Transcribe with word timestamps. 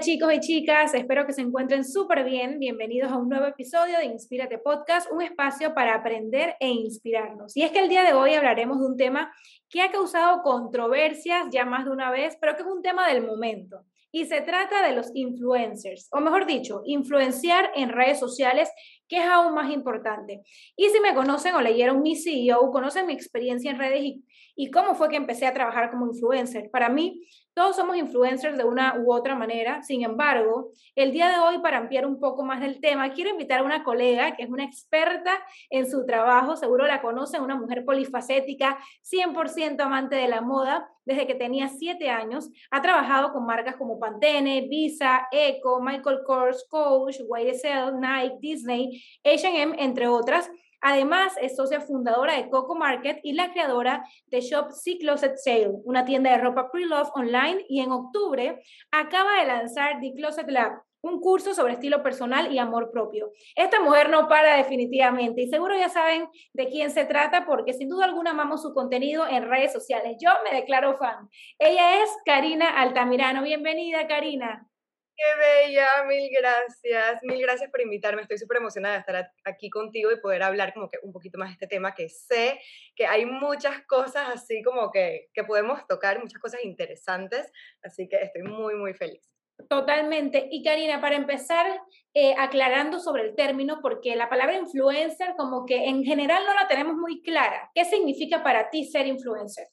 Chicos 0.00 0.32
y 0.34 0.40
chicas, 0.40 0.92
espero 0.92 1.24
que 1.24 1.32
se 1.32 1.40
encuentren 1.40 1.84
súper 1.84 2.24
bien. 2.24 2.58
Bienvenidos 2.58 3.12
a 3.12 3.16
un 3.16 3.28
nuevo 3.28 3.46
episodio 3.46 3.98
de 3.98 4.06
Inspírate 4.06 4.58
Podcast, 4.58 5.10
un 5.12 5.22
espacio 5.22 5.72
para 5.72 5.94
aprender 5.94 6.56
e 6.58 6.68
inspirarnos. 6.68 7.56
Y 7.56 7.62
es 7.62 7.70
que 7.70 7.78
el 7.78 7.88
día 7.88 8.02
de 8.02 8.12
hoy 8.12 8.34
hablaremos 8.34 8.80
de 8.80 8.86
un 8.86 8.96
tema 8.96 9.32
que 9.70 9.82
ha 9.82 9.92
causado 9.92 10.42
controversias 10.42 11.46
ya 11.52 11.64
más 11.64 11.84
de 11.84 11.92
una 11.92 12.10
vez, 12.10 12.36
pero 12.40 12.56
que 12.56 12.62
es 12.62 12.68
un 12.68 12.82
tema 12.82 13.08
del 13.08 13.24
momento. 13.24 13.84
Y 14.10 14.24
se 14.24 14.40
trata 14.40 14.86
de 14.86 14.94
los 14.94 15.10
influencers, 15.14 16.08
o 16.10 16.20
mejor 16.20 16.46
dicho, 16.46 16.82
influenciar 16.84 17.70
en 17.74 17.90
redes 17.90 18.18
sociales, 18.18 18.70
que 19.08 19.18
es 19.18 19.24
aún 19.24 19.54
más 19.54 19.72
importante. 19.72 20.42
Y 20.76 20.88
si 20.88 21.00
me 21.00 21.14
conocen 21.14 21.54
o 21.54 21.60
leyeron 21.60 22.02
mi 22.02 22.16
CEO, 22.16 22.70
conocen 22.72 23.06
mi 23.06 23.12
experiencia 23.12 23.70
en 23.70 23.78
redes 23.78 24.02
y, 24.02 24.24
y 24.56 24.70
cómo 24.70 24.94
fue 24.94 25.08
que 25.08 25.16
empecé 25.16 25.46
a 25.46 25.52
trabajar 25.52 25.90
como 25.90 26.06
influencer. 26.06 26.70
Para 26.70 26.88
mí, 26.88 27.26
todos 27.54 27.76
somos 27.76 27.96
influencers 27.96 28.58
de 28.58 28.64
una 28.64 28.98
u 28.98 29.12
otra 29.12 29.36
manera. 29.36 29.82
Sin 29.82 30.02
embargo, 30.04 30.72
el 30.96 31.12
día 31.12 31.28
de 31.28 31.38
hoy, 31.38 31.58
para 31.58 31.78
ampliar 31.78 32.04
un 32.04 32.18
poco 32.18 32.44
más 32.44 32.60
del 32.60 32.80
tema, 32.80 33.12
quiero 33.12 33.30
invitar 33.30 33.60
a 33.60 33.64
una 33.64 33.84
colega 33.84 34.34
que 34.34 34.42
es 34.42 34.50
una 34.50 34.64
experta 34.64 35.32
en 35.70 35.88
su 35.88 36.04
trabajo. 36.04 36.56
Seguro 36.56 36.86
la 36.86 37.00
conocen, 37.00 37.42
una 37.42 37.56
mujer 37.56 37.84
polifacética, 37.84 38.78
100% 39.02 39.80
amante 39.80 40.16
de 40.16 40.28
la 40.28 40.40
moda. 40.40 40.88
Desde 41.04 41.26
que 41.26 41.34
tenía 41.34 41.68
7 41.68 42.08
años, 42.08 42.50
ha 42.70 42.80
trabajado 42.80 43.32
con 43.32 43.44
marcas 43.44 43.76
como 43.76 43.98
Pantene, 44.00 44.66
Visa, 44.68 45.28
Eco, 45.30 45.80
Michael 45.80 46.20
Kors, 46.26 46.66
Coach, 46.68 47.18
YSL, 47.20 48.00
Nike, 48.00 48.36
Disney, 48.40 49.02
H&M, 49.22 49.76
entre 49.78 50.08
otras 50.08 50.50
Además, 50.86 51.32
es 51.40 51.56
socia 51.56 51.80
fundadora 51.80 52.36
de 52.36 52.50
Coco 52.50 52.74
Market 52.74 53.18
y 53.22 53.32
la 53.32 53.50
creadora 53.52 54.04
de 54.26 54.42
Shop 54.42 54.70
C 54.70 54.98
Closet 54.98 55.38
Sale, 55.38 55.70
una 55.84 56.04
tienda 56.04 56.30
de 56.30 56.36
ropa 56.36 56.70
pre-love 56.70 57.08
online 57.14 57.64
y 57.70 57.80
en 57.80 57.90
octubre 57.90 58.62
acaba 58.90 59.40
de 59.40 59.46
lanzar 59.46 59.98
The 60.02 60.12
Closet 60.12 60.50
Lab, 60.50 60.82
un 61.00 61.20
curso 61.20 61.54
sobre 61.54 61.72
estilo 61.72 62.02
personal 62.02 62.52
y 62.52 62.58
amor 62.58 62.90
propio. 62.90 63.32
Esta 63.56 63.80
mujer 63.80 64.10
no 64.10 64.28
para 64.28 64.58
definitivamente 64.58 65.40
y 65.40 65.48
seguro 65.48 65.74
ya 65.74 65.88
saben 65.88 66.28
de 66.52 66.68
quién 66.68 66.90
se 66.90 67.06
trata 67.06 67.46
porque 67.46 67.72
sin 67.72 67.88
duda 67.88 68.04
alguna 68.04 68.32
amamos 68.32 68.60
su 68.60 68.74
contenido 68.74 69.26
en 69.26 69.48
redes 69.48 69.72
sociales. 69.72 70.18
Yo 70.20 70.32
me 70.44 70.54
declaro 70.54 70.98
fan. 70.98 71.30
Ella 71.58 72.02
es 72.02 72.10
Karina 72.26 72.68
Altamirano. 72.78 73.42
Bienvenida, 73.42 74.06
Karina. 74.06 74.68
Qué 75.16 75.24
bella, 75.38 75.86
mil 76.08 76.28
gracias, 76.36 77.22
mil 77.22 77.40
gracias 77.40 77.70
por 77.70 77.80
invitarme. 77.80 78.22
Estoy 78.22 78.38
súper 78.38 78.56
emocionada 78.56 78.94
de 78.94 79.00
estar 79.00 79.30
aquí 79.44 79.70
contigo 79.70 80.10
y 80.10 80.20
poder 80.20 80.42
hablar 80.42 80.74
como 80.74 80.88
que 80.88 80.98
un 81.02 81.12
poquito 81.12 81.38
más 81.38 81.50
de 81.50 81.52
este 81.52 81.66
tema 81.68 81.94
que 81.94 82.08
sé 82.08 82.58
que 82.96 83.06
hay 83.06 83.24
muchas 83.24 83.82
cosas 83.86 84.28
así 84.28 84.62
como 84.62 84.90
que, 84.90 85.28
que 85.32 85.44
podemos 85.44 85.86
tocar, 85.86 86.20
muchas 86.20 86.40
cosas 86.40 86.64
interesantes, 86.64 87.50
así 87.82 88.08
que 88.08 88.16
estoy 88.16 88.42
muy, 88.42 88.74
muy 88.74 88.92
feliz. 88.94 89.30
Totalmente. 89.68 90.48
Y 90.50 90.64
Karina, 90.64 91.00
para 91.00 91.14
empezar, 91.14 91.66
eh, 92.12 92.34
aclarando 92.36 92.98
sobre 92.98 93.22
el 93.22 93.36
término, 93.36 93.78
porque 93.80 94.16
la 94.16 94.28
palabra 94.28 94.56
influencer 94.56 95.34
como 95.36 95.64
que 95.64 95.88
en 95.88 96.02
general 96.02 96.44
no 96.44 96.54
la 96.54 96.66
tenemos 96.66 96.96
muy 96.96 97.22
clara. 97.22 97.70
¿Qué 97.72 97.84
significa 97.84 98.42
para 98.42 98.70
ti 98.70 98.84
ser 98.84 99.06
influencer? 99.06 99.68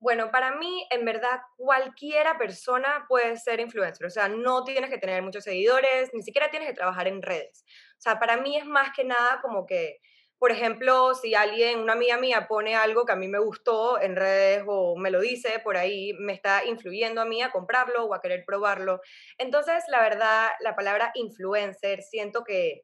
Bueno, 0.00 0.30
para 0.30 0.54
mí, 0.56 0.86
en 0.90 1.04
verdad, 1.06 1.40
cualquiera 1.56 2.36
persona 2.36 3.06
puede 3.08 3.36
ser 3.38 3.60
influencer. 3.60 4.06
O 4.06 4.10
sea, 4.10 4.28
no 4.28 4.62
tienes 4.64 4.90
que 4.90 4.98
tener 4.98 5.22
muchos 5.22 5.44
seguidores, 5.44 6.10
ni 6.12 6.22
siquiera 6.22 6.50
tienes 6.50 6.68
que 6.68 6.74
trabajar 6.74 7.08
en 7.08 7.22
redes. 7.22 7.64
O 7.98 8.00
sea, 8.00 8.18
para 8.18 8.36
mí 8.36 8.56
es 8.58 8.66
más 8.66 8.90
que 8.94 9.04
nada 9.04 9.40
como 9.40 9.64
que, 9.66 9.98
por 10.38 10.52
ejemplo, 10.52 11.14
si 11.14 11.34
alguien, 11.34 11.78
una 11.80 11.94
amiga 11.94 12.18
mía, 12.18 12.46
pone 12.46 12.74
algo 12.76 13.06
que 13.06 13.12
a 13.12 13.16
mí 13.16 13.26
me 13.26 13.38
gustó 13.38 13.98
en 14.00 14.16
redes 14.16 14.64
o 14.66 14.96
me 14.98 15.10
lo 15.10 15.20
dice 15.20 15.60
por 15.64 15.78
ahí, 15.78 16.12
me 16.18 16.34
está 16.34 16.64
influyendo 16.66 17.22
a 17.22 17.24
mí 17.24 17.42
a 17.42 17.50
comprarlo 17.50 18.04
o 18.04 18.14
a 18.14 18.20
querer 18.20 18.44
probarlo. 18.46 19.00
Entonces, 19.38 19.82
la 19.88 20.02
verdad, 20.02 20.50
la 20.60 20.76
palabra 20.76 21.10
influencer, 21.14 22.02
siento 22.02 22.44
que 22.44 22.82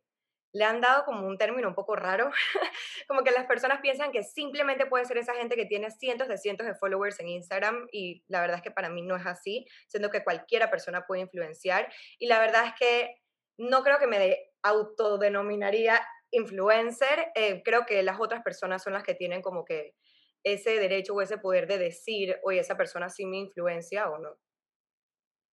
le 0.53 0.65
han 0.65 0.81
dado 0.81 1.05
como 1.05 1.27
un 1.27 1.39
término 1.39 1.69
un 1.69 1.75
poco 1.75 1.97
raro, 1.97 2.31
como 3.09 3.23
que 3.23 3.31
las 3.31 3.47
personas 3.47 3.81
piensan 3.81 4.13
que 4.13 4.23
simplemente 4.23 4.87
puede 4.87 5.05
ser 5.05 5.19
esa 5.19 5.35
gente 5.35 5.57
que 5.57 5.67
tiene 5.67 5.91
cientos 5.91 6.29
de 6.29 6.39
cientos 6.39 6.67
de 6.67 6.75
followers 6.75 7.19
en 7.21 7.29
Instagram 7.29 7.89
y 7.91 8.23
la 8.29 8.41
verdad 8.41 8.57
es 8.57 8.63
que 8.63 8.71
para 8.71 8.91
mí 8.91 9.03
no 9.03 9.17
es 9.17 9.27
así, 9.27 9.67
siendo 9.89 10.11
que 10.11 10.25
cualquiera 10.25 10.71
persona 10.71 11.07
puede 11.07 11.23
influenciar 11.23 11.93
y 12.19 12.27
la 12.27 12.39
verdad 12.39 12.67
es 12.67 12.75
que 12.79 13.23
no 13.59 13.83
creo 13.83 13.99
que 13.99 14.07
me 14.07 14.37
autodenominaría 14.63 16.01
influencer, 16.31 17.31
eh, 17.35 17.63
creo 17.63 17.85
que 17.87 18.03
las 18.03 18.21
otras 18.21 18.43
personas 18.43 18.83
son 18.83 18.95
las 18.95 19.03
que 19.03 19.15
tienen 19.15 19.43
como 19.43 19.65
que 19.65 19.95
ese 20.45 20.79
derecho 20.79 21.15
o 21.15 21.23
ese 21.23 21.39
poder 21.39 21.67
de 21.67 21.79
decir, 21.79 22.37
oye, 22.43 22.61
esa 22.61 22.77
persona 22.77 23.09
sí 23.09 23.27
me 23.27 23.39
influencia 23.39 24.11
o 24.11 24.19
no. 24.19 24.37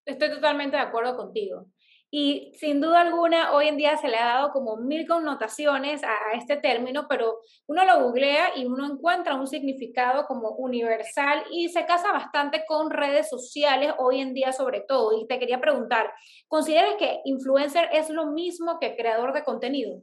Estoy 0.06 0.30
totalmente 0.30 0.76
de 0.76 0.82
acuerdo 0.82 1.16
contigo. 1.16 1.66
Y 2.12 2.52
sin 2.56 2.80
duda 2.80 3.02
alguna, 3.02 3.52
hoy 3.52 3.68
en 3.68 3.76
día 3.76 3.96
se 3.96 4.08
le 4.08 4.16
ha 4.16 4.26
dado 4.26 4.50
como 4.50 4.76
mil 4.78 5.06
connotaciones 5.06 6.02
a, 6.02 6.16
este 6.36 6.56
término, 6.56 7.06
pero 7.08 7.38
uno 7.68 7.84
lo 7.84 8.02
googlea 8.02 8.56
y 8.56 8.66
uno 8.66 8.84
encuentra 8.84 9.36
un 9.36 9.46
significado 9.46 10.26
como 10.26 10.50
universal 10.50 11.44
y 11.52 11.68
se 11.68 11.86
casa 11.86 12.10
bastante 12.12 12.64
con 12.66 12.90
redes 12.90 13.28
sociales 13.28 13.94
hoy 13.98 14.20
en 14.20 14.34
día 14.34 14.52
sobre 14.52 14.80
todo. 14.80 15.20
Y 15.20 15.28
te 15.28 15.38
quería 15.38 15.60
preguntar, 15.60 16.12
¿consideras 16.48 16.96
que 16.98 17.20
influencer 17.24 17.88
es 17.92 18.10
lo 18.10 18.26
mismo 18.26 18.80
que 18.80 18.96
creador 18.96 19.32
de 19.32 19.44
contenido? 19.44 20.02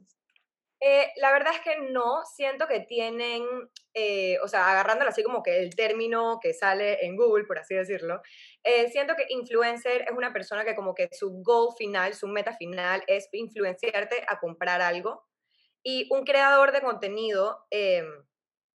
Eh, 0.80 1.08
la 1.16 1.32
verdad 1.32 1.54
es 1.54 1.60
que 1.60 1.90
no, 1.90 2.22
siento 2.24 2.68
que 2.68 2.80
tienen, 2.80 3.44
eh, 3.94 4.38
o 4.42 4.48
sea, 4.48 4.70
agarrándolo 4.70 5.10
así 5.10 5.24
como 5.24 5.42
que 5.42 5.58
el 5.58 5.74
término 5.74 6.38
que 6.40 6.54
sale 6.54 7.04
en 7.04 7.16
Google, 7.16 7.46
por 7.46 7.58
así 7.58 7.74
decirlo, 7.74 8.22
eh, 8.62 8.88
siento 8.90 9.16
que 9.16 9.26
influencer 9.28 10.02
es 10.02 10.12
una 10.16 10.32
persona 10.32 10.64
que 10.64 10.76
como 10.76 10.94
que 10.94 11.08
su 11.10 11.42
goal 11.42 11.74
final, 11.76 12.14
su 12.14 12.28
meta 12.28 12.52
final 12.56 13.02
es 13.08 13.28
influenciarte 13.32 14.24
a 14.28 14.38
comprar 14.38 14.80
algo. 14.80 15.24
Y 15.82 16.08
un 16.12 16.24
creador 16.24 16.72
de 16.72 16.80
contenido, 16.80 17.66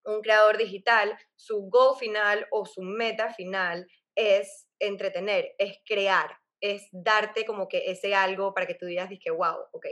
un 0.06 0.22
creador 0.22 0.58
digital, 0.58 1.18
su 1.36 1.70
goal 1.70 1.98
final 1.98 2.48
o 2.52 2.66
su 2.66 2.82
meta 2.82 3.34
final 3.34 3.88
es 4.16 4.68
entretener, 4.80 5.54
es 5.58 5.80
crear, 5.86 6.38
es 6.62 6.88
darte 6.92 7.46
como 7.46 7.68
que 7.68 7.92
ese 7.92 8.16
algo 8.16 8.54
para 8.54 8.66
que 8.66 8.76
tú 8.76 8.86
digas, 8.86 9.10
que 9.22 9.32
wow, 9.32 9.58
ok. 9.74 9.86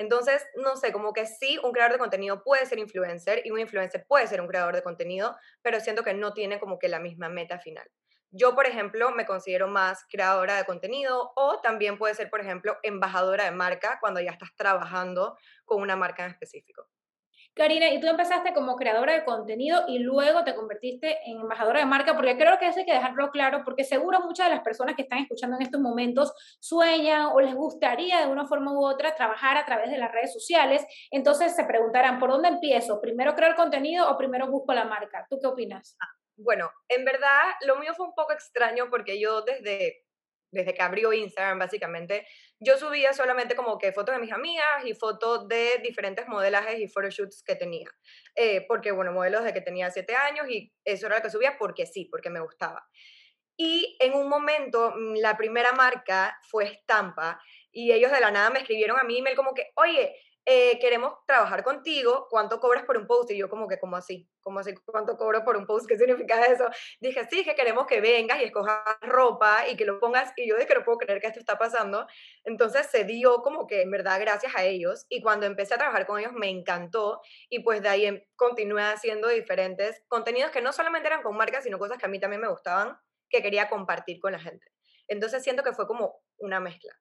Entonces, 0.00 0.46
no 0.56 0.78
sé, 0.78 0.92
como 0.92 1.12
que 1.12 1.26
sí, 1.26 1.58
un 1.62 1.72
creador 1.72 1.92
de 1.92 1.98
contenido 1.98 2.42
puede 2.42 2.64
ser 2.64 2.78
influencer 2.78 3.42
y 3.44 3.50
un 3.50 3.60
influencer 3.60 4.06
puede 4.08 4.26
ser 4.26 4.40
un 4.40 4.46
creador 4.46 4.74
de 4.74 4.82
contenido, 4.82 5.36
pero 5.60 5.78
siento 5.78 6.02
que 6.02 6.14
no 6.14 6.32
tiene 6.32 6.58
como 6.58 6.78
que 6.78 6.88
la 6.88 7.00
misma 7.00 7.28
meta 7.28 7.58
final. 7.58 7.86
Yo, 8.30 8.54
por 8.54 8.66
ejemplo, 8.66 9.10
me 9.10 9.26
considero 9.26 9.68
más 9.68 10.06
creadora 10.08 10.56
de 10.56 10.64
contenido 10.64 11.32
o 11.36 11.60
también 11.60 11.98
puede 11.98 12.14
ser, 12.14 12.30
por 12.30 12.40
ejemplo, 12.40 12.78
embajadora 12.82 13.44
de 13.44 13.50
marca 13.50 13.98
cuando 14.00 14.20
ya 14.20 14.30
estás 14.30 14.56
trabajando 14.56 15.36
con 15.66 15.82
una 15.82 15.96
marca 15.96 16.24
en 16.24 16.30
específico. 16.30 16.88
Karina, 17.54 17.88
y 17.88 18.00
tú 18.00 18.06
empezaste 18.06 18.54
como 18.54 18.76
creadora 18.76 19.12
de 19.12 19.24
contenido 19.24 19.84
y 19.88 19.98
luego 19.98 20.44
te 20.44 20.54
convertiste 20.54 21.18
en 21.26 21.40
embajadora 21.40 21.80
de 21.80 21.86
marca, 21.86 22.14
porque 22.14 22.36
creo 22.36 22.58
que 22.58 22.68
eso 22.68 22.78
hay 22.78 22.86
que 22.86 22.94
dejarlo 22.94 23.30
claro, 23.30 23.62
porque 23.64 23.84
seguro 23.84 24.20
muchas 24.20 24.48
de 24.48 24.54
las 24.54 24.64
personas 24.64 24.94
que 24.94 25.02
están 25.02 25.18
escuchando 25.18 25.56
en 25.56 25.62
estos 25.62 25.80
momentos 25.80 26.32
sueñan 26.60 27.26
o 27.26 27.40
les 27.40 27.54
gustaría 27.54 28.20
de 28.20 28.32
una 28.32 28.46
forma 28.46 28.72
u 28.72 28.84
otra 28.84 29.14
trabajar 29.14 29.56
a 29.56 29.64
través 29.64 29.90
de 29.90 29.98
las 29.98 30.12
redes 30.12 30.32
sociales. 30.32 30.84
Entonces 31.10 31.54
se 31.56 31.64
preguntarán, 31.64 32.18
¿por 32.18 32.30
dónde 32.30 32.48
empiezo? 32.48 33.00
¿Primero 33.00 33.34
creo 33.34 33.48
el 33.48 33.56
contenido 33.56 34.08
o 34.10 34.16
primero 34.16 34.48
busco 34.48 34.72
la 34.72 34.84
marca? 34.84 35.26
¿Tú 35.28 35.38
qué 35.40 35.48
opinas? 35.48 35.96
Ah, 36.00 36.08
bueno, 36.36 36.70
en 36.88 37.04
verdad 37.04 37.42
lo 37.66 37.76
mío 37.76 37.94
fue 37.94 38.06
un 38.06 38.14
poco 38.14 38.32
extraño 38.32 38.88
porque 38.90 39.20
yo 39.20 39.42
desde 39.42 40.04
desde 40.52 40.74
que 40.74 40.82
abrió 40.82 41.12
Instagram, 41.12 41.58
básicamente, 41.58 42.26
yo 42.60 42.76
subía 42.76 43.14
solamente 43.14 43.56
como 43.56 43.78
que 43.78 43.92
fotos 43.92 44.14
de 44.14 44.20
mis 44.20 44.32
amigas 44.32 44.84
y 44.84 44.94
fotos 44.94 45.48
de 45.48 45.80
diferentes 45.82 46.28
modelajes 46.28 46.78
y 46.78 46.88
photoshoots 46.88 47.42
que 47.42 47.56
tenía. 47.56 47.88
Eh, 48.36 48.66
porque, 48.68 48.92
bueno, 48.92 49.12
modelos 49.12 49.44
de 49.44 49.54
que 49.54 49.62
tenía 49.62 49.90
siete 49.90 50.14
años 50.14 50.48
y 50.48 50.70
eso 50.84 51.06
era 51.06 51.16
lo 51.16 51.22
que 51.22 51.30
subía 51.30 51.56
porque 51.58 51.86
sí, 51.86 52.04
porque 52.04 52.28
me 52.28 52.40
gustaba. 52.40 52.86
Y 53.56 53.96
en 54.00 54.14
un 54.14 54.28
momento, 54.28 54.92
mm, 54.94 55.16
la 55.16 55.36
primera 55.36 55.72
marca 55.72 56.38
fue 56.50 56.64
Estampa 56.64 57.40
y 57.72 57.92
ellos 57.92 58.12
de 58.12 58.20
la 58.20 58.30
nada 58.30 58.50
me 58.50 58.60
escribieron 58.60 58.98
a 59.00 59.04
mi 59.04 59.18
email 59.18 59.36
como 59.36 59.54
que, 59.54 59.70
oye, 59.76 60.14
eh, 60.44 60.78
queremos 60.80 61.14
trabajar 61.26 61.62
contigo, 61.62 62.26
¿cuánto 62.30 62.60
cobras 62.60 62.84
por 62.84 62.96
un 62.96 63.06
post? 63.06 63.30
Y 63.30 63.38
yo 63.38 63.48
como 63.48 63.68
que, 63.68 63.78
como 63.78 63.96
así? 63.96 64.28
como 64.42 64.60
así? 64.60 64.74
¿Cuánto 64.84 65.16
cobro 65.16 65.44
por 65.44 65.56
un 65.56 65.66
post? 65.66 65.86
¿Qué 65.86 65.96
significa 65.96 66.44
eso? 66.46 66.68
Dije, 67.00 67.26
sí, 67.30 67.44
que 67.44 67.54
queremos 67.54 67.86
que 67.86 68.00
vengas 68.00 68.40
y 68.40 68.44
escojas 68.44 68.80
ropa 69.02 69.68
y 69.68 69.76
que 69.76 69.84
lo 69.84 70.00
pongas. 70.00 70.32
Y 70.36 70.48
yo 70.48 70.56
dije, 70.56 70.74
no 70.74 70.84
puedo 70.84 70.98
creer 70.98 71.20
que 71.20 71.28
esto 71.28 71.40
está 71.40 71.58
pasando. 71.58 72.06
Entonces 72.44 72.86
se 72.86 73.04
dio 73.04 73.42
como 73.42 73.66
que, 73.66 73.82
en 73.82 73.90
verdad, 73.90 74.20
gracias 74.20 74.54
a 74.56 74.64
ellos. 74.64 75.06
Y 75.08 75.22
cuando 75.22 75.46
empecé 75.46 75.74
a 75.74 75.78
trabajar 75.78 76.06
con 76.06 76.18
ellos, 76.18 76.32
me 76.32 76.48
encantó. 76.48 77.20
Y 77.48 77.60
pues 77.60 77.82
de 77.82 77.88
ahí 77.88 78.06
em, 78.06 78.22
continué 78.36 78.82
haciendo 78.82 79.28
diferentes 79.28 80.02
contenidos 80.08 80.50
que 80.50 80.62
no 80.62 80.72
solamente 80.72 81.08
eran 81.08 81.22
con 81.22 81.36
marcas, 81.36 81.64
sino 81.64 81.78
cosas 81.78 81.98
que 81.98 82.06
a 82.06 82.08
mí 82.08 82.18
también 82.18 82.40
me 82.40 82.48
gustaban, 82.48 82.98
que 83.28 83.42
quería 83.42 83.68
compartir 83.68 84.20
con 84.20 84.32
la 84.32 84.40
gente. 84.40 84.66
Entonces 85.08 85.42
siento 85.42 85.62
que 85.62 85.72
fue 85.72 85.86
como 85.86 86.22
una 86.38 86.60
mezcla. 86.60 86.92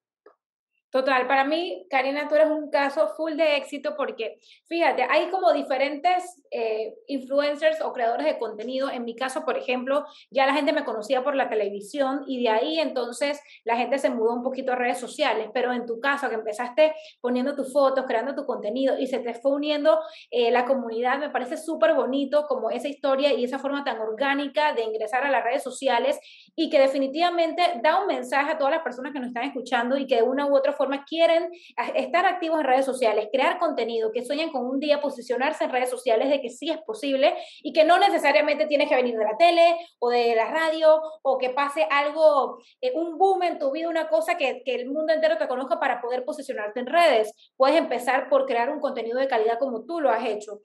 Total, 0.91 1.27
para 1.27 1.43
mí, 1.43 1.85
Karina, 1.87 2.27
tú 2.27 2.33
eres 2.33 2.49
un 2.49 2.71
caso 2.71 3.09
full 3.15 3.33
de 3.35 3.57
éxito 3.57 3.93
porque, 3.95 4.39
fíjate, 4.67 5.03
hay 5.07 5.29
como 5.29 5.53
diferentes 5.53 6.41
eh, 6.49 6.95
influencers 7.07 7.79
o 7.81 7.93
creadores 7.93 8.25
de 8.25 8.39
contenido. 8.39 8.89
En 8.89 9.05
mi 9.05 9.15
caso, 9.15 9.45
por 9.45 9.55
ejemplo, 9.55 10.03
ya 10.31 10.47
la 10.47 10.53
gente 10.55 10.73
me 10.73 10.83
conocía 10.83 11.23
por 11.23 11.35
la 11.35 11.47
televisión 11.47 12.23
y 12.25 12.41
de 12.41 12.49
ahí 12.49 12.79
entonces 12.79 13.39
la 13.65 13.77
gente 13.77 13.99
se 13.99 14.09
mudó 14.09 14.33
un 14.33 14.41
poquito 14.41 14.71
a 14.71 14.75
redes 14.75 14.97
sociales. 14.97 15.49
Pero 15.53 15.73
en 15.73 15.85
tu 15.85 15.99
caso, 15.99 16.27
que 16.27 16.35
empezaste 16.35 16.95
poniendo 17.21 17.55
tus 17.55 17.71
fotos, 17.71 18.05
creando 18.07 18.33
tu 18.33 18.47
contenido 18.47 18.97
y 18.97 19.05
se 19.05 19.19
te 19.19 19.35
fue 19.35 19.51
uniendo 19.51 19.99
eh, 20.31 20.49
la 20.49 20.65
comunidad, 20.65 21.19
me 21.19 21.29
parece 21.29 21.57
súper 21.57 21.93
bonito 21.93 22.47
como 22.47 22.71
esa 22.71 22.87
historia 22.87 23.31
y 23.31 23.43
esa 23.43 23.59
forma 23.59 23.83
tan 23.83 23.99
orgánica 23.99 24.73
de 24.73 24.81
ingresar 24.81 25.23
a 25.23 25.29
las 25.29 25.43
redes 25.43 25.61
sociales 25.61 26.19
y 26.61 26.69
que 26.69 26.77
definitivamente 26.77 27.61
da 27.81 28.01
un 28.01 28.07
mensaje 28.07 28.51
a 28.51 28.57
todas 28.57 28.73
las 28.73 28.83
personas 28.83 29.13
que 29.13 29.19
nos 29.19 29.29
están 29.29 29.45
escuchando 29.45 29.95
y 29.95 30.05
que 30.05 30.17
de 30.17 30.23
una 30.23 30.45
u 30.45 30.57
otra 30.57 30.73
forma 30.73 31.05
quieren 31.05 31.49
estar 31.95 32.25
activos 32.25 32.59
en 32.59 32.65
redes 32.65 32.85
sociales, 32.85 33.29
crear 33.31 33.57
contenido, 33.59 34.11
que 34.11 34.25
sueñan 34.25 34.51
con 34.51 34.65
un 34.65 34.77
día 34.77 34.99
posicionarse 34.99 35.63
en 35.63 35.71
redes 35.71 35.89
sociales 35.89 36.29
de 36.29 36.41
que 36.41 36.49
sí 36.49 36.69
es 36.69 36.79
posible 36.79 37.33
y 37.63 37.71
que 37.71 37.85
no 37.85 37.97
necesariamente 37.97 38.65
tienes 38.65 38.89
que 38.89 38.95
venir 38.97 39.17
de 39.17 39.23
la 39.23 39.37
tele 39.37 39.77
o 39.99 40.09
de 40.09 40.35
la 40.35 40.51
radio 40.51 41.01
o 41.21 41.37
que 41.37 41.51
pase 41.51 41.87
algo, 41.89 42.57
eh, 42.81 42.91
un 42.93 43.17
boom 43.17 43.43
en 43.43 43.57
tu 43.57 43.71
vida, 43.71 43.87
una 43.87 44.09
cosa 44.09 44.35
que, 44.35 44.61
que 44.65 44.75
el 44.75 44.91
mundo 44.91 45.13
entero 45.13 45.37
te 45.37 45.47
conozca 45.47 45.79
para 45.79 46.01
poder 46.01 46.25
posicionarte 46.25 46.81
en 46.81 46.87
redes. 46.87 47.53
Puedes 47.55 47.77
empezar 47.77 48.27
por 48.27 48.45
crear 48.45 48.69
un 48.69 48.81
contenido 48.81 49.17
de 49.17 49.29
calidad 49.29 49.59
como 49.59 49.85
tú 49.85 50.01
lo 50.01 50.09
has 50.09 50.25
hecho. 50.25 50.59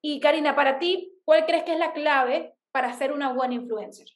Y 0.00 0.20
Karina, 0.20 0.54
para 0.54 0.78
ti, 0.78 1.12
¿cuál 1.24 1.44
crees 1.44 1.64
que 1.64 1.72
es 1.72 1.78
la 1.80 1.92
clave 1.92 2.54
para 2.70 2.92
ser 2.92 3.10
una 3.10 3.32
buena 3.32 3.54
influencer? 3.54 4.06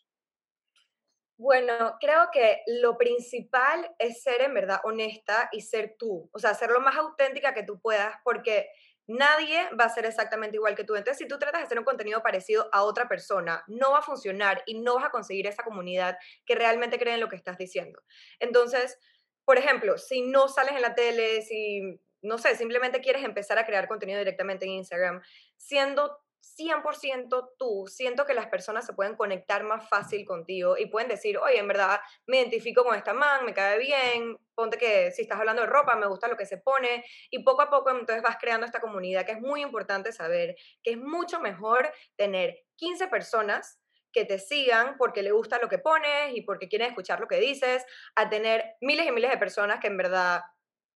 Bueno, 1.38 1.96
creo 2.00 2.28
que 2.32 2.62
lo 2.66 2.96
principal 2.96 3.90
es 3.98 4.22
ser 4.22 4.40
en 4.42 4.54
verdad 4.54 4.80
honesta 4.84 5.48
y 5.50 5.62
ser 5.62 5.96
tú, 5.98 6.30
o 6.32 6.38
sea, 6.38 6.54
ser 6.54 6.70
lo 6.70 6.80
más 6.80 6.96
auténtica 6.96 7.52
que 7.54 7.64
tú 7.64 7.80
puedas, 7.80 8.14
porque 8.22 8.68
nadie 9.08 9.68
va 9.78 9.84
a 9.86 9.88
ser 9.88 10.06
exactamente 10.06 10.56
igual 10.56 10.76
que 10.76 10.84
tú. 10.84 10.94
Entonces, 10.94 11.18
si 11.18 11.26
tú 11.28 11.36
tratas 11.38 11.60
de 11.62 11.66
hacer 11.66 11.78
un 11.78 11.84
contenido 11.84 12.22
parecido 12.22 12.68
a 12.72 12.84
otra 12.84 13.08
persona, 13.08 13.64
no 13.66 13.90
va 13.90 13.98
a 13.98 14.02
funcionar 14.02 14.62
y 14.66 14.80
no 14.80 14.94
vas 14.94 15.06
a 15.06 15.10
conseguir 15.10 15.46
esa 15.48 15.64
comunidad 15.64 16.16
que 16.46 16.54
realmente 16.54 16.98
cree 17.00 17.14
en 17.14 17.20
lo 17.20 17.28
que 17.28 17.36
estás 17.36 17.58
diciendo. 17.58 18.00
Entonces, 18.38 18.96
por 19.44 19.58
ejemplo, 19.58 19.98
si 19.98 20.22
no 20.22 20.48
sales 20.48 20.74
en 20.76 20.82
la 20.82 20.94
tele, 20.94 21.42
si, 21.42 22.00
no 22.22 22.38
sé, 22.38 22.54
simplemente 22.56 23.00
quieres 23.00 23.24
empezar 23.24 23.58
a 23.58 23.66
crear 23.66 23.88
contenido 23.88 24.20
directamente 24.20 24.64
en 24.66 24.70
Instagram, 24.72 25.20
siendo 25.56 26.23
100% 26.56 27.52
tú, 27.58 27.86
siento 27.88 28.26
que 28.26 28.34
las 28.34 28.46
personas 28.46 28.86
se 28.86 28.92
pueden 28.92 29.16
conectar 29.16 29.64
más 29.64 29.88
fácil 29.88 30.24
contigo 30.26 30.76
y 30.76 30.86
pueden 30.86 31.08
decir, 31.08 31.38
oye, 31.38 31.58
en 31.58 31.68
verdad 31.68 32.00
me 32.26 32.38
identifico 32.38 32.84
con 32.84 32.94
esta 32.94 33.12
man, 33.12 33.44
me 33.44 33.54
cae 33.54 33.78
bien, 33.78 34.38
ponte 34.54 34.78
que 34.78 35.10
si 35.10 35.22
estás 35.22 35.38
hablando 35.38 35.62
de 35.62 35.68
ropa, 35.68 35.96
me 35.96 36.06
gusta 36.06 36.28
lo 36.28 36.36
que 36.36 36.46
se 36.46 36.58
pone 36.58 37.04
y 37.30 37.42
poco 37.42 37.62
a 37.62 37.70
poco 37.70 37.90
entonces 37.90 38.22
vas 38.22 38.36
creando 38.40 38.66
esta 38.66 38.80
comunidad 38.80 39.24
que 39.24 39.32
es 39.32 39.40
muy 39.40 39.62
importante 39.62 40.12
saber 40.12 40.56
que 40.82 40.92
es 40.92 40.98
mucho 40.98 41.40
mejor 41.40 41.92
tener 42.16 42.64
15 42.76 43.08
personas 43.08 43.80
que 44.12 44.24
te 44.24 44.38
sigan 44.38 44.96
porque 44.96 45.22
le 45.22 45.32
gusta 45.32 45.58
lo 45.58 45.68
que 45.68 45.78
pones 45.78 46.34
y 46.34 46.42
porque 46.42 46.68
quieren 46.68 46.88
escuchar 46.88 47.20
lo 47.20 47.26
que 47.26 47.40
dices, 47.40 47.84
a 48.14 48.30
tener 48.30 48.76
miles 48.80 49.06
y 49.06 49.10
miles 49.10 49.30
de 49.30 49.38
personas 49.38 49.80
que 49.80 49.88
en 49.88 49.96
verdad 49.96 50.42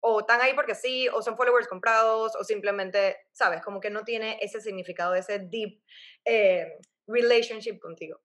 o 0.01 0.21
están 0.21 0.41
ahí 0.41 0.55
porque 0.55 0.75
sí, 0.75 1.09
o 1.09 1.23
son 1.23 1.37
followers 1.37 1.69
comprados, 1.69 2.37
o 2.37 2.45
simplemente, 2.45 3.17
¿sabes? 3.33 3.63
Como 3.63 3.81
que 3.81 3.91
no 3.91 4.05
tiene 4.05 4.39
ese 4.41 4.61
significado, 4.61 5.15
ese 5.15 5.39
deep 5.39 5.81
eh, 6.25 6.79
relationship 7.07 7.79
contigo. 7.79 8.21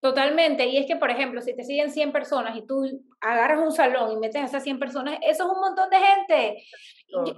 Totalmente, 0.00 0.64
y 0.66 0.76
es 0.76 0.86
que, 0.86 0.94
por 0.94 1.10
ejemplo, 1.10 1.40
si 1.42 1.56
te 1.56 1.64
siguen 1.64 1.90
100 1.90 2.12
personas 2.12 2.56
y 2.56 2.64
tú 2.64 2.84
agarras 3.20 3.58
un 3.58 3.72
salón 3.72 4.12
y 4.12 4.16
metes 4.16 4.42
a 4.42 4.44
esas 4.44 4.62
100 4.62 4.78
personas, 4.78 5.18
eso 5.22 5.44
es 5.44 5.50
un 5.50 5.60
montón 5.60 5.90
de 5.90 5.96
gente. 5.98 6.64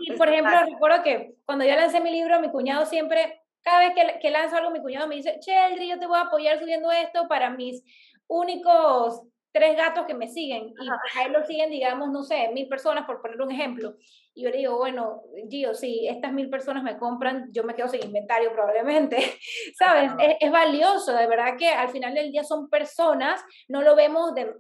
y, 0.01 0.13
por 0.13 0.29
ejemplo, 0.29 0.53
recuerdo 0.67 1.03
que 1.03 1.35
cuando 1.47 1.65
yo 1.65 1.75
lancé 1.75 2.01
mi 2.01 2.11
libro, 2.11 2.39
mi 2.39 2.51
cuñado 2.51 2.85
siempre, 2.85 3.41
cada 3.63 3.79
vez 3.79 3.95
que, 3.95 4.19
que 4.21 4.31
lanzo 4.31 4.57
algo, 4.57 4.71
mi 4.71 4.83
cuñado 4.83 5.09
me 5.09 5.17
dice, 5.17 5.39
Cheldry, 5.41 5.89
yo 5.89 5.99
te 5.99 6.07
voy 6.07 6.19
a 6.19 6.23
apoyar 6.23 6.59
subiendo 6.59 6.93
esto 6.93 7.29
para 7.29 7.49
mis 7.49 7.83
únicos 8.27 9.23
tres 9.53 9.77
gatos 9.77 10.07
que 10.07 10.15
me 10.15 10.29
siguen 10.29 10.75
y 10.81 10.89
a 10.89 11.27
él 11.27 11.33
lo 11.33 11.45
siguen, 11.45 11.71
digamos, 11.71 12.11
no 12.11 12.23
sé, 12.23 12.51
mil 12.53 12.69
personas, 12.69 13.05
por 13.05 13.21
poner 13.21 13.41
un 13.41 13.51
ejemplo. 13.51 13.97
Y 14.33 14.45
yo 14.45 14.51
le 14.51 14.59
digo, 14.59 14.77
bueno, 14.77 15.23
Gio, 15.49 15.75
si 15.75 16.07
estas 16.07 16.33
mil 16.33 16.49
personas 16.49 16.85
me 16.85 16.97
compran, 16.97 17.49
yo 17.53 17.65
me 17.65 17.75
quedo 17.75 17.89
sin 17.89 18.05
inventario 18.05 18.53
probablemente, 18.53 19.17
¿sabes? 19.79 20.13
Es, 20.41 20.51
valioso, 20.53 21.13
de 21.15 21.27
verdad 21.27 21.57
que 21.59 21.69
al 21.69 21.89
final 21.89 22.15
del 22.15 22.31
día 22.31 22.45
son 22.45 22.69
personas, 22.69 23.45
no 23.69 23.83
lo 23.83 23.97
vemos, 23.97 24.35
de, 24.35 24.55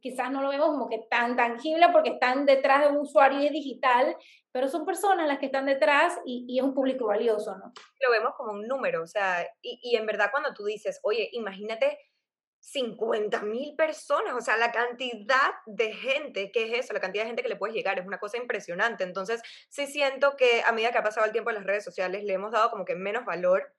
quizás 0.00 0.30
no 0.30 0.42
lo 0.42 0.48
vemos 0.48 0.68
como 0.68 0.88
que 0.88 1.06
tan 1.08 1.36
tangible 1.36 1.86
porque 1.92 2.10
están 2.10 2.44
detrás 2.44 2.82
de 2.82 2.88
un 2.88 2.98
usuario 2.98 3.48
digital, 3.50 4.16
pero 4.50 4.68
son 4.68 4.84
personas 4.84 5.28
las 5.28 5.38
que 5.38 5.46
están 5.46 5.66
detrás 5.66 6.18
y, 6.26 6.44
y, 6.48 6.58
es 6.58 6.64
un 6.64 6.74
público 6.74 7.06
valioso, 7.06 7.56
¿no? 7.56 7.72
Lo 8.00 8.10
vemos 8.10 8.32
como 8.36 8.52
un 8.52 8.66
número, 8.66 9.02
o 9.02 9.06
sea, 9.06 9.46
y, 9.62 9.78
y 9.82 9.96
en 9.96 10.04
verdad 10.04 10.30
cuando 10.30 10.52
tú 10.52 10.64
dices, 10.64 11.00
oye, 11.04 11.28
imagínate 11.32 11.96
50 12.62 13.42
mil 13.42 13.74
personas, 13.74 14.34
o 14.34 14.40
sea, 14.40 14.56
la 14.56 14.70
cantidad 14.70 15.50
de 15.66 15.92
gente, 15.92 16.52
¿qué 16.52 16.64
es 16.66 16.84
eso? 16.84 16.92
La 16.92 17.00
cantidad 17.00 17.24
de 17.24 17.30
gente 17.30 17.42
que 17.42 17.48
le 17.48 17.56
puedes 17.56 17.74
llegar 17.74 17.98
es 17.98 18.06
una 18.06 18.18
cosa 18.18 18.36
impresionante. 18.36 19.02
Entonces, 19.02 19.42
sí 19.68 19.88
siento 19.88 20.36
que 20.36 20.62
a 20.64 20.70
medida 20.70 20.92
que 20.92 20.98
ha 20.98 21.02
pasado 21.02 21.26
el 21.26 21.32
tiempo 21.32 21.50
en 21.50 21.56
las 21.56 21.64
redes 21.64 21.84
sociales, 21.84 22.22
le 22.22 22.34
hemos 22.34 22.52
dado 22.52 22.70
como 22.70 22.84
que 22.84 22.94
menos 22.94 23.24
valor 23.24 23.74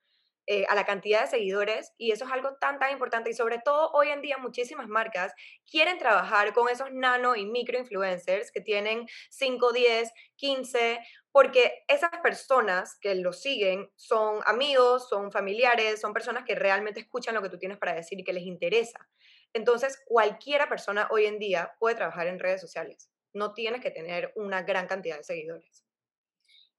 eh, 0.45 0.65
a 0.68 0.75
la 0.75 0.85
cantidad 0.85 1.21
de 1.21 1.27
seguidores 1.27 1.94
y 1.97 2.12
eso 2.12 2.25
es 2.25 2.31
algo 2.31 2.56
tan, 2.56 2.77
tan 2.77 2.91
importante 2.91 3.30
y 3.30 3.33
sobre 3.33 3.59
todo 3.59 3.91
hoy 3.94 4.09
en 4.09 4.21
día 4.21 4.38
muchísimas 4.38 4.89
marcas 4.89 5.31
quieren 5.71 5.97
trabajar 5.97 6.51
con 6.51 6.68
esos 6.68 6.91
nano 6.91 7.38
y 7.38 7.45
micro 7.45 7.79
influencers 7.79 8.51
que 8.51 8.59
tienen 8.59 9.07
5, 9.29 9.71
10, 9.71 10.12
15 10.36 11.00
porque 11.33 11.83
esas 11.88 12.12
personas 12.21 12.95
que 13.01 13.15
lo 13.15 13.33
siguen 13.33 13.89
son 13.95 14.41
amigos, 14.45 15.09
son 15.09 15.31
familiares, 15.31 16.00
son 16.00 16.13
personas 16.13 16.45
que 16.45 16.53
realmente 16.53 17.00
escuchan 17.00 17.33
lo 17.33 17.41
que 17.41 17.50
tú 17.50 17.57
tienes 17.57 17.80
para 17.80 17.95
decir 17.95 18.19
y 18.19 18.24
que 18.24 18.33
les 18.33 18.44
interesa. 18.44 19.09
Entonces, 19.51 20.00
cualquiera 20.06 20.69
persona 20.69 21.07
hoy 21.09 21.25
en 21.25 21.39
día 21.39 21.74
puede 21.80 21.95
trabajar 21.95 22.27
en 22.27 22.38
redes 22.38 22.62
sociales. 22.62 23.09
No 23.33 23.53
tienes 23.53 23.81
que 23.81 23.89
tener 23.89 24.31
una 24.35 24.62
gran 24.62 24.85
cantidad 24.85 25.18
de 25.18 25.24
seguidores. 25.24 25.83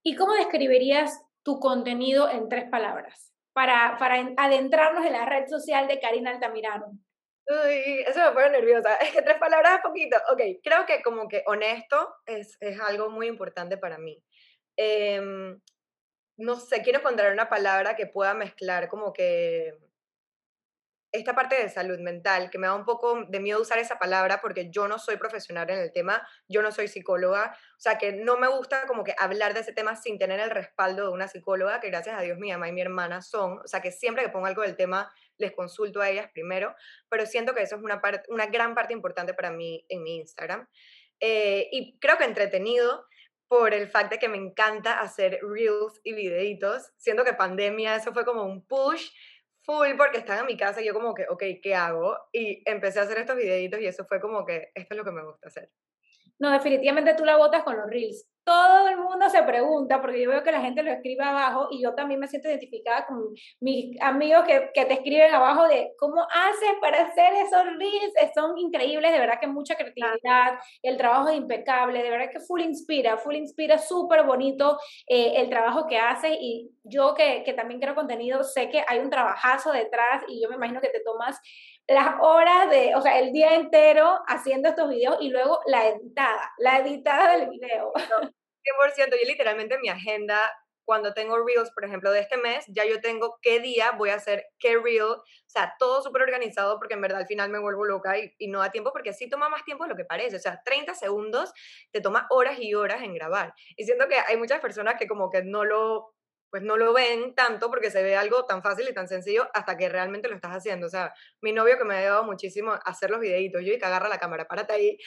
¿Y 0.01 0.15
cómo 0.15 0.33
describirías 0.33 1.21
tu 1.43 1.59
contenido 1.59 2.29
en 2.29 2.47
tres 2.47 2.69
palabras 2.69 3.33
para, 3.51 3.97
para 3.99 4.15
adentrarnos 4.37 5.05
en 5.05 5.13
la 5.13 5.25
red 5.25 5.47
social 5.49 5.89
de 5.89 5.99
Karina 5.99 6.31
Altamirano? 6.31 6.97
Uy, 7.47 8.03
eso 8.07 8.19
me 8.21 8.31
pone 8.31 8.51
nerviosa. 8.51 8.95
Es 9.01 9.11
que 9.11 9.21
tres 9.21 9.37
palabras 9.37 9.75
es 9.75 9.81
poquito. 9.81 10.17
Ok, 10.31 10.41
creo 10.63 10.85
que 10.85 11.01
como 11.01 11.27
que 11.27 11.43
honesto 11.45 12.15
es, 12.25 12.57
es 12.61 12.79
algo 12.79 13.09
muy 13.09 13.27
importante 13.27 13.77
para 13.77 13.97
mí. 13.97 14.23
Em, 14.77 15.59
no 16.37 16.59
sé, 16.59 16.81
quiero 16.81 16.99
encontrar 16.99 17.31
una 17.31 17.49
palabra 17.49 17.95
que 17.95 18.07
pueda 18.07 18.33
mezclar 18.33 18.89
como 18.89 19.13
que 19.13 19.77
esta 21.15 21.33
parte 21.33 21.55
de 21.55 21.69
salud 21.69 21.99
mental, 21.99 22.49
que 22.49 22.57
me 22.57 22.67
da 22.67 22.75
un 22.75 22.83
poco 22.83 23.25
de 23.29 23.39
miedo 23.39 23.61
usar 23.61 23.79
esa 23.79 23.97
palabra 23.97 24.41
porque 24.41 24.69
yo 24.69 24.87
no 24.87 24.99
soy 24.99 25.17
profesional 25.17 25.69
en 25.69 25.79
el 25.79 25.91
tema, 25.91 26.27
yo 26.49 26.61
no 26.61 26.71
soy 26.71 26.87
psicóloga, 26.87 27.57
o 27.77 27.79
sea 27.79 27.97
que 27.97 28.11
no 28.11 28.37
me 28.37 28.47
gusta 28.47 28.85
como 28.85 29.03
que 29.03 29.15
hablar 29.17 29.53
de 29.53 29.61
ese 29.61 29.71
tema 29.71 29.95
sin 29.95 30.17
tener 30.17 30.39
el 30.39 30.49
respaldo 30.49 31.03
de 31.03 31.09
una 31.09 31.27
psicóloga, 31.27 31.79
que 31.79 31.89
gracias 31.89 32.17
a 32.17 32.21
Dios 32.21 32.37
mi 32.37 32.51
mamá 32.51 32.67
y 32.67 32.73
mi 32.73 32.81
hermana 32.81 33.21
son, 33.21 33.59
o 33.59 33.67
sea 33.67 33.81
que 33.81 33.91
siempre 33.91 34.23
que 34.23 34.29
pongo 34.29 34.45
algo 34.45 34.61
del 34.61 34.75
tema 34.75 35.11
les 35.37 35.53
consulto 35.53 36.01
a 36.01 36.09
ellas 36.09 36.29
primero, 36.33 36.75
pero 37.09 37.25
siento 37.25 37.53
que 37.53 37.61
eso 37.61 37.77
es 37.77 37.81
una, 37.81 38.01
parte, 38.01 38.29
una 38.29 38.47
gran 38.47 38.75
parte 38.75 38.93
importante 38.93 39.33
para 39.33 39.51
mí 39.51 39.85
en 39.89 40.03
mi 40.03 40.17
Instagram. 40.17 40.67
Eh, 41.19 41.69
y 41.71 41.97
creo 41.99 42.17
que 42.17 42.25
entretenido, 42.25 43.05
por 43.47 43.73
el 43.73 43.87
fact 43.87 44.11
de 44.11 44.19
que 44.19 44.29
me 44.29 44.37
encanta 44.37 44.99
hacer 44.99 45.39
reels 45.41 45.99
y 46.03 46.13
videitos. 46.13 46.91
Siento 46.97 47.23
que 47.23 47.33
pandemia, 47.33 47.95
eso 47.95 48.13
fue 48.13 48.25
como 48.25 48.43
un 48.43 48.65
push 48.65 49.09
full 49.63 49.95
porque 49.97 50.19
estaba 50.19 50.41
en 50.41 50.45
mi 50.47 50.57
casa 50.57 50.81
y 50.81 50.85
yo 50.85 50.93
como 50.93 51.13
que, 51.13 51.25
ok, 51.29 51.43
¿qué 51.61 51.75
hago? 51.75 52.17
Y 52.31 52.61
empecé 52.69 52.99
a 52.99 53.03
hacer 53.03 53.17
estos 53.19 53.35
videitos 53.35 53.79
y 53.81 53.87
eso 53.87 54.05
fue 54.05 54.19
como 54.21 54.45
que, 54.45 54.71
esto 54.75 54.93
es 54.93 54.97
lo 54.97 55.03
que 55.03 55.11
me 55.11 55.23
gusta 55.23 55.47
hacer. 55.47 55.71
No, 56.39 56.51
definitivamente 56.51 57.13
tú 57.15 57.23
la 57.23 57.37
botas 57.37 57.63
con 57.63 57.77
los 57.77 57.89
reels. 57.89 58.25
Todo 58.43 58.87
el 58.89 58.97
mundo 58.97 59.27
se 59.29 59.41
pregunta, 59.41 60.01
porque 60.01 60.21
yo 60.21 60.29
veo 60.29 60.43
que 60.43 60.51
la 60.51 60.61
gente 60.61 60.83
lo 60.83 60.91
escribe 60.91 61.23
abajo 61.23 61.67
y 61.71 61.81
yo 61.81 61.95
también 61.95 62.19
me 62.19 62.27
siento 62.27 62.47
identificada 62.47 63.07
con 63.07 63.33
mis 63.59 63.99
amigos 64.01 64.43
que, 64.45 64.69
que 64.71 64.85
te 64.85 64.93
escriben 64.93 65.33
abajo 65.33 65.67
de 65.67 65.93
cómo 65.97 66.21
haces 66.21 66.69
para 66.79 67.01
hacer 67.03 67.33
esos 67.33 67.65
reels, 67.79 68.13
son 68.35 68.55
increíbles, 68.59 69.11
de 69.11 69.17
verdad 69.19 69.39
que 69.41 69.47
mucha 69.47 69.75
creatividad, 69.75 70.59
el 70.83 70.95
trabajo 70.97 71.29
es 71.29 71.37
impecable, 71.37 72.03
de 72.03 72.09
verdad 72.11 72.29
que 72.31 72.39
full 72.39 72.61
inspira, 72.61 73.17
full 73.17 73.33
inspira, 73.35 73.79
súper 73.79 74.23
bonito 74.25 74.77
eh, 75.07 75.33
el 75.37 75.49
trabajo 75.49 75.87
que 75.87 75.97
haces. 75.97 76.37
Y 76.39 76.69
yo 76.83 77.15
que, 77.15 77.41
que 77.43 77.53
también 77.53 77.79
creo 77.79 77.95
contenido, 77.95 78.43
sé 78.43 78.69
que 78.69 78.83
hay 78.87 78.99
un 78.99 79.09
trabajazo 79.09 79.71
detrás 79.71 80.23
y 80.27 80.39
yo 80.43 80.49
me 80.49 80.55
imagino 80.55 80.81
que 80.81 80.89
te 80.89 81.01
tomas 81.03 81.39
las 81.87 82.15
horas 82.19 82.69
de, 82.69 82.95
o 82.95 83.01
sea, 83.01 83.19
el 83.19 83.31
día 83.31 83.55
entero 83.55 84.19
haciendo 84.27 84.69
estos 84.69 84.89
videos 84.89 85.17
y 85.19 85.29
luego 85.29 85.59
la 85.67 85.87
editada, 85.87 86.51
la 86.57 86.79
editada 86.79 87.37
del 87.37 87.49
video. 87.49 87.93
100%, 87.93 89.09
yo 89.11 89.27
literalmente 89.27 89.77
mi 89.77 89.89
agenda 89.89 90.39
cuando 90.85 91.13
tengo 91.13 91.43
reels, 91.43 91.71
por 91.71 91.83
ejemplo, 91.83 92.11
de 92.11 92.19
este 92.19 92.37
mes, 92.37 92.63
ya 92.67 92.85
yo 92.85 93.01
tengo 93.01 93.39
qué 93.41 93.59
día 93.59 93.91
voy 93.91 94.11
a 94.11 94.15
hacer 94.15 94.45
qué 94.59 94.77
reel, 94.77 95.01
o 95.01 95.23
sea, 95.47 95.73
todo 95.79 96.01
súper 96.01 96.21
organizado 96.21 96.77
porque 96.77 96.93
en 96.93 97.01
verdad 97.01 97.19
al 97.19 97.27
final 97.27 97.49
me 97.49 97.59
vuelvo 97.59 97.85
loca 97.85 98.17
y, 98.17 98.31
y, 98.37 98.47
no 98.47 98.59
da 98.59 98.71
tiempo 98.71 98.91
porque 98.93 99.11
sí 99.11 99.27
toma 99.27 99.49
más 99.49 99.65
tiempo 99.65 99.83
de 99.83 99.89
lo 99.89 99.95
que 99.95 100.05
parece, 100.05 100.35
o 100.35 100.39
sea, 100.39 100.61
30 100.63 100.93
segundos 100.93 101.51
te 101.91 102.01
toma 102.01 102.27
horas 102.29 102.59
y 102.59 102.75
horas 102.75 103.01
en 103.01 103.15
grabar. 103.15 103.53
Y 103.75 103.85
siento 103.85 104.07
que 104.07 104.15
hay 104.15 104.37
muchas 104.37 104.61
personas 104.61 104.95
que 104.97 105.07
como 105.07 105.29
que 105.31 105.43
no 105.43 105.65
lo 105.65 106.14
pues 106.49 106.63
no 106.63 106.77
lo 106.77 106.93
ven 106.93 107.35
tanto 107.35 107.69
porque 107.69 107.91
se 107.91 108.03
ve 108.03 108.15
algo 108.15 108.45
tan 108.45 108.63
fácil 108.63 108.87
y 108.89 108.93
tan 108.93 109.07
sencillo 109.07 109.47
hasta 109.53 109.77
que 109.77 109.89
realmente 109.89 110.29
lo 110.29 110.35
estás 110.35 110.51
haciendo. 110.51 110.87
O 110.87 110.89
sea, 110.89 111.13
mi 111.41 111.51
novio 111.51 111.77
que 111.77 111.85
me 111.85 111.95
ha 111.95 111.99
ayudado 111.99 112.23
muchísimo 112.23 112.71
a 112.73 112.77
hacer 112.77 113.09
los 113.09 113.19
videitos, 113.19 113.61
yo 113.63 113.73
y 113.73 113.79
que 113.79 113.85
agarra 113.85 114.09
la 114.09 114.19
cámara, 114.19 114.45
párate 114.47 114.73
ahí, 114.73 114.97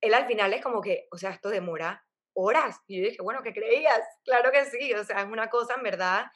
él 0.00 0.14
al 0.14 0.26
final 0.26 0.52
es 0.52 0.62
como 0.62 0.80
que, 0.80 1.06
o 1.10 1.18
sea, 1.18 1.30
esto 1.30 1.48
demora 1.48 2.04
horas. 2.34 2.80
Y 2.86 2.98
yo 3.00 3.08
dije, 3.08 3.22
bueno, 3.22 3.42
¿qué 3.42 3.52
creías? 3.52 4.00
Claro 4.24 4.52
que 4.52 4.64
sí, 4.66 4.92
o 4.94 5.04
sea, 5.04 5.20
es 5.22 5.26
una 5.26 5.48
cosa 5.48 5.74
en 5.76 5.82
verdad 5.82 6.26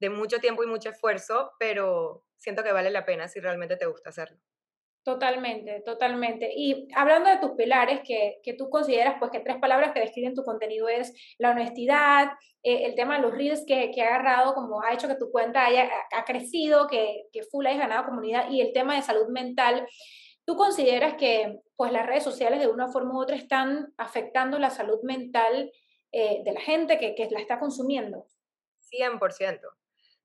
de 0.00 0.10
mucho 0.10 0.38
tiempo 0.38 0.64
y 0.64 0.66
mucho 0.66 0.88
esfuerzo, 0.90 1.52
pero 1.58 2.24
siento 2.38 2.64
que 2.64 2.72
vale 2.72 2.90
la 2.90 3.04
pena 3.04 3.28
si 3.28 3.40
realmente 3.40 3.76
te 3.76 3.86
gusta 3.86 4.10
hacerlo. 4.10 4.38
Totalmente, 5.02 5.80
totalmente. 5.80 6.52
Y 6.54 6.86
hablando 6.94 7.30
de 7.30 7.38
tus 7.38 7.52
pilares, 7.52 8.00
que, 8.04 8.38
que, 8.42 8.52
tú 8.52 8.68
consideras 8.68 9.16
pues 9.18 9.30
que 9.30 9.40
tres 9.40 9.56
palabras 9.56 9.92
que 9.92 10.00
describen 10.00 10.34
tu 10.34 10.42
contenido 10.42 10.88
es 10.88 11.14
la 11.38 11.52
honestidad, 11.52 12.32
eh, 12.62 12.84
el 12.84 12.94
tema 12.94 13.16
de 13.16 13.22
los 13.22 13.32
reels 13.32 13.64
que, 13.66 13.90
que, 13.92 14.02
ha 14.02 14.08
agarrado, 14.14 14.52
como 14.54 14.82
ha 14.82 14.92
hecho 14.92 15.08
que 15.08 15.14
tu 15.14 15.30
cuenta 15.30 15.64
haya 15.64 15.88
ha 16.12 16.24
crecido, 16.24 16.86
que, 16.86 17.22
que 17.32 17.44
full 17.44 17.66
hayas 17.66 17.78
ganado 17.78 18.04
comunidad, 18.04 18.50
y 18.50 18.60
el 18.60 18.72
tema 18.74 18.94
de 18.94 19.02
salud 19.02 19.28
mental. 19.28 19.86
¿Tú 20.44 20.56
consideras 20.56 21.14
que 21.14 21.60
pues 21.76 21.92
las 21.92 22.06
redes 22.06 22.24
sociales 22.24 22.60
de 22.60 22.68
una 22.68 22.88
forma 22.88 23.14
u 23.14 23.22
otra 23.22 23.36
están 23.36 23.94
afectando 23.96 24.58
la 24.58 24.68
salud 24.68 25.00
mental 25.02 25.72
eh, 26.12 26.42
de 26.44 26.52
la 26.52 26.60
gente 26.60 26.98
que, 26.98 27.14
que 27.14 27.30
la 27.30 27.40
está 27.40 27.58
consumiendo? 27.58 28.26
100%. 28.92 29.60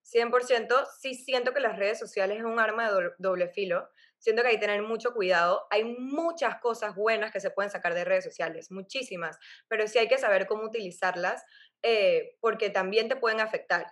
100%, 0.05 0.85
sí 0.99 1.15
siento 1.15 1.53
que 1.53 1.59
las 1.59 1.77
redes 1.77 1.97
sociales 1.97 2.37
es 2.37 2.43
un 2.43 2.59
arma 2.59 2.91
de 2.91 3.11
doble 3.17 3.47
filo. 3.49 3.87
Siento 4.25 4.41
que 4.41 4.47
hay 4.47 4.55
que 4.55 4.61
tener 4.61 4.81
mucho 4.81 5.13
cuidado. 5.13 5.67
Hay 5.69 5.83
muchas 5.83 6.59
cosas 6.59 6.95
buenas 6.95 7.31
que 7.31 7.39
se 7.39 7.51
pueden 7.51 7.69
sacar 7.69 7.93
de 7.93 8.03
redes 8.03 8.23
sociales, 8.23 8.71
muchísimas, 8.71 9.37
pero 9.67 9.87
sí 9.87 9.99
hay 9.99 10.07
que 10.07 10.17
saber 10.17 10.47
cómo 10.47 10.63
utilizarlas 10.63 11.43
eh, 11.83 12.35
porque 12.39 12.71
también 12.71 13.07
te 13.07 13.17
pueden 13.17 13.39
afectar. 13.39 13.85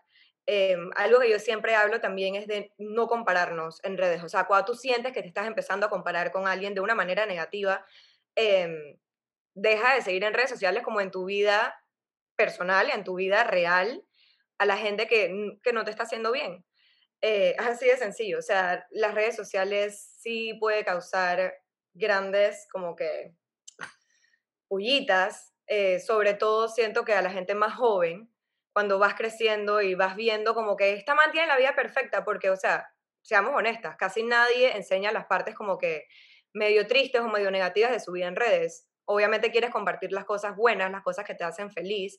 Em, 0.47 0.89
algo 0.95 1.19
que 1.19 1.29
yo 1.29 1.37
siempre 1.37 1.75
hablo 1.75 2.01
también 2.01 2.33
es 2.33 2.47
de 2.47 2.73
no 2.79 3.05
compararnos 3.05 3.79
en 3.83 3.95
redes. 3.95 4.23
O 4.23 4.27
sea, 4.27 4.45
cuando 4.45 4.65
tú 4.65 4.73
sientes 4.73 5.13
que 5.13 5.21
te 5.21 5.27
estás 5.27 5.45
empezando 5.45 5.85
a 5.85 5.91
comparar 5.91 6.31
con 6.31 6.47
alguien 6.47 6.73
de 6.73 6.81
una 6.81 6.95
manera 6.95 7.27
negativa, 7.27 7.85
em, 8.33 8.97
deja 9.53 9.93
de 9.93 10.01
seguir 10.01 10.23
en 10.23 10.33
redes 10.33 10.49
sociales 10.49 10.81
como 10.81 10.99
en 10.99 11.11
tu 11.11 11.25
vida 11.25 11.79
personal, 12.35 12.89
en 12.89 13.03
tu 13.03 13.13
vida 13.17 13.43
real, 13.43 14.03
a 14.57 14.65
la 14.65 14.77
gente 14.77 15.05
que, 15.07 15.59
que 15.61 15.73
no 15.73 15.83
te 15.83 15.91
está 15.91 16.03
haciendo 16.03 16.31
bien. 16.31 16.65
Eh, 17.25 17.55
así 17.57 17.87
de 17.87 17.95
sencillo. 17.95 18.39
O 18.39 18.41
sea, 18.41 18.85
las 18.91 19.15
redes 19.15 19.37
sociales 19.37 20.13
sí 20.19 20.55
puede 20.59 20.83
causar 20.83 21.53
grandes 21.93 22.67
como 22.69 22.97
que 22.97 23.33
pullitas. 24.67 25.53
Eh, 25.67 26.01
sobre 26.01 26.33
todo 26.33 26.67
siento 26.67 27.05
que 27.05 27.13
a 27.13 27.21
la 27.21 27.29
gente 27.29 27.55
más 27.55 27.75
joven, 27.75 28.29
cuando 28.73 28.99
vas 28.99 29.13
creciendo 29.15 29.81
y 29.81 29.95
vas 29.95 30.17
viendo 30.17 30.53
como 30.53 30.75
que 30.75 30.93
esta 30.93 31.15
mantiene 31.15 31.47
la 31.47 31.57
vida 31.57 31.73
perfecta, 31.75 32.25
porque, 32.25 32.49
o 32.49 32.57
sea, 32.57 32.89
seamos 33.21 33.53
honestas, 33.55 33.95
casi 33.95 34.23
nadie 34.23 34.75
enseña 34.75 35.13
las 35.13 35.25
partes 35.27 35.55
como 35.55 35.77
que 35.77 36.07
medio 36.51 36.87
tristes 36.87 37.21
o 37.21 37.29
medio 37.29 37.51
negativas 37.51 37.91
de 37.91 38.01
su 38.01 38.11
vida 38.11 38.27
en 38.27 38.35
redes. 38.35 38.89
Obviamente 39.05 39.51
quieres 39.51 39.69
compartir 39.71 40.11
las 40.11 40.25
cosas 40.25 40.57
buenas, 40.57 40.91
las 40.91 41.03
cosas 41.03 41.23
que 41.23 41.35
te 41.35 41.45
hacen 41.45 41.71
feliz, 41.71 42.17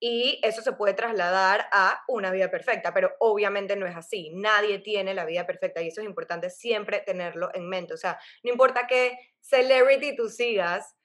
y 0.00 0.40
eso 0.42 0.62
se 0.62 0.72
puede 0.72 0.94
trasladar 0.94 1.68
a 1.72 2.02
una 2.08 2.30
vida 2.30 2.50
perfecta, 2.50 2.92
pero 2.92 3.12
obviamente 3.20 3.76
no 3.76 3.86
es 3.86 3.96
así. 3.96 4.30
Nadie 4.34 4.78
tiene 4.78 5.14
la 5.14 5.24
vida 5.24 5.46
perfecta 5.46 5.80
y 5.82 5.88
eso 5.88 6.00
es 6.00 6.06
importante 6.06 6.50
siempre 6.50 7.00
tenerlo 7.00 7.50
en 7.54 7.68
mente. 7.68 7.94
O 7.94 7.96
sea, 7.96 8.18
no 8.42 8.50
importa 8.50 8.86
qué 8.86 9.18
celebrity 9.40 10.16
tú 10.16 10.28
sigas, 10.28 10.95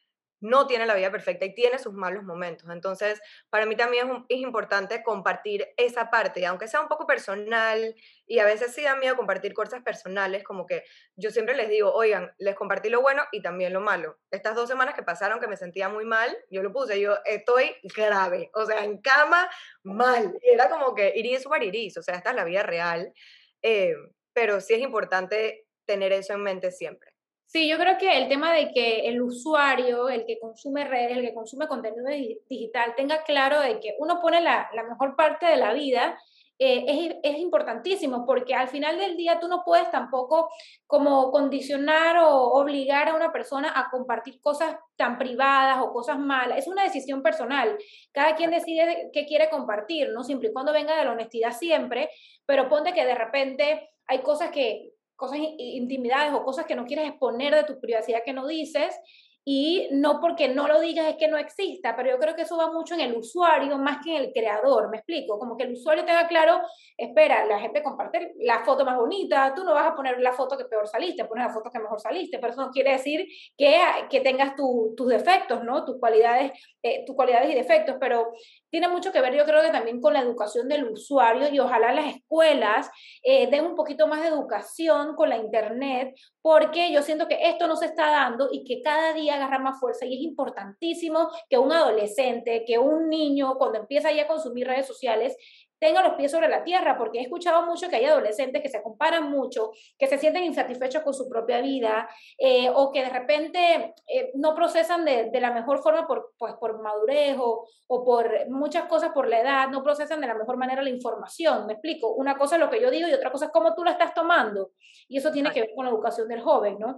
no 0.41 0.67
tiene 0.67 0.85
la 0.85 0.95
vida 0.95 1.11
perfecta 1.11 1.45
y 1.45 1.53
tiene 1.53 1.79
sus 1.79 1.93
malos 1.93 2.23
momentos. 2.23 2.69
Entonces, 2.69 3.21
para 3.49 3.65
mí 3.65 3.75
también 3.75 4.25
es, 4.27 4.41
importante 4.41 5.03
compartir 5.03 5.67
esa 5.77 6.09
parte, 6.09 6.45
aunque 6.45 6.67
sea 6.67 6.81
un 6.81 6.87
poco 6.87 7.05
personal 7.05 7.95
y 8.25 8.39
a 8.39 8.45
veces 8.45 8.73
sí 8.73 8.81
da 8.81 8.95
miedo 8.95 9.15
compartir 9.15 9.53
cosas 9.53 9.83
personales, 9.83 10.43
como 10.43 10.65
que 10.65 10.83
yo 11.15 11.29
siempre 11.29 11.55
les 11.55 11.69
digo, 11.69 11.93
oigan, 11.93 12.33
les 12.39 12.55
compartí 12.55 12.89
lo 12.89 13.01
bueno 13.01 13.23
y 13.31 13.41
también 13.41 13.71
lo 13.71 13.81
malo. 13.81 14.17
Estas 14.31 14.55
dos 14.55 14.67
semanas 14.67 14.95
que 14.95 15.03
pasaron 15.03 15.39
que 15.39 15.47
me 15.47 15.57
sentía 15.57 15.89
muy 15.89 16.05
mal, 16.05 16.35
yo 16.49 16.63
lo 16.63 16.73
puse, 16.73 16.99
yo 16.99 17.17
estoy 17.25 17.75
grave, 17.95 18.49
o 18.53 18.65
sea, 18.65 18.83
en 18.83 18.99
cama, 18.99 19.49
mal. 19.83 20.37
Y 20.41 20.49
era 20.49 20.69
como 20.69 20.95
que 20.95 21.13
iris 21.15 21.43
super 21.43 21.63
iris, 21.63 21.97
o 21.97 22.03
sea, 22.03 22.15
esta 22.15 22.31
es 22.31 22.35
la 22.35 22.43
vida 22.43 22.63
real, 22.63 23.13
eh, 23.61 23.95
pero 24.33 24.59
sí 24.59 24.73
es 24.73 24.81
importante 24.81 25.67
tener 25.85 26.11
eso 26.13 26.33
en 26.33 26.41
mente 26.41 26.71
siempre. 26.71 27.10
Sí, 27.51 27.67
yo 27.67 27.77
creo 27.77 27.97
que 27.97 28.17
el 28.17 28.29
tema 28.29 28.53
de 28.53 28.71
que 28.71 29.09
el 29.09 29.21
usuario, 29.21 30.07
el 30.07 30.25
que 30.25 30.39
consume 30.39 30.85
redes, 30.85 31.17
el 31.17 31.21
que 31.21 31.33
consume 31.33 31.67
contenido 31.67 32.05
digital, 32.47 32.95
tenga 32.95 33.23
claro 33.23 33.59
de 33.59 33.81
que 33.81 33.93
uno 33.99 34.21
pone 34.21 34.39
la, 34.39 34.69
la 34.73 34.83
mejor 34.83 35.17
parte 35.17 35.47
de 35.47 35.57
la 35.57 35.73
vida, 35.73 36.17
eh, 36.59 36.85
es, 36.87 37.33
es, 37.33 37.39
importantísimo, 37.39 38.25
porque 38.25 38.55
al 38.55 38.69
final 38.69 38.97
del 38.97 39.17
día 39.17 39.37
tú 39.41 39.49
no 39.49 39.63
puedes 39.65 39.91
tampoco 39.91 40.49
como 40.87 41.29
condicionar 41.31 42.19
o 42.19 42.53
obligar 42.53 43.09
a 43.09 43.15
una 43.15 43.33
persona 43.33 43.73
a 43.75 43.89
compartir 43.89 44.39
cosas 44.39 44.77
tan 44.95 45.17
privadas 45.17 45.79
o 45.81 45.91
cosas 45.91 46.19
malas. 46.19 46.59
Es 46.59 46.67
una 46.67 46.83
decisión 46.83 47.21
personal. 47.21 47.77
Cada 48.13 48.35
quien 48.35 48.51
decide 48.51 49.09
qué 49.11 49.25
quiere 49.25 49.49
compartir, 49.49 50.09
¿no? 50.13 50.23
Siempre 50.23 50.49
y 50.49 50.53
cuando 50.53 50.71
venga 50.71 50.95
de 50.97 51.03
la 51.03 51.11
honestidad 51.11 51.51
siempre, 51.51 52.09
pero 52.45 52.69
ponte 52.69 52.93
que 52.93 53.05
de 53.05 53.15
repente 53.15 53.89
hay 54.07 54.21
cosas 54.21 54.51
que 54.51 54.93
cosas, 55.21 55.37
intimidades 55.39 56.33
o 56.33 56.43
cosas 56.43 56.65
que 56.65 56.75
no 56.75 56.85
quieres 56.85 57.07
exponer 57.07 57.53
de 57.53 57.63
tu 57.63 57.79
privacidad 57.79 58.23
que 58.25 58.33
no 58.33 58.47
dices 58.47 58.99
y 59.43 59.87
no 59.91 60.19
porque 60.19 60.49
no 60.49 60.67
lo 60.67 60.79
digas 60.79 61.07
es 61.07 61.15
que 61.15 61.27
no 61.27 61.37
exista, 61.37 61.95
pero 61.95 62.11
yo 62.11 62.19
creo 62.19 62.35
que 62.35 62.43
eso 62.43 62.57
va 62.57 62.71
mucho 62.71 62.93
en 62.93 63.01
el 63.01 63.15
usuario 63.15 63.77
más 63.77 63.97
que 64.03 64.15
en 64.15 64.23
el 64.23 64.33
creador, 64.33 64.89
me 64.89 64.97
explico, 64.97 65.39
como 65.39 65.57
que 65.57 65.63
el 65.63 65.73
usuario 65.73 66.05
tenga 66.05 66.27
claro, 66.27 66.61
espera, 66.95 67.45
la 67.45 67.59
gente 67.59 67.81
comparte 67.81 68.33
la 68.39 68.63
foto 68.63 68.85
más 68.85 68.97
bonita, 68.97 69.51
tú 69.55 69.63
no 69.63 69.73
vas 69.73 69.91
a 69.91 69.95
poner 69.95 70.19
la 70.19 70.33
foto 70.33 70.57
que 70.57 70.65
peor 70.65 70.87
saliste, 70.87 71.25
pones 71.25 71.47
la 71.47 71.53
foto 71.53 71.71
que 71.71 71.79
mejor 71.79 71.99
saliste, 71.99 72.37
pero 72.37 72.53
eso 72.53 72.61
no 72.61 72.71
quiere 72.71 72.91
decir 72.91 73.25
que, 73.57 73.79
que 74.11 74.21
tengas 74.21 74.53
tus 74.55 75.07
defectos, 75.07 75.63
¿no? 75.63 75.85
Tus 75.85 75.99
cualidades, 75.99 76.51
eh, 76.83 77.03
tus 77.05 77.15
cualidades 77.15 77.49
y 77.49 77.55
defectos, 77.55 77.95
pero 77.99 78.31
tiene 78.71 78.87
mucho 78.87 79.11
que 79.11 79.21
ver 79.21 79.35
yo 79.35 79.45
creo 79.45 79.61
que 79.61 79.69
también 79.69 80.01
con 80.01 80.13
la 80.13 80.21
educación 80.21 80.67
del 80.67 80.85
usuario 80.85 81.49
y 81.49 81.59
ojalá 81.59 81.93
las 81.93 82.15
escuelas 82.15 82.89
eh, 83.21 83.47
den 83.51 83.65
un 83.65 83.75
poquito 83.75 84.07
más 84.07 84.21
de 84.21 84.29
educación 84.29 85.15
con 85.15 85.29
la 85.29 85.37
internet, 85.37 86.15
porque 86.41 86.91
yo 86.91 87.03
siento 87.03 87.27
que 87.27 87.49
esto 87.49 87.67
no 87.67 87.75
se 87.75 87.85
está 87.85 88.09
dando 88.09 88.49
y 88.51 88.63
que 88.63 88.81
cada 88.81 89.13
día 89.13 89.35
agarra 89.35 89.59
más 89.59 89.79
fuerza 89.79 90.05
y 90.05 90.15
es 90.15 90.21
importantísimo 90.21 91.29
que 91.49 91.57
un 91.57 91.71
adolescente, 91.71 92.63
que 92.65 92.79
un 92.79 93.09
niño 93.09 93.55
cuando 93.57 93.77
empieza 93.77 94.11
ya 94.11 94.23
a 94.23 94.27
consumir 94.27 94.67
redes 94.67 94.87
sociales, 94.87 95.35
tenga 95.81 96.03
los 96.03 96.13
pies 96.13 96.31
sobre 96.31 96.47
la 96.47 96.63
tierra, 96.63 96.95
porque 96.95 97.17
he 97.17 97.23
escuchado 97.23 97.65
mucho 97.65 97.89
que 97.89 97.95
hay 97.95 98.05
adolescentes 98.05 98.61
que 98.61 98.69
se 98.69 98.83
comparan 98.83 99.31
mucho, 99.31 99.71
que 99.97 100.05
se 100.05 100.19
sienten 100.19 100.43
insatisfechos 100.43 101.01
con 101.01 101.11
su 101.11 101.27
propia 101.27 101.59
vida, 101.59 102.07
eh, 102.37 102.69
o 102.71 102.91
que 102.91 103.01
de 103.01 103.09
repente 103.09 103.95
eh, 104.07 104.31
no 104.35 104.53
procesan 104.53 105.03
de, 105.03 105.31
de, 105.31 105.41
la 105.41 105.51
mejor 105.51 105.81
forma 105.81 106.05
por, 106.05 106.33
pues, 106.37 106.53
por 106.59 106.79
madurez 106.83 107.35
o, 107.39 107.67
o, 107.87 108.05
por 108.05 108.47
muchas 108.47 108.85
cosas 108.85 109.09
por 109.11 109.27
la 109.27 109.39
edad, 109.39 109.69
no 109.69 109.81
procesan 109.81 110.21
de 110.21 110.27
la 110.27 110.35
mejor 110.35 110.55
manera 110.55 110.83
la 110.83 110.89
información. 110.91 111.65
Me 111.65 111.73
explico, 111.73 112.13
una 112.13 112.37
cosa 112.37 112.57
es 112.57 112.61
lo 112.61 112.69
que 112.69 112.79
yo 112.79 112.91
digo 112.91 113.07
y 113.07 113.13
otra 113.13 113.31
cosa 113.31 113.45
es 113.45 113.51
cómo 113.51 113.73
tú 113.73 113.83
la 113.83 113.91
estás 113.91 114.13
tomando, 114.13 114.73
y 115.07 115.17
eso 115.17 115.31
tiene 115.31 115.49
que 115.49 115.61
ver 115.61 115.71
con 115.75 115.85
la 115.85 115.91
educación 115.91 116.27
del 116.27 116.41
joven, 116.41 116.77
¿no? 116.77 116.95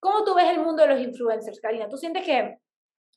¿Cómo 0.00 0.24
tú 0.24 0.34
ves 0.34 0.48
el 0.48 0.60
mundo 0.60 0.82
de 0.82 0.88
los 0.88 1.00
influencers, 1.00 1.60
Karina? 1.60 1.90
¿Tú 1.90 1.98
sientes 1.98 2.24
que, 2.24 2.56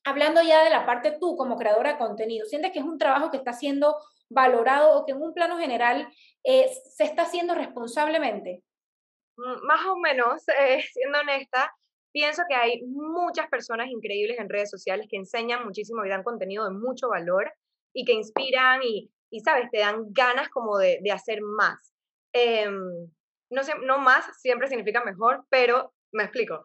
hablando 0.04 0.42
ya 0.42 0.66
de 0.66 0.70
la 0.70 0.86
parte 0.86 1.18
tú 1.18 1.38
como 1.38 1.56
creadora 1.56 1.94
de 1.94 1.98
contenido, 1.98 2.46
sientes 2.46 2.74
que 2.74 2.80
es 2.80 2.86
un 2.86 2.98
trabajo 2.98 3.32
que 3.32 3.38
está 3.38 3.54
siendo 3.54 3.96
valorado 4.29 4.98
o 4.98 5.05
que 5.05 5.13
en 5.13 5.22
un 5.22 5.34
plano 5.34 5.57
general 5.57 6.07
eh, 6.43 6.69
se 6.96 7.03
está 7.03 7.24
haciendo 7.24 7.55
responsablemente? 7.55 8.63
Mm, 9.38 9.65
más 9.65 9.86
o 9.86 9.98
menos, 9.98 10.43
eh, 10.60 10.84
siendo 10.91 11.19
honesta, 11.19 11.72
pienso 12.12 12.43
que 12.48 12.55
hay 12.55 12.81
muchas 12.86 13.48
personas 13.50 13.88
increíbles 13.89 14.39
en 14.39 14.50
redes 14.50 14.69
sociales 14.69 15.07
que 15.10 15.17
enseñan 15.17 15.65
muchísimo 15.65 16.05
y 16.05 16.10
dan 16.10 16.24
contenido 16.24 16.65
de 16.65 16.72
mucho 16.72 17.10
valor 17.10 17.51
y 17.93 18.05
que 18.05 18.13
inspiran 18.13 18.81
y, 18.84 19.12
y 19.29 19.39
sabes, 19.41 19.69
te 19.72 19.79
dan 19.79 20.05
ganas 20.12 20.50
como 20.50 20.77
de, 20.77 21.00
de 21.01 21.12
hacer 21.12 21.41
más. 21.41 21.93
Eh, 22.34 22.69
no, 23.50 23.63
sé, 23.63 23.74
no 23.84 24.00
más 24.00 24.25
siempre 24.39 24.67
significa 24.67 25.03
mejor, 25.03 25.46
pero 25.50 25.93
me 26.12 26.24
explico. 26.24 26.62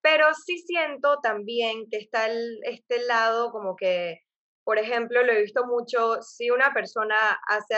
Pero 0.00 0.26
sí 0.34 0.58
siento 0.58 1.18
también 1.20 1.88
que 1.90 1.98
está 1.98 2.26
el, 2.26 2.60
este 2.62 3.04
lado 3.04 3.50
como 3.50 3.76
que 3.76 4.20
por 4.68 4.78
ejemplo, 4.78 5.22
lo 5.22 5.32
he 5.32 5.40
visto 5.40 5.64
mucho, 5.64 6.20
si 6.20 6.50
una 6.50 6.74
persona 6.74 7.16
hace 7.48 7.74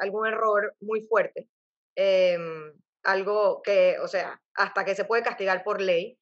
algún 0.00 0.26
error 0.26 0.74
muy 0.80 1.02
fuerte, 1.02 1.48
em, 1.94 2.72
algo 3.04 3.62
que, 3.62 4.00
o 4.02 4.08
sea, 4.08 4.42
hasta 4.56 4.84
que 4.84 4.96
se 4.96 5.04
puede 5.04 5.22
castigar 5.22 5.62
por 5.62 5.80
ley, 5.80 6.18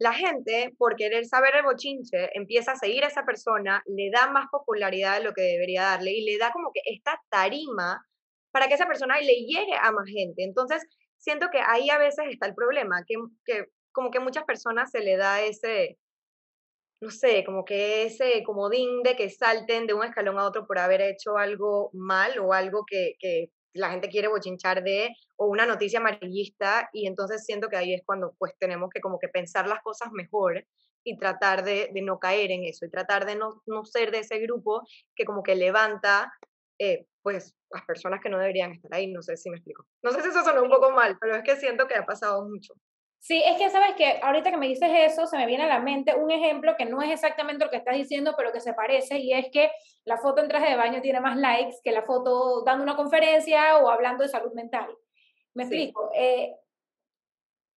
la 0.00 0.12
gente, 0.14 0.74
por 0.76 0.96
querer 0.96 1.26
saber 1.26 1.54
el 1.54 1.62
bochinche, 1.62 2.30
empieza 2.34 2.72
a 2.72 2.76
seguir 2.76 3.04
a 3.04 3.06
esa 3.06 3.24
persona, 3.24 3.84
le 3.86 4.10
da 4.10 4.32
más 4.32 4.46
popularidad 4.50 5.18
de 5.18 5.24
lo 5.26 5.32
que 5.32 5.42
debería 5.42 5.82
darle 5.82 6.10
y 6.10 6.24
le 6.24 6.38
da 6.38 6.50
como 6.50 6.72
que 6.74 6.80
esta 6.84 7.22
tarima 7.30 8.04
para 8.50 8.66
que 8.66 8.74
esa 8.74 8.88
persona 8.88 9.20
le 9.20 9.44
llegue 9.46 9.76
a 9.80 9.92
más 9.92 10.08
gente. 10.08 10.42
Entonces, 10.42 10.84
siento 11.18 11.50
que 11.52 11.60
ahí 11.64 11.88
a 11.88 11.98
veces 11.98 12.26
está 12.30 12.46
el 12.46 12.56
problema, 12.56 13.04
que, 13.06 13.14
que 13.44 13.66
como 13.92 14.10
que 14.10 14.18
muchas 14.18 14.42
personas 14.42 14.90
se 14.90 14.98
le 15.04 15.16
da 15.16 15.40
ese, 15.40 16.00
no 17.02 17.10
sé, 17.10 17.42
como 17.44 17.64
que 17.64 18.04
ese 18.04 18.44
comodín 18.44 19.02
de 19.02 19.16
que 19.16 19.28
salten 19.28 19.88
de 19.88 19.92
un 19.92 20.04
escalón 20.04 20.38
a 20.38 20.46
otro 20.46 20.68
por 20.68 20.78
haber 20.78 21.00
hecho 21.00 21.36
algo 21.36 21.90
mal 21.92 22.38
o 22.38 22.52
algo 22.52 22.84
que, 22.86 23.16
que 23.18 23.50
la 23.72 23.90
gente 23.90 24.08
quiere 24.08 24.28
bochinchar 24.28 24.84
de, 24.84 25.10
o 25.36 25.46
una 25.46 25.66
noticia 25.66 25.98
amarillista, 25.98 26.88
y 26.92 27.08
entonces 27.08 27.44
siento 27.44 27.68
que 27.68 27.76
ahí 27.76 27.92
es 27.92 28.02
cuando 28.06 28.36
pues 28.38 28.52
tenemos 28.56 28.88
que 28.88 29.00
como 29.00 29.18
que 29.18 29.26
pensar 29.26 29.66
las 29.66 29.82
cosas 29.82 30.12
mejor 30.12 30.64
y 31.02 31.18
tratar 31.18 31.64
de, 31.64 31.90
de 31.92 32.02
no 32.02 32.20
caer 32.20 32.52
en 32.52 32.62
eso, 32.62 32.86
y 32.86 32.90
tratar 32.90 33.26
de 33.26 33.34
no, 33.34 33.60
no, 33.66 33.84
ser 33.84 34.12
de 34.12 34.20
ese 34.20 34.38
grupo 34.38 34.82
que 35.16 35.24
como 35.24 35.42
que 35.42 35.56
levanta 35.56 36.32
eh, 36.78 37.06
pues 37.20 37.52
las 37.70 37.84
personas 37.84 38.20
que 38.22 38.28
no 38.28 38.38
deberían 38.38 38.74
estar 38.74 38.94
ahí, 38.94 39.10
no 39.10 39.22
sé 39.22 39.36
si 39.36 39.50
me 39.50 39.56
explico. 39.56 39.84
No 40.04 40.12
sé 40.12 40.22
si 40.22 40.28
eso 40.28 40.44
suena 40.44 40.62
un 40.62 40.70
poco 40.70 40.92
mal, 40.92 41.18
pero 41.20 41.34
es 41.34 41.42
que 41.42 41.56
siento 41.56 41.88
que 41.88 41.96
ha 41.96 42.06
pasado 42.06 42.44
mucho. 42.48 42.74
Sí, 43.24 43.40
es 43.46 43.56
que 43.56 43.70
sabes 43.70 43.94
que 43.94 44.18
ahorita 44.20 44.50
que 44.50 44.56
me 44.56 44.66
dices 44.66 44.90
eso, 44.92 45.28
se 45.28 45.36
me 45.36 45.46
viene 45.46 45.62
a 45.62 45.68
la 45.68 45.78
mente 45.78 46.12
un 46.16 46.32
ejemplo 46.32 46.74
que 46.76 46.86
no 46.86 47.00
es 47.02 47.10
exactamente 47.12 47.64
lo 47.64 47.70
que 47.70 47.76
estás 47.76 47.94
diciendo, 47.94 48.34
pero 48.36 48.52
que 48.52 48.60
se 48.60 48.74
parece, 48.74 49.18
y 49.18 49.32
es 49.32 49.46
que 49.52 49.70
la 50.04 50.16
foto 50.16 50.42
en 50.42 50.48
traje 50.48 50.70
de 50.70 50.76
baño 50.76 51.00
tiene 51.00 51.20
más 51.20 51.36
likes 51.36 51.76
que 51.84 51.92
la 51.92 52.02
foto 52.02 52.64
dando 52.64 52.82
una 52.82 52.96
conferencia 52.96 53.78
o 53.78 53.88
hablando 53.88 54.24
de 54.24 54.28
salud 54.28 54.52
mental. 54.54 54.88
¿Me 55.54 55.62
explico? 55.62 56.10
Eh, 56.16 56.56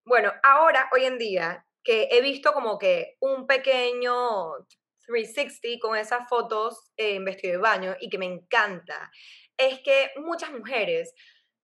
bueno, 0.07 0.33
ahora, 0.43 0.89
hoy 0.95 1.05
en 1.05 1.19
día, 1.19 1.67
que 1.83 2.09
he 2.11 2.23
visto 2.23 2.55
como 2.55 2.79
que 2.79 3.19
un 3.21 3.47
pequeño 3.47 4.15
360 5.07 5.79
con 5.79 5.95
esas 5.95 6.27
fotos 6.27 6.91
en 6.97 7.23
vestido 7.23 7.53
de 7.53 7.59
baño 7.59 7.97
y 8.01 8.09
que 8.09 8.17
me 8.17 8.25
encanta, 8.25 9.11
es 9.59 9.81
que 9.81 10.11
muchas 10.17 10.53
mujeres... 10.53 11.15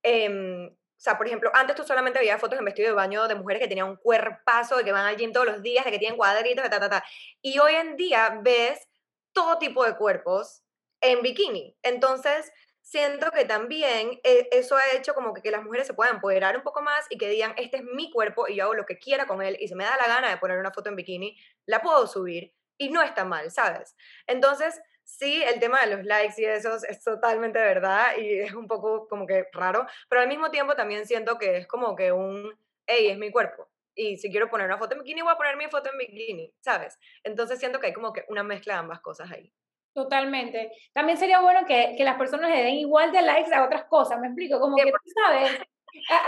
Eh, 0.02 0.68
o 1.00 1.02
sea, 1.02 1.16
por 1.16 1.26
ejemplo, 1.26 1.50
antes 1.54 1.74
tú 1.74 1.82
solamente 1.82 2.18
veías 2.18 2.38
fotos 2.38 2.58
en 2.58 2.64
vestido 2.66 2.88
de 2.88 2.94
baño 2.94 3.26
de 3.26 3.34
mujeres 3.34 3.62
que 3.62 3.68
tenían 3.68 3.88
un 3.88 3.96
cuerpazo, 3.96 4.76
de 4.76 4.84
que 4.84 4.92
van 4.92 5.06
al 5.06 5.16
gym 5.16 5.32
todos 5.32 5.46
los 5.46 5.62
días, 5.62 5.82
de 5.82 5.92
que 5.92 5.98
tienen 5.98 6.18
cuadritos, 6.18 6.68
ta, 6.68 6.78
ta, 6.78 6.90
ta. 6.90 7.04
Y 7.40 7.58
hoy 7.58 7.74
en 7.74 7.96
día 7.96 8.38
ves 8.42 8.86
todo 9.32 9.56
tipo 9.56 9.82
de 9.82 9.96
cuerpos 9.96 10.62
en 11.00 11.22
bikini. 11.22 11.74
Entonces, 11.82 12.52
siento 12.82 13.30
que 13.30 13.46
también 13.46 14.20
eh, 14.24 14.46
eso 14.52 14.76
ha 14.76 14.92
hecho 14.94 15.14
como 15.14 15.32
que, 15.32 15.40
que, 15.40 15.50
las 15.50 15.62
mujeres 15.62 15.86
se 15.86 15.94
puedan 15.94 16.16
empoderar 16.16 16.54
un 16.54 16.62
poco 16.62 16.82
más 16.82 17.06
y 17.08 17.16
que 17.16 17.30
digan, 17.30 17.54
este 17.56 17.78
es 17.78 17.84
mi 17.84 18.10
cuerpo 18.10 18.46
y 18.46 18.56
yo 18.56 18.64
hago 18.64 18.74
lo 18.74 18.84
que 18.84 18.98
quiera 18.98 19.26
con 19.26 19.40
él 19.40 19.56
y 19.58 19.68
si 19.68 19.74
me 19.74 19.84
da 19.84 19.96
la 19.96 20.06
gana 20.06 20.28
de 20.28 20.36
poner 20.36 20.58
una 20.58 20.70
foto 20.70 20.90
en 20.90 20.96
bikini, 20.96 21.34
la 21.64 21.80
puedo 21.80 22.06
subir 22.08 22.52
y 22.76 22.90
no 22.90 23.00
está 23.00 23.24
mal, 23.24 23.50
¿sabes? 23.50 23.96
Entonces, 24.26 24.78
sí, 25.04 25.42
el 25.42 25.60
tema 25.60 25.80
de 25.80 25.96
los 25.96 26.04
likes 26.04 26.40
y 26.40 26.44
eso 26.44 26.76
es 26.88 27.02
totalmente 27.02 27.58
verdad 27.58 28.16
y 28.18 28.40
es 28.40 28.54
un 28.54 28.66
poco 28.66 29.08
como 29.08 29.26
que 29.26 29.46
raro, 29.52 29.86
pero 30.08 30.22
al 30.22 30.28
mismo 30.28 30.50
tiempo 30.50 30.74
también 30.74 31.06
siento 31.06 31.38
que 31.38 31.56
es 31.58 31.66
como 31.66 31.94
que 31.96 32.12
un, 32.12 32.58
hey, 32.86 33.08
es 33.08 33.18
mi 33.18 33.30
cuerpo. 33.30 33.68
Y 33.94 34.16
si 34.16 34.30
quiero 34.30 34.48
poner 34.48 34.66
una 34.66 34.78
foto 34.78 34.94
en 34.94 35.02
bikini, 35.02 35.22
voy 35.22 35.32
a 35.32 35.36
poner 35.36 35.56
mi 35.56 35.66
foto 35.66 35.90
en 35.90 35.98
bikini, 35.98 36.52
¿sabes? 36.60 36.98
Entonces 37.22 37.58
siento 37.58 37.80
que 37.80 37.88
hay 37.88 37.92
como 37.92 38.12
que 38.12 38.24
una 38.28 38.42
mezcla 38.42 38.74
de 38.74 38.80
ambas 38.80 39.00
cosas 39.00 39.30
ahí. 39.30 39.52
Totalmente. 39.92 40.70
También 40.92 41.18
sería 41.18 41.40
bueno 41.40 41.66
que, 41.66 41.94
que 41.96 42.04
las 42.04 42.16
personas 42.16 42.50
le 42.50 42.62
den 42.62 42.76
igual 42.76 43.10
de 43.12 43.22
likes 43.22 43.52
a 43.52 43.64
otras 43.64 43.84
cosas, 43.84 44.20
¿me 44.20 44.28
explico? 44.28 44.60
Como 44.60 44.76
que, 44.76 44.84
tú 44.84 45.10
sabes, 45.22 45.60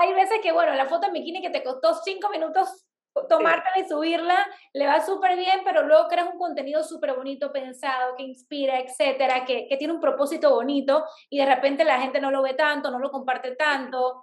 hay 0.01 0.13
veces 0.15 0.41
que, 0.43 0.53
bueno, 0.53 0.75
la 0.75 0.87
foto 0.87 1.07
en 1.07 1.13
bikini 1.13 1.41
que 1.41 1.51
te 1.51 1.63
costó 1.63 1.95
cinco 1.95 2.29
minutos 2.31 2.87
tomártela 3.29 3.85
y 3.85 3.89
subirla, 3.89 4.47
le 4.73 4.87
va 4.87 5.05
súper 5.05 5.37
bien, 5.37 5.61
pero 5.65 5.83
luego 5.83 6.09
creas 6.09 6.29
un 6.33 6.39
contenido 6.39 6.83
súper 6.83 7.15
bonito, 7.15 7.53
pensado, 7.53 8.17
que 8.17 8.23
inspira, 8.23 8.81
etcétera, 8.81 9.45
que, 9.45 9.67
que, 9.69 9.77
tiene 9.77 9.93
un 9.93 10.01
propósito 10.01 10.51
bonito 10.51 11.05
y 11.29 11.39
de 11.39 11.47
repente 11.47 11.85
la 11.85 12.01
gente 12.01 12.21
no 12.21 12.31
lo 12.31 12.43
ve 12.43 12.55
tanto, 12.55 12.91
no 12.91 12.99
lo 12.99 13.11
comparte 13.11 13.55
tanto. 13.57 14.23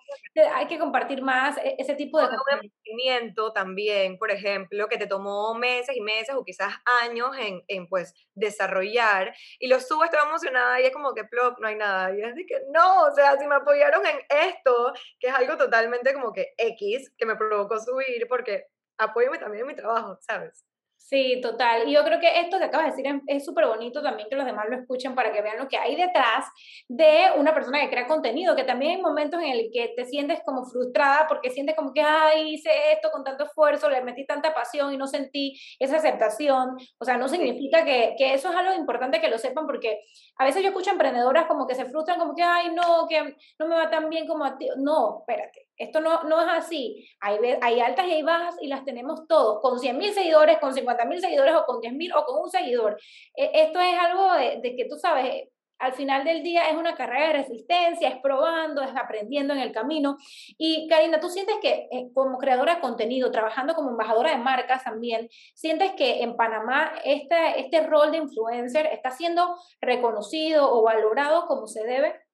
Hay 0.53 0.67
que 0.67 0.79
compartir 0.79 1.21
más 1.21 1.57
e, 1.57 1.75
ese 1.77 1.95
tipo 1.95 2.19
de 2.19 2.27
Un 2.27 3.53
también, 3.53 4.17
por 4.17 4.31
ejemplo, 4.31 4.87
que 4.87 4.97
te 4.97 5.07
tomó 5.07 5.53
meses 5.53 5.95
y 5.95 6.01
meses 6.01 6.35
o 6.35 6.43
quizás 6.43 6.73
años 7.03 7.35
en, 7.37 7.63
en 7.67 7.87
pues 7.87 8.13
desarrollar 8.33 9.33
y 9.59 9.67
lo 9.67 9.79
subes, 9.79 10.09
toda 10.09 10.23
emocionada 10.23 10.81
y 10.81 10.85
es 10.85 10.91
como 10.91 11.13
que 11.13 11.23
plop, 11.25 11.59
no 11.59 11.67
hay 11.67 11.75
nada. 11.75 12.15
Y 12.15 12.21
es 12.21 12.35
de 12.35 12.45
que 12.45 12.55
no, 12.73 13.03
o 13.03 13.11
sea, 13.11 13.37
si 13.37 13.47
me 13.47 13.55
apoyaron 13.55 14.03
en 14.05 14.19
esto, 14.47 14.93
que 15.19 15.27
es 15.27 15.33
algo 15.33 15.57
totalmente 15.57 16.13
como 16.13 16.33
que 16.33 16.53
X, 16.57 17.13
que 17.17 17.25
me 17.25 17.35
provocó 17.35 17.79
subir 17.79 18.27
porque 18.27 18.67
apóyame 18.99 19.39
también 19.39 19.61
en 19.61 19.67
mi 19.67 19.75
trabajo, 19.75 20.17
¿sabes? 20.21 20.63
Sí, 21.09 21.39
total. 21.41 21.87
Y 21.87 21.93
yo 21.93 22.03
creo 22.03 22.19
que 22.19 22.39
esto 22.41 22.59
que 22.59 22.65
acabas 22.65 22.95
de 22.95 23.01
decir 23.03 23.21
es 23.25 23.43
súper 23.43 23.65
bonito 23.65 24.03
también 24.03 24.29
que 24.29 24.35
los 24.35 24.45
demás 24.45 24.65
lo 24.69 24.75
escuchen 24.75 25.15
para 25.15 25.31
que 25.31 25.41
vean 25.41 25.57
lo 25.57 25.67
que 25.67 25.77
hay 25.77 25.95
detrás 25.95 26.45
de 26.87 27.31
una 27.35 27.51
persona 27.51 27.79
que 27.81 27.89
crea 27.89 28.05
contenido, 28.05 28.55
que 28.55 28.63
también 28.63 28.97
hay 28.97 29.01
momentos 29.01 29.41
en 29.41 29.49
el 29.49 29.71
que 29.73 29.93
te 29.95 30.05
sientes 30.05 30.41
como 30.45 30.65
frustrada 30.65 31.25
porque 31.27 31.49
sientes 31.49 31.75
como 31.75 31.93
que, 31.93 32.01
ay, 32.01 32.53
hice 32.53 32.69
esto 32.91 33.09
con 33.11 33.23
tanto 33.23 33.45
esfuerzo, 33.45 33.89
le 33.89 34.03
metí 34.03 34.23
tanta 34.27 34.53
pasión 34.53 34.93
y 34.93 34.97
no 34.97 35.07
sentí 35.07 35.59
esa 35.79 35.97
aceptación. 35.97 36.77
O 36.99 37.05
sea, 37.05 37.17
no 37.17 37.27
significa 37.27 37.83
que, 37.83 38.13
que 38.15 38.35
eso 38.35 38.49
es 38.51 38.55
algo 38.55 38.73
importante 38.75 39.19
que 39.19 39.29
lo 39.29 39.39
sepan 39.39 39.65
porque 39.65 40.01
a 40.37 40.45
veces 40.45 40.61
yo 40.61 40.69
escucho 40.69 40.91
emprendedoras 40.91 41.47
como 41.47 41.65
que 41.65 41.73
se 41.73 41.85
frustran, 41.85 42.19
como 42.19 42.35
que, 42.35 42.43
ay, 42.43 42.71
no, 42.75 43.07
que 43.09 43.35
no 43.57 43.67
me 43.67 43.75
va 43.75 43.89
tan 43.89 44.11
bien 44.11 44.27
como 44.27 44.45
a 44.45 44.57
ti. 44.59 44.69
No, 44.77 45.21
espérate 45.21 45.68
esto 45.79 46.01
no, 46.01 46.23
no 46.23 46.41
es 46.41 46.47
así. 46.49 47.09
Hay, 47.21 47.39
hay 47.61 47.79
altas 47.79 48.05
y 48.05 48.11
hay 48.11 48.21
bajas 48.21 48.55
y 48.61 48.67
las 48.67 48.83
tenemos 48.83 49.25
todos, 49.27 49.61
con 49.61 49.79
100 49.79 49.97
mil 49.97 50.13
seguidores, 50.13 50.59
con 50.59 50.73
50 50.73 51.05
mil 51.05 51.21
seguidores 51.21 51.55
o 51.55 51.65
con 51.65 51.79
10 51.79 51.93
mil 51.93 52.13
o 52.13 52.25
con 52.25 52.43
un 52.43 52.49
seguidor. 52.49 52.99
E, 53.33 53.49
esto 53.53 53.79
es 53.79 53.97
algo 53.97 54.33
de, 54.33 54.59
de, 54.61 54.75
que 54.75 54.85
tú 54.85 54.97
sabes, 54.97 55.47
al 55.79 55.93
final 55.93 56.25
del 56.25 56.43
día 56.43 56.69
es 56.69 56.75
una 56.75 56.95
carrera 56.95 57.27
de 57.27 57.33
resistencia, 57.33 58.09
es 58.09 58.17
probando, 58.21 58.81
es 58.81 58.91
aprendiendo 58.93 59.53
en 59.53 59.61
el 59.61 59.71
camino. 59.71 60.17
Y 60.57 60.87
Karina, 60.89 61.21
¿tú 61.21 61.29
sientes 61.29 61.55
que 61.61 61.87
eh, 61.91 62.09
como 62.13 62.37
creadora 62.37 62.75
de 62.75 62.81
contenido, 62.81 63.31
trabajando 63.31 63.73
como 63.73 63.91
embajadora 63.91 64.31
de 64.31 64.43
marcas 64.43 64.83
también, 64.83 65.29
sientes 65.55 65.93
que 65.93 66.21
en 66.21 66.35
Panamá 66.35 66.91
este, 67.05 67.61
este 67.61 67.87
rol 67.87 68.11
de 68.11 68.17
influencer 68.17 68.87
está 68.87 69.11
siendo 69.11 69.55
reconocido 69.79 70.69
o 70.69 70.83
valorado 70.83 71.47
como 71.47 71.67
se 71.67 71.85
debe? 71.85 72.28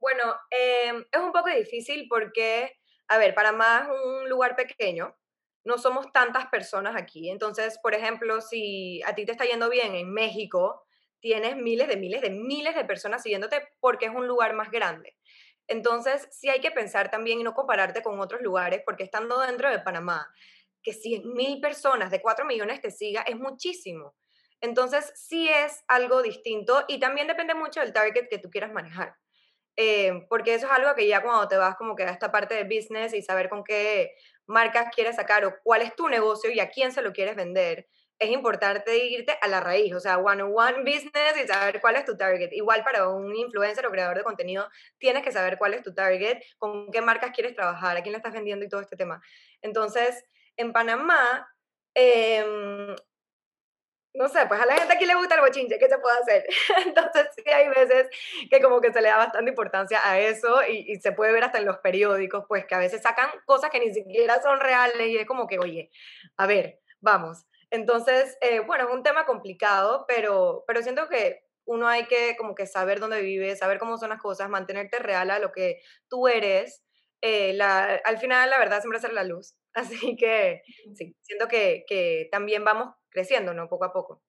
Bueno, 0.00 0.34
em, 0.50 1.04
es 1.10 1.20
un 1.20 1.32
poco 1.32 1.48
difícil 1.50 2.06
porque, 2.08 2.72
a 3.08 3.18
ver, 3.18 3.34
Panamá 3.34 3.88
es 3.90 4.00
un 4.04 4.28
lugar 4.28 4.56
pequeño, 4.56 5.16
no 5.64 5.78
somos 5.78 6.12
tantas 6.12 6.46
personas 6.48 6.94
aquí. 6.96 7.30
Entonces, 7.30 7.78
por 7.82 7.94
ejemplo, 7.94 8.40
si 8.40 9.02
a 9.04 9.14
ti 9.14 9.24
te 9.24 9.32
está 9.32 9.44
yendo 9.44 9.70
bien 9.70 9.94
en 9.94 10.12
México, 10.12 10.84
tienes 11.20 11.56
miles 11.56 11.88
de 11.88 11.96
miles 11.96 12.20
de 12.20 12.30
miles 12.30 12.74
de 12.74 12.84
personas 12.84 13.22
siguiéndote 13.22 13.66
porque 13.80 14.06
es 14.06 14.12
un 14.14 14.26
lugar 14.26 14.52
más 14.54 14.70
grande. 14.70 15.16
Entonces, 15.66 16.28
sí 16.32 16.50
hay 16.50 16.60
que 16.60 16.70
pensar 16.70 17.10
también 17.10 17.40
y 17.40 17.44
no 17.44 17.54
compararte 17.54 18.02
con 18.02 18.20
otros 18.20 18.42
lugares, 18.42 18.82
porque 18.84 19.04
estando 19.04 19.40
dentro 19.40 19.70
de 19.70 19.78
Panamá, 19.80 20.28
que 20.82 20.92
100 20.92 21.32
mil 21.32 21.60
personas 21.60 22.10
de 22.10 22.20
4 22.20 22.44
millones 22.44 22.80
te 22.82 22.90
siga 22.90 23.22
es 23.22 23.36
muchísimo. 23.38 24.14
Entonces, 24.60 25.10
sí 25.16 25.48
es 25.48 25.82
algo 25.88 26.20
distinto 26.22 26.84
y 26.88 27.00
también 27.00 27.26
depende 27.28 27.54
mucho 27.54 27.80
del 27.80 27.92
target 27.94 28.28
que 28.28 28.38
tú 28.38 28.50
quieras 28.50 28.72
manejar. 28.72 29.16
Eh, 29.76 30.26
porque 30.28 30.54
eso 30.54 30.66
es 30.66 30.72
algo 30.72 30.94
que 30.94 31.08
ya 31.08 31.22
cuando 31.22 31.48
te 31.48 31.56
vas 31.56 31.76
como 31.76 31.96
que 31.96 32.04
a 32.04 32.10
esta 32.10 32.30
parte 32.30 32.54
de 32.54 32.64
business 32.64 33.12
y 33.12 33.22
saber 33.22 33.48
con 33.48 33.64
qué 33.64 34.14
marcas 34.46 34.94
quieres 34.94 35.16
sacar 35.16 35.44
o 35.44 35.56
cuál 35.64 35.82
es 35.82 35.94
tu 35.96 36.08
negocio 36.08 36.50
y 36.50 36.60
a 36.60 36.70
quién 36.70 36.92
se 36.92 37.02
lo 37.02 37.12
quieres 37.12 37.34
vender, 37.34 37.88
es 38.18 38.30
importante 38.30 38.96
irte 39.08 39.36
a 39.40 39.48
la 39.48 39.60
raíz, 39.60 39.92
o 39.94 40.00
sea, 40.00 40.18
one-on-one 40.18 40.82
business 40.82 41.36
y 41.42 41.46
saber 41.48 41.80
cuál 41.80 41.96
es 41.96 42.04
tu 42.04 42.16
target. 42.16 42.50
Igual 42.52 42.84
para 42.84 43.08
un 43.08 43.34
influencer 43.34 43.84
o 43.86 43.90
creador 43.90 44.16
de 44.16 44.22
contenido, 44.22 44.68
tienes 44.98 45.22
que 45.22 45.32
saber 45.32 45.58
cuál 45.58 45.74
es 45.74 45.82
tu 45.82 45.92
target, 45.92 46.38
con 46.58 46.90
qué 46.92 47.00
marcas 47.00 47.32
quieres 47.32 47.54
trabajar, 47.54 47.96
a 47.96 48.02
quién 48.02 48.12
le 48.12 48.18
estás 48.18 48.32
vendiendo 48.32 48.64
y 48.64 48.68
todo 48.68 48.80
este 48.80 48.96
tema. 48.96 49.20
Entonces, 49.62 50.24
en 50.56 50.72
Panamá, 50.72 51.48
eh, 51.94 52.94
no 54.14 54.28
sé, 54.28 54.46
pues 54.46 54.60
a 54.60 54.66
la 54.66 54.76
gente 54.76 54.94
aquí 54.94 55.06
le 55.06 55.16
gusta 55.16 55.34
el 55.34 55.40
bochinche, 55.40 55.78
¿qué 55.78 55.88
se 55.88 55.98
puede 55.98 56.16
hacer? 56.18 56.46
Entonces 56.86 57.28
sí 57.36 57.50
hay 57.50 57.68
veces 57.68 58.08
que 58.48 58.60
como 58.60 58.80
que 58.80 58.92
se 58.92 59.02
le 59.02 59.08
da 59.08 59.16
bastante 59.16 59.50
importancia 59.50 60.00
a 60.08 60.20
eso 60.20 60.62
y, 60.68 60.94
se 61.00 61.12
puede 61.12 61.32
ver 61.32 61.44
hasta 61.44 61.58
en 61.58 61.66
los 61.66 61.78
periódicos, 61.78 62.44
pues 62.48 62.64
que 62.64 62.76
a 62.76 62.78
veces 62.78 63.02
sacan 63.02 63.28
cosas 63.44 63.70
que 63.70 63.80
ni 63.80 63.92
siquiera 63.92 64.40
son 64.40 64.60
reales 64.60 65.08
y 65.08 65.18
es 65.18 65.26
como 65.26 65.48
que, 65.48 65.58
oye, 65.58 65.90
a 66.36 66.46
ver, 66.46 66.80
vamos. 67.00 67.44
Entonces, 67.70 68.38
eh, 68.40 68.60
bueno, 68.60 68.88
es 68.88 68.94
un 68.94 69.02
tema 69.02 69.26
complicado, 69.26 70.04
pero, 70.06 70.64
pero 70.66 70.80
siento 70.82 71.08
que 71.08 71.44
uno 71.64 71.88
hay 71.88 72.06
que 72.06 72.36
como 72.36 72.54
que 72.54 72.66
saber 72.66 73.00
dónde 73.00 73.20
vive, 73.20 73.56
saber 73.56 73.78
cómo 73.78 73.98
son 73.98 74.10
las 74.10 74.20
cosas, 74.20 74.48
mantenerte 74.48 74.98
real 75.00 75.30
a 75.30 75.40
lo 75.40 75.50
que 75.50 75.80
tú 76.08 76.28
eres. 76.28 76.84
Eh, 77.20 77.54
la, 77.54 78.00
al 78.04 78.18
final, 78.18 78.50
la 78.50 78.58
verdad, 78.58 78.80
siempre 78.80 79.00
ser 79.00 79.12
la 79.12 79.24
luz. 79.24 79.56
Así 79.74 80.16
que 80.16 80.62
sí, 80.94 81.16
siento 81.22 81.48
que, 81.48 81.84
que 81.88 82.28
también 82.30 82.64
vamos 82.64 82.94
creciendo, 83.14 83.54
¿no? 83.54 83.68
Poco 83.68 83.84
a 83.84 83.92
poco. 83.92 84.20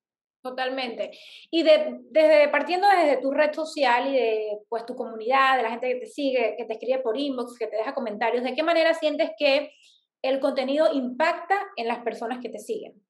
Totalmente. 0.41 1.10
Y 1.50 1.63
de, 1.63 2.02
desde 2.12 2.48
partiendo 2.50 2.88
desde 2.88 3.17
tu 3.17 3.32
red 3.32 3.52
social 3.52 4.08
y 4.08 4.13
de 4.13 4.60
pues 4.69 4.86
tu 4.86 4.95
comunidad, 4.95 5.58
de 5.58 5.63
la 5.63 5.71
gente 5.71 5.89
que 5.89 6.00
te 6.02 6.06
sigue, 6.06 6.54
que 6.56 6.65
te 6.65 6.74
escribe 6.74 7.00
por 7.00 7.17
inbox, 7.17 7.58
que 7.58 7.65
te 7.65 7.78
deja 7.78 7.95
comentarios, 7.95 8.43
¿de 8.43 8.54
qué 8.54 8.62
manera 8.62 8.93
sientes 8.93 9.32
que 9.39 9.71
el 10.21 10.39
contenido 10.39 10.93
impacta 10.93 11.65
en 11.76 11.88
las 11.88 12.04
personas 12.04 12.39
que 12.43 12.50
te 12.50 12.60
siguen? 12.60 13.04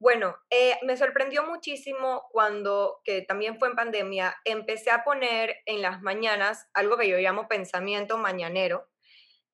Bueno, 0.00 0.36
eh, 0.48 0.76
me 0.82 0.96
sorprendió 0.96 1.46
muchísimo 1.46 2.24
cuando, 2.32 3.00
que 3.04 3.22
también 3.22 3.58
fue 3.58 3.68
en 3.68 3.76
pandemia, 3.76 4.34
empecé 4.44 4.90
a 4.90 5.04
poner 5.04 5.56
en 5.66 5.82
las 5.82 6.00
mañanas 6.00 6.68
algo 6.72 6.96
que 6.96 7.08
yo 7.08 7.18
llamo 7.18 7.46
pensamiento 7.46 8.16
mañanero, 8.16 8.88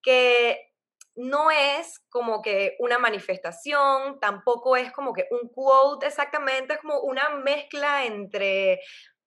que 0.03 0.70
no 1.16 1.51
es 1.51 1.99
como 2.09 2.42
que 2.42 2.77
una 2.79 2.99
manifestación, 2.99 4.18
tampoco 4.20 4.77
es 4.77 4.92
como 4.92 5.12
que 5.12 5.27
un 5.31 5.49
quote 5.49 6.07
exactamente, 6.07 6.75
es 6.75 6.81
como 6.81 7.01
una 7.01 7.31
mezcla 7.31 8.05
entre 8.05 8.81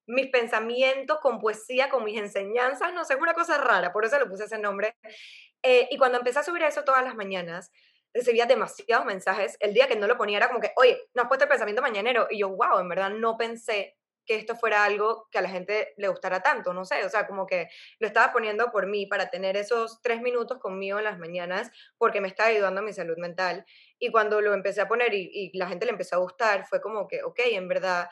mis 0.06 0.28
pensamientos 0.28 1.19
con 1.22 1.39
poesía, 1.39 1.89
con 1.89 2.04
mis 2.04 2.19
enseñanzas, 2.19 2.93
no 2.93 3.06
sé, 3.06 3.13
es 3.13 3.19
una 3.19 3.34
cosa 3.34 3.58
rara, 3.58 3.93
por 3.93 4.06
eso 4.06 4.19
le 4.19 4.26
puse 4.26 4.46
ese 4.46 4.60
nombre. 4.60 4.96
Eh, 5.62 5.88
y 5.91 5.98
cuando 5.98 6.17
empecé 6.17 6.39
a 6.39 6.43
subir 6.43 6.63
eso 6.63 6.84
todas 6.84 7.04
las 7.04 7.15
mañanas, 7.15 7.72
recibía 8.13 8.46
demasiados 8.46 9.06
mensajes. 9.06 9.58
El 9.60 9.74
día 9.74 9.88
que 9.88 9.96
no 9.96 10.08
lo 10.08 10.17
ponía 10.17 10.38
era 10.38 10.48
como 10.48 10.60
que, 10.60 10.72
oye, 10.76 11.00
no 11.13 11.24
has 11.24 11.28
puesto 11.28 11.46
el 11.46 11.50
pensamiento 11.50 11.82
mañanero. 11.82 12.28
Y 12.30 12.39
yo, 12.39 12.50
wow, 12.50 12.80
en 12.80 12.89
verdad 12.89 13.10
no 13.12 13.38
pensé 13.38 13.98
que 14.26 14.36
esto 14.36 14.56
fuera 14.56 14.84
algo 14.84 15.28
que 15.32 15.38
a 15.38 15.42
la 15.42 15.50
gente 15.50 15.94
le 15.98 16.08
gustara 16.08 16.42
tanto, 16.42 16.74
no 16.74 16.86
sé, 16.86 17.06
o 17.06 17.10
sea, 17.10 17.28
como 17.28 17.46
que 17.46 17.68
lo 18.00 18.08
estaba 18.08 18.32
poniendo 18.32 18.72
por 18.72 18.88
mí 18.88 19.06
para 19.06 19.30
tener 19.30 19.58
esos 19.58 20.02
tres 20.02 20.22
minutos 20.22 20.60
conmigo 20.60 20.98
en 20.98 21.06
las 21.06 21.20
mañanas 21.20 21.72
porque 21.98 22.22
me 22.22 22.28
estaba 22.28 22.50
ayudando 22.50 22.82
a 22.82 22.84
mi 22.84 22.94
salud 22.94 23.18
mental. 23.18 23.66
Y 24.00 24.12
cuando 24.12 24.42
lo 24.42 24.54
empecé 24.54 24.82
a 24.82 24.88
poner 24.88 25.14
y, 25.14 25.52
la 25.54 25.68
gente 25.68 25.86
le 25.86 25.92
empezó 25.92 26.16
a 26.16 26.20
gustar, 26.20 26.66
fue 26.66 26.82
como 26.82 27.08
que, 27.08 27.24
ok, 27.24 27.40
en 27.46 27.68
verdad 27.68 28.10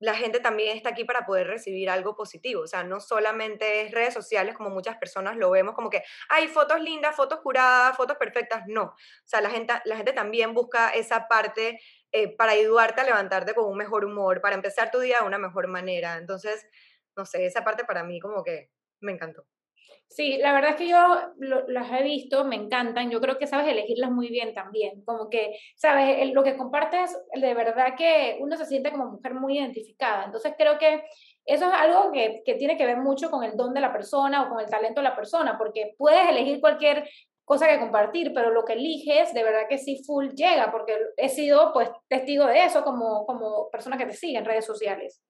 la 0.00 0.14
gente 0.14 0.40
también 0.40 0.76
está 0.76 0.90
aquí 0.90 1.04
para 1.04 1.24
poder 1.24 1.46
recibir 1.46 1.88
algo 1.88 2.14
positivo. 2.14 2.62
O 2.62 2.66
sea, 2.66 2.84
no 2.84 3.00
solamente 3.00 3.82
es 3.82 3.92
redes 3.92 4.12
sociales 4.12 4.54
como 4.54 4.70
muchas 4.70 4.96
personas 4.98 5.36
lo 5.36 5.50
vemos, 5.50 5.74
como 5.74 5.88
que 5.88 6.02
hay 6.28 6.48
fotos 6.48 6.80
lindas, 6.80 7.16
fotos 7.16 7.40
curadas, 7.40 7.96
fotos 7.96 8.16
perfectas. 8.18 8.64
No. 8.66 8.82
O 8.82 8.96
sea, 9.24 9.40
la 9.40 9.50
gente, 9.50 9.72
la 9.84 9.96
gente 9.96 10.12
también 10.12 10.52
busca 10.52 10.90
esa 10.90 11.26
parte 11.28 11.80
eh, 12.16 12.28
para 12.28 12.52
ayudarte 12.52 13.00
a 13.00 13.04
levantarte 13.04 13.54
con 13.54 13.64
un 13.64 13.76
mejor 13.76 14.04
humor, 14.04 14.40
para 14.40 14.54
empezar 14.54 14.88
tu 14.92 15.00
día 15.00 15.16
de 15.20 15.26
una 15.26 15.36
mejor 15.36 15.66
manera. 15.66 16.16
Entonces, 16.16 16.64
no 17.16 17.26
sé, 17.26 17.44
esa 17.44 17.64
parte 17.64 17.84
para 17.84 18.04
mí 18.04 18.20
como 18.20 18.44
que 18.44 18.70
me 19.00 19.10
encantó. 19.10 19.44
Sí, 20.06 20.38
la 20.38 20.52
verdad 20.52 20.70
es 20.70 20.76
que 20.76 20.86
yo 20.86 20.96
las 21.66 21.90
he 21.90 22.04
visto, 22.04 22.44
me 22.44 22.54
encantan, 22.54 23.10
yo 23.10 23.20
creo 23.20 23.36
que 23.36 23.48
sabes 23.48 23.66
elegirlas 23.66 24.12
muy 24.12 24.28
bien 24.28 24.54
también, 24.54 25.04
como 25.04 25.28
que, 25.28 25.58
sabes, 25.74 26.32
lo 26.32 26.44
que 26.44 26.56
compartes, 26.56 27.18
de 27.34 27.52
verdad 27.52 27.96
que 27.98 28.36
uno 28.38 28.56
se 28.56 28.66
siente 28.66 28.92
como 28.92 29.10
mujer 29.10 29.34
muy 29.34 29.58
identificada, 29.58 30.26
entonces 30.26 30.54
creo 30.56 30.78
que 30.78 31.02
eso 31.44 31.66
es 31.66 31.74
algo 31.74 32.12
que, 32.12 32.42
que 32.44 32.54
tiene 32.54 32.76
que 32.76 32.86
ver 32.86 32.98
mucho 32.98 33.28
con 33.28 33.42
el 33.42 33.56
don 33.56 33.74
de 33.74 33.80
la 33.80 33.92
persona 33.92 34.44
o 34.44 34.50
con 34.50 34.60
el 34.60 34.70
talento 34.70 35.00
de 35.00 35.08
la 35.08 35.16
persona, 35.16 35.58
porque 35.58 35.96
puedes 35.98 36.28
elegir 36.28 36.60
cualquier 36.60 37.08
cosa 37.44 37.68
que 37.68 37.78
compartir, 37.78 38.32
pero 38.34 38.50
lo 38.50 38.64
que 38.64 38.74
eliges, 38.74 39.34
de 39.34 39.42
verdad 39.42 39.68
que 39.68 39.78
sí 39.78 40.02
full 40.04 40.28
llega, 40.30 40.70
porque 40.72 40.98
he 41.16 41.28
sido 41.28 41.72
pues 41.72 41.90
testigo 42.08 42.46
de 42.46 42.64
eso 42.64 42.82
como, 42.82 43.26
como 43.26 43.70
persona 43.70 43.98
que 43.98 44.06
te 44.06 44.14
sigue 44.14 44.38
en 44.38 44.44
redes 44.44 44.64
sociales. 44.64 45.22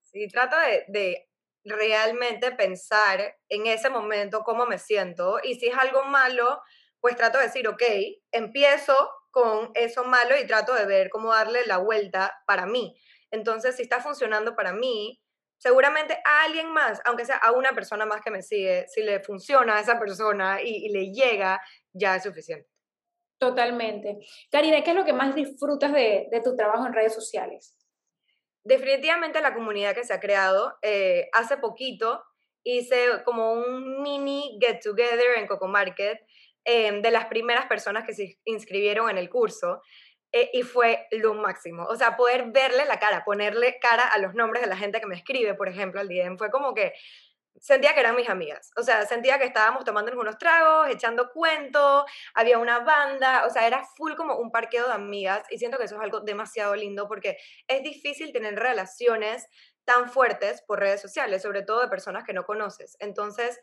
Sí, 0.00 0.28
trato 0.28 0.56
de, 0.58 0.84
de 0.88 1.28
realmente 1.64 2.52
pensar 2.52 3.36
en 3.48 3.66
ese 3.66 3.90
momento 3.90 4.42
cómo 4.44 4.66
me 4.66 4.78
siento 4.78 5.38
y 5.42 5.54
si 5.56 5.68
es 5.68 5.76
algo 5.76 6.04
malo, 6.04 6.60
pues 7.00 7.16
trato 7.16 7.38
de 7.38 7.44
decir, 7.44 7.68
ok, 7.68 7.82
empiezo 8.30 8.94
con 9.30 9.70
eso 9.74 10.04
malo 10.04 10.38
y 10.38 10.46
trato 10.46 10.74
de 10.74 10.86
ver 10.86 11.08
cómo 11.10 11.32
darle 11.32 11.66
la 11.66 11.78
vuelta 11.78 12.32
para 12.46 12.66
mí. 12.66 12.96
Entonces, 13.30 13.76
si 13.76 13.82
está 13.82 14.00
funcionando 14.00 14.54
para 14.54 14.72
mí, 14.72 15.20
seguramente 15.62 16.14
a 16.24 16.44
alguien 16.44 16.72
más, 16.72 17.00
aunque 17.04 17.24
sea 17.24 17.36
a 17.36 17.52
una 17.52 17.70
persona 17.70 18.04
más 18.04 18.20
que 18.20 18.30
me 18.30 18.42
sigue, 18.42 18.86
si 18.88 19.02
le 19.02 19.20
funciona 19.20 19.76
a 19.76 19.80
esa 19.80 19.98
persona 19.98 20.60
y, 20.60 20.88
le 20.88 21.12
llega, 21.12 21.60
ya 21.92 22.16
es 22.16 22.24
suficiente. 22.24 22.68
Totalmente. 23.38 24.18
Karina, 24.50 24.82
¿qué 24.82 24.90
es 24.90 24.96
lo 24.96 25.04
que 25.04 25.12
más 25.12 25.34
disfrutas 25.34 25.92
de, 25.92 26.28
de 26.30 26.40
tu 26.40 26.56
trabajo 26.56 26.86
en 26.86 26.92
redes 26.92 27.14
sociales? 27.14 27.76
definitivamente 28.64 29.40
la 29.40 29.54
comunidad 29.54 29.94
que 29.94 30.04
se 30.04 30.12
ha 30.12 30.20
creado, 30.20 30.76
eh, 30.82 31.28
hace 31.32 31.56
poquito 31.56 32.22
hice 32.64 33.22
como 33.24 33.52
un 33.52 34.02
mini 34.02 34.58
get 34.60 34.80
together 34.80 35.36
en 35.36 35.48
Coco 35.48 35.66
Market 35.66 36.20
em, 36.64 37.02
de 37.02 37.10
las 37.10 37.26
primeras 37.26 37.66
personas 37.66 38.04
que 38.04 38.14
se 38.14 38.38
inscribieron 38.44 39.10
en 39.10 39.18
el 39.18 39.28
curso. 39.28 39.82
Eh, 40.32 40.50
y 40.54 40.62
fue 40.62 41.06
lo 41.10 41.34
máximo. 41.34 41.84
O 41.84 41.96
sea, 41.96 42.16
poder 42.16 42.50
verle 42.52 42.86
la 42.86 42.98
cara, 42.98 43.22
ponerle 43.24 43.78
cara 43.78 44.04
a 44.08 44.18
los 44.18 44.34
nombres 44.34 44.62
de 44.62 44.68
la 44.68 44.76
gente 44.76 45.00
que 45.00 45.06
me 45.06 45.14
escribe, 45.14 45.54
por 45.54 45.68
ejemplo, 45.68 46.00
al 46.00 46.08
DM, 46.08 46.38
fue 46.38 46.50
como 46.50 46.74
que 46.74 46.94
sentía 47.60 47.94
que 47.94 48.00
eran 48.00 48.16
mis 48.16 48.28
amigas. 48.28 48.70
O 48.76 48.82
sea, 48.82 49.06
sentía 49.06 49.38
que 49.38 49.44
estábamos 49.44 49.84
tomando 49.84 50.18
unos 50.18 50.38
tragos, 50.38 50.88
echando 50.88 51.30
cuentos, 51.32 52.04
había 52.34 52.58
una 52.58 52.80
banda, 52.80 53.46
o 53.46 53.50
sea, 53.50 53.66
era 53.66 53.84
full 53.96 54.14
como 54.14 54.36
un 54.36 54.50
parqueo 54.50 54.86
de 54.88 54.94
amigas 54.94 55.44
y 55.50 55.58
siento 55.58 55.78
que 55.78 55.84
eso 55.84 55.96
es 55.96 56.00
algo 56.00 56.20
demasiado 56.20 56.74
lindo 56.74 57.06
porque 57.08 57.36
es 57.68 57.82
difícil 57.82 58.32
tener 58.32 58.54
relaciones 58.56 59.46
tan 59.84 60.08
fuertes 60.08 60.62
por 60.62 60.80
redes 60.80 61.00
sociales, 61.00 61.42
sobre 61.42 61.62
todo 61.62 61.80
de 61.80 61.88
personas 61.88 62.24
que 62.24 62.32
no 62.32 62.44
conoces. 62.44 62.96
Entonces, 63.00 63.60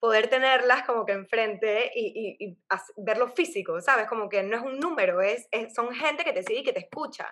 poder 0.00 0.28
tenerlas 0.28 0.84
como 0.84 1.04
que 1.04 1.12
enfrente 1.12 1.90
y, 1.94 2.36
y, 2.38 2.58
verlo 2.96 3.28
físico, 3.28 3.80
¿sabes? 3.80 4.06
Como 4.06 4.28
que 4.28 4.42
no 4.42 4.56
es 4.56 4.62
un 4.62 4.78
número, 4.78 5.20
es, 5.22 5.48
es, 5.50 5.74
son 5.74 5.94
gente 5.94 6.24
que 6.24 6.32
te 6.32 6.42
sigue 6.42 6.60
y 6.60 6.64
que 6.64 6.72
te 6.72 6.80
escucha. 6.80 7.26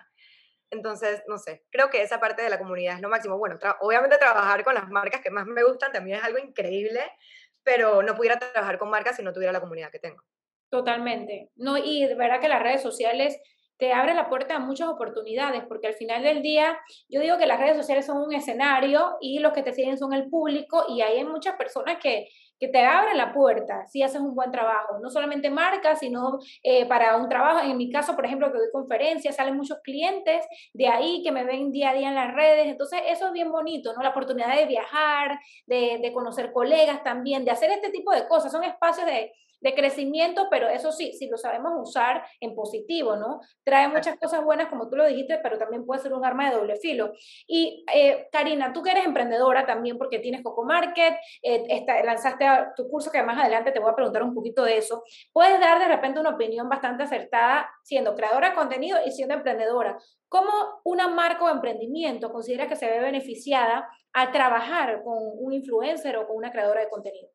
Entonces, 0.71 1.23
no 1.27 1.37
sé, 1.37 1.63
creo 1.69 1.89
que 1.89 2.01
esa 2.01 2.19
parte 2.19 2.41
de 2.41 2.49
la 2.49 2.57
comunidad 2.57 2.95
es 2.95 3.01
lo 3.01 3.09
máximo. 3.09 3.37
Bueno, 3.37 3.57
obviamente 3.81 4.17
trabajar 4.17 4.63
con 4.63 4.73
las 4.73 4.89
marcas 4.89 5.21
que 5.21 5.29
más 5.29 5.45
me 5.45 5.63
gustan 5.63 5.91
también 5.91 6.17
es 6.17 6.23
algo 6.23 6.39
increíble, 6.39 7.01
pero 7.63 8.01
no 8.01 8.15
pudiera 8.15 8.39
trabajar 8.39 8.77
con 8.77 8.89
marcas 8.89 9.15
si 9.15 9.23
no 9.23 9.31
tuviera 9.31 9.53
la 9.53 9.61
comunidad 9.61 9.91
que 9.91 9.99
tengo. 9.99 10.23
Totalmente. 10.69 11.51
No, 11.55 11.77
y 11.77 12.05
de 12.05 12.15
verdad 12.15 12.41
que 12.41 12.49
las 12.49 12.61
redes 12.61 12.81
sociales 12.81 13.39
te 13.77 13.91
abren 13.91 14.15
la 14.15 14.29
puerta 14.29 14.55
a 14.55 14.59
muchas 14.59 14.87
oportunidades, 14.87 15.63
porque 15.67 15.87
al 15.87 15.95
final 15.95 16.23
del 16.23 16.41
día, 16.41 16.79
yo 17.09 17.19
digo 17.19 17.37
que 17.37 17.45
las 17.45 17.59
redes 17.59 17.75
sociales 17.75 18.05
son 18.05 18.17
un 18.17 18.33
escenario 18.33 19.17
y 19.19 19.39
los 19.39 19.51
que 19.53 19.63
te 19.63 19.73
siguen 19.73 19.97
son 19.97 20.13
el 20.13 20.29
público 20.29 20.85
y 20.89 21.01
hay 21.01 21.23
muchas 21.25 21.55
personas 21.55 21.97
que 22.01 22.29
que 22.59 22.67
te 22.67 22.83
abre 22.83 23.15
la 23.15 23.33
puerta 23.33 23.85
si 23.87 24.01
haces 24.01 24.21
un 24.21 24.35
buen 24.35 24.51
trabajo, 24.51 24.99
no 25.01 25.09
solamente 25.09 25.49
marcas, 25.49 25.99
sino 25.99 26.39
eh, 26.63 26.85
para 26.85 27.17
un 27.17 27.29
trabajo, 27.29 27.59
en 27.59 27.77
mi 27.77 27.91
caso, 27.91 28.15
por 28.15 28.25
ejemplo, 28.25 28.51
que 28.51 28.57
doy 28.57 28.67
conferencias, 28.71 29.35
salen 29.35 29.57
muchos 29.57 29.79
clientes 29.83 30.45
de 30.73 30.87
ahí 30.87 31.21
que 31.23 31.31
me 31.31 31.43
ven 31.43 31.71
día 31.71 31.91
a 31.91 31.93
día 31.93 32.09
en 32.09 32.15
las 32.15 32.33
redes, 32.33 32.67
entonces 32.67 33.01
eso 33.07 33.27
es 33.27 33.33
bien 33.33 33.51
bonito, 33.51 33.93
¿no? 33.93 34.01
La 34.01 34.09
oportunidad 34.09 34.55
de 34.55 34.65
viajar, 34.65 35.39
de, 35.65 35.99
de 36.01 36.13
conocer 36.13 36.51
colegas 36.51 37.03
también, 37.03 37.45
de 37.45 37.51
hacer 37.51 37.71
este 37.71 37.89
tipo 37.89 38.11
de 38.11 38.27
cosas, 38.27 38.51
son 38.51 38.63
espacios 38.63 39.05
de, 39.05 39.31
de 39.65 39.73
crecimiento, 39.73 40.45
pero 40.51 40.69
eso 40.69 40.91
sí, 40.91 41.11
si 41.13 41.27
lo 41.27 41.37
sabemos 41.37 41.73
usar 41.75 42.23
en 42.39 42.53
positivo, 42.53 43.15
¿no? 43.15 43.41
Trae 43.63 43.87
muchas 43.87 44.15
cosas 44.19 44.43
buenas, 44.43 44.67
como 44.67 44.87
tú 44.87 44.95
lo 44.95 45.07
dijiste, 45.07 45.39
pero 45.41 45.57
también 45.57 45.87
puede 45.87 46.01
ser 46.01 46.13
un 46.13 46.23
arma 46.23 46.47
de 46.47 46.55
doble 46.55 46.75
filo. 46.75 47.13
Y 47.47 47.83
eh, 47.91 48.29
Karina, 48.31 48.71
tú 48.71 48.83
que 48.83 48.91
eres 48.91 49.05
emprendedora 49.05 49.65
también 49.65 49.97
porque 49.97 50.19
tienes 50.19 50.43
Coco 50.43 50.63
Market, 50.65 51.15
eh, 51.41 51.83
lanzaste 52.03 52.45
tu 52.75 52.87
curso 52.87 53.11
que 53.11 53.23
más 53.23 53.39
adelante 53.39 53.71
te 53.71 53.79
voy 53.79 53.89
a 53.89 53.95
preguntar 53.95 54.21
un 54.21 54.35
poquito 54.35 54.63
de 54.63 54.77
eso, 54.77 55.03
puedes 55.33 55.59
dar 55.59 55.79
de 55.79 55.87
repente 55.87 56.19
una 56.19 56.35
opinión 56.35 56.69
bastante 56.69 57.03
acertada 57.03 57.67
siendo 57.83 58.15
creadora 58.15 58.49
de 58.49 58.55
contenido 58.55 58.99
y 59.03 59.11
siendo 59.11 59.33
emprendedora. 59.33 59.97
¿Cómo 60.29 60.51
una 60.83 61.07
marca 61.07 61.43
o 61.43 61.49
emprendimiento 61.49 62.31
considera 62.31 62.67
que 62.67 62.75
se 62.75 62.87
ve 62.87 62.99
beneficiada 62.99 63.89
al 64.13 64.31
trabajar 64.31 65.01
con 65.03 65.17
un 65.17 65.53
influencer 65.53 66.17
o 66.17 66.27
con 66.27 66.37
una 66.37 66.51
creadora 66.51 66.81
de 66.81 66.89
contenido? 66.89 67.29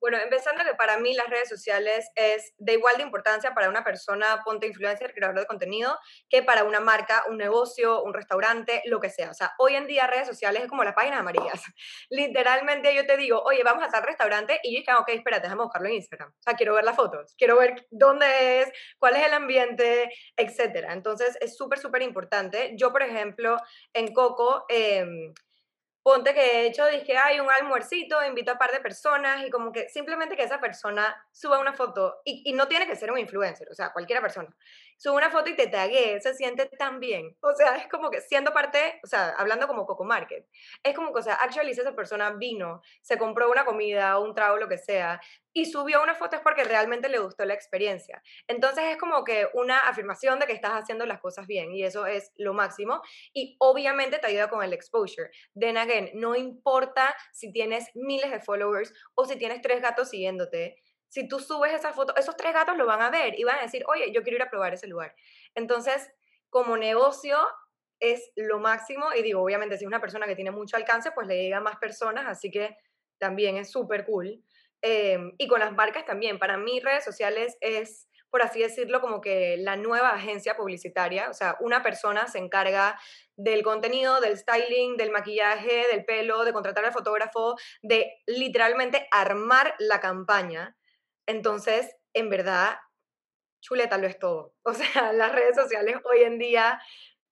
Bueno, 0.00 0.18
empezando 0.18 0.64
que 0.64 0.74
para 0.74 0.98
mí 0.98 1.14
las 1.14 1.28
redes 1.28 1.48
sociales 1.48 2.08
es 2.14 2.52
de 2.58 2.74
igual 2.74 2.96
de 2.96 3.02
importancia 3.02 3.54
para 3.54 3.68
una 3.68 3.82
persona, 3.84 4.42
ponte 4.44 4.66
influencer, 4.66 5.14
creador 5.14 5.40
de 5.40 5.46
contenido, 5.46 5.98
que 6.28 6.42
para 6.42 6.64
una 6.64 6.80
marca, 6.80 7.24
un 7.28 7.36
negocio, 7.36 8.02
un 8.02 8.14
restaurante, 8.14 8.82
lo 8.84 9.00
que 9.00 9.10
sea. 9.10 9.30
O 9.30 9.34
sea, 9.34 9.52
hoy 9.58 9.74
en 9.74 9.86
día 9.86 10.06
redes 10.06 10.26
sociales 10.26 10.62
es 10.62 10.68
como 10.68 10.84
las 10.84 10.94
páginas 10.94 11.20
amarillas. 11.20 11.62
Literalmente 12.10 12.94
yo 12.94 13.06
te 13.06 13.16
digo, 13.16 13.42
oye, 13.42 13.62
vamos 13.62 13.84
a 13.84 13.88
tal 13.88 14.02
restaurante 14.02 14.60
y 14.62 14.74
yo 14.74 14.80
digo, 14.80 15.00
ok, 15.00 15.08
espérate, 15.10 15.44
déjame 15.44 15.62
buscarlo 15.62 15.88
en 15.88 15.94
Instagram. 15.94 16.30
O 16.30 16.42
sea, 16.42 16.54
quiero 16.54 16.74
ver 16.74 16.84
las 16.84 16.96
fotos, 16.96 17.34
quiero 17.38 17.56
ver 17.56 17.86
dónde 17.90 18.60
es, 18.60 18.72
cuál 18.98 19.16
es 19.16 19.26
el 19.26 19.34
ambiente, 19.34 20.12
etcétera. 20.36 20.92
Entonces 20.92 21.36
es 21.40 21.56
súper, 21.56 21.78
súper 21.78 22.02
importante. 22.02 22.74
Yo, 22.76 22.92
por 22.92 23.02
ejemplo, 23.02 23.56
en 23.92 24.12
Coco, 24.12 24.66
eh, 24.68 25.06
ponte 26.06 26.32
que 26.34 26.40
de 26.40 26.66
hecho 26.68 26.86
dije, 26.86 27.18
hay 27.18 27.40
un 27.40 27.48
almuercito, 27.50 28.24
invito 28.24 28.52
a 28.52 28.54
un 28.54 28.58
par 28.60 28.70
de 28.70 28.78
personas 28.78 29.44
y 29.44 29.50
como 29.50 29.72
que 29.72 29.88
simplemente 29.88 30.36
que 30.36 30.44
esa 30.44 30.60
persona 30.60 31.20
suba 31.32 31.58
una 31.58 31.72
foto 31.72 32.20
y, 32.24 32.48
y 32.48 32.52
no 32.52 32.68
tiene 32.68 32.86
que 32.86 32.94
ser 32.94 33.10
un 33.10 33.18
influencer, 33.18 33.68
o 33.68 33.74
sea, 33.74 33.92
cualquiera 33.92 34.22
persona, 34.22 34.48
sube 34.96 35.16
una 35.16 35.30
foto 35.30 35.50
y 35.50 35.56
te 35.56 35.66
tague, 35.66 36.20
se 36.20 36.34
siente 36.34 36.66
tan 36.78 37.00
bien. 37.00 37.36
O 37.40 37.54
sea, 37.54 37.76
es 37.76 37.88
como 37.88 38.10
que 38.10 38.20
siendo 38.20 38.52
parte, 38.52 39.00
o 39.04 39.06
sea, 39.06 39.30
hablando 39.38 39.66
como 39.66 39.86
Coco 39.86 40.04
Market, 40.04 40.46
es 40.82 40.94
como 40.94 41.12
que, 41.12 41.20
o 41.20 41.22
sea, 41.22 41.34
actually 41.34 41.72
esa 41.72 41.94
persona 41.94 42.30
vino, 42.30 42.82
se 43.02 43.18
compró 43.18 43.50
una 43.50 43.64
comida, 43.64 44.18
un 44.18 44.34
trago, 44.34 44.56
lo 44.56 44.68
que 44.68 44.78
sea, 44.78 45.20
y 45.56 45.64
subió 45.64 46.02
una 46.02 46.14
foto 46.14 46.36
es 46.36 46.42
porque 46.42 46.64
realmente 46.64 47.08
le 47.08 47.18
gustó 47.18 47.46
la 47.46 47.54
experiencia. 47.54 48.22
Entonces 48.46 48.84
es 48.90 48.98
como 48.98 49.24
que 49.24 49.48
una 49.54 49.78
afirmación 49.78 50.38
de 50.38 50.46
que 50.46 50.52
estás 50.52 50.72
haciendo 50.72 51.06
las 51.06 51.18
cosas 51.18 51.46
bien 51.46 51.72
y 51.72 51.82
eso 51.82 52.04
es 52.04 52.30
lo 52.36 52.52
máximo. 52.52 53.00
Y 53.32 53.56
obviamente 53.58 54.18
te 54.18 54.26
ayuda 54.26 54.50
con 54.50 54.62
el 54.62 54.74
exposure. 54.74 55.30
Then 55.58 55.78
again, 55.78 56.10
no 56.12 56.36
importa 56.36 57.16
si 57.32 57.52
tienes 57.52 57.88
miles 57.94 58.30
de 58.30 58.40
followers 58.40 58.92
o 59.14 59.24
si 59.24 59.36
tienes 59.36 59.62
tres 59.62 59.80
gatos 59.80 60.10
siguiéndote, 60.10 60.76
si 61.08 61.28
tú 61.28 61.38
subes 61.38 61.72
esa 61.72 61.92
foto, 61.92 62.14
esos 62.16 62.36
tres 62.36 62.52
gatos 62.52 62.76
lo 62.76 62.86
van 62.86 63.02
a 63.02 63.10
ver 63.10 63.38
y 63.38 63.44
van 63.44 63.58
a 63.58 63.62
decir, 63.62 63.84
oye, 63.88 64.12
yo 64.12 64.22
quiero 64.22 64.36
ir 64.36 64.42
a 64.42 64.50
probar 64.50 64.74
ese 64.74 64.86
lugar. 64.86 65.14
Entonces, 65.54 66.10
como 66.50 66.76
negocio 66.76 67.38
es 68.00 68.32
lo 68.36 68.58
máximo 68.58 69.12
y 69.14 69.22
digo, 69.22 69.42
obviamente 69.42 69.76
si 69.78 69.84
es 69.84 69.88
una 69.88 70.00
persona 70.00 70.26
que 70.26 70.34
tiene 70.34 70.50
mucho 70.50 70.76
alcance, 70.76 71.12
pues 71.12 71.26
le 71.26 71.42
llega 71.42 71.58
a 71.58 71.60
más 71.62 71.76
personas, 71.76 72.26
así 72.26 72.50
que 72.50 72.76
también 73.18 73.56
es 73.56 73.70
súper 73.70 74.04
cool. 74.04 74.42
Em, 74.82 75.34
y 75.38 75.48
con 75.48 75.60
las 75.60 75.72
marcas 75.72 76.04
también, 76.04 76.38
para 76.38 76.58
mí 76.58 76.80
redes 76.80 77.04
sociales 77.04 77.56
es, 77.60 78.08
por 78.30 78.42
así 78.42 78.60
decirlo, 78.60 79.00
como 79.00 79.20
que 79.20 79.56
la 79.56 79.76
nueva 79.76 80.10
agencia 80.10 80.56
publicitaria, 80.56 81.30
o 81.30 81.34
sea, 81.34 81.56
una 81.60 81.82
persona 81.82 82.28
se 82.28 82.38
encarga 82.38 82.98
del 83.36 83.62
contenido, 83.62 84.20
del 84.20 84.36
styling, 84.36 84.96
del 84.96 85.10
maquillaje, 85.10 85.86
del 85.90 86.04
pelo, 86.04 86.44
de 86.44 86.52
contratar 86.52 86.84
al 86.84 86.92
fotógrafo, 86.92 87.56
de 87.82 88.22
literalmente 88.26 89.08
armar 89.10 89.74
la 89.78 90.00
campaña. 90.00 90.76
Entonces, 91.26 91.94
en 92.12 92.30
verdad, 92.30 92.76
chuleta 93.60 93.98
lo 93.98 94.06
es 94.06 94.18
todo. 94.18 94.54
O 94.64 94.72
sea, 94.72 95.12
las 95.12 95.32
redes 95.32 95.56
sociales 95.56 95.96
hoy 96.04 96.22
en 96.22 96.38
día, 96.38 96.80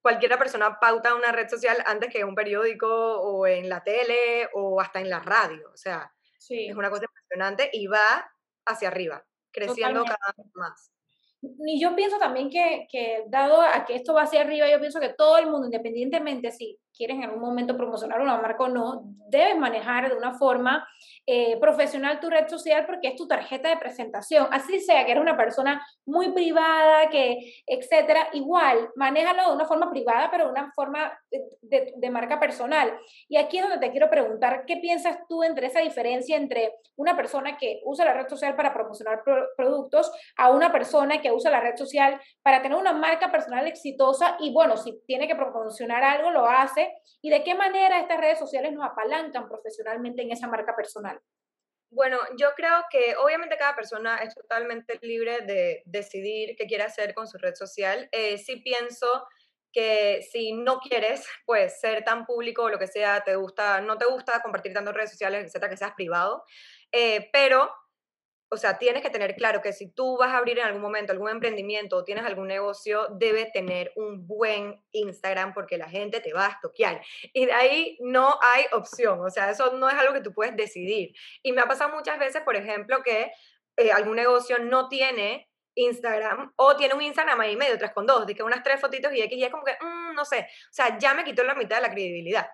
cualquiera 0.03 0.39
persona 0.39 0.79
pauta 0.81 1.15
una 1.15 1.33
red 1.33 1.49
social 1.49 1.77
antes 1.87 2.13
que 2.13 2.25
un 2.25 2.35
periódico 2.35 2.89
o 2.89 3.47
en 3.47 3.69
la 3.69 3.83
tele 3.83 4.49
o 4.53 4.81
hasta 4.81 5.01
en 5.01 5.11
la 5.11 5.21
radio. 5.21 5.71
O 5.73 5.77
sea, 5.77 6.13
es 6.49 6.77
una 6.77 6.91
cosa 6.91 7.05
impresionante 7.05 7.71
y 7.73 7.87
va 7.87 8.31
hacia 8.67 8.89
arriba, 8.89 9.25
creciendo 9.51 10.05
cada 10.05 10.35
vez 10.37 10.47
más. 10.55 10.91
Y 11.67 11.81
yo 11.81 11.95
pienso 11.95 12.19
también 12.19 12.49
que, 12.49 12.87
que, 12.91 13.25
dado 13.29 13.61
a 13.61 13.85
que 13.85 13.95
esto 13.95 14.15
va 14.15 14.23
hacia 14.23 14.41
arriba, 14.41 14.71
yo 14.71 14.81
pienso 14.81 15.01
que 15.01 15.11
todo 15.11 15.37
el 15.39 15.51
mundo, 15.51 15.67
independientemente 15.67 16.51
si 16.51 16.79
quieres 16.97 17.17
en 17.17 17.25
algún 17.25 17.41
momento 17.41 17.77
promocionar 17.77 18.21
una 18.21 18.41
marca 18.41 18.65
o 18.65 18.69
no, 18.69 19.03
debes 19.29 19.59
manejar 19.59 20.09
de 20.09 20.17
una 20.17 20.33
forma 20.35 20.87
eh, 21.27 21.59
profesional 21.59 22.21
tu 22.21 22.29
red 22.29 22.49
social 22.49 22.85
porque 22.87 23.09
es 23.09 23.17
tu 23.17 23.27
tarjeta 23.27 23.69
de 23.69 23.77
presentación. 23.77 24.47
Así 24.51 24.81
sea 24.81 25.05
que 25.05 25.13
eres 25.13 25.23
una 25.23 25.37
persona 25.37 25.85
muy 26.05 26.33
privada, 26.33 27.09
que 27.09 27.63
etcétera, 27.67 28.29
igual, 28.33 28.91
manéjalo 28.97 29.49
de 29.49 29.55
una 29.57 29.67
forma 29.67 29.91
privada, 29.91 30.31
pero 30.31 30.45
de 30.45 30.51
una 30.51 30.73
forma 30.73 31.19
de, 31.63 31.95
de, 31.97 32.11
marca 32.11 32.39
personal. 32.39 32.97
Y 33.29 33.37
aquí 33.37 33.59
es 33.59 33.65
donde 33.65 33.85
te 33.85 33.91
quiero 33.91 34.11
preguntar, 34.11 34.65
¿qué 34.67 34.77
piensas 34.77 35.19
tú 35.29 35.43
entre 35.43 35.67
esa 35.67 35.81
diferencia 35.81 36.37
entre 36.37 36.75
una 36.97 37.17
persona 37.17 37.57
que 37.57 37.81
usa 37.85 38.05
la 38.05 38.15
red 38.15 38.29
social 38.29 38.55
para 38.55 38.73
promocionar 38.73 39.23
productos 39.57 40.13
a 40.37 40.51
una 40.51 40.71
persona 40.71 41.21
que 41.21 41.33
usa 41.33 41.51
la 41.51 41.61
red 41.61 41.77
social 41.77 42.21
para 42.43 42.63
tener 42.63 42.79
una 42.79 42.93
marca 42.93 43.31
personal 43.31 43.67
exitosa 43.67 44.37
y 44.41 44.53
bueno, 44.53 44.77
si 44.77 45.01
tiene 45.07 45.27
que 45.27 45.35
promocionar 45.35 46.05
algo, 46.05 46.31
lo 46.31 46.47
hace 46.47 46.93
y 47.21 47.31
de 47.31 47.43
qué 47.43 47.55
manera 47.55 48.01
estas 48.01 48.21
redes 48.21 48.39
sociales 48.39 48.73
nos 48.73 48.85
apalancan 48.85 49.49
profesionalmente 49.49 50.23
en 50.23 50.31
esa 50.31 50.47
marca 50.47 50.77
personal. 50.77 51.14
Bueno, 51.95 52.19
yo 52.37 52.49
creo 52.57 52.85
que 52.91 53.15
obviamente 53.17 53.57
cada 53.57 53.77
persona 53.77 54.17
es 54.17 54.35
totalmente 54.35 54.99
libre 55.01 55.43
de 55.43 55.83
decidir 55.87 56.57
qué 56.59 56.67
quiere 56.67 56.83
hacer 56.83 57.15
con 57.15 57.29
su 57.29 57.39
red 57.39 57.55
social. 57.55 58.09
Eh, 58.11 58.37
sí 58.39 58.57
pienso 58.57 59.07
que 59.73 60.21
si 60.29 60.53
no 60.55 60.81
quieres, 60.81 61.25
pues 61.47 61.79
ser 61.81 62.03
tan 62.05 62.27
público 62.27 62.65
o 62.65 62.69
lo 62.69 62.81
que 62.81 62.89
sea, 62.89 63.23
te 63.23 63.37
gusta, 63.37 63.81
no 63.81 63.97
te 63.97 64.07
gusta 64.07 64.41
compartir 64.43 64.73
tanto 64.73 64.91
redes 64.93 65.11
sociales, 65.11 65.45
etcétera, 65.45 65.71
que 65.71 65.77
seas 65.77 65.95
privado, 65.95 66.43
eh, 66.91 67.29
pero 67.33 67.73
o 68.55 68.57
sea, 68.57 68.79
tienes 68.79 69.03
que 69.03 69.11
tener 69.11 69.35
claro 69.35 69.61
que 69.61 69.73
si 69.73 69.91
tú 69.91 70.17
vas 70.17 70.33
a 70.33 70.39
abrir 70.39 70.59
en 70.59 70.65
algún 70.65 70.81
momento 70.81 71.13
algún 71.13 71.29
emprendimiento 71.29 71.97
o 71.97 72.05
tienes 72.05 72.25
algún 72.25 72.47
negocio, 72.47 73.09
debe 73.11 73.51
tener 73.53 73.93
un 73.97 74.27
buen 74.27 74.81
Instagram 74.93 75.53
porque 75.53 75.77
la 75.77 75.89
gente 75.89 76.21
te 76.21 76.33
va 76.33 76.47
a 76.47 76.51
estoquear. 76.51 77.03
Y 77.33 77.47
de 77.47 77.53
ahí 77.53 77.99
no 78.01 78.39
hay 78.41 78.65
opción, 78.73 79.21
o 79.21 79.29
sea, 79.29 79.51
eso 79.51 79.73
no 79.73 79.89
es 79.89 79.95
algo 79.97 80.15
que 80.15 80.21
tú 80.21 80.33
puedes 80.33 80.57
decidir. 80.57 81.15
Y 81.43 81.53
me 81.53 81.61
ha 81.61 81.67
pasado 81.67 81.95
muchas 81.95 82.19
veces, 82.19 82.43
por 82.43 82.55
ejemplo, 82.55 83.03
que 83.03 83.33
eh, 83.77 83.91
algún 83.91 84.17
negocio 84.17 84.59
no 84.61 84.89
tiene 84.89 85.51
Instagram 85.75 86.53
o 86.55 86.77
tiene 86.77 86.95
un 86.95 87.03
Instagram 87.03 87.41
ahí 87.41 87.57
medio, 87.57 87.77
tres 87.77 87.93
con 87.93 88.07
dos, 88.07 88.25
de 88.25 88.37
que 88.37 88.45
unas 88.45 88.63
tres 88.63 88.81
fotitos 88.81 89.13
y 89.13 89.21
X 89.21 89.37
y 89.37 89.45
es 89.45 89.51
como 89.51 89.65
que, 89.65 89.73
mm, 89.81 90.15
no 90.15 90.25
sé, 90.25 90.47
o 90.71 90.73
sea, 90.73 90.97
ya 90.97 91.13
me 91.15 91.25
quitó 91.25 91.43
la 91.43 91.57
mitad 91.57 91.77
de 91.77 91.83
la 91.83 91.91
credibilidad. 91.91 92.47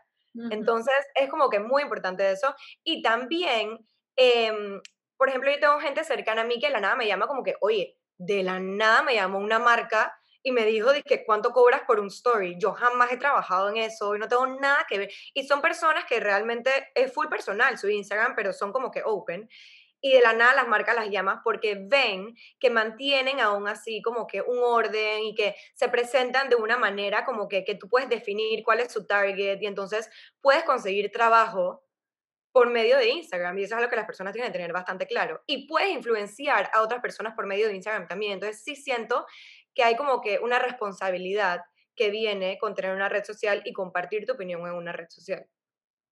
Entonces, 0.51 0.95
es 1.17 1.29
como 1.29 1.51
que 1.51 1.61
muy 1.61 1.83
importante 1.83 2.31
eso. 2.31 2.55
Y 2.83 3.03
también... 3.03 3.87
Eh, 4.17 4.81
por 5.21 5.29
ejemplo, 5.29 5.51
yo 5.51 5.61
tengo 5.61 5.79
gente 5.81 6.03
cercana 6.03 6.41
a 6.41 6.45
mí 6.47 6.59
que 6.59 6.69
de 6.69 6.73
la 6.73 6.81
nada 6.81 6.97
me 6.97 7.07
llama 7.07 7.27
como 7.27 7.43
que, 7.43 7.55
oye, 7.61 7.99
de 8.17 8.43
la 8.43 8.59
nada 8.59 9.03
me 9.03 9.17
llamó 9.17 9.39
una 9.39 9.59
marca 9.59 10.19
y 10.43 10.51
me 10.51 10.65
dijo 10.65 10.93
que 11.05 11.27
cuánto 11.27 11.51
cobras 11.51 11.83
por 11.87 12.01
un 12.01 12.07
story. 12.07 12.57
Yo 12.59 12.73
jamás 12.73 13.13
he 13.13 13.19
trabajado 13.19 13.69
en 13.69 13.77
eso 13.77 14.17
y 14.17 14.19
no 14.19 14.29
tengo 14.29 14.47
nada 14.47 14.87
que 14.89 14.97
ver. 14.97 15.11
Y 15.35 15.47
son 15.47 15.61
personas 15.61 16.07
que 16.07 16.21
realmente 16.21 16.71
es 16.95 17.13
full 17.13 17.27
personal 17.27 17.77
su 17.77 17.91
Instagram, 17.91 18.35
pero 18.35 18.55
son 18.55 18.73
como 18.73 18.91
que 18.91 19.03
open. 19.05 19.47
Y 20.01 20.15
de 20.15 20.23
la 20.23 20.33
nada 20.33 20.55
las 20.55 20.69
marcas 20.69 20.97
las 20.97 21.11
llaman 21.11 21.43
porque 21.45 21.77
ven 21.79 22.35
que 22.59 22.71
mantienen 22.71 23.41
aún 23.41 23.69
así 23.69 24.01
como 24.01 24.27
que 24.27 24.41
un 24.41 24.61
orden 24.63 25.25
y 25.25 25.35
que 25.35 25.55
se 25.75 25.91
presentan 25.91 26.49
de 26.49 26.57
una 26.57 26.79
manera 26.79 27.27
como 27.27 27.47
que, 27.47 27.63
que 27.67 27.75
tú 27.75 27.91
puedes 27.91 28.09
definir 28.09 28.65
cuál 28.65 28.81
es 28.81 28.91
su 28.91 29.07
target 29.07 29.61
y 29.61 29.67
entonces 29.67 30.09
puedes 30.41 30.65
conseguir 30.65 31.13
trabajo 31.13 31.85
por 32.53 32.71
medio 32.71 32.97
de 32.97 33.11
Instagram 33.11 33.59
y 33.59 33.65
eso 33.65 33.77
es 33.77 33.83
lo 33.83 33.89
que 33.89 33.97
las 33.97 34.07
personas 34.07 34.33
tienen 34.33 34.51
que 34.51 34.59
tener 34.59 34.73
bastante 34.73 35.07
claro. 35.07 35.43
Y 35.47 35.67
puedes 35.67 35.91
influenciar 35.91 36.71
a 36.73 36.83
otras 36.83 37.01
personas 37.01 37.35
por 37.35 37.47
medio 37.47 37.69
de 37.69 37.75
Instagram 37.75 38.09
también. 38.09 38.33
Entonces 38.33 38.63
sí 38.63 38.77
siento 38.77 39.27
que 39.75 39.85
hay 39.85 39.97
como 39.97 40.21
que 40.21 40.39
una 40.39 40.59
responsabilidad 40.59 41.61
que 41.95 42.11
viene 42.11 42.59
con 42.59 42.75
tener 42.75 42.95
una 42.95 43.09
red 43.09 43.25
social 43.25 43.63
y 43.65 43.73
compartir 43.73 44.27
tu 44.27 44.33
opinión 44.33 44.67
en 44.67 44.75
una 44.75 44.93
red 44.93 45.09
social. 45.09 45.47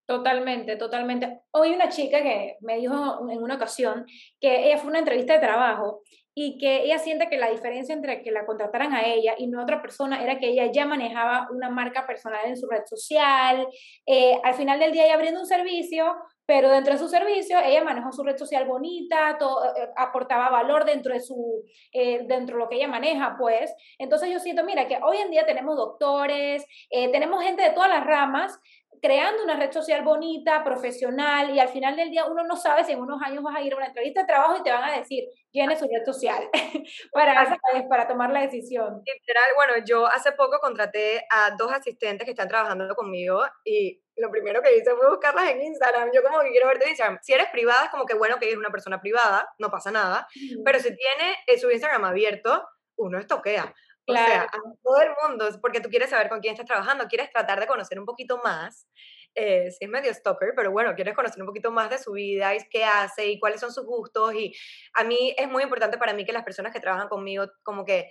Totalmente, 0.06 0.76
totalmente. 0.76 1.40
Hoy 1.50 1.74
una 1.74 1.90
chica 1.90 2.22
que 2.22 2.56
me 2.60 2.78
dijo 2.78 3.28
en 3.30 3.42
una 3.42 3.56
ocasión 3.56 4.06
que 4.40 4.66
ella 4.66 4.78
fue 4.78 4.88
una 4.88 5.00
entrevista 5.00 5.34
de 5.34 5.40
trabajo 5.40 6.02
y 6.40 6.56
que 6.56 6.84
ella 6.84 7.00
siente 7.00 7.28
que 7.28 7.36
la 7.36 7.50
diferencia 7.50 7.92
entre 7.92 8.22
que 8.22 8.30
la 8.30 8.46
contrataran 8.46 8.94
a 8.94 9.04
ella 9.04 9.34
y 9.36 9.48
no 9.48 9.58
a 9.58 9.64
otra 9.64 9.82
persona 9.82 10.22
era 10.22 10.38
que 10.38 10.50
ella 10.50 10.70
ya 10.70 10.86
manejaba 10.86 11.48
una 11.50 11.68
marca 11.68 12.06
personal 12.06 12.46
en 12.46 12.56
su 12.56 12.68
red 12.68 12.84
social, 12.86 13.66
eh, 14.06 14.38
al 14.44 14.54
final 14.54 14.78
del 14.78 14.92
día 14.92 15.06
ella 15.06 15.14
abriendo 15.14 15.40
un 15.40 15.48
servicio, 15.48 16.14
pero 16.46 16.70
dentro 16.70 16.92
de 16.92 17.00
su 17.00 17.08
servicio 17.08 17.58
ella 17.58 17.82
manejó 17.82 18.12
su 18.12 18.22
red 18.22 18.36
social 18.36 18.68
bonita, 18.68 19.36
todo, 19.36 19.64
eh, 19.64 19.88
aportaba 19.96 20.48
valor 20.48 20.84
dentro 20.84 21.12
de 21.12 21.18
su, 21.18 21.64
eh, 21.92 22.20
dentro 22.28 22.54
de 22.54 22.62
lo 22.62 22.68
que 22.68 22.76
ella 22.76 22.86
maneja, 22.86 23.34
pues. 23.36 23.74
Entonces 23.98 24.30
yo 24.30 24.38
siento, 24.38 24.62
mira, 24.62 24.86
que 24.86 25.00
hoy 25.02 25.16
en 25.16 25.32
día 25.32 25.44
tenemos 25.44 25.76
doctores, 25.76 26.64
tenemos 26.88 27.42
gente 27.42 27.62
de 27.64 27.70
todas 27.70 27.90
las 27.90 28.06
ramas 28.06 28.60
creando 29.00 29.44
una 29.44 29.56
red 29.56 29.72
social 29.72 30.02
bonita, 30.02 30.62
profesional, 30.64 31.54
y 31.54 31.60
al 31.60 31.68
final 31.68 31.96
del 31.96 32.10
día 32.10 32.26
uno 32.26 32.44
no 32.44 32.56
sabe 32.56 32.84
si 32.84 32.92
en 32.92 33.00
unos 33.00 33.20
años 33.22 33.42
vas 33.42 33.56
a 33.56 33.62
ir 33.62 33.72
a 33.72 33.76
una 33.76 33.86
entrevista 33.86 34.20
de 34.20 34.26
trabajo 34.26 34.56
y 34.56 34.62
te 34.62 34.70
van 34.70 34.84
a 34.84 34.98
decir, 34.98 35.24
llene 35.50 35.76
su 35.76 35.84
red 35.84 36.04
social 36.04 36.48
para, 37.12 37.58
para 37.88 38.08
tomar 38.08 38.30
la 38.30 38.40
decisión. 38.40 39.02
Literal, 39.06 39.50
bueno, 39.56 39.84
yo 39.86 40.06
hace 40.06 40.32
poco 40.32 40.58
contraté 40.60 41.24
a 41.30 41.50
dos 41.56 41.72
asistentes 41.72 42.24
que 42.24 42.32
están 42.32 42.48
trabajando 42.48 42.94
conmigo 42.94 43.42
y 43.64 44.00
lo 44.16 44.30
primero 44.30 44.60
que 44.62 44.76
hice 44.76 44.94
fue 44.94 45.08
buscarlas 45.08 45.50
en 45.50 45.62
Instagram. 45.62 46.10
Yo 46.12 46.22
como 46.22 46.40
que 46.40 46.50
quiero 46.50 46.66
verte 46.66 46.84
en 46.84 46.90
Instagram. 46.90 47.18
Si 47.22 47.32
eres 47.32 47.48
privada, 47.50 47.84
es 47.84 47.90
como 47.90 48.04
que 48.04 48.14
bueno 48.14 48.38
que 48.38 48.50
es 48.50 48.56
una 48.56 48.70
persona 48.70 49.00
privada, 49.00 49.48
no 49.58 49.70
pasa 49.70 49.90
nada, 49.90 50.26
pero 50.64 50.78
si 50.78 50.94
tiene 50.94 51.36
eh, 51.46 51.58
su 51.58 51.70
Instagram 51.70 52.04
abierto, 52.04 52.68
uno 52.96 53.18
estoquea. 53.18 53.72
O 54.08 54.14
sea, 54.14 54.42
a 54.42 54.48
todo 54.82 55.02
el 55.02 55.10
mundo, 55.22 55.48
porque 55.60 55.80
tú 55.80 55.90
quieres 55.90 56.10
saber 56.10 56.28
con 56.28 56.40
quién 56.40 56.54
estás 56.54 56.66
trabajando, 56.66 57.06
quieres 57.08 57.30
tratar 57.30 57.60
de 57.60 57.66
conocer 57.66 57.98
un 57.98 58.06
poquito 58.06 58.38
más. 58.42 58.88
Eh, 59.34 59.70
si 59.70 59.84
es 59.84 59.90
medio 59.90 60.12
stalker, 60.12 60.52
pero 60.56 60.72
bueno, 60.72 60.94
quieres 60.94 61.14
conocer 61.14 61.40
un 61.40 61.46
poquito 61.46 61.70
más 61.70 61.90
de 61.90 61.98
su 61.98 62.12
vida 62.12 62.54
y 62.54 62.58
qué 62.70 62.84
hace 62.84 63.26
y 63.28 63.38
cuáles 63.38 63.60
son 63.60 63.72
sus 63.72 63.84
gustos. 63.84 64.34
Y 64.34 64.52
a 64.94 65.04
mí 65.04 65.34
es 65.36 65.48
muy 65.48 65.62
importante 65.62 65.98
para 65.98 66.12
mí 66.12 66.24
que 66.24 66.32
las 66.32 66.44
personas 66.44 66.72
que 66.72 66.80
trabajan 66.80 67.08
conmigo 67.08 67.46
como 67.62 67.84
que 67.84 68.10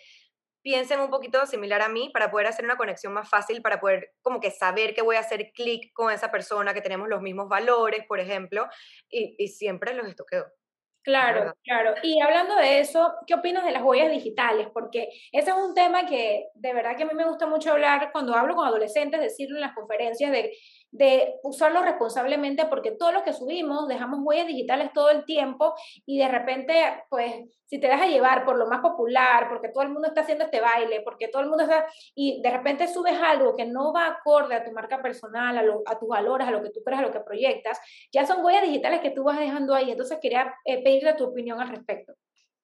piensen 0.62 1.00
un 1.00 1.10
poquito 1.10 1.46
similar 1.46 1.82
a 1.82 1.90
mí 1.90 2.10
para 2.14 2.30
poder 2.30 2.48
hacer 2.48 2.66
una 2.66 2.78
conexión 2.78 3.14
más 3.14 3.30
fácil, 3.30 3.62
para 3.62 3.80
poder 3.80 4.12
como 4.22 4.40
que 4.40 4.52
saber 4.52 4.94
que 4.94 5.02
voy 5.02 5.16
a 5.16 5.22
hacer 5.22 5.52
clic 5.54 5.92
con 5.94 6.12
esa 6.12 6.30
persona, 6.32 6.74
que 6.74 6.82
tenemos 6.82 7.10
los 7.10 7.22
mismos 7.22 7.50
valores, 7.50 8.06
por 8.08 8.20
ejemplo, 8.20 8.68
y, 9.10 9.36
y 9.38 9.48
siempre 9.48 9.94
los 9.94 10.08
estoqueo. 10.08 10.46
Claro, 11.08 11.54
claro. 11.64 11.94
Y 12.04 12.20
hablando 12.20 12.58
de 12.58 12.82
eso, 12.82 13.14
¿qué 13.26 13.34
opinas 13.36 13.64
de 13.64 13.72
las 13.72 13.82
huellas 13.82 14.12
digitales? 14.12 14.68
Porque 14.74 15.08
ese 15.32 15.52
es 15.52 15.56
un 15.56 15.74
tema 15.74 16.06
que 16.06 16.48
de 16.54 16.74
verdad 16.74 16.98
que 16.98 17.04
a 17.04 17.06
mí 17.06 17.14
me 17.16 17.24
gusta 17.24 17.48
mucho 17.48 17.72
hablar 17.72 18.10
cuando 18.12 18.36
hablo 18.36 18.56
con 18.56 18.68
adolescentes, 18.68 19.22
decirlo 19.22 19.56
en 19.56 19.62
las 19.62 19.74
conferencias 19.74 20.34
de 20.34 20.52
de 20.92 21.36
usarlo 21.44 21.82
responsablemente 21.82 22.66
porque 22.66 22.92
todo 22.92 23.12
lo 23.12 23.24
que 23.24 23.34
subimos 23.34 23.88
dejamos 23.88 24.20
huellas 24.24 24.48
digitales 24.48 24.94
todo 24.94 25.10
el 25.10 25.26
tiempo 25.26 25.76
y 26.06 26.18
de 26.20 26.28
repente, 26.28 27.04
pues, 27.10 27.34
si 27.66 27.80
te 27.80 27.88
dejas 27.88 28.08
llevar 28.10 28.46
por 28.46 28.58
lo 28.58 28.68
más 28.68 28.80
popular, 28.80 29.50
porque 29.50 29.70
todo 29.70 29.84
el 29.84 29.90
mundo 29.90 30.08
está 30.08 30.22
haciendo 30.22 30.46
este 30.46 30.62
baile, 30.62 31.02
porque 31.02 31.28
todo 31.28 31.42
el 31.42 31.50
mundo 31.50 31.64
está, 31.64 31.86
y 32.16 32.42
de 32.42 32.50
repente 32.50 32.88
subes 32.88 33.20
algo 33.22 33.56
que 33.56 33.66
no 33.66 33.92
va 33.92 34.08
acorde 34.08 34.56
a 34.56 34.64
tu 34.64 34.72
marca 34.72 35.02
personal, 35.02 35.58
a, 35.86 36.00
tus 36.00 36.08
valores, 36.08 36.48
a 36.48 36.52
lo 36.52 36.64
que 36.64 36.70
tú 36.70 36.82
crees, 36.84 37.00
a 37.00 37.04
lo 37.04 37.12
que 37.12 37.20
proyectas, 37.20 37.78
ya 38.12 38.26
son 38.26 38.44
huellas 38.44 38.64
digitales 38.64 39.02
que 39.02 39.12
tú 39.12 39.24
vas 39.24 39.38
dejando 39.38 39.76
ahí. 39.76 39.92
Entonces 39.92 40.18
quería 40.22 40.56
eh, 40.64 40.82
pedirle 40.82 41.14
tu 41.16 41.26
opinión 41.26 41.60
al 41.60 41.70
respecto. 41.70 42.14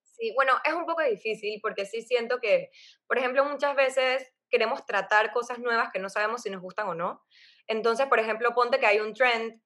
Sí, 0.03 0.31
bueno, 0.35 0.53
es 0.63 0.73
un 0.73 0.85
poco 0.85 1.01
difícil 1.01 1.59
porque 1.61 1.85
sí 1.85 2.01
siento 2.01 2.39
que, 2.39 2.69
por 3.07 3.17
ejemplo, 3.17 3.43
muchas 3.43 3.75
veces 3.75 4.31
queremos 4.49 4.85
tratar 4.85 5.33
cosas 5.33 5.59
nuevas 5.59 5.89
que 5.91 5.99
no 5.99 6.09
sabemos 6.09 6.43
si 6.43 6.49
nos 6.49 6.61
gustan 6.61 6.87
o 6.87 6.93
no. 6.93 7.21
Entonces, 7.67 8.07
por 8.07 8.19
ejemplo, 8.19 8.53
ponte 8.53 8.79
que 8.79 8.85
hay 8.85 8.99
un 8.99 9.13
trend 9.13 9.61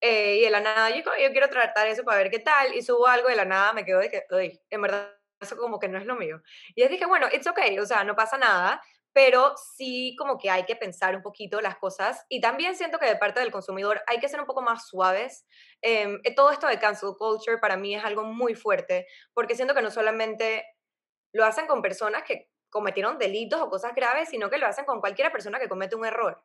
eh, 0.00 0.36
y 0.38 0.40
de 0.42 0.50
la 0.50 0.60
nada, 0.60 0.90
yo, 0.90 1.02
quiero 1.32 1.48
tratar 1.48 1.86
eso 1.88 2.02
para 2.04 2.18
ver 2.18 2.30
qué 2.30 2.40
tal, 2.40 2.74
y 2.74 2.82
subo 2.82 3.06
algo 3.06 3.28
de 3.28 3.36
la 3.36 3.44
nada, 3.44 3.72
me 3.72 3.84
quedo 3.84 4.00
de 4.00 4.10
que, 4.10 4.24
uy, 4.30 4.60
en 4.68 4.82
verdad, 4.82 5.16
eso 5.40 5.56
como 5.56 5.78
que 5.78 5.88
no 5.88 5.98
es 5.98 6.06
lo 6.06 6.16
mío. 6.16 6.42
Y 6.74 6.82
es 6.82 6.90
dije, 6.90 7.06
bueno, 7.06 7.28
it's 7.32 7.46
okay, 7.46 7.78
o 7.78 7.86
sea, 7.86 8.04
no 8.04 8.16
pasa 8.16 8.36
nada, 8.36 8.82
pero 9.12 9.54
sí 9.76 10.16
como 10.18 10.38
que 10.38 10.50
hay 10.50 10.64
que 10.64 10.76
pensar 10.76 11.14
un 11.14 11.22
poquito 11.22 11.60
las 11.60 11.76
cosas 11.76 12.24
y 12.28 12.40
también 12.40 12.74
siento 12.76 12.98
que 12.98 13.06
de 13.06 13.16
parte 13.16 13.40
del 13.40 13.50
consumidor 13.50 14.02
hay 14.06 14.18
que 14.18 14.28
ser 14.28 14.40
un 14.40 14.46
poco 14.46 14.62
más 14.62 14.88
suaves. 14.88 15.46
Em, 15.82 16.20
eh, 16.24 16.34
todo 16.34 16.50
esto 16.50 16.66
de 16.66 16.78
cancel 16.78 17.10
culture 17.18 17.58
para 17.58 17.76
mí 17.76 17.94
es 17.94 18.04
algo 18.04 18.24
muy 18.24 18.54
fuerte 18.54 19.06
porque 19.34 19.54
siento 19.54 19.74
que 19.74 19.82
no 19.82 19.90
solamente 19.90 20.64
lo 21.32 21.44
hacen 21.44 21.66
con 21.66 21.82
personas 21.82 22.22
que 22.24 22.50
cometieron 22.70 23.18
delitos 23.18 23.60
o 23.60 23.68
cosas 23.68 23.94
graves, 23.94 24.30
sino 24.30 24.48
que 24.50 24.58
lo 24.58 24.66
hacen 24.66 24.86
con 24.86 25.00
cualquier 25.00 25.30
persona 25.30 25.58
que 25.58 25.68
comete 25.68 25.94
un 25.94 26.06
error. 26.06 26.42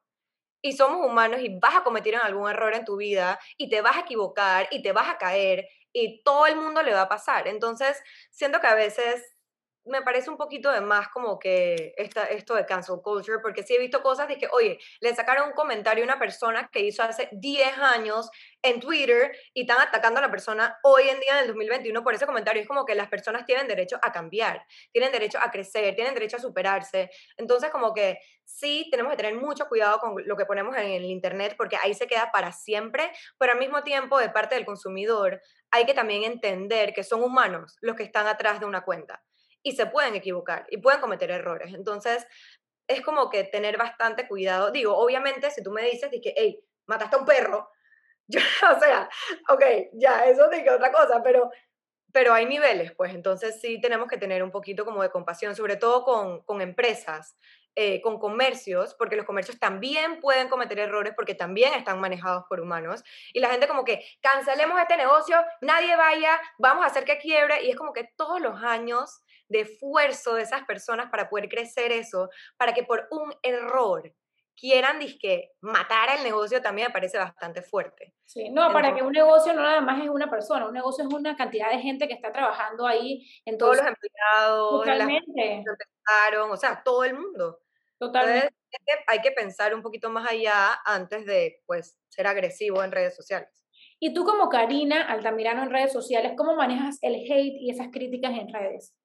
Y 0.62 0.74
somos 0.74 1.06
humanos 1.06 1.40
y 1.42 1.58
vas 1.60 1.76
a 1.78 1.84
cometer 1.84 2.16
algún 2.16 2.50
error 2.50 2.74
en 2.74 2.86
tu 2.86 2.98
vida 2.98 3.40
y 3.58 3.70
te 3.70 3.82
vas 3.82 3.98
a 3.98 4.02
equivocar 4.02 4.68
y 4.72 4.82
te 4.82 4.92
vas 4.92 5.10
a 5.10 5.18
caer 5.18 5.68
y 5.94 6.22
todo 6.24 6.46
el 6.48 6.56
mundo 6.58 6.82
le 6.84 6.94
va 6.94 7.04
a 7.04 7.10
pasar. 7.10 7.48
Entonces, 7.48 8.02
siento 8.32 8.60
que 8.60 8.68
a 8.68 8.76
veces 8.76 9.24
me 9.88 10.02
parece 10.02 10.30
un 10.30 10.38
poquito 10.38 10.72
de 10.72 10.82
más 10.82 11.10
como 11.10 11.40
que 11.40 11.94
esta, 11.98 12.26
esto 12.26 12.56
de 12.56 12.66
cancel 12.66 13.02
culture, 13.04 13.40
porque 13.42 13.64
sí 13.64 13.76
he 13.76 13.80
visto 13.80 14.02
cosas 14.02 14.28
de 14.28 14.38
que, 14.38 14.48
oye, 14.52 14.80
le 15.00 15.16
sacaron 15.16 15.50
un 15.50 15.54
comentario 15.54 16.04
a 16.04 16.06
una 16.06 16.20
persona 16.20 16.70
que 16.72 16.82
hizo 16.82 17.04
hace 17.04 17.30
10 17.32 17.78
años 17.78 18.30
en 18.62 18.80
Twitter 18.80 19.32
y 19.54 19.62
están 19.62 19.80
atacando 19.80 20.20
a 20.20 20.22
la 20.22 20.32
persona 20.32 20.78
hoy 20.84 21.10
en 21.10 21.20
día 21.20 21.34
en 21.34 21.40
el 21.40 21.48
2021 21.48 22.04
por 22.04 22.14
ese 22.14 22.26
comentario. 22.26 22.62
Es 22.62 22.68
como 22.68 22.86
que 22.86 22.96
las 22.96 23.10
personas 23.10 23.46
tienen 23.46 23.68
derecho 23.68 23.98
a 24.02 24.12
cambiar, 24.12 24.66
tienen 24.92 25.12
derecho 25.12 25.40
a 25.42 25.52
crecer, 25.52 25.96
tienen 25.96 26.14
derecho 26.14 26.38
a 26.38 26.40
superarse. 26.40 27.10
Entonces, 27.38 27.70
como 27.70 27.94
que 27.94 28.20
sí 28.44 28.88
tenemos 28.90 29.12
que 29.12 29.18
tener 29.18 29.36
mucho 29.36 29.68
cuidado 29.68 30.00
con 30.00 30.16
lo 30.26 30.38
que 30.38 30.46
ponemos 30.46 30.76
en 30.78 30.92
el 30.92 31.06
Internet 31.06 31.56
porque 31.58 31.78
ahí 31.78 31.94
se 31.94 32.08
queda 32.08 32.32
para 32.32 32.52
siempre, 32.52 33.12
pero 33.38 33.54
al 33.54 33.60
mismo 33.60 33.84
tiempo, 33.84 34.20
de 34.20 34.30
parte 34.30 34.56
del 34.56 34.66
consumidor, 34.66 35.42
hay 35.72 35.86
que 35.86 35.94
también 35.94 36.24
entender 36.24 36.94
que 36.94 37.04
son 37.04 37.24
humanos 37.24 37.78
los 37.82 37.96
que 37.96 38.04
están 38.04 38.28
atrás 38.28 38.60
de 38.60 38.66
una 38.66 38.82
cuenta 38.82 39.24
y 39.68 39.74
se 39.74 39.86
pueden 39.86 40.16
equivocar 40.16 40.66
y 40.70 40.78
pueden 40.78 41.02
cometer 41.02 41.30
errores. 41.30 41.74
Entonces, 41.74 42.26
es 42.88 43.02
como 43.02 43.30
que 43.30 43.44
tener 43.44 43.78
bastante 43.78 44.26
cuidado. 44.26 44.72
Digo, 44.72 44.96
obviamente, 44.96 45.52
si 45.52 45.62
tú 45.62 45.72
me 45.72 45.82
dices 45.82 46.10
que, 46.24 46.34
hey, 46.38 46.64
mataste 46.86 47.18
a 47.18 47.20
un 47.20 47.26
perro, 47.26 47.70
o 48.30 48.80
sea, 48.80 49.10
ok, 49.50 49.64
ya, 49.92 50.26
eso 50.26 50.50
es 50.50 50.72
otra 50.72 50.90
cosa, 50.90 51.22
pero, 51.22 51.52
pero 52.14 52.34
hay 52.34 52.46
niveles, 52.46 52.94
pues 52.94 53.14
entonces 53.14 53.60
sí 53.60 53.82
tenemos 53.82 54.08
que 54.08 54.18
tener 54.18 54.42
un 54.42 54.52
poquito 54.52 54.86
como 54.86 55.04
de 55.04 55.12
compasión, 55.12 55.54
sobre 55.54 55.76
todo 55.76 56.06
con, 56.06 56.44
con 56.44 56.62
empresas, 56.62 57.38
eh, 57.76 58.02
con 58.02 58.20
comercios, 58.20 58.96
porque 58.96 59.18
los 59.18 59.26
comercios 59.26 59.60
también 59.60 60.20
pueden 60.22 60.48
cometer 60.48 60.80
errores 60.80 61.14
porque 61.14 61.36
también 61.36 61.74
están 61.74 62.00
manejados 62.00 62.46
por 62.50 62.62
humanos. 62.62 63.04
Y 63.34 63.42
la 63.42 63.50
gente 63.50 63.68
como 63.68 63.84
que, 63.84 64.04
cancelemos 64.22 64.80
este 64.82 64.98
negocio, 64.98 65.38
nadie 65.62 65.96
vaya, 65.96 66.40
vamos 66.58 66.86
a 66.86 66.88
hacer 66.88 67.04
que 67.04 67.20
quiebre. 67.20 67.64
Y 67.64 67.70
es 67.70 67.76
como 67.76 67.94
que 67.94 68.10
todos 68.16 68.42
los 68.42 68.64
años 68.64 69.22
de 69.50 69.62
esfuerzo 69.62 70.36
de 70.36 70.44
esas 70.44 70.66
personas 70.66 71.10
para 71.10 71.30
poder 71.30 71.50
crecer 71.50 71.92
eso, 71.92 72.30
para 72.58 72.74
que 72.74 72.84
por 72.84 73.08
un 73.12 73.34
error 73.42 74.14
quieran 74.58 75.00
disque 75.00 75.52
matar 75.62 76.10
el 76.18 76.24
negocio 76.24 76.62
también 76.62 76.88
me 76.88 76.94
parece 76.94 77.18
bastante 77.18 77.62
fuerte. 77.62 78.14
Sí, 78.26 78.50
no, 78.50 78.74
para 78.74 78.94
que 78.94 79.04
un 79.04 79.12
negocio 79.12 79.54
no 79.54 79.62
nada 79.62 79.82
más 79.82 80.04
es 80.04 80.10
una 80.10 80.30
persona, 80.30 80.66
un 80.66 80.74
negocio 80.74 81.08
es 81.08 81.14
una 81.14 81.36
cantidad 81.38 81.70
de 81.70 81.80
gente 81.80 82.08
que 82.08 82.16
está 82.16 82.32
trabajando 82.32 82.86
ahí. 82.86 83.26
en 83.46 83.58
Todos 83.58 83.78
los 83.78 83.86
empleados, 83.86 84.82
totalmente. 84.82 85.64
o 86.50 86.58
sea, 86.58 86.82
todo 86.84 87.04
el 87.04 87.14
mundo. 87.14 87.60
Totalmente. 88.00 88.54
hay 89.08 89.22
que 89.22 89.32
pensar 89.32 89.74
un 89.74 89.82
poquito 89.82 90.10
más 90.10 90.30
allá 90.30 90.80
antes 90.86 91.26
de, 91.26 91.62
pues, 91.66 91.98
ser 92.10 92.28
agresivo 92.28 92.84
en 92.84 92.92
redes 92.92 93.16
sociales. 93.16 93.50
Y 94.00 94.14
tú 94.14 94.26
como 94.26 94.50
Karina 94.50 95.02
Altamirano 95.04 95.64
en 95.64 95.72
redes 95.72 95.92
sociales, 95.94 96.34
¿cómo 96.38 96.56
manejas 96.56 97.00
el 97.02 97.16
hate 97.16 97.58
y 97.60 97.72
esas 97.72 97.88
críticas 97.92 98.38
en 98.38 98.54
redes? 98.54 98.96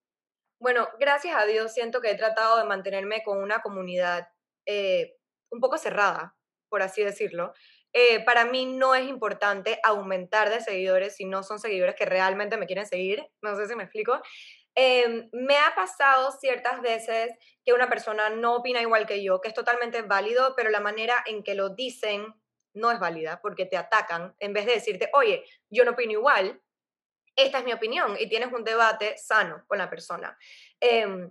Bueno, 0.63 0.89
gracias 1.01 1.35
a 1.37 1.45
Dios 1.45 1.75
siento 1.75 2.01
que 2.01 2.13
he 2.13 2.15
tratado 2.15 2.57
de 2.57 2.63
mantenerme 2.63 3.25
con 3.25 3.43
una 3.43 3.63
comunidad 3.63 4.29
eh, 4.65 5.17
un 5.51 5.59
poco 5.59 5.77
cerrada, 5.77 6.37
por 6.69 6.83
así 6.83 7.03
decirlo. 7.03 7.53
Eh, 7.93 8.25
para 8.25 8.45
mí 8.45 8.67
no 8.67 8.95
es 8.95 9.09
importante 9.09 9.81
aumentar 9.83 10.51
de 10.51 10.61
seguidores 10.61 11.17
si 11.17 11.25
no 11.25 11.43
son 11.43 11.59
seguidores 11.59 11.97
que 11.97 12.05
realmente 12.05 12.57
me 12.59 12.67
quieren 12.67 12.87
seguir. 12.87 13.27
No 13.43 13.57
sé 13.57 13.67
si 13.67 13.75
me 13.75 13.83
explico. 13.83 14.21
Em, 14.77 15.29
me 15.33 15.59
ha 15.59 15.75
pasado 15.75 16.31
ciertas 16.31 16.81
veces 16.81 17.33
que 17.65 17.73
una 17.73 17.89
persona 17.89 18.31
no 18.31 18.55
opina 18.55 18.81
igual 18.81 19.05
que 19.05 19.21
yo, 19.21 19.41
que 19.41 19.49
es 19.49 19.55
totalmente 19.55 20.03
válido, 20.03 20.55
pero 20.57 20.71
la 20.71 20.79
manera 20.79 21.25
en 21.27 21.43
que 21.43 21.57
lo 21.57 21.71
dicen 21.71 22.25
no 22.73 22.93
es 22.93 23.01
válida 23.01 23.41
porque 23.43 23.67
te 23.67 23.77
atacan 23.77 24.37
en 24.39 24.53
vez 24.53 24.67
de 24.67 24.75
decirte, 24.75 25.11
oye, 25.13 25.45
yo 25.71 25.85
no 25.85 25.91
opino 25.91 26.13
igual, 26.13 26.63
esta 27.37 27.59
es 27.59 27.65
mi 27.65 27.73
opinión 27.73 28.17
y 28.19 28.29
tienes 28.29 28.53
un 28.53 28.65
debate 28.65 29.17
sano 29.17 29.65
con 29.67 29.79
la 29.79 29.89
persona. 29.89 30.37
Em, 30.81 31.31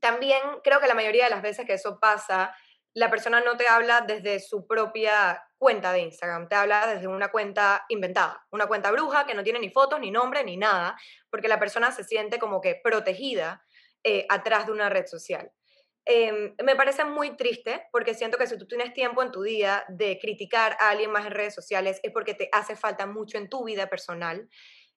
también 0.00 0.40
creo 0.62 0.80
que 0.80 0.86
la 0.86 0.94
mayoría 0.94 1.24
de 1.24 1.30
las 1.30 1.42
veces 1.42 1.66
que 1.66 1.74
eso 1.74 1.98
pasa, 2.00 2.54
la 2.94 3.10
persona 3.10 3.40
no 3.40 3.56
te 3.56 3.68
habla 3.68 4.00
desde 4.00 4.40
su 4.40 4.66
propia 4.66 5.42
cuenta 5.58 5.92
de 5.92 6.00
Instagram, 6.00 6.48
te 6.48 6.54
habla 6.54 6.86
desde 6.86 7.06
una 7.06 7.30
cuenta 7.30 7.84
inventada, 7.88 8.46
una 8.50 8.66
cuenta 8.66 8.90
bruja 8.90 9.26
que 9.26 9.34
no 9.34 9.42
tiene 9.42 9.58
ni 9.58 9.70
fotos, 9.70 10.00
ni 10.00 10.10
nombre, 10.10 10.44
ni 10.44 10.56
nada, 10.56 10.96
porque 11.30 11.48
la 11.48 11.58
persona 11.58 11.92
se 11.92 12.04
siente 12.04 12.38
como 12.38 12.60
que 12.60 12.80
protegida 12.82 13.62
eh, 14.02 14.26
atrás 14.28 14.66
de 14.66 14.72
una 14.72 14.88
red 14.88 15.06
social. 15.06 15.52
Em, 16.08 16.54
me 16.62 16.76
parece 16.76 17.04
muy 17.04 17.36
triste 17.36 17.88
porque 17.90 18.14
siento 18.14 18.38
que 18.38 18.46
si 18.46 18.56
tú 18.56 18.66
tienes 18.66 18.94
tiempo 18.94 19.24
en 19.24 19.32
tu 19.32 19.42
día 19.42 19.84
de 19.88 20.20
criticar 20.20 20.76
a 20.78 20.90
alguien 20.90 21.10
más 21.10 21.26
en 21.26 21.32
redes 21.32 21.52
sociales 21.52 21.98
es 22.04 22.12
porque 22.12 22.34
te 22.34 22.48
hace 22.52 22.76
falta 22.76 23.06
mucho 23.06 23.38
en 23.38 23.48
tu 23.48 23.64
vida 23.64 23.88
personal. 23.88 24.48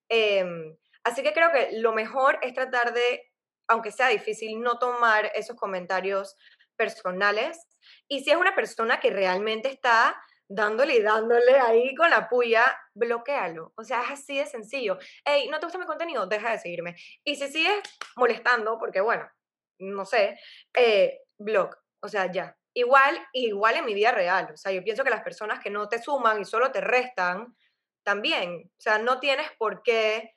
Em, 0.10 0.76
así 1.04 1.24
que 1.24 1.34
creo 1.34 1.52
que 1.52 1.70
lo 1.80 1.94
mejor 1.94 2.40
es 2.42 2.54
tratar 2.54 2.94
de, 2.94 3.32
aunque 3.68 3.92
sea 3.92 4.08
difícil, 4.08 4.60
no 4.62 4.80
tomar 4.80 5.32
esos 5.36 5.56
comentarios 5.56 6.36
personales 6.76 7.68
y 8.08 8.24
si 8.24 8.32
es 8.32 8.38
una 8.38 8.56
persona 8.56 9.00
que 9.00 9.10
realmente 9.10 9.70
está 9.70 10.22
dándole 10.48 10.96
y 10.96 11.02
dándole 11.02 11.60
ahí 11.60 11.94
con 11.94 12.10
la 12.10 12.28
puya, 12.28 12.76
bloquealo. 12.94 13.72
O 13.76 13.84
sea, 13.84 14.02
es 14.02 14.12
así 14.12 14.38
de 14.38 14.48
sencillo. 14.48 14.98
Hey, 15.24 15.48
¿no 15.50 15.60
te 15.60 15.68
gusta 15.68 15.78
mi 15.78 15.86
contenido? 15.86 16.26
Deja 16.26 16.52
de 16.52 16.60
seguirme. 16.60 16.96
Y 17.24 17.36
si 17.36 17.48
sigues 17.48 17.82
molestando, 18.16 18.78
porque 18.80 19.00
bueno, 19.00 19.30
no 19.78 20.06
sé, 20.06 20.40
eh, 20.76 21.22
blog. 21.38 21.76
O 22.02 22.08
sea, 22.08 22.32
ya. 22.32 22.58
Igual, 22.74 23.20
igual 23.34 23.76
en 23.76 23.86
mi 23.86 23.94
vida 23.94 24.12
real. 24.12 24.50
O 24.54 24.58
sea, 24.58 24.72
yo 24.72 24.84
pienso 24.84 25.04
que 25.04 25.10
las 25.10 25.24
personas 25.24 25.60
que 25.60 25.70
no 25.70 25.88
te 25.88 26.02
suman 26.02 26.42
y 26.42 26.46
solo 26.46 26.72
te 26.72 26.82
restan, 26.82 27.56
también. 28.04 28.72
O 28.78 28.82
sea, 28.82 29.00
no 29.00 29.20
tienes 29.20 29.52
por 29.58 29.84
qué 29.84 30.34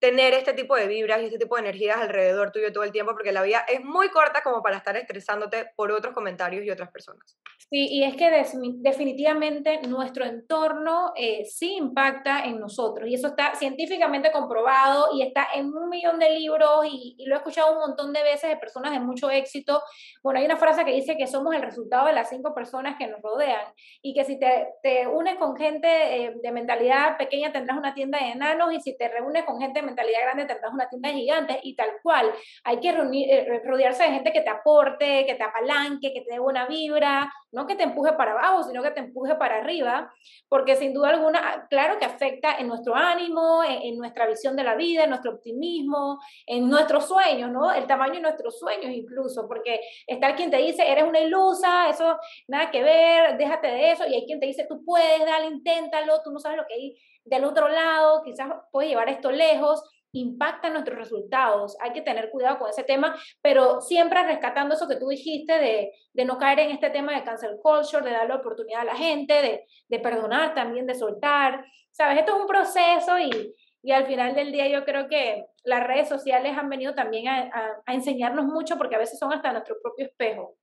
tener 0.00 0.32
este 0.32 0.54
tipo 0.54 0.74
de 0.74 0.88
vibras 0.88 1.20
y 1.20 1.26
este 1.26 1.38
tipo 1.38 1.56
de 1.56 1.62
energías 1.62 1.98
alrededor 1.98 2.50
tuyo 2.50 2.72
todo 2.72 2.84
el 2.84 2.90
tiempo, 2.90 3.12
porque 3.12 3.32
la 3.32 3.42
vida 3.42 3.64
es 3.68 3.84
muy 3.84 4.08
corta 4.08 4.42
como 4.42 4.62
para 4.62 4.78
estar 4.78 4.96
estresándote 4.96 5.66
por 5.76 5.92
otros 5.92 6.14
comentarios 6.14 6.64
y 6.64 6.70
otras 6.70 6.90
personas. 6.90 7.36
Sí, 7.58 7.86
y 7.88 8.02
es 8.02 8.16
que 8.16 8.30
definitivamente 8.78 9.80
nuestro 9.86 10.24
entorno 10.24 11.12
eh, 11.14 11.44
sí 11.44 11.76
impacta 11.76 12.44
en 12.44 12.58
nosotros, 12.58 13.08
y 13.08 13.14
eso 13.14 13.28
está 13.28 13.54
científicamente 13.54 14.32
comprobado 14.32 15.08
y 15.14 15.22
está 15.22 15.46
en 15.54 15.66
un 15.66 15.88
millón 15.90 16.18
de 16.18 16.30
libros 16.30 16.86
y, 16.90 17.16
lo 17.26 17.34
he 17.34 17.38
escuchado 17.38 17.72
un 17.74 17.78
montón 17.78 18.12
de 18.12 18.22
veces 18.22 18.50
de 18.50 18.56
personas 18.56 18.92
de 18.92 19.00
mucho 19.00 19.30
éxito. 19.30 19.82
Bueno, 20.22 20.40
hay 20.40 20.46
una 20.46 20.56
frase 20.56 20.84
que 20.84 20.92
dice 20.92 21.16
que 21.16 21.26
somos 21.26 21.54
el 21.54 21.62
resultado 21.62 22.06
de 22.06 22.14
las 22.14 22.30
cinco 22.30 22.54
personas 22.54 22.96
que 22.98 23.06
nos 23.06 23.20
rodean 23.20 23.60
y 24.02 24.14
que 24.14 24.24
si 24.24 24.38
te, 24.38 24.68
te 24.82 25.06
unes 25.06 25.36
con 25.36 25.56
gente 25.56 25.88
eh, 25.88 26.34
de 26.42 26.52
mentalidad 26.52 27.18
pequeña 27.18 27.52
tendrás 27.52 27.76
una 27.76 27.94
tienda 27.94 28.18
de 28.18 28.30
enanos 28.30 28.72
y 28.72 28.80
si 28.80 28.96
te 28.96 29.08
reúnes 29.08 29.44
con 29.44 29.60
gente 29.60 29.80
de 29.80 29.89
mentalidad 29.90 30.20
grande 30.22 30.46
tendrás 30.46 30.72
una 30.72 30.88
tienda 30.88 31.08
de 31.08 31.14
gigantes 31.14 31.56
y 31.62 31.74
tal 31.74 31.90
cual. 32.02 32.32
Hay 32.64 32.80
que 32.80 32.92
reunir, 32.92 33.30
eh, 33.30 33.62
rodearse 33.64 34.04
de 34.04 34.10
gente 34.10 34.32
que 34.32 34.40
te 34.40 34.50
aporte, 34.50 35.26
que 35.26 35.34
te 35.34 35.42
apalanque, 35.42 36.12
que 36.12 36.22
te 36.22 36.32
dé 36.32 36.38
buena 36.38 36.66
vibra, 36.66 37.30
no 37.52 37.66
que 37.66 37.74
te 37.74 37.82
empuje 37.82 38.12
para 38.12 38.32
abajo, 38.32 38.62
sino 38.62 38.82
que 38.82 38.90
te 38.90 39.00
empuje 39.00 39.34
para 39.34 39.58
arriba, 39.58 40.12
porque 40.48 40.76
sin 40.76 40.94
duda 40.94 41.10
alguna, 41.10 41.40
ah, 41.42 41.66
claro 41.68 41.98
que 41.98 42.04
afecta 42.04 42.56
en 42.58 42.68
nuestro 42.68 42.94
ánimo, 42.94 43.62
en, 43.64 43.98
nuestra 43.98 44.26
visión 44.26 44.56
de 44.56 44.62
la 44.62 44.76
vida, 44.76 45.04
en 45.04 45.10
nuestro 45.10 45.32
optimismo, 45.32 46.18
en 46.46 46.68
nuestros 46.68 47.08
sueños, 47.08 47.50
¿no? 47.50 47.72
El 47.72 47.86
tamaño 47.86 48.14
de 48.14 48.20
nuestros 48.20 48.58
sueños 48.58 48.92
incluso, 48.92 49.46
porque 49.48 49.80
está 50.06 50.34
quien 50.34 50.50
te 50.50 50.58
dice, 50.58 50.90
eres 50.90 51.04
una 51.04 51.20
ilusa, 51.20 51.88
eso 51.88 52.18
nada 52.46 52.70
que 52.70 52.82
ver, 52.82 53.36
déjate 53.36 53.66
de 53.66 53.92
eso, 53.92 54.06
y 54.06 54.14
hay 54.14 54.26
quien 54.26 54.40
te 54.40 54.46
dice, 54.46 54.66
tú 54.68 54.84
puedes, 54.84 55.20
dale, 55.20 55.46
inténtalo, 55.46 56.22
tú 56.22 56.30
no 56.30 56.38
sabes 56.38 56.58
lo 56.58 56.66
que 56.66 56.74
hay 56.74 56.96
del 57.24 57.44
otro 57.44 57.68
lado, 57.68 58.22
quizás 58.22 58.48
puedes 58.72 58.90
llevar 58.90 59.08
esto 59.08 59.30
lejos, 59.30 59.82
impacta 60.12 60.70
nuestros 60.70 60.98
resultados. 60.98 61.76
Hay 61.80 61.92
que 61.92 62.02
tener 62.02 62.30
cuidado 62.30 62.58
con 62.58 62.70
ese 62.70 62.84
tema, 62.84 63.16
pero 63.42 63.80
siempre 63.80 64.22
rescatando 64.24 64.74
eso 64.74 64.88
que 64.88 64.96
tú 64.96 65.08
dijiste 65.08 65.52
de, 65.58 65.92
de 66.12 66.24
no 66.24 66.38
caer 66.38 66.60
en 66.60 66.70
este 66.70 66.90
tema 66.90 67.14
de 67.14 67.24
cancel 67.24 67.58
culture, 67.62 68.04
de 68.04 68.10
darle 68.10 68.34
oportunidad 68.34 68.82
a 68.82 68.84
la 68.84 68.96
gente, 68.96 69.34
de, 69.34 69.66
de 69.88 69.98
perdonar 69.98 70.54
también, 70.54 70.86
de 70.86 70.94
soltar. 70.94 71.64
Sabes, 71.90 72.18
esto 72.18 72.34
es 72.34 72.40
un 72.40 72.46
proceso 72.46 73.18
y, 73.18 73.54
y, 73.82 73.92
al 73.92 74.06
final 74.06 74.34
del 74.34 74.52
día 74.52 74.68
yo 74.68 74.84
creo 74.84 75.08
que 75.08 75.46
las 75.64 75.86
redes 75.86 76.08
sociales 76.08 76.56
han 76.56 76.68
venido 76.68 76.94
también 76.94 77.28
a, 77.28 77.82
a 77.86 77.94
enseñarnos 77.94 78.46
mucho 78.46 78.76
porque 78.76 78.96
a 78.96 79.00
veces 79.00 79.18
son 79.18 79.32
hasta 79.32 79.52
nuestro 79.52 79.76
propio 79.82 80.06
espejo. 80.06 80.56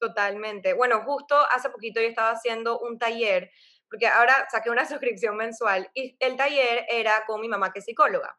Totalmente. 0.00 0.72
Bueno, 0.72 1.02
justo 1.04 1.34
hace 1.54 1.68
poquito 1.68 2.00
yo 2.00 2.06
estaba 2.08 2.30
haciendo 2.30 2.78
un 2.78 2.98
taller 2.98 3.50
porque 3.90 4.06
ahora 4.06 4.46
saqué 4.50 4.70
una 4.70 4.86
suscripción 4.88 5.36
mensual 5.36 5.90
y 5.94 6.16
el 6.20 6.36
taller 6.36 6.86
era 6.88 7.24
con 7.26 7.40
mi 7.40 7.48
mamá 7.48 7.72
que 7.72 7.80
es 7.80 7.84
psicóloga. 7.84 8.38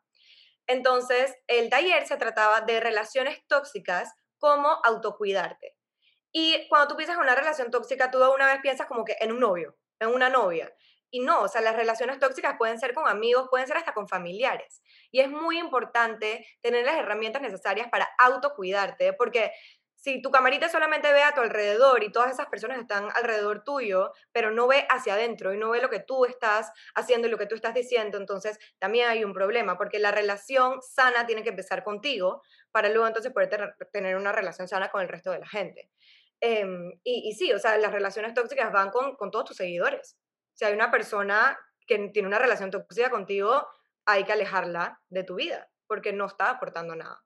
Entonces, 0.68 1.36
el 1.48 1.70
taller 1.70 2.08
se 2.08 2.18
trataba 2.18 2.62
de 2.62 2.80
relaciones 2.80 3.46
tóxicas, 3.48 4.14
como 4.42 4.80
autocuidarte. 4.84 5.78
Y 6.32 6.68
cuando 6.68 6.88
tú 6.88 6.96
piensas 6.96 7.16
en 7.18 7.24
una 7.24 7.36
relación 7.36 7.70
tóxica, 7.70 8.10
tú 8.10 8.18
una 8.34 8.48
vez 8.48 8.60
piensas 8.62 8.88
como 8.88 9.06
que 9.06 9.16
en 9.20 9.32
un 9.32 9.40
novio, 9.40 9.78
en 10.00 10.10
una 10.10 10.30
novia. 10.30 10.74
Y 11.12 11.20
no, 11.20 11.42
o 11.42 11.48
sea, 11.48 11.62
las 11.62 11.76
relaciones 11.76 12.20
tóxicas 12.20 12.56
pueden 12.58 12.80
ser 12.80 12.94
con 12.94 13.08
amigos, 13.08 13.48
pueden 13.50 13.68
ser 13.68 13.78
hasta 13.78 13.94
con 13.94 14.08
familiares. 14.08 14.82
Y 15.12 15.20
es 15.20 15.30
muy 15.30 15.60
importante 15.60 16.48
tener 16.62 16.86
las 16.86 16.96
herramientas 16.96 17.42
necesarias 17.42 17.90
para 17.90 18.10
autocuidarte, 18.18 19.14
porque 19.14 19.52
si 20.02 20.20
tu 20.20 20.32
camarita 20.32 20.68
solamente 20.68 21.14
ve 21.14 21.22
a 21.22 21.36
tu 21.36 21.42
alrededor 21.42 22.04
y 22.04 22.12
todas 22.12 22.32
esas 22.32 22.48
personas 22.48 22.80
están 22.80 23.10
alrededor 23.14 23.64
tuyo, 23.64 24.12
pero 24.32 24.50
no 24.50 24.68
ve 24.68 24.88
hacia 24.90 25.14
adentro 25.14 25.54
y 25.54 25.58
no 25.58 25.70
ve 25.70 25.80
lo 25.80 25.92
que 25.92 26.00
tú 26.00 26.26
estás 26.26 26.72
haciendo 26.96 27.28
y 27.28 27.32
lo 27.32 27.38
que 27.38 27.46
tú 27.46 27.54
estás 27.54 27.76
diciendo, 27.76 28.18
entonces 28.18 28.58
también 28.80 29.10
hay 29.10 29.24
un 29.24 29.32
problema, 29.32 29.78
porque 29.78 30.00
la 30.00 30.10
relación 30.10 30.82
sana 30.82 31.28
tiene 31.28 31.44
que 31.44 31.50
empezar 31.50 31.84
contigo 31.84 32.42
para 32.72 32.90
luego 32.90 33.06
entonces 33.06 33.32
poder 33.32 33.76
tener 33.94 34.16
una 34.16 34.32
relación 34.32 34.68
sana 34.68 34.90
con 34.90 35.02
el 35.02 35.08
resto 35.08 35.30
de 35.30 35.40
la 35.40 35.48
gente. 35.48 35.92
Em, 36.40 36.94
y, 37.04 37.30
y, 37.30 37.34
sí, 37.34 37.54
o 37.54 37.60
sea, 37.60 37.78
las 37.78 37.92
relaciones 37.92 38.34
tóxicas 38.34 38.72
van 38.72 38.90
con, 38.90 39.16
con 39.16 39.30
todos 39.30 39.46
tus 39.46 39.58
seguidores. 39.58 40.18
Si 40.54 40.66
hay 40.66 40.74
una 40.74 40.90
persona 40.90 41.60
que 41.86 42.10
tiene 42.10 42.28
una 42.28 42.40
relación 42.40 42.72
tóxica 42.72 43.12
contigo, 43.12 43.68
hay 44.06 44.24
que 44.24 44.34
alejarla 44.34 45.00
de 45.10 45.24
tu 45.24 45.36
vida, 45.36 45.70
porque 45.86 46.12
no 46.12 46.26
está 46.26 46.50
aportando 46.50 46.96
nada. 46.96 47.24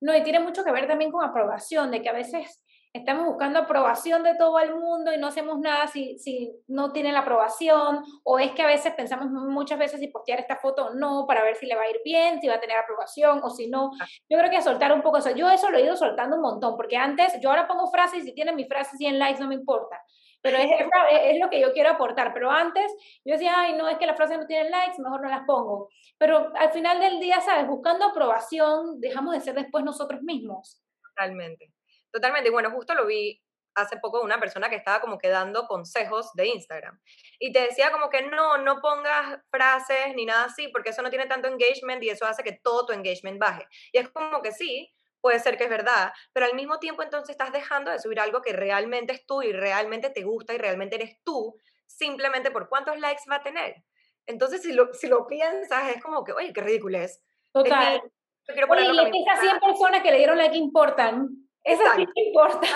No, 0.00 0.16
y 0.16 0.22
tiene 0.22 0.40
mucho 0.40 0.64
que 0.64 0.72
ver 0.72 0.86
también 0.86 1.12
con 1.12 1.24
aprobación, 1.24 1.90
de 1.90 2.02
que 2.02 2.08
a 2.08 2.12
veces 2.12 2.62
estamos 2.92 3.26
buscando 3.26 3.60
aprobación 3.60 4.22
de 4.24 4.34
todo 4.34 4.58
el 4.58 4.74
mundo 4.74 5.12
y 5.12 5.18
no 5.18 5.28
hacemos 5.28 5.60
nada 5.60 5.86
si, 5.86 6.18
si 6.18 6.50
no 6.66 6.92
tiene 6.92 7.12
la 7.12 7.20
aprobación, 7.20 8.02
o 8.24 8.38
es 8.38 8.50
que 8.52 8.62
a 8.62 8.66
veces 8.66 8.92
pensamos 8.94 9.30
muchas 9.30 9.78
veces 9.78 10.00
si 10.00 10.08
postear 10.08 10.40
esta 10.40 10.56
foto 10.56 10.86
o 10.86 10.94
no, 10.94 11.24
para 11.26 11.42
ver 11.44 11.54
si 11.56 11.66
le 11.66 11.76
va 11.76 11.82
a 11.82 11.90
ir 11.90 12.00
bien, 12.04 12.40
si 12.40 12.48
va 12.48 12.54
a 12.54 12.60
tener 12.60 12.76
aprobación 12.78 13.40
o 13.42 13.50
si 13.50 13.68
no. 13.68 13.92
Ah. 14.00 14.06
Yo 14.28 14.38
creo 14.38 14.50
que 14.50 14.60
soltar 14.62 14.92
un 14.92 15.02
poco 15.02 15.18
eso. 15.18 15.30
Yo 15.30 15.48
eso 15.48 15.70
lo 15.70 15.78
he 15.78 15.82
ido 15.82 15.96
soltando 15.96 16.36
un 16.36 16.42
montón, 16.42 16.76
porque 16.76 16.96
antes 16.96 17.38
yo 17.40 17.50
ahora 17.50 17.68
pongo 17.68 17.90
frases 17.90 18.24
y 18.24 18.26
si 18.26 18.34
tienen 18.34 18.56
mis 18.56 18.68
frases 18.68 19.00
y 19.00 19.06
en 19.06 19.18
likes 19.18 19.40
no 19.40 19.48
me 19.48 19.54
importa. 19.54 20.02
Pero 20.42 20.56
es, 20.56 20.70
es, 21.10 21.38
lo 21.38 21.50
que 21.50 21.60
yo 21.60 21.72
quiero 21.72 21.90
aportar. 21.90 22.32
Pero 22.32 22.50
antes 22.50 22.90
yo 23.24 23.34
decía, 23.34 23.52
ay, 23.56 23.74
no, 23.74 23.88
es 23.88 23.98
que 23.98 24.06
las 24.06 24.16
frases 24.16 24.38
no 24.38 24.46
tienen 24.46 24.70
likes, 24.70 25.00
mejor 25.00 25.20
no 25.22 25.28
las 25.28 25.44
pongo. 25.46 25.90
Pero 26.18 26.50
al 26.56 26.72
final 26.72 27.00
del 27.00 27.20
día, 27.20 27.40
¿sabes? 27.40 27.66
Buscando 27.66 28.06
aprobación, 28.06 29.00
dejamos 29.00 29.34
de 29.34 29.40
ser 29.40 29.54
después 29.54 29.84
nosotros 29.84 30.22
mismos. 30.22 30.82
Totalmente. 31.02 31.72
Totalmente. 32.10 32.48
Y 32.48 32.52
bueno, 32.52 32.70
justo 32.70 32.94
lo 32.94 33.06
vi 33.06 33.40
hace 33.74 33.98
poco 33.98 34.20
una 34.20 34.40
persona 34.40 34.68
que 34.68 34.76
estaba 34.76 35.00
como 35.00 35.18
que 35.18 35.28
dando 35.28 35.66
consejos 35.66 36.32
de 36.34 36.48
Instagram. 36.48 37.00
Y 37.38 37.52
te 37.52 37.60
decía 37.60 37.92
como 37.92 38.10
que 38.10 38.22
no, 38.22 38.58
no 38.58 38.80
pongas 38.80 39.40
frases 39.50 40.14
ni 40.14 40.26
nada 40.26 40.44
así, 40.44 40.68
porque 40.68 40.90
eso 40.90 41.02
no 41.02 41.10
tiene 41.10 41.26
tanto 41.26 41.48
engagement 41.48 42.02
y 42.02 42.10
eso 42.10 42.26
hace 42.26 42.42
que 42.42 42.60
todo 42.62 42.86
tu 42.86 42.92
engagement 42.92 43.38
baje. 43.38 43.66
Y 43.92 43.98
es 43.98 44.08
como 44.10 44.42
que 44.42 44.52
sí, 44.52 44.92
puede 45.20 45.38
ser 45.40 45.56
que 45.56 45.64
es 45.64 45.70
verdad, 45.70 46.12
pero 46.32 46.46
al 46.46 46.54
mismo 46.54 46.78
tiempo 46.78 47.02
entonces 47.02 47.30
estás 47.30 47.52
dejando 47.52 47.90
de 47.90 47.98
subir 47.98 48.20
algo 48.20 48.42
que 48.42 48.52
realmente 48.52 49.12
es 49.12 49.26
tú 49.26 49.42
y 49.42 49.52
realmente 49.52 50.10
te 50.10 50.22
gusta 50.22 50.54
y 50.54 50.58
realmente 50.58 50.96
eres 50.96 51.18
tú, 51.24 51.56
simplemente 51.86 52.50
por 52.50 52.68
cuántos 52.68 52.98
likes 52.98 53.22
va 53.30 53.36
a 53.36 53.42
tener. 53.42 53.84
Entonces, 54.26 54.62
si 54.62 54.72
lo, 54.72 54.92
si 54.94 55.08
lo 55.08 55.26
piensas, 55.26 55.88
es 55.94 56.02
como 56.02 56.24
que, 56.24 56.32
oye, 56.32 56.52
qué 56.52 56.60
ridículo 56.60 56.98
es. 56.98 57.22
Total. 57.52 58.02
Es 58.46 58.54
que, 58.54 58.64
oye, 58.64 58.84
y 58.84 59.22
esas 59.22 59.40
100 59.40 59.60
personas 59.60 60.02
que 60.02 60.10
le 60.10 60.18
dieron 60.18 60.38
like 60.38 60.56
importan. 60.56 61.28
Esas 61.62 61.96
sí 61.96 62.06
importan. 62.14 62.70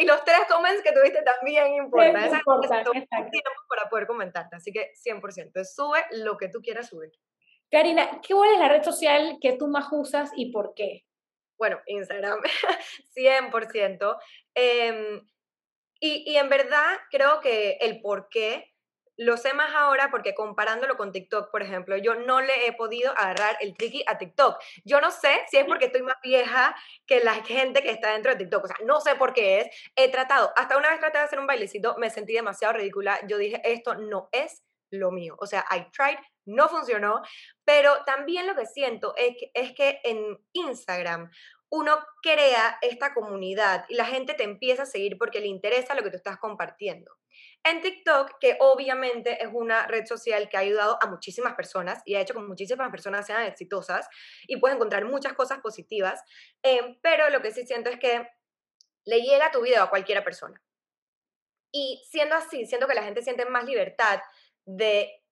Y 0.00 0.04
los 0.04 0.24
tres 0.24 0.40
comments 0.48 0.82
que 0.82 0.92
tuviste 0.92 1.22
también 1.22 1.74
importan. 1.74 2.24
Esas 2.24 2.38
importan, 2.38 2.84
tiempo 2.84 3.50
para 3.68 3.88
poder 3.88 4.06
comentarte. 4.06 4.56
Así 4.56 4.72
que 4.72 4.92
100%. 4.94 5.64
Sube 5.64 6.04
lo 6.12 6.36
que 6.36 6.48
tú 6.48 6.60
quieras 6.60 6.88
subir. 6.88 7.12
Karina, 7.70 8.20
¿cuál 8.28 8.52
es 8.52 8.58
la 8.58 8.68
red 8.68 8.82
social 8.82 9.38
que 9.40 9.54
tú 9.54 9.66
más 9.66 9.86
usas 9.92 10.30
y 10.36 10.52
por 10.52 10.74
qué? 10.74 11.04
Bueno, 11.58 11.80
Instagram, 11.86 12.40
100%. 13.16 14.18
Em, 14.54 15.26
y, 16.00 16.32
y 16.32 16.36
en 16.36 16.48
verdad 16.48 16.98
creo 17.10 17.40
que 17.40 17.78
el 17.80 18.00
por 18.00 18.28
qué 18.28 18.72
lo 19.16 19.36
sé 19.36 19.52
más 19.54 19.74
ahora 19.74 20.10
porque 20.10 20.34
comparándolo 20.34 20.96
con 20.96 21.12
TikTok, 21.12 21.50
por 21.50 21.62
ejemplo, 21.62 21.96
yo 21.96 22.14
no 22.14 22.40
le 22.40 22.66
he 22.66 22.72
podido 22.72 23.12
agarrar 23.12 23.56
el 23.60 23.76
tricky 23.76 24.02
a 24.06 24.18
TikTok. 24.18 24.58
Yo 24.84 25.00
no 25.00 25.10
sé 25.10 25.42
si 25.48 25.58
es 25.58 25.64
porque 25.64 25.86
estoy 25.86 26.02
más 26.02 26.16
vieja 26.22 26.74
que 27.06 27.22
la 27.22 27.34
gente 27.34 27.82
que 27.82 27.90
está 27.90 28.12
dentro 28.12 28.32
de 28.32 28.38
TikTok. 28.38 28.64
O 28.64 28.66
sea, 28.66 28.76
no 28.84 29.00
sé 29.00 29.14
por 29.16 29.32
qué 29.32 29.60
es. 29.60 29.66
He 29.96 30.10
tratado, 30.10 30.52
hasta 30.56 30.76
una 30.76 30.90
vez 30.90 31.00
traté 31.00 31.18
de 31.18 31.24
hacer 31.24 31.38
un 31.38 31.46
bailecito, 31.46 31.96
me 31.98 32.10
sentí 32.10 32.32
demasiado 32.32 32.74
ridícula. 32.74 33.18
Yo 33.28 33.38
dije, 33.38 33.60
esto 33.64 33.94
no 33.94 34.28
es 34.32 34.62
lo 34.92 35.10
mío. 35.10 35.36
O 35.38 35.46
sea, 35.46 35.64
I 35.70 35.90
tried, 35.90 36.18
no 36.44 36.68
funcionó, 36.68 37.22
pero 37.64 38.04
también 38.04 38.46
lo 38.46 38.54
que 38.54 38.66
siento 38.66 39.14
es 39.16 39.36
que, 39.38 39.50
es 39.54 39.72
que 39.72 40.00
en 40.04 40.38
Instagram 40.52 41.30
uno 41.70 41.98
crea 42.22 42.76
esta 42.82 43.14
comunidad 43.14 43.86
y 43.88 43.94
la 43.94 44.04
gente 44.04 44.34
te 44.34 44.42
empieza 44.42 44.82
a 44.82 44.86
seguir 44.86 45.16
porque 45.16 45.40
le 45.40 45.46
interesa 45.46 45.94
lo 45.94 46.02
que 46.02 46.10
tú 46.10 46.16
estás 46.16 46.36
compartiendo. 46.36 47.10
En 47.64 47.80
TikTok, 47.80 48.38
que 48.38 48.58
obviamente 48.60 49.42
es 49.42 49.48
una 49.50 49.86
red 49.86 50.04
social 50.04 50.50
que 50.50 50.58
ha 50.58 50.60
ayudado 50.60 50.98
a 51.00 51.06
muchísimas 51.06 51.54
personas 51.54 52.02
y 52.04 52.14
ha 52.14 52.20
hecho 52.20 52.34
que 52.34 52.40
muchísimas 52.40 52.90
personas 52.90 53.26
sean 53.26 53.46
exitosas 53.46 54.06
y 54.46 54.58
puedes 54.58 54.76
encontrar 54.76 55.06
muchas 55.06 55.32
cosas 55.32 55.60
positivas, 55.60 56.22
eh, 56.62 56.98
pero 57.02 57.30
lo 57.30 57.40
que 57.40 57.52
sí 57.52 57.66
siento 57.66 57.88
es 57.88 57.98
que 57.98 58.28
le 59.06 59.22
llega 59.22 59.50
tu 59.50 59.62
video 59.62 59.82
a 59.84 59.90
cualquiera 59.90 60.22
persona. 60.22 60.62
Y 61.72 62.02
siendo 62.10 62.34
así, 62.34 62.66
siento 62.66 62.86
que 62.86 62.94
la 62.94 63.02
gente 63.02 63.22
siente 63.22 63.46
más 63.46 63.64
libertad 63.64 64.20
de 64.64 65.22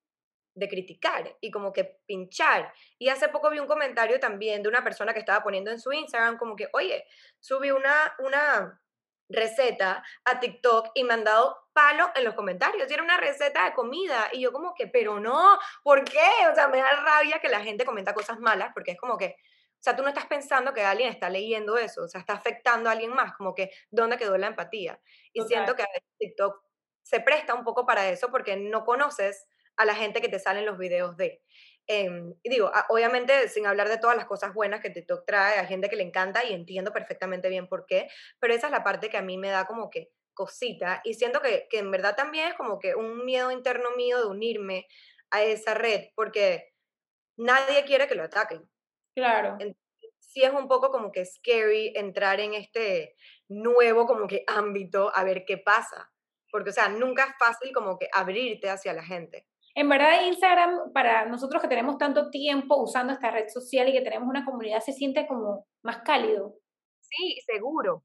de 0.54 0.68
criticar 0.68 1.36
y 1.40 1.50
como 1.50 1.72
que 1.72 2.00
pinchar. 2.06 2.72
Y 2.98 3.08
hace 3.08 3.28
poco 3.28 3.50
vi 3.50 3.58
un 3.58 3.66
comentario 3.66 4.18
también 4.20 4.62
de 4.62 4.68
una 4.68 4.84
persona 4.84 5.12
que 5.12 5.20
estaba 5.20 5.42
poniendo 5.42 5.70
en 5.70 5.80
su 5.80 5.92
Instagram 5.92 6.38
como 6.38 6.56
que, 6.56 6.68
oye, 6.72 7.04
subí 7.38 7.70
una, 7.70 8.14
una 8.18 8.80
receta 9.28 10.02
a 10.24 10.40
TikTok 10.40 10.90
y 10.94 11.04
me 11.04 11.14
han 11.14 11.24
dado 11.24 11.56
palo 11.72 12.10
en 12.14 12.24
los 12.24 12.34
comentarios. 12.34 12.90
Y 12.90 12.94
era 12.94 13.02
una 13.02 13.16
receta 13.16 13.64
de 13.64 13.74
comida. 13.74 14.28
Y 14.32 14.40
yo 14.42 14.52
como 14.52 14.74
que, 14.74 14.88
pero 14.88 15.20
no, 15.20 15.58
¿por 15.82 16.04
qué? 16.04 16.28
O 16.50 16.54
sea, 16.54 16.68
me 16.68 16.78
da 16.78 16.90
rabia 17.04 17.40
que 17.40 17.48
la 17.48 17.60
gente 17.60 17.84
comenta 17.84 18.14
cosas 18.14 18.38
malas 18.40 18.70
porque 18.74 18.92
es 18.92 18.98
como 18.98 19.16
que, 19.16 19.36
o 19.36 19.82
sea, 19.82 19.96
tú 19.96 20.02
no 20.02 20.08
estás 20.08 20.26
pensando 20.26 20.74
que 20.74 20.84
alguien 20.84 21.08
está 21.08 21.30
leyendo 21.30 21.78
eso, 21.78 22.02
o 22.04 22.08
sea, 22.08 22.20
está 22.20 22.34
afectando 22.34 22.90
a 22.90 22.92
alguien 22.92 23.14
más, 23.14 23.32
como 23.32 23.54
que, 23.54 23.70
¿dónde 23.90 24.18
quedó 24.18 24.36
la 24.36 24.48
empatía? 24.48 25.00
Y 25.32 25.40
siento 25.44 25.74
que 25.74 25.82
a 25.82 25.86
veces 25.86 26.10
TikTok 26.18 26.62
se 27.02 27.20
presta 27.20 27.54
un 27.54 27.64
poco 27.64 27.86
para 27.86 28.08
eso 28.10 28.30
porque 28.30 28.56
no 28.56 28.84
conoces 28.84 29.46
a 29.76 29.84
la 29.84 29.94
gente 29.94 30.20
que 30.20 30.28
te 30.28 30.38
salen 30.38 30.66
los 30.66 30.78
videos 30.78 31.16
de. 31.16 31.42
Y 31.88 32.48
digo, 32.48 32.70
obviamente 32.88 33.48
sin 33.48 33.66
hablar 33.66 33.88
de 33.88 33.98
todas 33.98 34.16
las 34.16 34.26
cosas 34.26 34.54
buenas 34.54 34.80
que 34.80 34.90
TikTok 34.90 35.26
trae, 35.26 35.58
a 35.58 35.66
gente 35.66 35.88
que 35.88 35.96
le 35.96 36.04
encanta 36.04 36.44
y 36.44 36.52
entiendo 36.52 36.92
perfectamente 36.92 37.48
bien 37.48 37.66
por 37.66 37.84
qué, 37.86 38.08
pero 38.38 38.54
esa 38.54 38.68
es 38.68 38.72
la 38.72 38.84
parte 38.84 39.10
que 39.10 39.16
a 39.16 39.22
mí 39.22 39.36
me 39.38 39.50
da 39.50 39.66
como 39.66 39.90
que 39.90 40.12
cosita 40.32 41.00
y 41.02 41.14
siento 41.14 41.40
que, 41.40 41.66
que 41.68 41.78
en 41.78 41.90
verdad 41.90 42.14
también 42.14 42.48
es 42.48 42.54
como 42.54 42.78
que 42.78 42.94
un 42.94 43.24
miedo 43.24 43.50
interno 43.50 43.90
mío 43.96 44.18
de 44.20 44.26
unirme 44.26 44.86
a 45.30 45.42
esa 45.42 45.74
red 45.74 46.10
porque 46.14 46.72
nadie 47.36 47.84
quiere 47.84 48.06
que 48.06 48.14
lo 48.14 48.24
ataquen. 48.24 48.68
Claro. 49.14 49.58
sí 50.18 50.44
es 50.44 50.52
un 50.52 50.68
poco 50.68 50.90
como 50.90 51.10
que 51.10 51.24
scary 51.24 51.92
entrar 51.96 52.38
en 52.38 52.54
este 52.54 53.16
nuevo 53.48 54.06
como 54.06 54.28
que 54.28 54.44
ámbito 54.46 55.10
a 55.14 55.24
ver 55.24 55.44
qué 55.44 55.58
pasa. 55.58 56.10
Porque, 56.50 56.70
o 56.70 56.72
sea, 56.72 56.88
nunca 56.88 57.24
es 57.24 57.34
fácil 57.38 57.72
como 57.72 57.98
que 57.98 58.08
abrirte 58.12 58.70
hacia 58.70 58.92
la 58.92 59.02
gente. 59.02 59.46
En 59.74 59.88
verdad, 59.88 60.24
Instagram, 60.26 60.92
para 60.92 61.26
nosotros 61.26 61.62
que 61.62 61.68
tenemos 61.68 61.96
tanto 61.96 62.30
tiempo 62.30 62.76
usando 62.82 63.12
esta 63.12 63.30
red 63.30 63.48
social 63.48 63.88
y 63.88 63.92
que 63.92 64.00
tenemos 64.00 64.28
una 64.28 64.44
comunidad, 64.44 64.80
se 64.80 64.92
siente 64.92 65.26
como 65.26 65.66
más 65.82 65.98
cálido. 65.98 66.56
Sí, 67.00 67.38
seguro. 67.46 68.04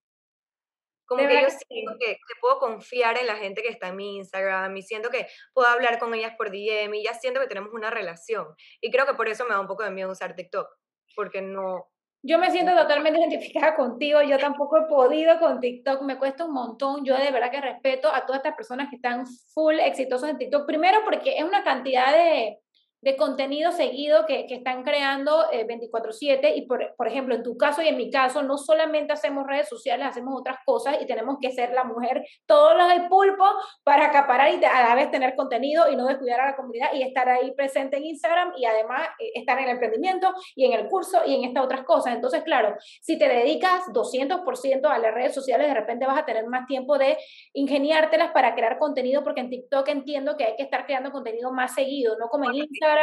Como 1.07 1.27
que 1.27 1.41
yo 1.41 1.47
siento 1.49 1.93
que, 1.99 2.17
puedo 2.41 2.57
confiar 2.59 3.17
en 3.17 3.27
la 3.27 3.35
gente 3.35 3.61
que 3.61 3.69
está 3.69 3.89
en 3.89 3.95
mi 3.95 4.17
Instagram 4.17 4.75
y 4.75 4.81
siento 4.81 5.09
que 5.09 5.27
puedo 5.53 5.67
hablar 5.67 5.99
con 5.99 6.13
ellas 6.15 6.33
por 6.35 6.49
DM 6.49 6.95
y 6.95 7.03
ya 7.03 7.13
siento 7.13 7.39
que 7.39 7.47
tenemos 7.47 7.73
una 7.73 7.91
relación. 7.91 8.47
Y 8.81 8.91
creo 8.91 9.05
que 9.05 9.13
por 9.13 9.27
eso 9.27 9.45
me 9.45 9.51
da 9.51 9.59
un 9.59 9.67
poco 9.67 9.83
de 9.83 9.91
miedo 9.91 10.11
usar 10.11 10.35
TikTok, 10.35 10.67
porque 11.15 11.41
no, 11.41 11.91
yo 12.25 12.39
me 12.39 12.49
siento 12.51 12.75
totalmente 12.75 13.19
identificada 13.21 13.75
contigo, 13.75 14.21
yo 14.23 14.37
tampoco 14.37 14.77
he 14.77 14.87
podido 14.87 15.39
con 15.39 15.59
TikTok, 15.59 16.01
me 16.01 16.17
cuesta 16.17 16.45
un 16.45 16.53
montón, 16.53 17.05
yo 17.05 17.15
de 17.15 17.31
verdad 17.31 17.51
que 17.51 17.61
respeto 17.61 18.09
a 18.13 18.25
todas 18.25 18.39
estas 18.39 18.55
personas 18.55 18.89
que 18.89 18.95
están 18.95 19.25
full 19.53 19.75
exitosas 19.79 20.31
en 20.31 20.37
TikTok, 20.37 20.65
primero 20.65 20.99
porque 21.05 21.37
es 21.37 21.43
una 21.43 21.63
cantidad 21.63 22.11
de, 22.11 22.59
de 23.01 23.15
contenido 23.15 23.71
seguido 23.71 24.25
que, 24.25 24.47
que 24.47 24.55
están 24.55 24.83
creando 24.83 25.45
24/7 25.51 26.39
eh, 26.43 26.53
y 26.55 26.65
por, 26.65 26.95
por, 26.95 27.07
ejemplo 27.07 27.35
en 27.35 27.43
tu 27.43 27.55
caso 27.55 27.83
y 27.83 27.87
en 27.87 27.97
mi 27.97 28.09
caso 28.09 28.41
no 28.41 28.57
solamente 28.57 29.13
hacemos 29.13 29.45
redes 29.45 29.69
sociales, 29.69 30.07
hacemos 30.07 30.33
otras 30.35 30.57
cosas 30.65 30.97
y 30.99 31.05
tenemos 31.05 31.37
que 31.39 31.51
ser 31.51 31.71
la 31.71 31.83
mujer 31.83 32.25
todos 32.47 32.75
los 32.75 32.87
del 32.89 33.07
pulpo 33.07 33.45
para 33.83 34.07
acaparar 34.07 34.51
y 34.53 34.63
a 34.65 34.89
la 34.89 34.95
vez 34.95 35.11
tener 35.11 35.35
contenido 35.35 35.91
y 35.91 35.95
no 35.95 36.07
descuidar 36.07 36.41
a 36.41 36.47
la 36.47 36.55
comunidad 36.55 36.93
y 36.93 37.03
estar 37.03 37.29
ahí 37.29 37.51
presente 37.51 37.97
en 37.97 38.05
Instagram 38.05 38.53
y 38.57 38.65
además 38.65 39.09
eh, 39.19 39.31
estar 39.35 39.59
en 39.59 39.65
el 39.65 39.71
emprendimiento 39.71 40.33
y 40.55 40.65
en 40.65 40.73
el 40.73 40.87
curso 40.87 41.19
y 41.27 41.35
en 41.35 41.43
estas 41.43 41.63
otras 41.63 41.83
cosas. 41.83 42.15
Entonces, 42.15 42.43
claro, 42.43 42.75
si 43.01 43.19
te 43.19 43.27
dedicas 43.27 43.83
200% 43.93 44.89
a 44.89 44.97
las 44.97 45.13
redes 45.13 45.35
sociales, 45.35 45.67
de 45.67 45.73
repente 45.75 46.07
vas 46.07 46.17
a 46.17 46.25
tener 46.25 46.47
más 46.47 46.65
tiempo 46.65 46.97
de 46.97 47.17
ingeniártelas 47.53 48.31
para 48.31 48.55
crear 48.55 48.79
contenido 48.79 49.23
porque 49.23 49.41
en 49.41 49.51
TikTok 49.51 49.87
entiendo 49.89 50.37
que 50.37 50.45
hay 50.45 50.55
que 50.55 50.63
estar 50.63 50.87
creando 50.87 51.11
contenido 51.11 51.51
más 51.51 51.75
seguido, 51.75 52.17
no 52.17 52.29
como 52.29 52.49
en 52.49 52.55
Instagram 52.55 52.94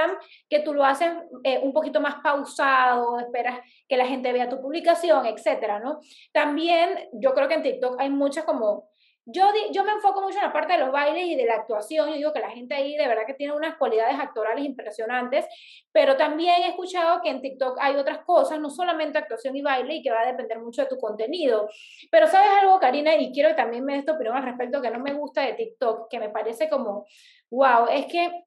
que 0.48 0.60
tú 0.60 0.74
lo 0.74 0.84
haces 0.84 1.12
eh, 1.44 1.60
un 1.62 1.72
poquito 1.72 2.00
más 2.00 2.16
pausado, 2.22 3.18
esperas 3.18 3.60
que 3.88 3.96
la 3.96 4.06
gente 4.06 4.32
vea 4.32 4.48
tu 4.48 4.60
publicación, 4.60 5.26
etcétera, 5.26 5.80
¿no? 5.80 6.00
También 6.32 7.08
yo 7.12 7.34
creo 7.34 7.48
que 7.48 7.54
en 7.54 7.62
TikTok 7.62 8.00
hay 8.00 8.10
muchas 8.10 8.44
como 8.44 8.92
yo, 9.24 9.44
yo 9.70 9.84
me 9.84 9.92
enfoco 9.92 10.20
mucho 10.20 10.38
en 10.38 10.44
la 10.44 10.52
parte 10.52 10.72
de 10.72 10.80
los 10.80 10.90
bailes 10.90 11.26
y 11.26 11.36
de 11.36 11.44
la 11.44 11.54
actuación. 11.54 12.08
Yo 12.08 12.14
digo 12.16 12.32
que 12.32 12.40
la 12.40 12.50
gente 12.50 12.74
ahí 12.74 12.96
de 12.96 13.06
verdad 13.06 13.22
que 13.26 13.34
tiene 13.34 13.54
unas 13.54 13.76
cualidades 13.76 14.18
actorales 14.18 14.64
impresionantes, 14.64 15.46
pero 15.92 16.16
también 16.16 16.62
he 16.62 16.68
escuchado 16.70 17.20
que 17.22 17.30
en 17.30 17.40
TikTok 17.40 17.78
hay 17.80 17.96
otras 17.96 18.24
cosas, 18.24 18.58
no 18.58 18.68
solamente 18.68 19.18
actuación 19.18 19.54
y 19.56 19.62
baile, 19.62 19.94
y 19.96 20.02
que 20.02 20.10
va 20.10 20.22
a 20.22 20.26
depender 20.26 20.58
mucho 20.58 20.82
de 20.82 20.88
tu 20.88 20.98
contenido. 20.98 21.68
Pero 22.10 22.26
sabes 22.26 22.50
algo, 22.60 22.80
Karina, 22.80 23.14
y 23.14 23.32
quiero 23.32 23.50
que 23.50 23.54
también 23.54 23.84
me 23.84 23.94
des 23.94 24.04
tu 24.04 24.12
opinión 24.12 24.36
al 24.36 24.44
respecto, 24.44 24.82
que 24.82 24.90
no 24.90 24.98
me 24.98 25.14
gusta 25.14 25.42
de 25.42 25.54
TikTok, 25.54 26.08
que 26.10 26.18
me 26.18 26.30
parece 26.30 26.68
como, 26.68 27.06
wow, 27.50 27.86
es 27.90 28.06
que 28.06 28.44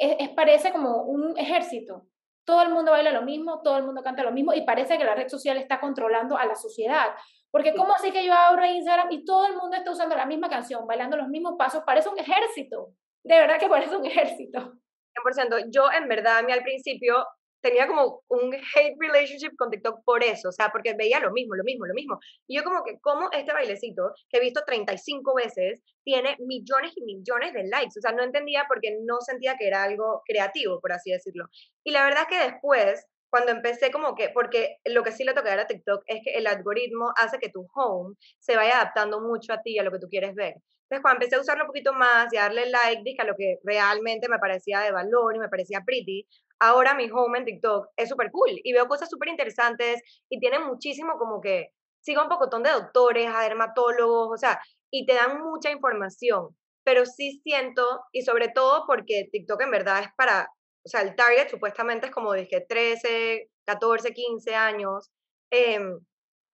es, 0.00 0.28
parece 0.30 0.72
como 0.72 1.02
un 1.02 1.36
ejército. 1.38 2.06
Todo 2.44 2.62
el 2.62 2.70
mundo 2.70 2.90
baila 2.92 3.12
lo 3.12 3.22
mismo, 3.22 3.60
todo 3.62 3.76
el 3.76 3.84
mundo 3.84 4.02
canta 4.02 4.22
lo 4.22 4.32
mismo 4.32 4.52
y 4.54 4.62
parece 4.62 4.98
que 4.98 5.04
la 5.04 5.14
red 5.14 5.28
social 5.28 5.56
está 5.56 5.80
controlando 5.80 6.36
a 6.36 6.46
la 6.46 6.54
sociedad. 6.54 7.10
Porque 7.50 7.74
¿cómo 7.74 7.94
así 7.94 8.12
que 8.12 8.24
yo 8.24 8.32
abro 8.32 8.64
Instagram 8.64 9.10
y 9.10 9.24
todo 9.24 9.46
el 9.46 9.56
mundo 9.56 9.76
está 9.76 9.90
usando 9.90 10.16
la 10.16 10.26
misma 10.26 10.48
canción, 10.48 10.86
bailando 10.86 11.16
los 11.16 11.28
mismos 11.28 11.54
pasos? 11.58 11.82
Parece 11.84 12.08
un 12.08 12.18
ejército. 12.18 12.92
De 13.22 13.38
verdad 13.38 13.58
que 13.58 13.68
parece 13.68 13.96
un 13.96 14.06
ejército. 14.06 14.74
100%. 15.14 15.66
Yo 15.70 15.90
en 15.92 16.08
verdad, 16.08 16.38
a 16.38 16.42
mí 16.42 16.52
al 16.52 16.62
principio 16.62 17.26
tenía 17.60 17.86
como 17.86 18.22
un 18.28 18.54
hate 18.54 18.96
relationship 18.98 19.56
con 19.56 19.70
TikTok 19.70 20.02
por 20.04 20.22
eso, 20.24 20.48
o 20.48 20.52
sea, 20.52 20.70
porque 20.70 20.94
veía 20.94 21.20
lo 21.20 21.30
mismo, 21.32 21.54
lo 21.54 21.64
mismo, 21.64 21.86
lo 21.86 21.94
mismo. 21.94 22.18
Y 22.46 22.56
yo 22.56 22.64
como 22.64 22.82
que, 22.84 22.98
como 23.00 23.30
este 23.32 23.52
bailecito, 23.52 24.12
que 24.28 24.38
he 24.38 24.40
visto 24.40 24.62
35 24.66 25.34
veces, 25.34 25.82
tiene 26.04 26.36
millones 26.40 26.92
y 26.96 27.02
millones 27.04 27.52
de 27.52 27.64
likes? 27.64 27.98
O 27.98 28.02
sea, 28.02 28.12
no 28.12 28.22
entendía 28.22 28.64
porque 28.68 28.98
no 29.02 29.20
sentía 29.20 29.56
que 29.56 29.66
era 29.66 29.82
algo 29.82 30.22
creativo, 30.26 30.80
por 30.80 30.92
así 30.92 31.10
decirlo. 31.10 31.46
Y 31.84 31.92
la 31.92 32.04
verdad 32.04 32.26
es 32.28 32.36
que 32.36 32.50
después, 32.50 33.06
cuando 33.28 33.52
empecé 33.52 33.90
como 33.90 34.14
que, 34.14 34.30
porque 34.30 34.76
lo 34.86 35.02
que 35.02 35.12
sí 35.12 35.24
le 35.24 35.34
toca 35.34 35.52
a 35.52 35.66
TikTok 35.66 36.02
es 36.06 36.20
que 36.24 36.32
el 36.34 36.46
algoritmo 36.46 37.12
hace 37.16 37.38
que 37.38 37.50
tu 37.50 37.66
home 37.74 38.16
se 38.38 38.56
vaya 38.56 38.80
adaptando 38.80 39.20
mucho 39.20 39.52
a 39.52 39.62
ti, 39.62 39.78
a 39.78 39.82
lo 39.82 39.92
que 39.92 39.98
tú 39.98 40.08
quieres 40.08 40.34
ver. 40.34 40.54
Entonces, 40.90 41.02
cuando 41.02 41.18
empecé 41.24 41.36
a 41.36 41.40
usarlo 41.40 41.64
un 41.64 41.68
poquito 41.68 41.92
más 41.92 42.32
y 42.32 42.36
a 42.36 42.42
darle 42.42 42.68
like, 42.68 43.02
dije 43.04 43.22
a 43.22 43.24
lo 43.24 43.36
que 43.36 43.58
realmente 43.62 44.28
me 44.28 44.40
parecía 44.40 44.80
de 44.80 44.90
valor 44.90 45.36
y 45.36 45.38
me 45.38 45.48
parecía 45.48 45.82
pretty, 45.86 46.26
ahora 46.60 46.94
mi 46.94 47.10
home 47.10 47.38
en 47.38 47.44
TikTok 47.46 47.88
es 47.96 48.08
súper 48.08 48.30
cool 48.30 48.50
y 48.62 48.72
veo 48.72 48.86
cosas 48.86 49.08
súper 49.10 49.28
interesantes 49.28 50.02
y 50.28 50.38
tiene 50.38 50.58
muchísimo 50.58 51.14
como 51.18 51.40
que 51.40 51.70
sigo 52.02 52.22
un 52.22 52.28
pocotón 52.28 52.62
de 52.62 52.70
doctores, 52.70 53.28
a 53.34 53.42
dermatólogos, 53.42 54.30
o 54.32 54.36
sea, 54.36 54.60
y 54.90 55.06
te 55.06 55.14
dan 55.14 55.40
mucha 55.42 55.70
información, 55.70 56.56
pero 56.84 57.06
sí 57.06 57.40
siento, 57.42 58.00
y 58.12 58.22
sobre 58.22 58.48
todo 58.48 58.84
porque 58.86 59.28
TikTok 59.32 59.62
en 59.62 59.70
verdad 59.70 60.00
es 60.02 60.08
para, 60.16 60.48
o 60.84 60.88
sea, 60.88 61.02
el 61.02 61.14
target 61.14 61.48
supuestamente 61.48 62.06
es 62.06 62.12
como 62.12 62.32
dije 62.32 62.64
13, 62.68 63.50
14, 63.66 64.12
15 64.12 64.54
años. 64.54 65.10
Em, 65.50 66.00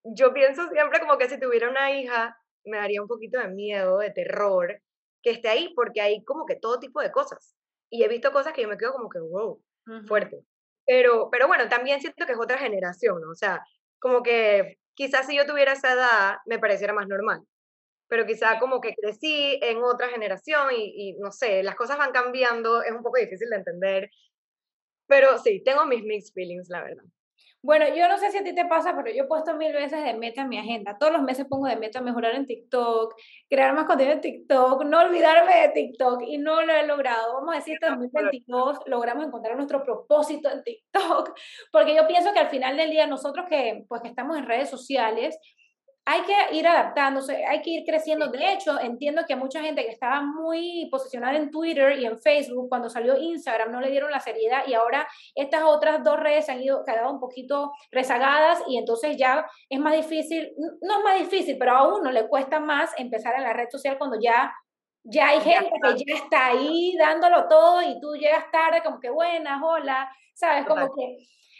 yo 0.04 0.32
pienso 0.34 0.68
siempre 0.70 1.00
como 1.00 1.18
que 1.18 1.28
si 1.28 1.38
tuviera 1.40 1.70
una 1.70 1.90
hija, 1.98 2.36
me 2.64 2.78
daría 2.78 3.02
un 3.02 3.08
poquito 3.08 3.38
de 3.38 3.48
miedo, 3.48 3.98
de 3.98 4.10
terror, 4.10 4.80
que 5.22 5.30
esté 5.30 5.48
ahí, 5.48 5.72
porque 5.74 6.00
hay 6.00 6.24
como 6.24 6.46
que 6.46 6.56
todo 6.56 6.78
tipo 6.80 7.00
de 7.00 7.12
cosas. 7.12 7.54
Y 7.90 8.04
he 8.04 8.08
visto 8.08 8.32
cosas 8.32 8.52
que 8.52 8.62
yo 8.62 8.68
me 8.68 8.78
quedo 8.78 8.92
como 8.92 9.08
que, 9.08 9.20
wow, 9.20 9.62
fuerte. 10.06 10.44
Pero, 10.86 11.28
pero 11.30 11.48
bueno, 11.48 11.68
también 11.68 12.00
siento 12.00 12.26
que 12.26 12.32
es 12.32 12.38
otra 12.38 12.58
generación, 12.58 13.20
¿no? 13.20 13.30
O 13.30 13.34
sea, 13.34 13.62
como 13.98 14.22
que 14.22 14.78
quizás 14.94 15.26
si 15.26 15.36
yo 15.36 15.46
tuviera 15.46 15.72
esa 15.72 15.92
edad 15.94 16.36
me 16.46 16.58
pareciera 16.58 16.92
más 16.92 17.08
normal, 17.08 17.42
pero 18.08 18.26
quizá 18.26 18.58
como 18.58 18.80
que 18.80 18.94
crecí 18.94 19.58
en 19.62 19.78
otra 19.82 20.08
generación 20.08 20.68
y, 20.72 21.10
y, 21.10 21.18
no 21.18 21.32
sé, 21.32 21.62
las 21.62 21.76
cosas 21.76 21.98
van 21.98 22.12
cambiando, 22.12 22.82
es 22.82 22.92
un 22.92 23.02
poco 23.02 23.18
difícil 23.18 23.50
de 23.50 23.56
entender, 23.56 24.10
pero 25.06 25.38
sí, 25.38 25.62
tengo 25.64 25.86
mis 25.86 26.04
mixed 26.04 26.32
feelings, 26.34 26.68
la 26.68 26.82
verdad. 26.82 27.04
Bueno, 27.66 27.86
yo 27.96 28.08
no 28.08 28.16
sé 28.16 28.30
si 28.30 28.38
a 28.38 28.44
ti 28.44 28.54
te 28.54 28.64
pasa, 28.64 28.94
pero 28.94 29.12
yo 29.12 29.24
he 29.24 29.26
puesto 29.26 29.56
mil 29.56 29.72
veces 29.72 30.04
de 30.04 30.14
meta 30.14 30.42
en 30.42 30.48
mi 30.48 30.56
agenda. 30.56 30.96
Todos 31.00 31.12
los 31.12 31.22
meses 31.22 31.46
pongo 31.46 31.66
de 31.66 31.74
meta 31.74 32.00
mejorar 32.00 32.36
en 32.36 32.46
TikTok, 32.46 33.16
crear 33.50 33.74
más 33.74 33.86
contenido 33.86 34.14
en 34.14 34.20
TikTok, 34.20 34.84
no 34.84 35.00
olvidarme 35.00 35.62
de 35.62 35.68
TikTok 35.70 36.22
y 36.28 36.38
no 36.38 36.62
lo 36.62 36.72
he 36.72 36.86
logrado. 36.86 37.34
Vamos 37.34 37.54
a 37.54 37.58
decir, 37.58 37.74
este 37.74 37.88
2022 37.88 38.82
logramos 38.86 39.26
encontrar 39.26 39.56
nuestro 39.56 39.82
propósito 39.82 40.48
en 40.48 40.62
TikTok, 40.62 41.36
porque 41.72 41.96
yo 41.96 42.06
pienso 42.06 42.32
que 42.32 42.38
al 42.38 42.50
final 42.50 42.76
del 42.76 42.90
día 42.90 43.08
nosotros 43.08 43.46
que, 43.48 43.84
pues, 43.88 44.00
que 44.00 44.08
estamos 44.10 44.38
en 44.38 44.46
redes 44.46 44.70
sociales, 44.70 45.36
hay 46.08 46.22
que 46.22 46.56
ir 46.56 46.66
adaptándose, 46.68 47.44
hay 47.44 47.62
que 47.62 47.70
ir 47.70 47.84
creciendo. 47.84 48.28
De 48.28 48.52
hecho, 48.52 48.80
entiendo 48.80 49.22
que 49.26 49.32
a 49.32 49.36
mucha 49.36 49.60
gente 49.60 49.84
que 49.84 49.90
estaba 49.90 50.22
muy 50.22 50.88
posicionada 50.88 51.36
en 51.36 51.50
Twitter 51.50 51.98
y 51.98 52.06
en 52.06 52.16
Facebook, 52.16 52.68
cuando 52.68 52.88
salió 52.88 53.18
Instagram, 53.18 53.72
no 53.72 53.80
le 53.80 53.90
dieron 53.90 54.12
la 54.12 54.20
seriedad 54.20 54.62
y 54.68 54.74
ahora 54.74 55.06
estas 55.34 55.64
otras 55.64 56.04
dos 56.04 56.20
redes 56.20 56.48
han 56.48 56.62
ido 56.62 56.84
quedado 56.84 57.10
un 57.12 57.18
poquito 57.18 57.72
rezagadas 57.90 58.62
y 58.68 58.78
entonces 58.78 59.16
ya 59.16 59.46
es 59.68 59.80
más 59.80 59.94
difícil, 59.94 60.52
no 60.80 60.98
es 60.98 61.04
más 61.04 61.18
difícil, 61.18 61.56
pero 61.58 61.72
a 61.72 61.88
uno 61.98 62.12
le 62.12 62.28
cuesta 62.28 62.60
más 62.60 62.92
empezar 62.98 63.34
en 63.34 63.42
la 63.42 63.52
red 63.52 63.68
social 63.68 63.98
cuando 63.98 64.16
ya 64.20 64.54
ya 65.08 65.28
hay 65.28 65.40
gente 65.40 65.70
que 65.82 66.04
ya 66.04 66.14
está 66.14 66.46
ahí 66.46 66.96
dándolo 66.98 67.48
todo 67.48 67.82
y 67.82 68.00
tú 68.00 68.14
llegas 68.14 68.50
tarde 68.52 68.82
como 68.84 69.00
que 69.00 69.10
buenas, 69.10 69.60
hola, 69.62 70.08
¿sabes? 70.34 70.66
Como 70.66 70.86
que 70.94 71.16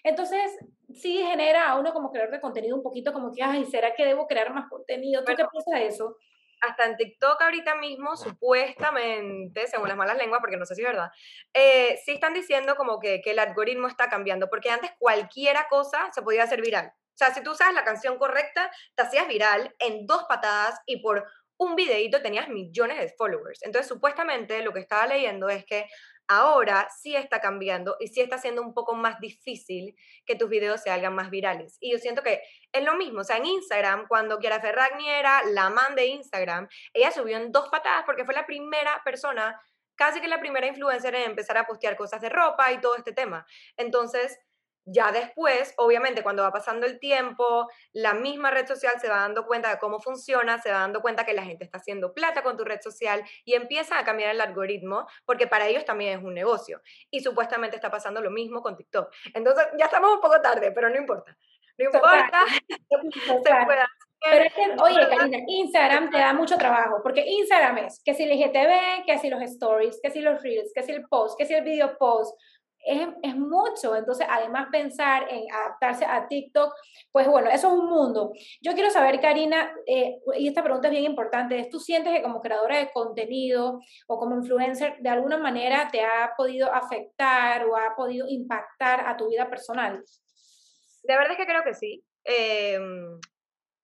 entonces, 0.06 0.56
sí 0.94 1.18
genera 1.18 1.68
a 1.68 1.78
uno 1.78 1.92
como 1.92 2.10
creador 2.10 2.32
de 2.32 2.40
contenido 2.40 2.76
un 2.76 2.82
poquito 2.82 3.12
como 3.12 3.32
que, 3.32 3.42
ay, 3.42 3.64
¿será 3.66 3.94
que 3.94 4.04
debo 4.04 4.26
crear 4.26 4.52
más 4.52 4.68
contenido? 4.68 5.24
¿Tú 5.24 5.34
qué 5.34 5.44
piensas 5.44 5.74
de 5.74 5.86
eso? 5.86 6.16
Hasta 6.60 6.86
en 6.86 6.96
TikTok 6.96 7.40
ahorita 7.42 7.74
mismo, 7.74 8.16
supuestamente, 8.16 9.66
según 9.66 9.88
las 9.88 9.96
malas 9.96 10.16
lenguas, 10.16 10.40
porque 10.40 10.56
no 10.56 10.64
sé 10.64 10.74
si 10.74 10.82
es 10.82 10.88
verdad, 10.88 11.10
eh, 11.52 12.00
sí 12.04 12.12
están 12.12 12.32
diciendo 12.32 12.76
como 12.76 12.98
que, 12.98 13.20
que 13.20 13.32
el 13.32 13.38
algoritmo 13.38 13.88
está 13.88 14.08
cambiando, 14.08 14.48
porque 14.48 14.70
antes 14.70 14.90
cualquiera 14.98 15.66
cosa 15.68 16.10
se 16.12 16.22
podía 16.22 16.44
hacer 16.44 16.62
viral. 16.62 16.86
O 16.86 17.18
sea, 17.18 17.32
si 17.32 17.42
tú 17.42 17.52
usas 17.52 17.72
la 17.74 17.84
canción 17.84 18.18
correcta, 18.18 18.70
te 18.94 19.02
hacías 19.02 19.26
viral 19.28 19.74
en 19.78 20.06
dos 20.06 20.24
patadas 20.28 20.80
y 20.86 21.02
por 21.02 21.26
un 21.58 21.74
videito 21.74 22.20
tenías 22.20 22.48
millones 22.48 22.98
de 22.98 23.14
followers. 23.16 23.62
Entonces, 23.62 23.88
supuestamente 23.88 24.62
lo 24.62 24.72
que 24.72 24.80
estaba 24.80 25.06
leyendo 25.06 25.48
es 25.48 25.64
que 25.64 25.86
ahora 26.28 26.88
sí 26.90 27.14
está 27.14 27.40
cambiando 27.40 27.96
y 28.00 28.08
sí 28.08 28.20
está 28.20 28.38
siendo 28.38 28.62
un 28.62 28.74
poco 28.74 28.94
más 28.94 29.20
difícil 29.20 29.96
que 30.24 30.36
tus 30.36 30.48
videos 30.48 30.82
se 30.82 30.90
hagan 30.90 31.14
más 31.14 31.30
virales. 31.30 31.76
Y 31.80 31.92
yo 31.92 31.98
siento 31.98 32.22
que 32.22 32.42
es 32.72 32.84
lo 32.84 32.96
mismo, 32.96 33.20
o 33.20 33.24
sea, 33.24 33.36
en 33.36 33.46
Instagram, 33.46 34.06
cuando 34.08 34.38
Kiara 34.38 34.60
Ferragni 34.60 35.08
era 35.08 35.42
la 35.44 35.70
man 35.70 35.94
de 35.94 36.06
Instagram, 36.06 36.68
ella 36.92 37.10
subió 37.10 37.36
en 37.36 37.52
dos 37.52 37.68
patadas 37.68 38.04
porque 38.04 38.24
fue 38.24 38.34
la 38.34 38.46
primera 38.46 39.00
persona, 39.04 39.60
casi 39.94 40.20
que 40.20 40.28
la 40.28 40.40
primera 40.40 40.66
influencer 40.66 41.14
en 41.14 41.22
empezar 41.22 41.56
a 41.58 41.66
postear 41.66 41.96
cosas 41.96 42.20
de 42.20 42.28
ropa 42.28 42.72
y 42.72 42.80
todo 42.80 42.96
este 42.96 43.12
tema. 43.12 43.46
Entonces, 43.76 44.38
ya 44.86 45.10
después, 45.10 45.74
obviamente, 45.76 46.22
cuando 46.22 46.44
va 46.44 46.52
pasando 46.52 46.86
el 46.86 47.00
tiempo, 47.00 47.68
la 47.92 48.14
misma 48.14 48.52
red 48.52 48.66
social 48.66 48.94
se 49.00 49.08
va 49.08 49.16
dando 49.16 49.44
cuenta 49.44 49.68
de 49.68 49.78
cómo 49.78 49.98
funciona, 49.98 50.58
se 50.62 50.70
va 50.70 50.78
dando 50.78 51.02
cuenta 51.02 51.26
que 51.26 51.34
la 51.34 51.42
gente 51.42 51.64
está 51.64 51.78
haciendo 51.78 52.14
plata 52.14 52.42
con 52.44 52.56
tu 52.56 52.64
red 52.64 52.80
social 52.80 53.24
y 53.44 53.54
empieza 53.54 53.98
a 53.98 54.04
cambiar 54.04 54.30
el 54.30 54.40
algoritmo, 54.40 55.08
porque 55.24 55.48
para 55.48 55.66
ellos 55.66 55.84
también 55.84 56.18
es 56.18 56.24
un 56.24 56.34
negocio. 56.34 56.80
Y 57.10 57.20
supuestamente 57.20 57.74
está 57.74 57.90
pasando 57.90 58.20
lo 58.20 58.30
mismo 58.30 58.62
con 58.62 58.76
TikTok. 58.76 59.12
Entonces, 59.34 59.66
ya 59.76 59.86
estamos 59.86 60.12
un 60.12 60.20
poco 60.20 60.40
tarde, 60.40 60.70
pero 60.70 60.88
no 60.88 60.96
importa. 60.96 61.36
No 61.78 61.84
importa. 61.84 62.40
Pero 64.24 64.44
es 64.44 64.54
que, 64.54 64.62
oye, 64.82 65.08
Karina, 65.08 65.38
Instagram 65.46 66.10
te 66.10 66.18
da 66.18 66.32
mucho 66.32 66.56
trabajo, 66.56 67.00
porque 67.02 67.24
Instagram 67.24 67.78
es 67.78 68.02
que 68.04 68.14
si 68.14 68.24
el 68.24 68.32
IGTV, 68.32 69.04
que 69.06 69.18
si 69.18 69.28
los 69.30 69.42
stories, 69.42 70.00
que 70.02 70.10
si 70.10 70.20
los 70.20 70.42
reels, 70.42 70.72
que 70.74 70.82
si 70.82 70.92
el 70.92 71.06
post, 71.06 71.38
que 71.38 71.46
si 71.46 71.54
el 71.54 71.62
video 71.62 71.96
post, 71.96 72.36
es, 72.86 73.36
mucho. 73.36 73.96
Entonces, 73.96 74.26
además 74.28 74.68
pensar 74.70 75.26
en 75.30 75.50
adaptarse 75.52 76.04
a 76.04 76.26
TikTok, 76.28 76.72
pues 77.10 77.26
bueno, 77.26 77.48
eso 77.50 77.68
es 77.68 77.74
un 77.74 77.88
mundo. 77.88 78.32
Yo 78.60 78.74
quiero 78.74 78.90
saber, 78.90 79.20
Karina, 79.20 79.74
eh, 79.86 80.18
y 80.38 80.48
esta 80.48 80.62
pregunta 80.62 80.88
es 80.88 80.92
bien 80.92 81.04
importante, 81.04 81.68
¿tú 81.70 81.80
sientes 81.80 82.12
que 82.14 82.22
como 82.22 82.40
creadora 82.40 82.78
de 82.78 82.90
contenido 82.92 83.80
o 84.06 84.18
como 84.18 84.36
influencer, 84.36 84.96
de 85.00 85.08
alguna 85.08 85.36
manera 85.36 85.88
te 85.90 86.02
ha 86.02 86.32
podido 86.36 86.72
afectar 86.72 87.66
o 87.66 87.76
ha 87.76 87.94
podido 87.96 88.26
impactar 88.28 89.06
a 89.06 89.16
tu 89.16 89.28
vida 89.28 89.50
personal? 89.50 90.02
De 91.02 91.14
verdad 91.14 91.32
es 91.32 91.36
que 91.38 91.46
creo 91.46 91.64
que 91.64 91.74
sí. 91.74 92.04
Em, 92.24 93.20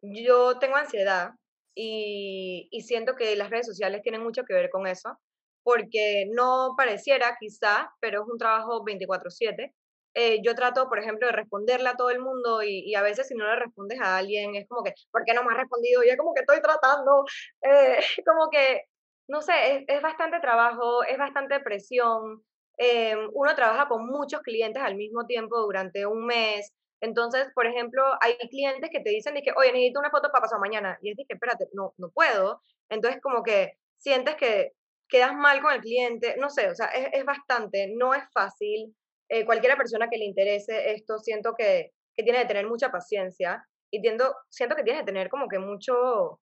yo 0.03 0.59
tengo 0.59 0.77
ansiedad 0.77 1.31
y, 1.75 2.69
y 2.71 2.83
siento 2.83 3.15
que 3.15 3.37
las 3.37 3.51
redes 3.51 3.67
sociales 3.67 4.03
tienen 4.03 4.23
mucho 4.23 4.45
que 4.45 4.55
ver 4.55 4.71
con 4.71 4.87
eso 4.87 5.19
porque 5.63 6.27
no 6.33 6.75
pareciera 6.77 7.37
quizá, 7.39 7.93
pero 8.01 8.23
es 8.23 8.29
un 8.29 8.39
trabajo 8.39 8.85
24/7. 8.85 9.73
Eh, 10.15 10.41
yo 10.43 10.55
trato, 10.55 10.89
por 10.89 10.99
ejemplo, 10.99 11.27
de 11.27 11.33
responderle 11.33 11.89
a 11.89 11.97
todo 11.97 12.11
el 12.11 12.21
mundo 12.21 12.63
y, 12.63 12.95
a 12.95 13.03
veces 13.03 13.29
si 13.29 13.35
no 13.35 13.47
le 13.47 13.57
respondes 13.57 13.99
a 14.01 14.19
alguien 14.19 14.55
es 14.57 14.69
como 14.69 14.83
que, 14.83 14.93
¿por 15.11 15.25
qué 15.25 15.33
no 15.35 15.43
me 15.43 15.53
has 15.53 15.61
respondido? 15.61 16.03
Ya 16.05 16.17
como 16.17 16.35
que 16.35 16.41
estoy 16.43 16.61
tratando, 16.61 17.25
eh, 17.63 17.99
como 18.27 18.51
que, 18.51 18.83
no 19.29 19.41
sé, 19.43 19.53
es, 19.77 19.85
es, 19.89 20.03
bastante 20.03 20.41
trabajo, 20.41 21.03
es 21.05 21.19
bastante 21.19 21.61
presión. 21.61 22.43
Eh, 22.79 23.17
uno 23.33 23.55
trabaja 23.55 23.89
con 23.89 24.07
muchos 24.07 24.41
clientes 24.43 24.83
al 24.83 24.97
mismo 24.97 25.27
tiempo 25.27 25.59
durante 25.61 26.07
un 26.07 26.27
mes. 26.27 26.73
Entonces, 27.01 27.49
por 27.55 27.67
ejemplo, 27.67 28.03
hay 28.21 28.37
clientes 28.49 28.91
que 28.91 29.01
te 29.01 29.11
dicen 29.11 29.35
que, 29.35 29.53
oye, 29.57 29.73
necesito 29.73 30.01
una 30.01 30.11
foto 30.11 30.31
para 30.31 30.43
pasar 30.43 30.61
mañana. 30.61 30.99
Y 31.03 31.11
es 31.11 31.17
que, 31.17 31.35
espérate, 31.35 31.69
no, 31.73 31.95
no 31.99 32.11
puedo. 32.11 32.61
Entonces, 32.89 33.21
como 33.23 33.43
que 33.43 33.73
sientes 33.99 34.37
que 34.37 34.73
quedas 35.13 35.35
mal 35.35 35.61
con 35.61 35.73
el 35.73 35.81
cliente. 35.81 36.37
No 36.39 36.49
sé, 36.49 36.71
o 36.71 36.75
sea, 36.75 36.87
es, 36.87 37.09
es 37.13 37.25
bastante, 37.25 37.93
no 37.95 38.15
es 38.15 38.25
fácil. 38.33 38.97
Eh, 39.29 39.45
cualquiera 39.45 39.77
persona 39.77 40.09
que 40.11 40.17
le 40.17 40.25
interese 40.25 40.93
esto, 40.93 41.19
siento 41.19 41.55
que, 41.57 41.93
que 42.17 42.23
tiene 42.23 42.41
que 42.41 42.47
tener 42.47 42.67
mucha 42.67 42.91
paciencia 42.91 43.63
y 43.91 44.01
tiendo, 44.01 44.35
siento 44.49 44.75
que 44.75 44.83
tiene 44.83 45.01
que 45.01 45.07
tener 45.07 45.29
como 45.29 45.49
que 45.49 45.59
mucho, 45.59 46.41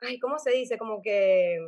ay, 0.00 0.18
¿cómo 0.18 0.38
se 0.38 0.52
dice? 0.52 0.78
Como 0.78 1.02
que 1.02 1.58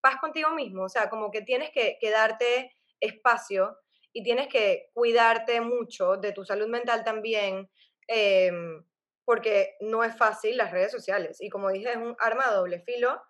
paz 0.00 0.16
contigo 0.20 0.50
mismo, 0.50 0.84
o 0.84 0.88
sea, 0.88 1.08
como 1.08 1.30
que 1.30 1.42
tienes 1.42 1.70
que, 1.70 1.96
que 2.00 2.10
darte 2.10 2.72
espacio 3.00 3.76
y 4.12 4.24
tienes 4.24 4.48
que 4.48 4.90
cuidarte 4.94 5.60
mucho 5.60 6.16
de 6.16 6.32
tu 6.32 6.44
salud 6.44 6.66
mental 6.66 7.04
también, 7.04 7.70
em, 8.08 8.84
porque 9.24 9.76
no 9.80 10.02
es 10.02 10.16
fácil 10.16 10.56
las 10.56 10.72
redes 10.72 10.90
sociales. 10.90 11.38
Y 11.40 11.50
como 11.50 11.70
dije, 11.70 11.90
es 11.90 11.96
un 11.96 12.16
arma 12.18 12.48
de 12.48 12.56
doble 12.56 12.80
filo. 12.80 13.20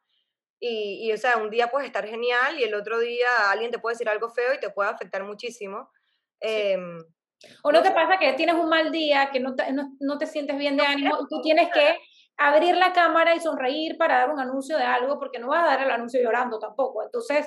Y, 0.61 1.09
y, 1.09 1.13
o 1.13 1.17
sea, 1.17 1.37
un 1.37 1.51
día 1.51 1.69
puedes 1.69 1.87
estar 1.87 2.07
genial 2.07 2.59
y 2.59 2.65
el 2.65 2.75
otro 2.75 2.99
día 2.99 3.29
alguien 3.51 3.71
te 3.71 3.79
puede 3.79 3.95
decir 3.95 4.09
algo 4.09 4.29
feo 4.29 4.55
y 4.55 4.61
te 4.61 4.71
puede 4.71 4.91
afectar 4.91 5.23
muchísimo. 5.25 5.91
Em, 6.41 6.99
o 7.63 7.73
no 7.73 7.83
te 7.83 7.93
pasa 7.93 8.19
que 8.19 8.33
tienes 8.33 8.57
un 8.57 8.69
mal 8.69 8.91
día, 8.91 9.31
que 9.33 9.41
no 9.41 9.55
te, 9.55 9.73
no, 9.73 9.97
no 10.01 10.19
te 10.19 10.27
sientes 10.27 10.57
bien 10.59 10.77
de 10.77 10.85
ánimo 10.85 11.17
y 11.21 11.29
tú 11.29 11.41
tienes 11.43 11.69
que 11.73 11.99
abrir 12.37 12.77
la 12.77 12.93
cámara 12.93 13.35
y 13.35 13.41
sonreír 13.41 13.97
para 13.97 14.19
dar 14.19 14.31
un 14.31 14.41
anuncio 14.41 14.77
de 14.77 14.85
algo, 14.85 15.19
porque 15.19 15.39
no 15.39 15.49
vas 15.49 15.65
a 15.65 15.67
dar 15.67 15.83
el 15.83 15.91
anuncio 15.91 16.23
llorando 16.23 16.59
tampoco. 16.59 17.03
Entonces, 17.03 17.47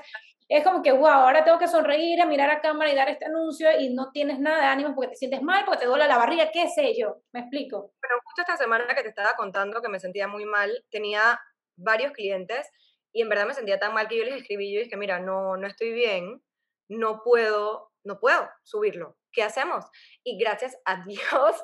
es 0.49 0.66
como 0.66 0.82
que, 0.82 0.91
wow, 0.91 1.07
ahora 1.07 1.45
tengo 1.45 1.57
que 1.57 1.70
sonreír, 1.70 2.22
a 2.22 2.26
mirar 2.26 2.49
a 2.49 2.59
cámara 2.59 2.91
y 2.91 2.95
dar 2.95 3.07
este 3.07 3.26
anuncio 3.26 3.70
y 3.80 3.93
no 3.93 4.12
tienes 4.12 4.38
nada 4.38 4.59
de 4.59 4.66
ánimo 4.66 4.93
porque 4.93 5.12
te 5.12 5.16
sientes 5.16 5.41
mal, 5.41 5.64
porque 5.64 5.80
te 5.80 5.86
duele 5.86 6.07
la 6.07 6.18
barriga, 6.18 6.51
qué 6.51 6.68
sé 6.68 6.93
yo. 6.97 7.22
¿Me 7.32 7.39
explico? 7.39 7.93
Pero 8.01 8.16
justo 8.26 8.41
esta 8.41 8.57
semana 8.57 8.93
que 8.93 9.01
te 9.01 9.09
estaba 9.09 9.34
contando 9.38 9.82
que 9.82 9.88
me 9.88 9.99
sentía 9.99 10.28
muy 10.28 10.43
mal, 10.43 10.84
tenía 10.89 11.39
varios 11.78 12.12
clientes 12.12 12.70
y 13.14 13.22
en 13.22 13.30
verdad 13.30 13.47
me 13.47 13.53
sentía 13.53 13.80
tan 13.80 13.93
mal 13.93 14.07
que 14.07 14.18
yo 14.18 14.24
les 14.24 14.41
escribí 14.41 14.74
yo 14.74 14.82
dije, 14.82 14.97
mira, 14.97 15.20
no, 15.20 15.57
no 15.57 15.68
estoy 15.68 15.91
bien, 15.93 16.43
no 16.88 17.22
puedo 17.24 17.91
no 18.03 18.20
puedo 18.20 18.49
subirlo. 18.64 19.18
¿Qué 19.32 19.43
hacemos? 19.43 19.86
Y 20.24 20.38
gracias 20.38 20.78
a 20.86 21.03
Dios, 21.05 21.64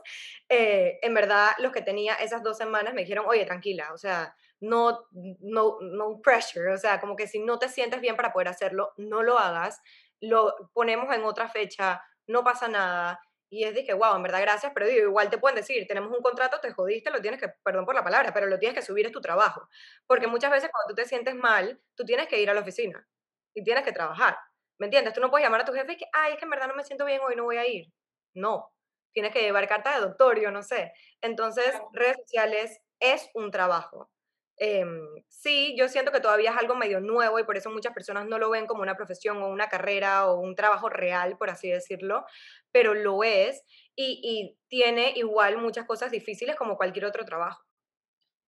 eh, 0.50 1.00
en 1.02 1.14
verdad, 1.14 1.52
los 1.60 1.72
que 1.72 1.82
tenía 1.82 2.16
esas 2.16 2.43
dos 2.43 2.58
semanas 2.58 2.93
me 2.93 3.02
dijeron, 3.02 3.26
oye, 3.28 3.45
tranquila, 3.45 3.91
o 3.93 3.98
sea, 3.98 4.36
no, 4.60 5.06
no, 5.12 5.78
no 5.82 6.22
pressure, 6.22 6.74
o 6.74 6.78
sea, 6.78 7.00
como 7.00 7.16
que 7.16 7.28
si 7.28 7.39
no 7.39 7.60
te 7.60 7.70
sientes 7.70 8.02
bien 8.02 8.16
para 8.16 8.34
poder 8.34 8.48
hacerlo, 8.48 8.93
no 8.98 9.22
lo 9.22 9.38
hagas, 9.38 9.82
lo 10.20 10.72
ponemos 10.74 11.14
en 11.14 11.24
otra 11.24 11.50
fecha, 11.50 12.02
no 12.26 12.43
pasa 12.43 12.68
nada. 12.68 13.20
Y 13.50 13.64
es 13.64 13.74
que, 13.86 13.93
wow, 13.93 14.16
en 14.18 14.24
verdad, 14.24 14.41
gracias, 14.41 14.72
pero 14.74 14.88
digo, 14.88 15.08
igual 15.08 15.30
te 15.30 15.38
pueden 15.38 15.56
decir, 15.56 15.88
tenemos 15.88 16.12
un 16.16 16.22
contrato, 16.22 16.60
te 16.60 16.72
jodiste, 16.72 17.10
lo 17.12 17.22
tienes 17.22 17.39
que, 17.39 17.48
perdón 17.64 17.86
por 17.86 17.95
la 17.95 18.04
palabra, 18.04 18.34
pero 18.34 18.45
lo 18.48 18.60
tienes 18.60 18.76
que 18.78 18.82
subir, 18.86 19.06
es 19.06 19.12
tu 19.14 19.22
trabajo. 19.22 19.70
Porque 20.06 20.28
muchas 20.28 20.52
veces 20.52 20.70
cuando 20.72 20.89
tú 20.89 20.95
te 21.02 21.08
sientes 21.08 21.34
mal, 21.36 21.82
tú 21.95 22.04
tienes 22.06 22.28
que 22.28 22.41
ir 22.41 22.50
a 22.50 22.54
la 22.54 22.62
oficina 22.62 23.08
y 23.54 23.64
tienes 23.64 23.84
que 23.86 23.93
trabajar. 23.93 24.38
¿Me 24.80 24.88
entiendes? 24.88 25.14
Tú 25.14 25.22
no 25.22 25.30
puedes 25.32 25.45
llamar 25.45 25.62
a 25.62 25.66
tu 25.66 25.74
jefe 25.74 25.93
y 25.93 25.98
que, 25.98 26.06
ay, 26.14 26.34
es 26.34 26.39
que 26.39 26.45
en 26.45 26.52
verdad 26.52 26.68
no 26.68 26.76
me 26.76 26.84
siento 26.84 27.06
bien 27.06 27.22
hoy, 27.26 27.36
no 27.36 27.43
voy 27.45 27.58
a 27.58 27.66
ir. 27.68 27.88
No, 28.34 28.74
tienes 29.14 29.32
que 29.34 29.41
llevar 29.41 29.68
carta 29.68 29.95
de 29.95 30.02
doctorio, 30.02 30.52
no 30.52 30.62
sé. 30.62 30.93
Entonces, 31.22 31.74
redes 31.93 32.18
sociales 32.26 32.80
es 33.00 33.30
un 33.34 33.50
trabajo. 33.52 34.10
Em, 34.58 35.01
sí, 35.30 35.76
yo 35.78 35.88
siento 35.88 36.12
que 36.12 36.20
todavía 36.20 36.51
es 36.51 36.58
algo 36.58 36.76
medio 36.76 36.99
nuevo 36.99 37.39
y 37.39 37.43
por 37.43 37.58
eso 37.58 37.70
muchas 37.70 37.93
personas 37.93 38.26
no 38.26 38.39
lo 38.39 38.49
ven 38.49 38.66
como 38.66 38.82
una 38.82 38.95
profesión 38.95 39.41
o 39.41 39.49
una 39.49 39.70
carrera 39.70 40.28
o 40.28 40.39
un 40.39 40.55
trabajo 40.55 40.89
real, 40.89 41.38
por 41.38 41.49
así 41.49 41.70
decirlo, 41.70 42.26
pero 42.72 42.93
lo 42.93 43.24
es 43.24 43.64
y, 43.95 44.20
y 44.24 44.58
tiene 44.68 45.14
igual 45.16 45.58
muchas 45.58 45.86
cosas 45.86 46.12
difíciles 46.12 46.55
como 46.55 46.78
cualquier 46.78 47.05
otro 47.05 47.24
trabajo. 47.26 47.68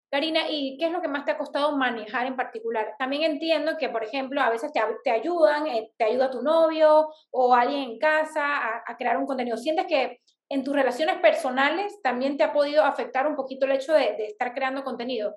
Karina, 0.10 0.50
¿y 0.50 0.78
qué 0.78 0.86
es 0.86 0.92
lo 0.92 1.02
que 1.02 1.10
más 1.10 1.26
te 1.26 1.32
ha 1.32 1.38
costado 1.38 1.76
manejar 1.76 2.28
en 2.28 2.38
particular? 2.38 2.96
También 2.98 3.24
entiendo 3.24 3.78
que, 3.78 3.90
por 3.90 4.06
ejemplo, 4.06 4.40
a 4.40 4.50
veces 4.50 4.72
te, 4.72 4.80
te 5.04 5.12
ayudan, 5.12 5.68
eh, 5.68 5.92
te 5.98 6.06
ayuda 6.06 6.32
tu 6.32 6.42
novio 6.42 7.10
o 7.32 7.54
alguien 7.54 7.92
en 7.92 8.00
casa 8.00 8.84
a, 8.88 8.98
crear 8.98 9.18
un 9.18 9.26
contenido. 9.26 9.58
¿Sientes 9.58 9.86
que 9.86 10.22
en 10.50 10.64
tus 10.64 10.74
relaciones 10.74 11.18
personales 11.18 12.02
también 12.02 12.38
te 12.38 12.46
ha 12.46 12.54
podido 12.54 12.86
afectar 12.86 13.28
un 13.28 13.36
poquito 13.36 13.66
el 13.66 13.74
hecho 13.74 13.94
de, 13.94 14.16
estar 14.28 14.54
creando 14.54 14.86
contenido? 14.86 15.36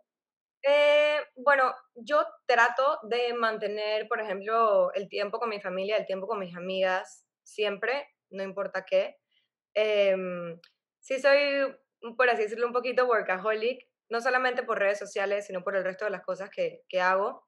Eh, 0.62 1.18
bueno, 1.36 1.74
yo 1.94 2.24
trato 2.46 2.98
de 3.04 3.32
mantener, 3.34 4.08
por 4.08 4.20
ejemplo, 4.20 4.92
el 4.94 5.08
tiempo 5.08 5.38
con 5.38 5.48
mi 5.48 5.60
familia, 5.60 5.96
el 5.96 6.06
tiempo 6.06 6.26
con 6.26 6.38
mis 6.38 6.54
amigas, 6.56 7.26
siempre, 7.42 8.08
no 8.30 8.42
importa 8.42 8.84
qué. 8.84 9.16
Em, 9.74 10.60
sí 11.00 11.18
soy, 11.20 11.76
por 12.16 12.28
así 12.30 12.42
decirlo, 12.42 12.66
un 12.66 12.72
poquito 12.72 13.06
workaholic, 13.06 13.88
no 14.10 14.20
solamente 14.20 14.62
por 14.62 14.78
redes 14.78 14.98
sociales, 14.98 15.46
sino 15.46 15.62
por 15.64 15.76
el 15.76 15.84
resto 15.84 16.04
de 16.04 16.10
las 16.10 16.22
cosas 16.22 16.50
que, 16.50 16.82
que 16.88 17.00
hago. 17.00 17.46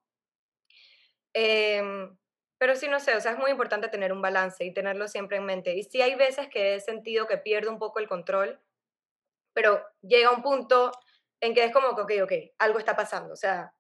Em, 1.35 2.17
pero 2.59 2.77
sí, 2.77 2.89
no 2.89 3.01
sé, 3.01 3.17
o 3.17 3.21
sea, 3.21 3.33
es 3.33 3.39
muy 3.39 3.51
importante 3.51 3.89
tener 3.89 4.13
un 4.13 4.23
balance 4.23 4.65
y 4.65 4.73
tenerlo 4.73 5.09
siempre 5.09 5.39
en 5.39 5.47
mente. 5.47 5.75
Y 5.77 5.83
sí 5.85 6.01
hay 6.03 6.15
veces 6.15 6.49
que 6.49 6.77
he 6.77 6.81
sentido 6.81 7.27
que 7.27 7.39
pierdo 7.39 7.71
un 7.71 7.79
poco 7.79 7.99
el 7.99 8.09
control, 8.09 8.61
pero 9.55 9.83
llega 10.03 10.31
un 10.31 10.43
punto 10.43 10.93
en 11.43 11.55
que 11.55 11.65
es 11.65 11.73
como 11.73 11.95
que, 11.95 12.23
ok, 12.23 12.25
ok, 12.25 12.33
algo 12.59 12.79
está 12.79 12.95
pasando, 12.95 13.35
o 13.35 13.37
sea, 13.37 13.75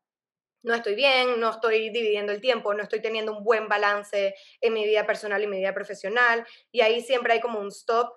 no 0.65 0.75
estoy 0.75 0.95
bien, 0.95 1.41
no 1.41 1.51
estoy 1.51 1.91
dividiendo 1.91 2.33
el 2.33 2.41
tiempo, 2.41 2.75
no 2.75 2.83
estoy 2.83 3.01
teniendo 3.01 3.37
un 3.37 3.45
buen 3.45 3.69
balance 3.69 4.35
en 4.61 4.73
mi 4.73 4.85
vida 4.85 5.07
personal 5.07 5.43
y 5.43 5.47
mi 5.47 5.59
vida 5.59 5.73
profesional, 5.73 6.47
y 6.73 6.81
ahí 6.81 7.01
siempre 7.01 7.35
hay 7.35 7.41
como 7.41 7.61
un 7.61 7.69
stop 7.69 8.13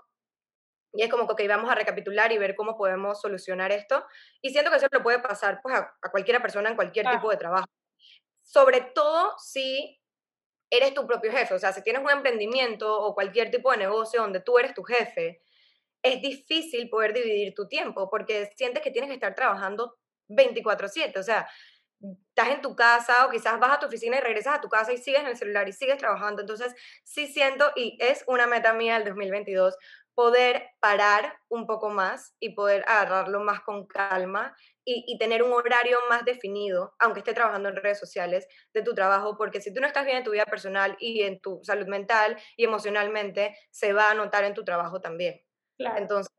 y 0.93 1.03
es 1.03 1.09
como 1.09 1.27
que 1.35 1.47
vamos 1.47 1.69
a 1.69 1.75
recapitular 1.75 2.31
y 2.31 2.37
ver 2.37 2.55
cómo 2.55 2.77
podemos 2.77 3.19
solucionar 3.19 3.71
esto. 3.73 4.05
Y 4.41 4.51
siento 4.51 4.71
que 4.71 4.77
eso 4.77 4.87
lo 4.89 5.03
puede 5.03 5.19
pasar 5.19 5.59
pues, 5.61 5.75
a, 5.75 5.93
a 6.01 6.09
cualquiera 6.09 6.41
persona 6.41 6.69
en 6.69 6.77
cualquier 6.77 7.05
tipo 7.09 7.29
de 7.29 7.35
trabajo. 7.35 7.67
Sobre 8.41 8.79
todo 8.79 9.33
si 9.37 9.99
eres 10.69 10.93
tu 10.93 11.05
propio 11.05 11.33
jefe. 11.33 11.53
O 11.53 11.59
sea, 11.59 11.73
si 11.73 11.83
tienes 11.83 12.01
un 12.01 12.09
emprendimiento 12.09 12.97
o 12.97 13.13
cualquier 13.13 13.51
tipo 13.51 13.71
de 13.71 13.77
negocio 13.77 14.21
donde 14.21 14.39
tú 14.39 14.57
eres 14.57 14.73
tu 14.73 14.83
jefe, 14.83 15.41
es 16.05 16.21
difícil 16.21 16.89
poder 16.89 17.13
dividir 17.13 17.53
tu 17.53 17.67
tiempo 17.67 18.09
porque 18.09 18.51
sientes 18.55 18.83
que 18.83 18.91
tienes 18.91 19.09
que 19.09 19.15
estar 19.15 19.35
trabajando 19.35 19.97
24/7. 20.27 21.19
O 21.19 21.23
sea, 21.23 21.47
estás 22.29 22.49
en 22.49 22.61
tu 22.61 22.75
casa 22.75 23.25
o 23.25 23.29
quizás 23.31 23.59
vas 23.59 23.71
a 23.71 23.79
tu 23.79 23.87
oficina 23.87 24.17
y 24.17 24.21
regresas 24.21 24.55
a 24.55 24.61
tu 24.61 24.69
casa 24.69 24.93
y 24.93 24.97
sigues 24.97 25.21
en 25.21 25.27
el 25.27 25.37
celular 25.37 25.67
y 25.67 25.73
sigues 25.73 25.97
trabajando. 25.97 26.41
Entonces, 26.41 26.75
sí 27.03 27.27
siento, 27.27 27.71
y 27.75 27.97
es 27.99 28.23
una 28.27 28.47
meta 28.47 28.73
mía 28.73 28.95
del 28.95 29.05
2022, 29.05 29.75
poder 30.13 30.69
parar 30.79 31.37
un 31.49 31.67
poco 31.67 31.89
más 31.89 32.35
y 32.39 32.55
poder 32.55 32.85
agarrarlo 32.87 33.41
más 33.41 33.61
con 33.61 33.85
calma 33.85 34.55
y, 34.85 35.17
tener 35.17 35.41
un 35.43 35.51
horario 35.51 35.97
más 36.09 36.23
definido, 36.25 36.93
aunque 36.99 37.19
esté 37.19 37.33
trabajando 37.33 37.69
en 37.69 37.75
redes 37.75 37.99
sociales, 37.99 38.47
de 38.73 38.83
tu 38.83 38.93
trabajo, 38.93 39.35
porque 39.37 39.59
si 39.59 39.73
tú 39.73 39.81
no 39.81 39.87
estás 39.87 40.05
bien 40.05 40.17
en 40.17 40.23
tu 40.23 40.31
vida 40.31 40.45
personal 40.45 40.95
y 40.99 41.23
en 41.23 41.39
tu 41.41 41.59
salud 41.63 41.87
mental 41.87 42.37
y 42.55 42.65
emocionalmente, 42.65 43.57
se 43.71 43.93
va 43.93 44.11
a 44.11 44.13
notar 44.13 44.43
en 44.43 44.53
tu 44.53 44.63
trabajo 44.63 45.01
también. 45.01 45.44
Entonces, 45.78 46.34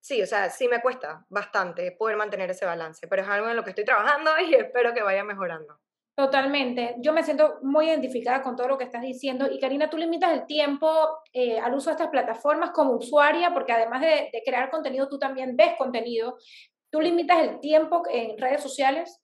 sí, 0.00 0.22
o 0.22 0.26
sea, 0.26 0.50
sí 0.50 0.68
me 0.68 0.80
cuesta 0.80 1.24
bastante 1.28 1.92
poder 1.92 2.16
mantener 2.16 2.50
ese 2.50 2.66
balance, 2.66 3.06
pero 3.08 3.22
es 3.22 3.28
algo 3.28 3.48
en 3.48 3.56
lo 3.56 3.64
que 3.64 3.70
estoy 3.70 3.84
trabajando 3.84 4.30
y 4.40 4.54
espero 4.54 4.94
que 4.94 5.02
vaya 5.02 5.24
mejorando. 5.24 5.80
Totalmente. 6.18 6.96
Yo 6.98 7.12
me 7.12 7.22
siento 7.22 7.60
muy 7.62 7.86
identificada 7.86 8.42
con 8.42 8.56
todo 8.56 8.66
lo 8.66 8.76
que 8.76 8.82
estás 8.82 9.02
diciendo. 9.02 9.46
Y 9.48 9.60
Karina, 9.60 9.88
tú 9.88 9.96
limitas 9.96 10.32
el 10.32 10.46
tiempo 10.46 11.20
eh, 11.32 11.60
al 11.60 11.72
uso 11.72 11.90
de 11.90 11.92
estas 11.92 12.08
plataformas 12.08 12.72
como 12.72 12.94
usuaria, 12.94 13.54
porque 13.54 13.70
además 13.70 14.00
de, 14.00 14.28
crear 14.44 14.68
contenido, 14.68 15.08
tú 15.08 15.20
también 15.20 15.56
ves 15.56 15.76
contenido. 15.78 16.36
¿Tú 16.90 17.00
limitas 17.00 17.38
el 17.38 17.60
tiempo 17.60 18.02
en 18.10 18.36
redes 18.36 18.60
sociales? 18.60 19.20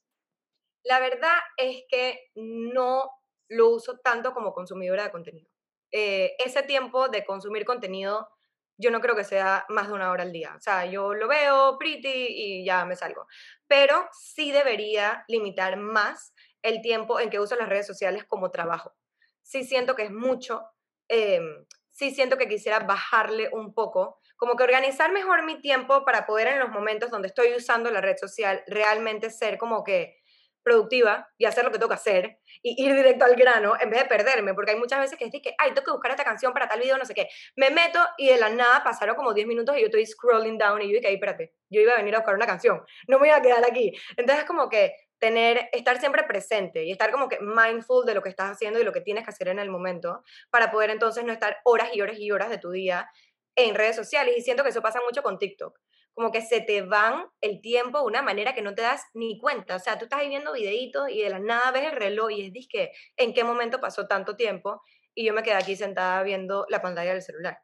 La 0.85 1.01
verdad 1.01 1.37
es 1.57 1.83
que 1.89 2.31
no 2.37 3.11
lo 3.49 3.71
uso 3.71 3.99
tanto 3.99 4.33
como 4.33 4.53
consumidora 4.53 5.03
de 5.03 5.11
contenido. 5.11 5.51
Eh, 5.91 6.37
ese 6.39 6.63
tiempo 6.63 7.09
de 7.09 7.25
consumir 7.25 7.65
contenido, 7.65 8.29
yo 8.77 8.91
no 8.91 9.01
creo 9.01 9.17
que 9.17 9.25
sea 9.25 9.65
más 9.69 9.89
de 9.89 9.95
una 9.95 10.11
hora 10.11 10.23
al 10.23 10.33
día. 10.33 10.55
O 10.57 10.61
sea, 10.61 10.87
yo 10.87 11.15
lo 11.15 11.29
veo 11.29 11.79
pretty 11.79 12.09
y 12.09 12.65
ya 12.65 12.85
me 12.85 12.97
salgo. 12.97 13.27
Pero 13.67 14.09
sí 14.13 14.53
debería 14.53 15.25
limitar 15.29 15.77
más 15.77 16.35
el 16.63 16.81
tiempo 16.83 17.21
en 17.21 17.31
que 17.31 17.41
uso 17.41 17.57
las 17.57 17.69
redes 17.69 17.87
sociales 17.87 18.25
como 18.25 18.51
trabajo. 18.51 18.95
Sí 19.43 19.65
siento 19.65 19.95
que 19.95 20.05
es 20.05 20.11
mucho, 20.11 20.65
em, 21.09 21.67
sí 21.91 22.11
siento 22.15 22.37
que 22.37 22.49
quisiera 22.49 22.81
bajarle 22.81 23.51
un 23.53 23.75
poco, 23.75 24.19
como 24.37 24.57
que 24.57 24.65
organizar 24.65 25.13
mejor 25.13 25.45
mi 25.45 25.61
tiempo 25.61 26.05
para 26.05 26.27
poder 26.27 26.49
en 26.49 26.59
los 26.59 26.71
momentos 26.71 27.11
donde 27.11 27.29
estoy 27.29 27.55
usando 27.55 27.91
la 27.91 28.01
red 28.01 28.17
social 28.17 28.65
realmente 28.67 29.31
ser 29.31 29.59
como 29.59 29.85
que 29.85 30.17
productiva 30.65 31.29
y 31.39 31.45
hacer 31.45 31.65
lo 31.65 31.71
que 31.71 31.79
tengo 31.79 31.91
que 31.91 31.95
hacer 31.95 32.39
y 32.63 32.85
ir 32.85 32.95
directo 32.95 33.25
al 33.25 33.37
grano 33.37 33.75
en 33.79 33.91
vez 33.91 34.01
de 34.01 34.09
perderme, 34.09 34.55
porque 34.55 34.73
hay 34.73 34.79
muchas 34.79 34.99
veces 34.99 35.19
que 35.19 35.27
es 35.27 35.31
que, 35.31 35.55
ay, 35.59 35.73
tengo 35.73 35.85
que 35.85 35.93
buscar 35.93 36.11
esta 36.11 36.25
canción 36.25 36.53
para 36.53 36.67
tal 36.67 36.81
video, 36.81 36.97
no 36.97 37.05
sé 37.05 37.15
qué. 37.15 37.29
Me 37.55 37.71
meto 37.71 38.01
y 38.17 38.29
de 38.29 38.39
la 38.39 38.49
nada 38.49 38.83
pasaron 38.83 39.15
como 39.15 39.35
10 39.35 39.47
minutos 39.47 39.77
y 39.77 39.81
yo 39.81 39.87
estoy 39.87 40.07
scrolling 40.07 40.59
down 40.59 40.81
y 40.83 40.89
yo 40.89 40.95
dije, 40.95 41.07
ay, 41.07 41.15
espérate, 41.15 41.53
yo 41.69 41.83
iba 41.83 41.93
a 41.93 41.99
venir 41.99 42.15
a 42.17 42.19
buscar 42.19 42.35
una 42.35 42.47
canción, 42.47 42.83
no 43.07 43.19
me 43.19 43.29
iba 43.29 43.37
a 43.37 43.43
quedar 43.43 43.65
aquí. 43.65 43.93
Entonces, 44.17 44.45
como 44.47 44.69
que 44.69 44.95
tener, 45.19 45.69
estar 45.73 46.01
siempre 46.01 46.25
presente 46.25 46.85
y 46.85 46.91
estar 46.91 47.11
como 47.11 47.29
que 47.29 47.39
mindful 47.41 48.05
de 48.07 48.15
lo 48.15 48.23
que 48.23 48.31
estás 48.31 48.51
haciendo 48.51 48.81
y 48.81 48.85
lo 48.85 48.93
que 48.93 49.01
tienes 49.01 49.25
que 49.25 49.31
hacer 49.31 49.49
en 49.49 49.59
el 49.59 49.71
momento 49.71 50.23
para 50.51 50.71
poder 50.71 50.91
entonces 50.91 51.25
no 51.25 51.33
estar 51.33 51.59
horas 51.65 51.91
y 51.93 52.01
horas 52.01 52.19
y 52.19 52.31
horas 52.31 52.51
de 52.51 52.59
tu 52.59 52.71
día 52.71 53.09
en 53.57 53.75
redes 53.75 53.97
sociales. 53.97 54.35
Y 54.37 54.43
siento 54.43 54.63
que 54.63 54.71
eso 54.71 54.83
pasa 54.83 55.01
mucho 55.07 55.23
con 55.23 55.39
TikTok 55.39 55.79
como 56.15 56.31
que 56.31 56.43
se 56.43 56.61
te 56.61 56.83
van 56.83 57.27
el 57.41 57.61
tiempo 57.61 57.99
de 57.99 58.05
una 58.05 58.23
manera 58.23 58.55
que 58.55 58.63
no 58.63 58.75
te 58.75 58.83
das 58.83 59.03
ni 59.15 59.39
cuenta. 59.39 59.77
O 59.77 59.79
sea, 59.79 59.99
tú 59.99 60.05
estás 60.05 60.21
ahí 60.21 60.29
viendo 60.29 60.53
videitos 60.53 61.11
y 61.11 61.23
de 61.23 61.31
la 61.31 61.41
nada 61.41 61.73
ves 61.73 61.85
el 61.85 61.93
reloj 61.93 62.31
y 62.31 62.57
es 62.57 62.69
que 62.69 62.93
¿en 63.17 63.35
qué 63.35 63.45
momento 63.45 63.81
pasó 63.81 64.07
tanto 64.07 64.37
tiempo? 64.37 64.81
Y 65.15 65.25
yo 65.25 65.35
me 65.35 65.43
quedé 65.43 65.55
aquí 65.55 65.77
sentada 65.77 66.23
viendo 66.23 66.67
la 66.69 66.81
pantalla 66.81 67.13
del 67.13 67.23
celular. 67.23 67.59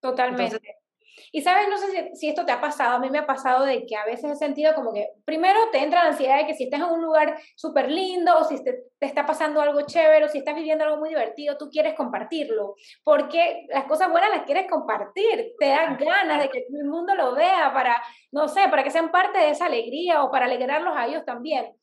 Totalmente. 0.00 0.85
Y 1.32 1.42
sabes, 1.42 1.68
no 1.68 1.78
sé 1.78 2.10
si, 2.14 2.28
esto 2.28 2.44
te 2.44 2.52
ha 2.52 2.60
pasado, 2.60 2.96
a 2.96 2.98
mí 2.98 3.10
me 3.10 3.18
ha 3.18 3.26
pasado 3.26 3.64
de 3.64 3.86
que 3.86 3.96
a 3.96 4.04
veces 4.04 4.30
he 4.30 4.36
sentido 4.36 4.74
como 4.74 4.92
que 4.92 5.08
primero 5.24 5.58
te 5.72 5.78
entra 5.78 6.02
la 6.02 6.10
ansiedad 6.10 6.38
de 6.38 6.46
que 6.46 6.54
si 6.54 6.64
estás 6.64 6.80
en 6.80 6.86
un 6.86 7.02
lugar 7.02 7.38
súper 7.56 7.90
lindo 7.90 8.38
o 8.38 8.44
si 8.44 8.62
te, 8.62 8.84
te, 8.98 9.06
está 9.06 9.26
pasando 9.26 9.60
algo 9.60 9.82
chévere 9.82 10.24
o 10.24 10.28
si 10.28 10.38
estás 10.38 10.54
viviendo 10.54 10.84
algo 10.84 10.98
muy 10.98 11.10
divertido, 11.10 11.56
tú 11.56 11.68
quieres 11.70 11.94
compartirlo, 11.94 12.74
porque 13.04 13.66
las 13.68 13.84
cosas 13.84 14.10
buenas 14.10 14.30
las 14.30 14.42
quieres 14.44 14.70
compartir, 14.70 15.54
te 15.58 15.68
dan 15.68 15.96
ganas 15.96 16.42
de 16.42 16.50
que 16.50 16.66
el 16.68 16.84
mundo 16.84 17.14
lo 17.14 17.34
vea 17.34 17.72
para, 17.72 18.02
no 18.32 18.48
sé, 18.48 18.68
para 18.68 18.84
que 18.84 18.90
sean 18.90 19.10
parte 19.10 19.38
de 19.38 19.50
esa 19.50 19.66
alegría 19.66 20.22
o 20.22 20.30
para 20.30 20.46
alegrarlos 20.46 20.94
a 20.96 21.06
ellos 21.06 21.24
también. 21.24 21.74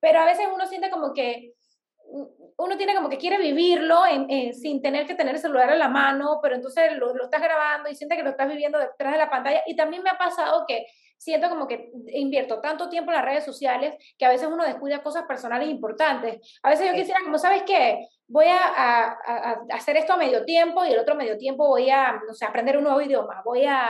Pero 0.00 0.20
a 0.20 0.26
veces 0.26 0.46
uno 0.52 0.66
siente 0.66 0.90
como 0.90 1.12
que 1.14 1.54
uno 2.56 2.76
tiene 2.76 2.94
como 2.94 3.08
que 3.08 3.18
quiere 3.18 3.38
vivirlo 3.38 4.02
sin 4.52 4.80
tener 4.80 5.06
que 5.06 5.14
tener 5.14 5.34
el 5.34 5.40
celular 5.40 5.70
en 5.72 5.78
la 5.78 5.88
mano, 5.88 6.38
pero 6.42 6.54
entonces 6.54 6.96
lo, 6.96 7.14
lo, 7.14 7.24
estás 7.24 7.42
grabando 7.42 7.90
y 7.90 7.94
siente 7.94 8.16
que 8.16 8.22
lo 8.22 8.30
estás 8.30 8.48
viviendo 8.48 8.78
detrás 8.78 9.12
de 9.12 9.18
la 9.18 9.30
pantalla. 9.30 9.62
Y 9.66 9.74
también 9.74 10.02
me 10.02 10.10
ha 10.10 10.18
pasado 10.18 10.64
que 10.66 10.86
siento 11.18 11.48
como 11.48 11.66
que 11.66 11.90
invierto 12.12 12.60
tanto 12.60 12.88
tiempo 12.88 13.10
en 13.10 13.16
las 13.16 13.24
redes 13.24 13.44
sociales 13.44 13.94
que 14.18 14.26
a 14.26 14.28
veces 14.28 14.46
uno 14.46 14.64
descuida 14.64 15.02
cosas 15.02 15.24
personales 15.24 15.68
importantes. 15.68 16.58
A 16.62 16.70
veces 16.70 16.86
yo 16.86 16.94
quisiera, 16.94 17.20
como 17.24 17.38
sabes 17.38 17.62
qué, 17.62 18.06
voy 18.26 18.46
a, 18.46 19.08
a, 19.12 19.64
hacer 19.72 19.96
esto 19.96 20.14
a 20.14 20.16
medio 20.16 20.44
tiempo 20.44 20.84
y 20.84 20.92
el 20.92 20.98
otro 20.98 21.14
medio 21.14 21.36
tiempo 21.36 21.68
voy 21.68 21.90
a, 21.90 22.20
no 22.26 22.32
sé, 22.32 22.44
aprender 22.44 22.76
un 22.76 22.84
nuevo 22.84 23.00
idioma, 23.00 23.42
voy 23.44 23.64
a 23.64 23.88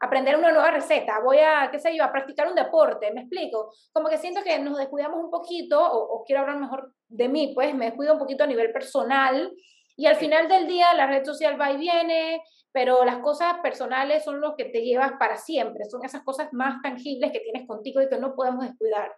aprender 0.00 0.36
una 0.36 0.52
nueva 0.52 0.70
receta, 0.70 1.20
voy 1.20 1.38
a, 1.38 1.68
qué 1.70 1.78
sé 1.78 1.96
yo, 1.96 2.04
a 2.04 2.12
practicar 2.12 2.48
un 2.48 2.54
deporte, 2.54 3.12
me 3.12 3.22
explico. 3.22 3.72
Como 3.92 4.08
que 4.08 4.18
siento 4.18 4.42
que 4.42 4.58
nos 4.58 4.78
descuidamos 4.78 5.22
un 5.22 5.30
poquito, 5.30 5.80
o, 5.80 6.16
o 6.16 6.24
quiero 6.24 6.42
hablar 6.42 6.58
mejor 6.58 6.92
de 7.08 7.28
mí, 7.28 7.52
pues 7.54 7.74
me 7.74 7.86
descuido 7.86 8.14
un 8.14 8.18
poquito 8.18 8.44
a 8.44 8.48
nivel 8.48 8.72
personal 8.72 9.52
y 9.96 10.06
al 10.06 10.16
final 10.16 10.48
del 10.48 10.66
día 10.66 10.92
la 10.94 11.06
red 11.06 11.24
social 11.24 11.60
va 11.60 11.70
y 11.70 11.76
viene, 11.76 12.42
pero 12.72 13.04
las 13.04 13.18
cosas 13.18 13.58
personales 13.62 14.24
son 14.24 14.40
lo 14.40 14.56
que 14.56 14.64
te 14.64 14.82
llevas 14.82 15.12
para 15.18 15.36
siempre, 15.36 15.84
son 15.84 16.04
esas 16.04 16.22
cosas 16.24 16.48
más 16.52 16.82
tangibles 16.82 17.30
que 17.30 17.40
tienes 17.40 17.66
contigo 17.66 18.02
y 18.02 18.08
que 18.08 18.18
no 18.18 18.34
podemos 18.34 18.66
descuidar. 18.66 19.12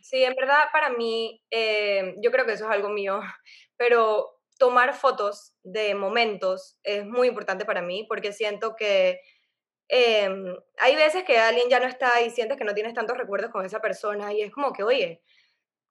Sí, 0.00 0.22
en 0.24 0.34
verdad 0.34 0.64
para 0.72 0.90
mí, 0.90 1.42
eh, 1.50 2.14
yo 2.22 2.30
creo 2.30 2.46
que 2.46 2.52
eso 2.52 2.64
es 2.66 2.70
algo 2.70 2.88
mío, 2.88 3.20
pero 3.76 4.28
tomar 4.58 4.94
fotos 4.94 5.54
de 5.62 5.94
momentos 5.94 6.78
es 6.84 7.04
muy 7.04 7.28
importante 7.28 7.64
para 7.64 7.82
mí 7.82 8.04
porque 8.08 8.32
siento 8.32 8.76
que 8.76 9.20
em, 9.88 10.56
hay 10.78 10.96
veces 10.96 11.24
que 11.24 11.38
alguien 11.38 11.68
ya 11.70 11.80
no 11.80 11.86
está 11.86 12.22
y 12.22 12.30
sientes 12.30 12.58
que 12.58 12.64
no 12.64 12.74
tienes 12.74 12.94
tantos 12.94 13.18
recuerdos 13.18 13.50
con 13.50 13.64
esa 13.66 13.80
persona 13.80 14.32
y 14.32 14.42
es 14.42 14.52
como 14.52 14.72
que, 14.72 14.84
oye, 14.84 15.22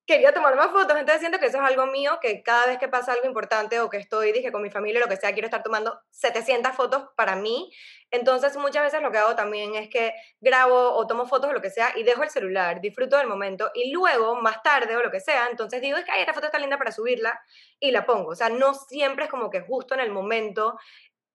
quería 0.06 0.34
tomar 0.34 0.56
más 0.56 0.72
fotos, 0.72 0.98
entonces 0.98 1.20
siento 1.20 1.40
que 1.40 1.46
eso 1.46 1.58
es 1.58 1.64
algo 1.64 1.86
mío, 1.86 2.18
que 2.22 2.44
cada 2.44 2.66
vez 2.66 2.78
que 2.78 2.88
pasa 2.88 3.14
algo 3.14 3.26
importante 3.26 3.80
o 3.80 3.90
que 3.90 3.98
estoy, 3.98 4.32
dije, 4.32 4.52
con 4.52 4.62
mi 4.62 4.70
familia, 4.70 5.00
lo 5.00 5.08
que 5.08 5.16
sea, 5.16 5.32
quiero 5.32 5.46
estar 5.46 5.64
tomando 5.64 6.02
700 6.10 6.74
fotos 6.76 7.04
para 7.16 7.36
mí, 7.36 7.72
entonces 8.10 8.58
muchas 8.58 8.84
veces 8.84 9.02
lo 9.02 9.12
que 9.12 9.20
hago 9.20 9.36
también 9.36 9.76
es 9.76 9.90
que 9.90 10.14
grabo 10.40 10.94
o 10.94 11.08
tomo 11.08 11.26
fotos 11.26 11.50
o 11.50 11.54
lo 11.54 11.62
que 11.62 11.70
sea 11.70 11.94
y 11.96 12.04
dejo 12.04 12.24
el 12.24 12.30
celular, 12.30 12.82
disfruto 12.82 13.18
del 13.18 13.28
momento 13.28 13.72
y 13.74 13.92
luego, 13.92 14.36
más 14.36 14.62
tarde 14.64 14.96
o 14.98 15.04
lo 15.04 15.12
que 15.12 15.20
sea, 15.20 15.48
entonces 15.50 15.82
digo, 15.82 15.98
es 15.98 16.06
que 16.06 16.20
esta 16.20 16.34
foto 16.34 16.48
está 16.48 16.60
linda 16.60 16.78
para 16.78 16.92
subirla 16.92 17.40
y 17.80 17.92
la 17.92 18.06
pongo, 18.06 18.32
o 18.32 18.36
sea, 18.36 18.50
no 18.50 18.74
siempre 18.74 19.26
es 19.26 19.32
como 19.32 19.50
que 19.50 19.62
justo 19.62 19.94
en 19.94 20.02
el 20.02 20.12
momento 20.12 20.78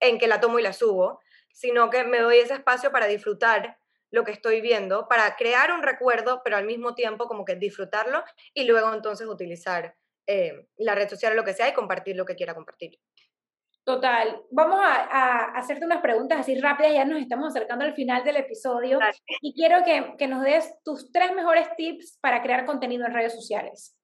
en 0.01 0.19
que 0.19 0.27
la 0.27 0.41
tomo 0.41 0.59
y 0.59 0.63
la 0.63 0.73
subo, 0.73 1.21
sino 1.53 1.89
que 1.89 2.05
me 2.05 2.19
doy 2.19 2.39
ese 2.39 2.55
espacio 2.55 2.93
para 2.93 3.07
disfrutar 3.07 3.79
lo 4.11 4.25
que 4.25 4.33
estoy 4.33 4.61
viendo 4.61 5.09
para 5.09 5.37
crear 5.37 5.73
un 5.73 5.83
recuerdo, 5.83 6.43
pero 6.45 6.57
al 6.57 6.65
mismo 6.65 6.95
tiempo 6.95 7.27
como 7.27 7.45
que 7.45 7.57
disfrutarlo 7.57 8.25
y 8.55 8.65
luego 8.65 8.93
entonces 8.93 9.27
utilizar 9.27 9.95
eh, 10.27 10.67
la 10.77 10.95
red 10.95 11.09
social 11.09 11.33
o 11.33 11.37
lo 11.37 11.45
que 11.45 11.55
sea 11.55 11.69
y 11.69 11.75
compartir 11.75 12.17
lo 12.17 12.25
que 12.25 12.35
quiera 12.35 12.55
compartir. 12.55 12.99
Total. 13.85 14.43
Vamos 14.51 14.81
a, 14.83 15.53
hacerte 15.57 15.85
unas 15.85 16.03
preguntas 16.03 16.41
así 16.41 16.61
rápidas, 16.61 16.93
ya 16.93 17.05
nos 17.05 17.21
estamos 17.21 17.51
acercando 17.51 17.85
al 17.85 17.95
final 17.95 18.25
del 18.25 18.37
episodio 18.37 18.99
y 19.41 19.55
quiero 19.55 19.85
que, 19.85 20.17
que, 20.19 20.27
nos 20.27 20.43
des 20.43 20.75
tus 20.83 21.13
tres 21.13 21.33
mejores 21.33 21.69
tips 21.77 22.19
para 22.21 22.43
crear 22.43 22.67
contenido 22.67 23.07
en 23.07 23.15
redes 23.15 23.33
sociales. 23.33 23.97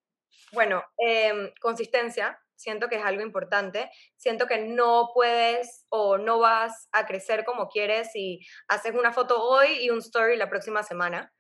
Bueno, 0.53 0.85
em, 0.99 1.51
consistencia, 1.61 2.39
siento 2.63 2.89
que 2.89 2.97
es 2.97 3.05
algo 3.05 3.23
importante, 3.23 3.91
siento 4.17 4.47
que 4.47 4.59
no 4.59 5.11
puedes 5.15 5.87
o 5.89 6.17
no 6.19 6.39
vas 6.39 6.89
a 6.93 7.05
crecer 7.07 7.45
como 7.45 7.69
quieres 7.69 8.13
si 8.13 8.41
haces 8.69 8.95
una 8.95 9.13
foto 9.13 9.43
hoy 9.43 9.69
y 9.81 9.91
un 9.91 9.99
story 9.99 10.37
la 10.37 10.49
próxima 10.49 10.83
semana. 10.83 11.33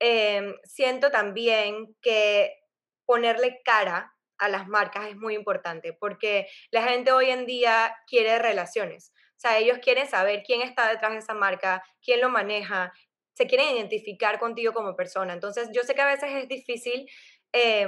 Em, 0.00 0.54
siento 0.64 1.10
también 1.10 1.94
que 2.00 2.54
ponerle 3.04 3.60
cara 3.64 4.12
a 4.38 4.48
las 4.48 4.66
marcas 4.66 5.08
es 5.08 5.16
muy 5.16 5.34
importante 5.34 5.92
porque 5.92 6.48
la 6.70 6.82
gente 6.82 7.12
hoy 7.12 7.30
en 7.30 7.46
día 7.46 7.94
quiere 8.06 8.38
relaciones. 8.38 9.12
O 9.36 9.40
sea, 9.42 9.58
ellos 9.58 9.78
quieren 9.78 10.08
saber 10.08 10.42
quién 10.44 10.62
está 10.62 10.88
detrás 10.88 11.12
de 11.12 11.18
esa 11.18 11.34
marca, 11.34 11.82
quién 12.00 12.20
lo 12.20 12.30
maneja, 12.30 12.92
se 13.34 13.46
quieren 13.46 13.76
identificar 13.76 14.38
contigo 14.38 14.72
como 14.72 14.96
persona. 14.96 15.32
Entonces, 15.32 15.68
yo 15.72 15.82
sé 15.82 15.94
que 15.94 16.02
a 16.02 16.06
veces 16.06 16.30
es 16.32 16.48
difícil 16.48 17.08
eh, 17.52 17.86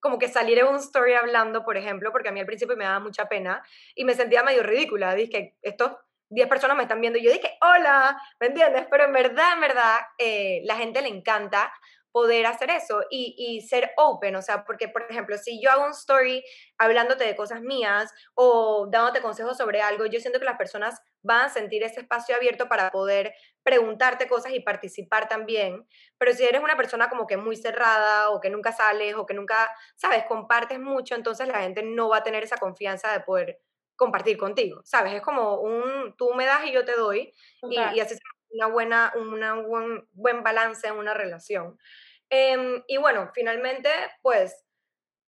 como 0.00 0.18
que 0.18 0.28
salir 0.28 0.58
en 0.58 0.66
un 0.66 0.76
story 0.76 1.14
hablando, 1.14 1.64
por 1.64 1.76
ejemplo, 1.76 2.10
porque 2.12 2.28
a 2.28 2.32
mí 2.32 2.40
al 2.40 2.46
principio 2.46 2.76
me 2.76 2.84
daba 2.84 3.00
mucha 3.00 3.28
pena 3.28 3.62
y 3.94 4.04
me 4.04 4.14
sentía 4.14 4.42
medio 4.42 4.62
ridícula. 4.62 5.14
Dije, 5.14 5.56
estos 5.62 5.92
10 6.30 6.48
personas 6.48 6.76
me 6.76 6.84
están 6.84 7.00
viendo 7.00 7.18
y 7.18 7.24
yo 7.24 7.32
dije, 7.32 7.58
hola, 7.60 8.20
¿me 8.38 8.48
entiendes? 8.48 8.86
Pero 8.90 9.04
en 9.04 9.12
verdad, 9.12 9.54
en 9.54 9.60
verdad, 9.60 9.98
eh, 10.18 10.62
la 10.64 10.76
gente 10.76 11.02
le 11.02 11.08
encanta 11.08 11.72
poder 12.12 12.46
hacer 12.46 12.70
eso 12.70 13.02
y, 13.10 13.34
y, 13.38 13.60
ser 13.60 13.92
open, 13.96 14.34
o 14.34 14.42
sea, 14.42 14.64
porque, 14.64 14.88
por 14.88 15.02
ejemplo, 15.08 15.38
si 15.38 15.62
yo 15.62 15.70
hago 15.70 15.84
un 15.84 15.92
story 15.92 16.44
hablándote 16.76 17.24
de 17.24 17.36
cosas 17.36 17.62
mías 17.62 18.12
o 18.34 18.88
dándote 18.90 19.20
consejos 19.20 19.56
sobre 19.56 19.80
algo, 19.80 20.06
yo 20.06 20.18
siento 20.18 20.40
que 20.40 20.44
las 20.44 20.58
personas 20.58 21.00
van 21.22 21.46
a 21.46 21.48
sentir 21.48 21.82
ese 21.82 22.00
espacio 22.00 22.34
abierto 22.34 22.68
para 22.68 22.90
poder 22.90 23.34
preguntarte 23.62 24.26
cosas 24.28 24.52
y 24.52 24.60
participar 24.60 25.28
también, 25.28 25.86
pero 26.18 26.32
si 26.32 26.44
eres 26.44 26.62
una 26.62 26.76
persona 26.76 27.08
como 27.08 27.26
que 27.26 27.36
muy 27.36 27.56
cerrada 27.56 28.30
o 28.30 28.40
que 28.40 28.50
nunca 28.50 28.72
sales 28.72 29.14
o 29.14 29.26
que 29.26 29.34
nunca, 29.34 29.70
sabes, 29.96 30.24
compartes 30.26 30.80
mucho, 30.80 31.14
entonces 31.14 31.48
la 31.48 31.60
gente 31.60 31.82
no 31.82 32.08
va 32.08 32.18
a 32.18 32.22
tener 32.22 32.42
esa 32.42 32.56
confianza 32.56 33.12
de 33.12 33.20
poder 33.20 33.60
compartir 33.96 34.38
contigo, 34.38 34.80
¿sabes? 34.84 35.12
Es 35.12 35.20
como 35.20 35.60
un, 35.60 36.14
tú 36.16 36.32
me 36.32 36.46
das 36.46 36.64
y 36.64 36.72
yo 36.72 36.84
te 36.86 36.96
doy 36.96 37.32
y, 37.62 37.78
y, 37.78 38.00
así 38.00 38.16
una 38.50 38.66
buena, 38.66 39.12
una 39.14 39.54
buen, 39.54 40.08
buen 40.12 40.42
balance 40.42 40.86
en 40.88 40.94
una 40.94 41.14
relación. 41.14 41.78
Em, 42.30 42.82
y 42.86 42.96
bueno, 42.96 43.30
finalmente, 43.34 43.90
pues, 44.22 44.64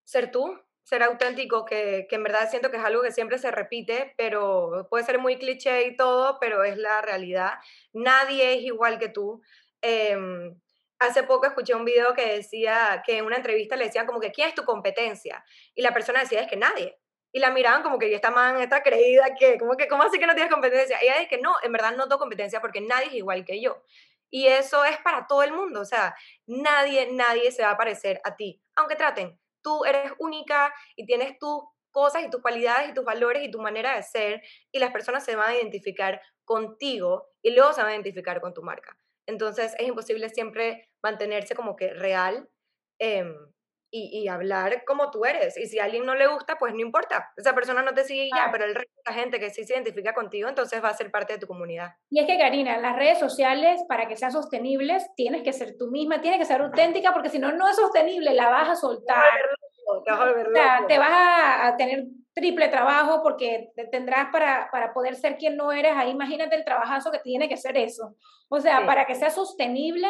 ser 0.05 0.31
tú, 0.31 0.59
ser 0.83 1.03
auténtico, 1.03 1.65
que, 1.65 2.07
que, 2.09 2.17
en 2.17 2.23
verdad 2.25 2.51
siento 2.51 2.71
que 2.71 2.77
es 2.77 2.85
algo 2.85 3.03
que 3.03 3.13
siempre 3.13 3.39
se 3.39 3.51
repite, 3.51 4.15
pero 4.17 4.87
puede 4.91 5.05
ser 5.05 5.19
muy 5.19 5.39
cliché 5.39 5.87
y 5.87 5.97
todo, 5.97 6.39
pero 6.41 6.65
es 6.65 6.77
la 6.77 7.03
realidad. 7.03 7.53
Nadie 7.93 8.55
es 8.55 8.63
igual 8.63 8.99
que 8.99 9.09
tú. 9.09 9.43
Em, 9.81 10.59
hace 10.99 11.23
poco 11.25 11.47
escuché 11.47 11.75
un 11.75 11.85
video 11.85 12.15
que 12.15 12.37
decía 12.37 13.03
que 13.05 13.19
en 13.19 13.25
una 13.25 13.37
entrevista 13.37 13.77
le 13.77 13.87
decían 13.87 14.07
como 14.07 14.21
que, 14.21 14.33
¿quién 14.33 14.49
es 14.49 14.55
tu 14.55 14.65
competencia? 14.65 15.45
Y 15.75 15.83
la 15.83 15.93
persona 15.93 16.21
decía, 16.21 16.41
es 16.41 16.49
que 16.49 16.57
nadie. 16.57 16.99
Y 17.33 17.41
la 17.41 17.51
miraban 17.51 17.83
como 17.83 17.99
que 17.99 18.15
esta 18.15 18.31
man 18.31 18.61
está 18.61 18.83
creída 18.83 19.35
que, 19.39 19.59
como 19.59 19.77
que, 19.77 19.89
¿cómo 19.89 20.03
así 20.03 20.19
que 20.19 20.27
no 20.27 20.35
tienes 20.35 20.53
competencia? 20.53 20.99
Y 21.03 21.07
ella 21.07 21.19
dice 21.19 21.29
que 21.29 21.39
no, 21.39 21.55
en 21.63 21.73
verdad 21.73 21.93
no 21.93 22.05
tengo 22.05 22.19
competencia 22.19 22.61
porque 22.61 22.81
nadie 22.81 23.07
es 23.07 23.15
igual 23.15 23.45
que 23.45 23.61
yo. 23.61 23.83
Y 24.31 24.47
eso 24.47 24.85
es 24.85 24.99
para 24.99 25.27
todo 25.27 25.43
el 25.43 25.53
mundo, 25.53 25.81
o 25.81 25.85
sea, 25.85 26.15
nadie, 26.47 27.11
nadie 27.13 27.53
se 27.53 27.63
va 27.63 27.73
a 27.73 27.77
parecer 27.77 28.21
a 28.25 28.35
ti, 28.35 28.63
aunque 28.77 28.97
traten. 28.97 29.39
Tú 29.63 29.85
eres 29.85 30.13
única 30.19 30.73
y 30.97 31.07
tienes 31.07 31.39
tus 31.39 31.63
cosas 31.91 32.25
y 32.25 32.31
tus 32.31 32.41
cualidades 32.43 32.91
y 32.91 32.95
tus 32.95 33.05
valores 33.05 33.45
y 33.45 33.51
tu 33.51 33.61
manera 33.61 33.95
de 33.97 34.03
ser 34.03 34.43
y 34.73 34.79
las 34.79 34.93
personas 34.93 35.25
se 35.25 35.37
van 35.37 35.51
a 35.51 35.55
identificar 35.55 36.21
contigo 36.45 37.29
y 37.43 37.53
luego 37.55 37.73
se 37.73 37.83
van 37.83 37.91
a 37.91 37.95
identificar 37.95 38.41
con 38.41 38.55
tu 38.55 38.63
marca. 38.63 38.97
Entonces 39.27 39.75
es 39.79 39.87
imposible 39.87 40.29
siempre 40.31 40.89
mantenerse 41.03 41.55
como 41.55 41.77
que 41.77 41.93
real. 41.95 42.49
Em, 42.99 43.52
y, 43.95 44.27
hablar 44.27 44.85
como 44.87 45.11
tú 45.11 45.27
eres. 45.27 45.59
Y 45.59 45.67
si 45.67 45.79
a 45.79 45.85
alguien 45.85 46.07
no 46.07 46.15
le 46.15 46.27
gusta, 46.27 46.57
pues 46.59 46.73
no 46.73 46.81
importa. 46.81 47.31
Esa 47.37 47.55
persona 47.55 47.83
no 47.83 47.93
te 47.93 48.05
sigue 48.05 48.31
ya, 48.35 48.49
pero 48.51 48.65
el 48.65 48.75
resto 48.75 48.91
de 48.97 49.13
la 49.13 49.21
gente 49.21 49.39
que 49.39 49.51
sí 49.51 49.65
se 49.65 49.75
identifica 49.75 50.15
contigo, 50.15 50.49
entonces 50.49 50.83
va 50.83 50.89
a 50.89 50.95
ser 50.95 51.11
parte 51.11 51.35
de 51.35 51.39
tu 51.39 51.47
comunidad. 51.47 51.91
Y 52.09 52.21
es 52.21 52.27
que, 52.27 52.39
Karina, 52.39 52.79
las 52.79 52.97
redes 52.97 53.19
sociales, 53.19 53.83
para 53.89 54.09
que 54.09 54.17
sean 54.17 54.33
sostenibles, 54.33 55.11
tienes 55.15 55.43
que 55.43 55.53
ser 55.53 55.77
tú 55.79 55.91
misma, 55.91 56.23
tienes 56.23 56.41
que 56.41 56.47
ser 56.47 56.63
auténtica, 56.63 57.13
porque 57.13 57.29
si 57.29 57.39
no, 57.39 57.53
no 57.53 57.69
es 57.69 57.77
sostenible, 57.77 58.33
la 58.33 58.49
vas 58.49 58.71
a 58.71 58.77
soltar. 58.77 59.31
Te 60.89 60.99
vas 60.99 61.11
a, 61.13 61.77
tener 61.77 62.05
triple 62.35 62.69
trabajo 62.69 63.23
porque 63.23 63.73
tendrás 63.91 64.29
para, 64.33 64.71
para 64.73 64.95
poder 64.95 65.17
ser 65.17 65.37
quien 65.37 65.57
no 65.57 65.71
eres. 65.71 65.93
Ahí 65.95 66.11
imagínate 66.11 66.57
el 66.57 66.65
trabajazo 66.65 67.13
que 67.13 67.19
tiene 67.19 67.47
que 67.47 67.59
ser 67.59 67.77
eso. 67.77 68.15
O 68.49 68.59
sea, 68.59 68.87
para 68.87 69.07
que 69.07 69.15
sea 69.15 69.29
sostenible, 69.29 70.09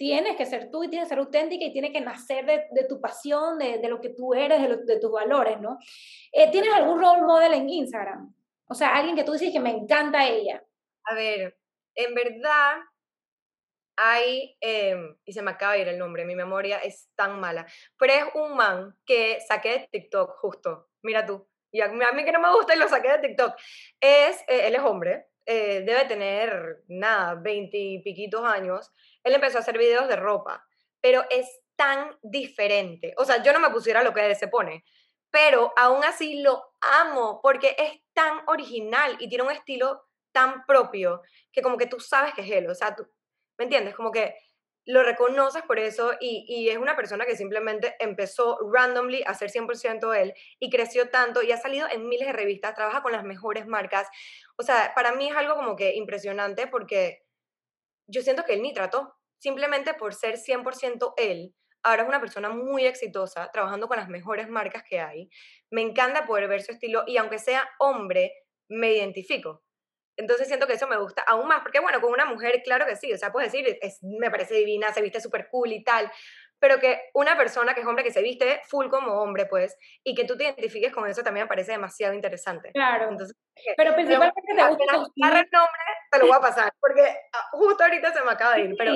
tienes 0.00 0.34
que 0.34 0.46
ser 0.46 0.70
tú 0.70 0.82
y 0.82 0.88
tienes 0.88 1.06
que 1.06 1.10
ser 1.10 1.18
auténtica 1.18 1.62
y 1.62 1.74
tiene 1.74 1.92
que 1.92 2.00
nacer 2.00 2.46
de, 2.46 2.84
tu 2.88 3.02
pasión, 3.02 3.58
de, 3.58 3.86
lo 3.86 4.00
que 4.00 4.08
tú 4.08 4.32
eres, 4.32 4.86
de, 4.86 4.98
tus 4.98 5.12
valores, 5.12 5.60
¿no? 5.60 5.76
Eh, 6.32 6.50
¿Tienes 6.50 6.72
algún 6.72 6.98
role 6.98 7.20
model 7.20 7.52
en 7.52 7.68
Instagram? 7.68 8.34
O 8.66 8.74
sea, 8.74 8.96
alguien 8.96 9.14
que 9.14 9.24
tú 9.24 9.32
dices 9.32 9.52
que 9.52 9.60
me 9.60 9.68
encanta 9.68 10.26
ella. 10.26 10.64
A 11.04 11.14
ver, 11.14 11.54
en 11.94 12.14
verdad 12.14 12.78
hay, 13.94 14.56
em, 14.62 15.18
y 15.26 15.34
se 15.34 15.42
me 15.42 15.50
acaba 15.50 15.74
de 15.74 15.82
ir 15.82 15.88
el 15.88 15.98
nombre, 15.98 16.24
mi 16.24 16.34
memoria 16.34 16.78
es 16.78 17.10
tan 17.14 17.38
mala, 17.38 17.66
pero 17.98 18.14
es 18.14 18.24
un 18.36 18.56
man 18.56 18.96
que 19.04 19.38
saqué 19.46 19.68
de 19.68 19.88
TikTok 19.92 20.38
justo, 20.38 20.88
mira 21.02 21.26
tú, 21.26 21.46
y 21.70 21.82
a 21.82 21.88
mí, 21.88 22.24
que 22.24 22.32
no 22.32 22.40
me 22.40 22.54
gusta 22.54 22.74
y 22.74 22.78
lo 22.78 22.88
saqué 22.88 23.12
de 23.12 23.28
TikTok, 23.28 23.54
es, 24.00 24.40
eh, 24.48 24.66
él 24.66 24.76
es 24.76 24.80
hombre, 24.80 25.26
eh, 25.44 25.82
debe 25.84 26.04
tener, 26.04 26.84
nada, 26.88 27.34
veinte 27.34 27.76
y 27.76 27.98
piquitos 28.02 28.44
años, 28.44 28.92
él 29.24 29.34
empezó 29.34 29.58
a 29.58 29.60
hacer 29.60 29.78
videos 29.78 30.08
de 30.08 30.16
ropa, 30.16 30.66
pero 31.00 31.24
es 31.30 31.60
tan 31.76 32.16
diferente. 32.22 33.14
O 33.16 33.24
sea, 33.24 33.42
yo 33.42 33.52
no 33.52 33.60
me 33.60 33.70
pusiera 33.70 34.02
lo 34.02 34.12
que 34.12 34.26
él 34.26 34.36
se 34.36 34.48
pone, 34.48 34.84
pero 35.30 35.72
aún 35.76 36.04
así 36.04 36.42
lo 36.42 36.74
amo 36.80 37.40
porque 37.42 37.76
es 37.78 38.00
tan 38.12 38.42
original 38.48 39.16
y 39.18 39.28
tiene 39.28 39.44
un 39.44 39.50
estilo 39.50 40.02
tan 40.32 40.64
propio 40.66 41.22
que 41.52 41.62
como 41.62 41.76
que 41.76 41.86
tú 41.86 42.00
sabes 42.00 42.34
que 42.34 42.42
es 42.42 42.50
él. 42.50 42.68
O 42.68 42.74
sea, 42.74 42.94
tú, 42.94 43.06
¿me 43.58 43.64
entiendes? 43.64 43.94
Como 43.94 44.10
que 44.10 44.34
lo 44.86 45.02
reconoces 45.02 45.62
por 45.62 45.78
eso 45.78 46.14
y, 46.20 46.44
y, 46.48 46.68
es 46.70 46.78
una 46.78 46.96
persona 46.96 47.26
que 47.26 47.36
simplemente 47.36 47.96
empezó 47.98 48.58
randomly 48.72 49.22
a 49.26 49.34
ser 49.34 49.50
100% 49.50 50.14
él 50.20 50.34
y 50.58 50.70
creció 50.70 51.10
tanto 51.10 51.42
y 51.42 51.52
ha 51.52 51.58
salido 51.58 51.86
en 51.88 52.08
miles 52.08 52.26
de 52.26 52.32
revistas, 52.32 52.74
trabaja 52.74 53.02
con 53.02 53.12
las 53.12 53.24
mejores 53.24 53.66
marcas. 53.66 54.08
O 54.56 54.62
sea, 54.62 54.92
para 54.94 55.12
mí 55.12 55.28
es 55.28 55.36
algo 55.36 55.54
como 55.54 55.76
que 55.76 55.94
impresionante 55.94 56.66
porque 56.66 57.22
yo 58.10 58.22
siento 58.22 58.44
que 58.44 58.54
él 58.54 58.62
ni 58.62 58.72
trató, 58.72 59.14
simplemente 59.38 59.94
por 59.94 60.14
ser 60.14 60.36
100% 60.36 61.14
él. 61.16 61.54
Ahora 61.82 62.02
es 62.02 62.08
una 62.08 62.20
persona 62.20 62.50
muy 62.50 62.84
exitosa, 62.84 63.50
trabajando 63.52 63.88
con 63.88 63.96
las 63.96 64.08
mejores 64.08 64.48
marcas 64.48 64.82
que 64.88 65.00
hay. 65.00 65.30
Me 65.70 65.80
encanta 65.80 66.26
poder 66.26 66.46
ver 66.48 66.62
su 66.62 66.72
estilo 66.72 67.04
y 67.06 67.16
aunque 67.16 67.38
sea 67.38 67.68
hombre, 67.78 68.32
me 68.68 68.92
identifico. 68.92 69.62
Entonces 70.16 70.48
siento 70.48 70.66
que 70.66 70.74
eso 70.74 70.86
me 70.86 70.98
gusta 70.98 71.22
aún 71.22 71.48
más, 71.48 71.62
porque 71.62 71.80
bueno, 71.80 72.00
con 72.02 72.12
una 72.12 72.26
mujer, 72.26 72.60
claro 72.62 72.84
que 72.84 72.96
sí, 72.96 73.10
o 73.12 73.16
sea, 73.16 73.32
puedes 73.32 73.50
decir, 73.50 73.78
es, 73.80 74.02
me 74.02 74.30
parece 74.30 74.54
divina, 74.54 74.92
se 74.92 75.00
viste 75.00 75.20
súper 75.20 75.48
cool 75.50 75.72
y 75.72 75.82
tal, 75.82 76.10
pero 76.60 76.78
que 76.78 77.00
una 77.14 77.36
persona 77.36 77.74
que 77.74 77.80
es 77.80 77.86
hombre, 77.86 78.04
que 78.04 78.12
se 78.12 78.22
viste 78.22 78.60
full 78.64 78.88
como 78.88 79.14
hombre, 79.14 79.46
pues, 79.46 79.76
y 80.04 80.14
que 80.14 80.24
tú 80.24 80.36
te 80.36 80.44
identifiques 80.44 80.92
con 80.92 81.08
eso 81.08 81.22
también 81.22 81.44
me 81.44 81.48
parece 81.48 81.72
demasiado 81.72 82.14
interesante. 82.14 82.70
Claro. 82.72 83.08
Entonces, 83.08 83.36
pero 83.76 83.94
principalmente 83.94 84.40
te 84.46 84.52
gusta 84.52 84.96
el 84.96 85.48
nombre, 85.50 85.80
te 86.12 86.18
lo 86.18 86.26
voy 86.26 86.36
a 86.36 86.40
pasar, 86.40 86.72
porque 86.78 87.16
ah, 87.32 87.48
justo 87.52 87.82
ahorita 87.82 88.12
se 88.12 88.22
me 88.22 88.30
acaba 88.30 88.54
de 88.54 88.60
ir, 88.62 88.74
pero 88.78 88.92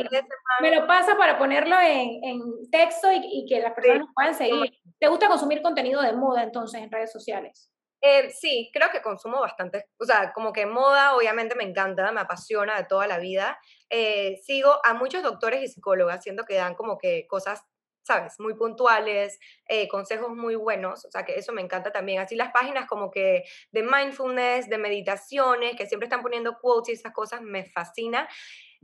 me 0.60 0.74
lo 0.74 0.86
pasa 0.86 1.16
para 1.16 1.38
ponerlo 1.38 1.76
en, 1.80 2.22
en 2.22 2.70
texto 2.70 3.10
y, 3.10 3.20
y, 3.22 3.46
que 3.48 3.60
las 3.60 3.72
personas 3.72 4.06
puedan 4.14 4.34
seguir. 4.34 4.72
¿Te 4.98 5.08
gusta 5.08 5.28
consumir 5.28 5.62
contenido 5.62 6.02
de 6.02 6.12
moda 6.12 6.42
entonces 6.42 6.82
en 6.82 6.90
redes 6.90 7.12
sociales? 7.12 7.73
Eh, 8.06 8.30
sí, 8.30 8.70
creo 8.74 8.90
que 8.90 9.00
consumo 9.00 9.40
bastante, 9.40 9.86
o 9.98 10.04
sea, 10.04 10.32
como 10.34 10.52
que 10.52 10.66
moda 10.66 11.16
obviamente 11.16 11.54
me 11.54 11.64
encanta, 11.64 12.12
me 12.12 12.20
apasiona 12.20 12.76
de 12.76 12.84
toda 12.84 13.06
la 13.06 13.18
vida. 13.18 13.58
Eh, 13.88 14.40
sigo 14.44 14.78
a 14.84 14.92
muchos 14.92 15.22
doctores 15.22 15.62
y 15.62 15.68
psicólogas, 15.68 16.22
siento 16.22 16.44
que 16.44 16.56
dan 16.56 16.74
como 16.74 16.98
que 16.98 17.26
cosas, 17.26 17.62
¿sabes? 18.02 18.34
Muy 18.40 18.54
puntuales, 18.56 19.38
eh, 19.68 19.88
consejos 19.88 20.28
muy 20.36 20.54
buenos, 20.54 21.06
o 21.06 21.10
sea, 21.10 21.24
que 21.24 21.36
eso 21.36 21.52
me 21.54 21.62
encanta 21.62 21.92
también. 21.92 22.20
Así 22.20 22.36
las 22.36 22.52
páginas 22.52 22.86
como 22.86 23.10
que 23.10 23.44
de 23.72 23.82
mindfulness, 23.82 24.68
de 24.68 24.76
meditaciones, 24.78 25.74
que 25.74 25.86
siempre 25.86 26.04
están 26.06 26.20
poniendo 26.22 26.58
quotes 26.60 26.90
y 26.90 26.92
esas 27.00 27.12
cosas, 27.14 27.40
me 27.40 27.64
fascina. 27.64 28.28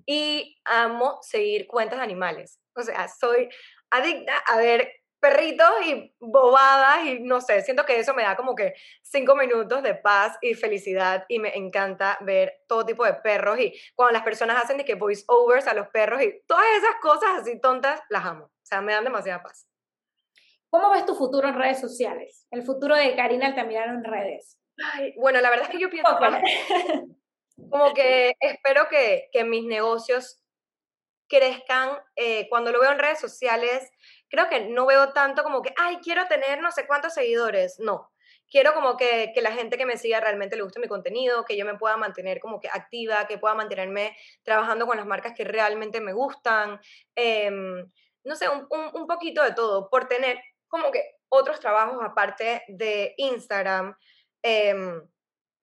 Y 0.06 0.56
amo 0.64 1.18
seguir 1.22 1.66
cuentas 1.66 1.98
de 1.98 2.04
animales. 2.04 2.58
O 2.74 2.82
sea, 2.82 3.08
soy 3.08 3.50
adicta 3.90 4.38
a 4.46 4.56
ver 4.56 4.99
perritos 5.20 5.70
y 5.86 6.14
bobadas 6.18 7.04
y 7.04 7.20
no 7.20 7.40
sé, 7.40 7.62
siento 7.62 7.84
que 7.84 7.98
eso 7.98 8.14
me 8.14 8.22
da 8.22 8.36
como 8.36 8.54
que 8.54 8.74
cinco 9.02 9.36
minutos 9.36 9.82
de 9.82 9.94
paz 9.94 10.38
y 10.40 10.54
felicidad 10.54 11.26
y 11.28 11.38
me 11.38 11.54
encanta 11.56 12.18
ver 12.22 12.62
todo 12.66 12.86
tipo 12.86 13.04
de 13.04 13.14
perros 13.14 13.58
y 13.60 13.74
cuando 13.94 14.14
las 14.14 14.22
personas 14.22 14.62
hacen 14.62 14.78
de 14.78 14.84
que 14.84 14.94
voice 14.94 15.24
overs 15.28 15.66
a 15.66 15.74
los 15.74 15.88
perros 15.88 16.22
y 16.22 16.42
todas 16.46 16.66
esas 16.78 16.96
cosas 17.02 17.40
así 17.40 17.60
tontas, 17.60 18.00
las 18.08 18.24
amo. 18.24 18.44
O 18.46 18.66
sea, 18.70 18.80
me 18.80 18.92
dan 18.92 19.04
demasiada 19.04 19.42
paz. 19.42 19.66
¿Cómo 20.70 20.90
ves 20.90 21.04
tu 21.04 21.14
futuro 21.14 21.48
en 21.48 21.54
redes 21.54 21.80
sociales? 21.80 22.46
El 22.50 22.62
futuro 22.62 22.94
de 22.94 23.14
Karina 23.16 23.46
Altamirano 23.46 23.98
en 23.98 24.04
redes. 24.04 24.58
Ay, 24.94 25.12
bueno, 25.16 25.40
la 25.40 25.50
verdad 25.50 25.66
es 25.66 25.72
que 25.72 25.80
yo 25.80 25.90
pienso 25.90 26.16
como 27.70 27.92
que 27.92 28.32
espero 28.40 28.88
que, 28.88 29.28
que 29.32 29.44
mis 29.44 29.64
negocios 29.64 30.40
crezcan. 31.30 31.90
Eh, 32.16 32.48
cuando 32.50 32.72
lo 32.72 32.80
veo 32.80 32.92
en 32.92 32.98
redes 32.98 33.20
sociales, 33.20 33.90
creo 34.30 34.48
que 34.48 34.60
no 34.60 34.86
veo 34.86 35.12
tanto 35.12 35.42
como 35.42 35.60
que, 35.60 35.74
ay, 35.76 35.98
quiero 36.02 36.26
tener 36.26 36.62
no 36.62 36.70
sé 36.70 36.86
cuántos 36.86 37.12
seguidores. 37.14 37.78
No. 37.78 38.10
Quiero 38.48 38.74
como 38.74 38.96
que, 38.96 39.32
que 39.34 39.42
la 39.42 39.52
gente 39.52 39.76
que 39.76 39.86
me 39.86 39.96
siga 39.96 40.20
realmente 40.20 40.56
le 40.56 40.62
guste 40.62 40.80
mi 40.80 40.88
contenido, 40.88 41.44
que 41.44 41.56
yo 41.56 41.64
me 41.64 41.76
pueda 41.76 41.96
mantener 41.96 42.40
como 42.40 42.60
que 42.60 42.68
activa, 42.68 43.26
que 43.26 43.38
pueda 43.38 43.54
mantenerme 43.54 44.16
trabajando 44.42 44.86
con 44.86 44.96
las 44.96 45.06
marcas 45.06 45.34
que 45.36 45.44
realmente 45.44 46.00
me 46.00 46.12
gustan. 46.12 46.80
Em, 47.14 47.90
no 48.24 48.36
sé, 48.36 48.48
un, 48.48 48.66
un, 48.70 49.06
poquito 49.06 49.42
de 49.42 49.52
todo, 49.52 49.88
por 49.88 50.08
tener 50.08 50.40
como 50.68 50.90
que 50.90 51.02
otros 51.28 51.60
trabajos 51.60 51.98
aparte 52.02 52.62
de 52.68 53.14
Instagram. 53.16 53.96
Em, 54.42 55.02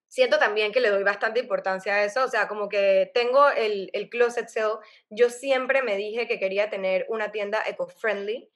siento 0.08 0.40
también 0.40 0.72
que 0.72 0.80
le 0.80 0.90
doy 0.90 1.04
bastante 1.04 1.40
importancia 1.40 1.94
a 1.94 2.04
eso, 2.04 2.24
o 2.24 2.28
sea, 2.28 2.48
como 2.48 2.70
que 2.70 3.12
tengo 3.14 3.50
el, 3.50 3.90
el 3.94 4.10
closet 4.10 4.48
sale, 4.48 4.76
yo 5.10 5.30
siempre 5.30 5.82
me 5.84 5.96
dije 5.96 6.28
que 6.28 6.40
quería 6.40 6.70
tener 6.70 7.06
una 7.10 7.32
tienda 7.32 7.62
eco-friendly, 7.66 8.50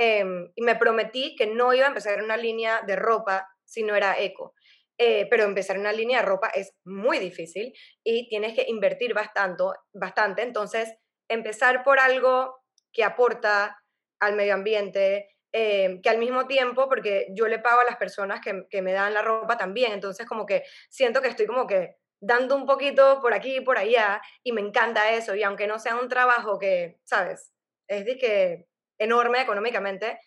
Em, 0.00 0.52
y 0.54 0.62
me 0.62 0.76
prometí 0.76 1.34
que 1.34 1.48
no 1.48 1.74
iba 1.74 1.86
a 1.86 1.88
empezar 1.88 2.22
una 2.22 2.36
línea 2.36 2.82
de 2.86 2.94
ropa 2.94 3.48
si 3.64 3.82
no 3.82 3.96
era 3.96 4.18
eco. 4.18 4.54
Eh, 4.96 5.26
pero 5.28 5.44
empezar 5.44 5.78
una 5.78 5.92
línea 5.92 6.20
de 6.20 6.26
ropa 6.26 6.48
es 6.48 6.72
muy 6.84 7.18
difícil 7.18 7.72
y 8.04 8.28
tienes 8.28 8.54
que 8.54 8.64
invertir 8.68 9.12
bastante, 9.12 9.64
bastante. 9.92 10.42
Entonces, 10.42 10.94
empezar 11.28 11.82
por 11.82 11.98
algo 11.98 12.56
que 12.92 13.04
aporta 13.04 13.76
al 14.20 14.36
medio 14.36 14.54
ambiente, 14.54 15.36
em, 15.52 16.00
que 16.00 16.10
al 16.10 16.18
mismo 16.18 16.46
tiempo, 16.46 16.88
porque 16.88 17.28
yo 17.34 17.48
le 17.48 17.58
pago 17.58 17.80
a 17.80 17.84
las 17.84 17.96
personas 17.96 18.40
que, 18.40 18.66
que, 18.70 18.82
me 18.82 18.92
dan 18.92 19.14
la 19.14 19.22
ropa 19.22 19.56
también, 19.56 19.92
entonces 19.92 20.26
como 20.26 20.46
que 20.46 20.64
siento 20.90 21.22
que 21.22 21.28
estoy 21.28 21.46
como 21.46 21.66
que 21.66 21.96
dando 22.20 22.56
un 22.56 22.66
poquito 22.66 23.20
por 23.20 23.34
aquí 23.34 23.56
y 23.56 23.60
por 23.60 23.78
allá 23.78 24.20
y 24.42 24.52
me 24.52 24.60
encanta 24.60 25.12
eso 25.12 25.34
y 25.34 25.42
aunque 25.44 25.66
no 25.66 25.78
sea 25.78 25.96
un 25.96 26.08
trabajo 26.08 26.58
que, 26.58 26.98
¿sabes? 27.04 27.52
Es 27.88 28.04
de 28.04 28.18
que 28.18 28.67
enorme 28.98 29.40
económicamente, 29.40 30.20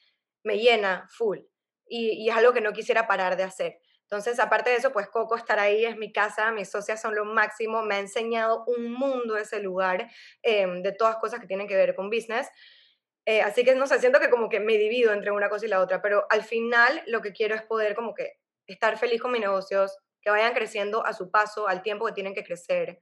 me 0.44 0.58
llena 0.58 1.08
full. 1.10 1.40
Y, 1.88 2.30
es 2.30 2.36
algo 2.36 2.54
que 2.54 2.62
no 2.62 2.74
quisiera 2.74 3.08
parar 3.08 3.36
de 3.38 3.44
hacer. 3.44 3.80
Entonces, 4.04 4.40
aparte 4.40 4.70
de 4.70 4.78
eso, 4.78 4.92
pues 4.92 5.08
Coco 5.08 5.36
estar 5.36 5.60
ahí 5.60 5.86
es 5.86 5.98
mi 5.98 6.12
casa, 6.12 6.52
mis 6.52 6.70
socias 6.70 7.02
son 7.02 7.16
lo 7.16 7.26
máximo, 7.26 7.82
me 7.84 7.96
ha 7.96 8.00
enseñado 8.00 8.66
un 8.68 8.92
mundo 8.92 9.38
ese 9.38 9.60
lugar 9.62 10.10
em, 10.42 10.82
de 10.82 10.92
todas 10.92 11.18
cosas 11.18 11.40
que 11.40 11.48
tienen 11.48 11.68
que 11.68 11.76
ver 11.76 11.96
con 11.96 12.10
business. 12.10 12.50
Eh, 13.26 13.42
así 13.42 13.64
que 13.64 13.76
no 13.76 13.88
sé, 13.88 14.00
siento 14.00 14.20
que 14.20 14.30
como 14.30 14.50
que 14.50 14.60
me 14.60 14.78
divido 14.78 15.14
entre 15.14 15.32
una 15.32 15.50
cosa 15.50 15.66
y 15.66 15.70
la 15.70 15.80
otra, 15.80 16.02
pero 16.02 16.26
al 16.30 16.44
final 16.44 17.04
lo 17.08 17.22
que 17.22 17.34
quiero 17.34 17.56
es 17.56 17.62
poder 17.62 17.96
como 17.96 18.14
que 18.14 18.34
estar 18.68 18.98
feliz 18.98 19.22
con 19.22 19.32
mis 19.32 19.42
negocios, 19.42 19.98
que 20.22 20.32
vayan 20.32 20.54
creciendo 20.54 21.06
a 21.06 21.14
su 21.14 21.32
paso, 21.32 21.68
al 21.68 21.82
tiempo 21.82 22.06
que 22.06 22.14
tienen 22.14 22.34
que 22.34 22.44
crecer, 22.44 23.02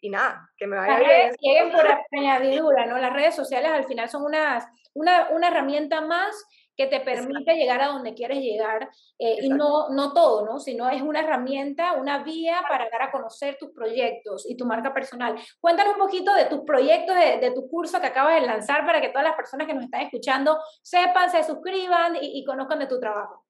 y 0.00 0.10
nada, 0.10 0.48
que 0.56 0.66
me 0.66 0.76
vaya 0.76 0.98
Las 0.98 1.08
bien. 1.08 1.34
lleguen 1.40 1.72
por 1.72 1.86
añadidura, 2.12 2.86
¿no? 2.86 2.98
Las 2.98 3.12
redes 3.12 3.34
sociales 3.34 3.70
al 3.70 3.84
final 3.84 4.08
son 4.08 4.24
unas, 4.24 4.66
una, 4.94 5.28
una 5.30 5.48
herramienta 5.48 6.00
más 6.00 6.44
que 6.76 6.86
te 6.86 7.00
permite 7.00 7.56
llegar 7.56 7.82
a 7.82 7.88
donde 7.88 8.14
quieres 8.14 8.38
llegar 8.38 8.88
eh, 9.18 9.36
y 9.42 9.50
no, 9.50 9.90
no 9.90 10.14
todo, 10.14 10.46
¿no? 10.46 10.58
Sino 10.58 10.88
es 10.88 11.02
una 11.02 11.20
herramienta, 11.20 11.92
una 11.92 12.22
vía 12.22 12.62
para 12.66 12.88
dar 12.88 13.02
a 13.02 13.10
conocer 13.10 13.58
tus 13.58 13.70
proyectos 13.72 14.48
y 14.48 14.56
tu 14.56 14.64
marca 14.64 14.94
personal. 14.94 15.38
Cuéntanos 15.60 15.92
un 15.92 15.98
poquito 15.98 16.32
de 16.32 16.46
tus 16.46 16.60
proyectos, 16.60 17.14
de, 17.14 17.36
de 17.36 17.50
tu 17.50 17.68
curso 17.68 18.00
que 18.00 18.06
acabas 18.06 18.40
de 18.40 18.46
lanzar 18.46 18.86
para 18.86 19.02
que 19.02 19.10
todas 19.10 19.24
las 19.24 19.36
personas 19.36 19.66
que 19.66 19.74
nos 19.74 19.84
están 19.84 20.00
escuchando 20.00 20.58
sepan, 20.82 21.28
se 21.28 21.44
suscriban 21.44 22.16
y, 22.16 22.40
y 22.40 22.44
conozcan 22.46 22.78
de 22.78 22.86
tu 22.86 22.98
trabajo. 22.98 23.44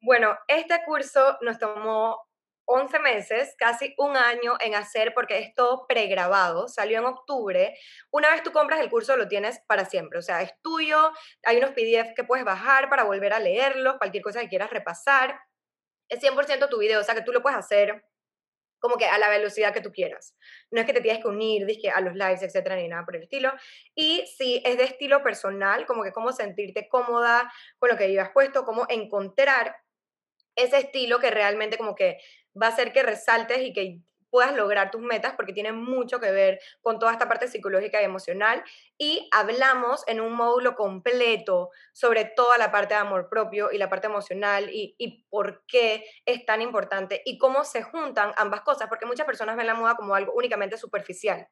Bueno, 0.00 0.36
este 0.46 0.80
curso 0.86 1.36
nos 1.40 1.58
tomó 1.58 2.27
11 2.70 2.98
meses, 2.98 3.54
casi 3.56 3.94
un 3.96 4.14
año 4.14 4.56
en 4.60 4.74
hacer 4.74 5.14
porque 5.14 5.38
es 5.38 5.54
todo 5.54 5.86
pregrabado, 5.86 6.68
salió 6.68 6.98
en 6.98 7.06
octubre. 7.06 7.74
Una 8.10 8.30
vez 8.30 8.42
tú 8.42 8.52
compras 8.52 8.80
el 8.80 8.90
curso 8.90 9.16
lo 9.16 9.26
tienes 9.26 9.60
para 9.66 9.86
siempre, 9.86 10.18
o 10.18 10.22
sea, 10.22 10.42
es 10.42 10.52
tuyo, 10.62 11.10
hay 11.44 11.56
unos 11.56 11.70
PDF 11.70 12.14
que 12.14 12.24
puedes 12.24 12.44
bajar 12.44 12.90
para 12.90 13.04
volver 13.04 13.32
a 13.32 13.40
leerlos, 13.40 13.96
cualquier 13.96 14.22
cosa 14.22 14.40
que 14.40 14.48
quieras 14.48 14.68
repasar. 14.68 15.40
Es 16.10 16.20
100% 16.20 16.68
tu 16.68 16.78
video, 16.78 17.00
o 17.00 17.04
sea, 17.04 17.14
que 17.14 17.22
tú 17.22 17.32
lo 17.32 17.42
puedes 17.42 17.58
hacer 17.58 18.04
como 18.80 18.96
que 18.96 19.06
a 19.06 19.18
la 19.18 19.28
velocidad 19.28 19.72
que 19.72 19.80
tú 19.80 19.90
quieras. 19.90 20.36
No 20.70 20.80
es 20.80 20.86
que 20.86 20.92
te 20.92 21.00
tienes 21.00 21.22
que 21.22 21.28
unir 21.28 21.66
dizque, 21.66 21.90
a 21.90 22.00
los 22.00 22.14
lives, 22.14 22.42
etcétera, 22.42 22.76
ni 22.76 22.86
nada 22.86 23.04
por 23.04 23.16
el 23.16 23.22
estilo. 23.22 23.52
Y 23.94 24.24
si 24.26 24.62
es 24.64 24.76
de 24.76 24.84
estilo 24.84 25.22
personal, 25.22 25.86
como 25.86 26.02
que 26.02 26.12
cómo 26.12 26.32
sentirte 26.32 26.88
cómoda 26.88 27.50
con 27.78 27.88
lo 27.88 27.96
que 27.96 28.08
llevas 28.08 28.30
puesto, 28.30 28.64
cómo 28.64 28.86
encontrar 28.88 29.74
ese 30.58 30.78
estilo 30.78 31.20
que 31.20 31.30
realmente 31.30 31.78
como 31.78 31.94
que 31.94 32.18
va 32.60 32.66
a 32.66 32.70
hacer 32.70 32.92
que 32.92 33.02
resaltes 33.02 33.60
y 33.60 33.72
que 33.72 34.00
puedas 34.30 34.54
lograr 34.54 34.90
tus 34.90 35.00
metas 35.00 35.34
porque 35.34 35.52
tiene 35.52 35.72
mucho 35.72 36.20
que 36.20 36.30
ver 36.30 36.60
con 36.80 36.98
toda 36.98 37.12
esta 37.12 37.28
parte 37.28 37.48
psicológica 37.48 38.00
y 38.00 38.04
emocional. 38.04 38.62
Y 38.98 39.28
hablamos 39.32 40.04
en 40.06 40.20
un 40.20 40.32
módulo 40.34 40.74
completo 40.74 41.70
sobre 41.92 42.24
toda 42.24 42.58
la 42.58 42.70
parte 42.70 42.94
de 42.94 43.00
amor 43.00 43.28
propio 43.28 43.70
y 43.72 43.78
la 43.78 43.88
parte 43.88 44.06
emocional 44.06 44.68
y, 44.70 44.94
y, 44.98 45.24
por 45.30 45.64
qué 45.66 46.04
es 46.26 46.44
tan 46.44 46.62
importante 46.62 47.22
y 47.24 47.38
cómo 47.38 47.64
se 47.64 47.82
juntan 47.82 48.32
ambas 48.36 48.62
cosas, 48.62 48.88
porque 48.88 49.06
muchas 49.06 49.26
personas 49.26 49.56
ven 49.56 49.66
la 49.66 49.74
moda 49.74 49.94
como 49.94 50.14
algo 50.14 50.32
únicamente 50.34 50.76
superficial. 50.76 51.48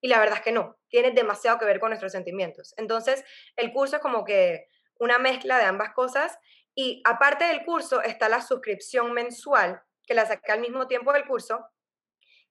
Y 0.00 0.08
la 0.08 0.18
verdad 0.18 0.38
es 0.38 0.42
que 0.42 0.52
no, 0.52 0.78
tiene 0.88 1.10
demasiado 1.10 1.58
que 1.58 1.66
ver 1.66 1.78
con 1.78 1.90
nuestros 1.90 2.12
sentimientos. 2.12 2.74
Entonces, 2.76 3.24
el 3.56 3.72
curso 3.72 3.96
es 3.96 4.02
como 4.02 4.24
que 4.24 4.66
una 4.98 5.18
mezcla 5.18 5.58
de 5.58 5.64
ambas 5.64 5.92
cosas. 5.92 6.38
Y 6.74 7.02
aparte 7.04 7.44
del 7.44 7.64
curso 7.64 8.00
está 8.00 8.28
la 8.28 8.40
suscripción 8.40 9.12
mensual 9.12 9.82
que 10.10 10.14
la 10.16 10.26
saqué 10.26 10.50
al 10.50 10.58
mismo 10.58 10.88
tiempo 10.88 11.12
del 11.12 11.24
curso, 11.24 11.64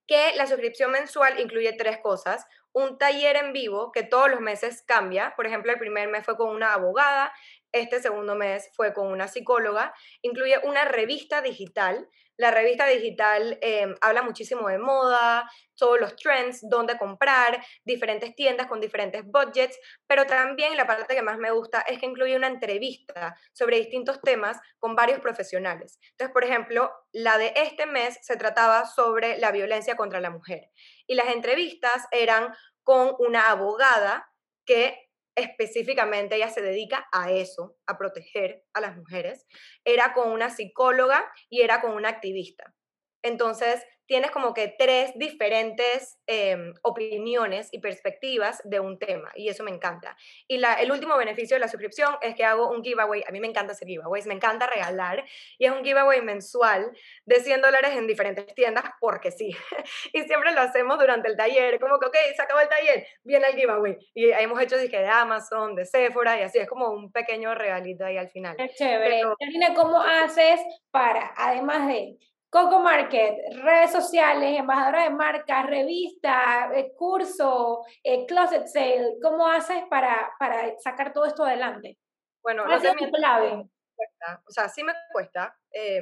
que 0.06 0.34
la 0.34 0.46
suscripción 0.46 0.92
mensual 0.92 1.38
incluye 1.38 1.74
tres 1.74 1.98
cosas. 1.98 2.46
Un 2.72 2.96
taller 2.96 3.36
en 3.36 3.52
vivo 3.52 3.92
que 3.92 4.02
todos 4.02 4.30
los 4.30 4.40
meses 4.40 4.82
cambia. 4.86 5.34
Por 5.36 5.46
ejemplo, 5.46 5.70
el 5.70 5.78
primer 5.78 6.08
mes 6.08 6.24
fue 6.24 6.38
con 6.38 6.48
una 6.48 6.72
abogada, 6.72 7.34
este 7.72 8.00
segundo 8.00 8.34
mes 8.34 8.70
fue 8.74 8.92
con 8.92 9.08
una 9.08 9.28
psicóloga. 9.28 9.94
Incluye 10.22 10.58
una 10.64 10.84
revista 10.84 11.42
digital 11.42 12.08
la 12.40 12.50
revista 12.50 12.86
digital 12.86 13.58
em, 13.60 13.94
habla 14.00 14.22
muchísimo 14.22 14.68
de 14.68 14.78
moda, 14.78 15.46
todos 15.76 16.00
los 16.00 16.16
trends, 16.16 16.66
dónde 16.70 16.96
comprar, 16.96 17.62
diferentes 17.84 18.34
tiendas 18.34 18.66
con 18.66 18.80
diferentes 18.80 19.26
budgets, 19.26 19.78
pero 20.06 20.24
también 20.24 20.74
la 20.74 20.86
parte 20.86 21.14
que 21.14 21.20
más 21.20 21.36
me 21.36 21.50
gusta 21.50 21.82
es 21.82 21.98
que 21.98 22.06
incluye 22.06 22.34
una 22.34 22.46
entrevista 22.46 23.36
sobre 23.52 23.76
distintos 23.76 24.22
temas 24.22 24.58
con 24.78 24.96
varios 24.96 25.20
profesionales. 25.20 25.98
Entonces, 26.12 26.32
por 26.32 26.44
ejemplo, 26.44 26.90
la 27.12 27.36
de 27.36 27.52
este 27.56 27.84
mes 27.84 28.18
se 28.22 28.36
trataba 28.36 28.86
sobre 28.86 29.36
la 29.36 29.52
violencia 29.52 29.96
contra 29.96 30.18
la 30.18 30.30
mujer 30.30 30.70
y 31.06 31.16
las 31.16 31.28
entrevistas 31.28 32.06
eran 32.10 32.54
con 32.82 33.14
una 33.18 33.50
abogada 33.50 34.32
que 34.64 35.09
específicamente 35.40 36.36
ella 36.36 36.50
se 36.50 36.62
dedica 36.62 37.08
a 37.12 37.30
eso, 37.30 37.76
a 37.86 37.98
proteger 37.98 38.64
a 38.72 38.80
las 38.80 38.96
mujeres, 38.96 39.46
era 39.84 40.12
con 40.12 40.30
una 40.30 40.50
psicóloga 40.50 41.30
y 41.48 41.62
era 41.62 41.80
con 41.80 41.92
una 41.92 42.08
activista. 42.08 42.74
Entonces, 43.22 43.84
tienes 44.10 44.32
como 44.32 44.54
que 44.54 44.74
tres 44.76 45.12
diferentes 45.14 46.18
em, 46.26 46.74
opiniones 46.82 47.68
y 47.70 47.78
perspectivas 47.78 48.60
de 48.64 48.80
un 48.80 48.98
tema 48.98 49.30
y 49.36 49.48
eso 49.48 49.62
me 49.62 49.70
encanta. 49.70 50.16
Y 50.48 50.58
la, 50.58 50.74
el 50.74 50.90
último 50.90 51.16
beneficio 51.16 51.54
de 51.54 51.60
la 51.60 51.68
suscripción 51.68 52.16
es 52.20 52.34
que 52.34 52.44
hago 52.44 52.72
un 52.72 52.82
giveaway, 52.82 53.22
a 53.28 53.30
mí 53.30 53.38
me 53.38 53.46
encanta 53.46 53.70
hacer 53.70 53.86
giveaways, 53.86 54.26
me 54.26 54.34
encanta 54.34 54.66
regalar 54.66 55.24
y 55.58 55.66
es 55.66 55.70
un 55.70 55.84
giveaway 55.84 56.22
mensual 56.22 56.90
de 57.24 57.36
100 57.36 57.62
dólares 57.62 57.92
en 57.96 58.08
diferentes 58.08 58.52
tiendas 58.52 58.82
porque 58.98 59.30
sí. 59.30 59.56
y 60.12 60.22
siempre 60.22 60.50
lo 60.54 60.62
hacemos 60.62 60.98
durante 60.98 61.28
el 61.28 61.36
taller, 61.36 61.78
como 61.78 62.00
que, 62.00 62.06
ok, 62.06 62.16
se 62.34 62.42
acabó 62.42 62.58
el 62.62 62.68
taller, 62.68 63.06
viene 63.22 63.46
el 63.46 63.54
giveaway. 63.54 63.96
Y 64.12 64.28
hemos 64.32 64.60
hecho 64.60 64.76
dije, 64.76 64.98
de 64.98 65.08
Amazon, 65.08 65.76
de 65.76 65.86
Sephora 65.86 66.36
y 66.36 66.42
así, 66.42 66.58
es 66.58 66.68
como 66.68 66.90
un 66.90 67.12
pequeño 67.12 67.54
regalito 67.54 68.04
ahí 68.04 68.16
al 68.16 68.28
final. 68.28 68.56
Qué 68.56 68.70
chévere. 68.70 69.22
Karina, 69.38 69.72
¿cómo 69.72 70.02
haces 70.02 70.60
para, 70.90 71.32
además 71.36 71.86
de 71.86 72.18
Coco 72.50 72.80
Market, 72.80 73.36
redes 73.62 73.92
sociales, 73.92 74.58
embajadora 74.58 75.04
de 75.04 75.10
marcas, 75.10 75.66
revista, 75.66 76.70
eh, 76.74 76.92
curso, 76.96 77.84
eh, 78.02 78.26
closet 78.26 78.66
sale, 78.66 79.18
¿cómo 79.22 79.46
haces 79.46 79.84
para, 79.88 80.32
para 80.38 80.76
sacar 80.80 81.12
todo 81.12 81.26
esto 81.26 81.44
adelante? 81.44 81.96
Bueno, 82.42 82.66
no 82.66 82.80
sé 82.80 82.92
clave. 83.12 83.64
Cuesta. 83.94 84.42
O 84.48 84.50
sea, 84.50 84.68
sí 84.68 84.82
me 84.82 84.94
cuesta. 85.12 85.56
Eh, 85.70 86.00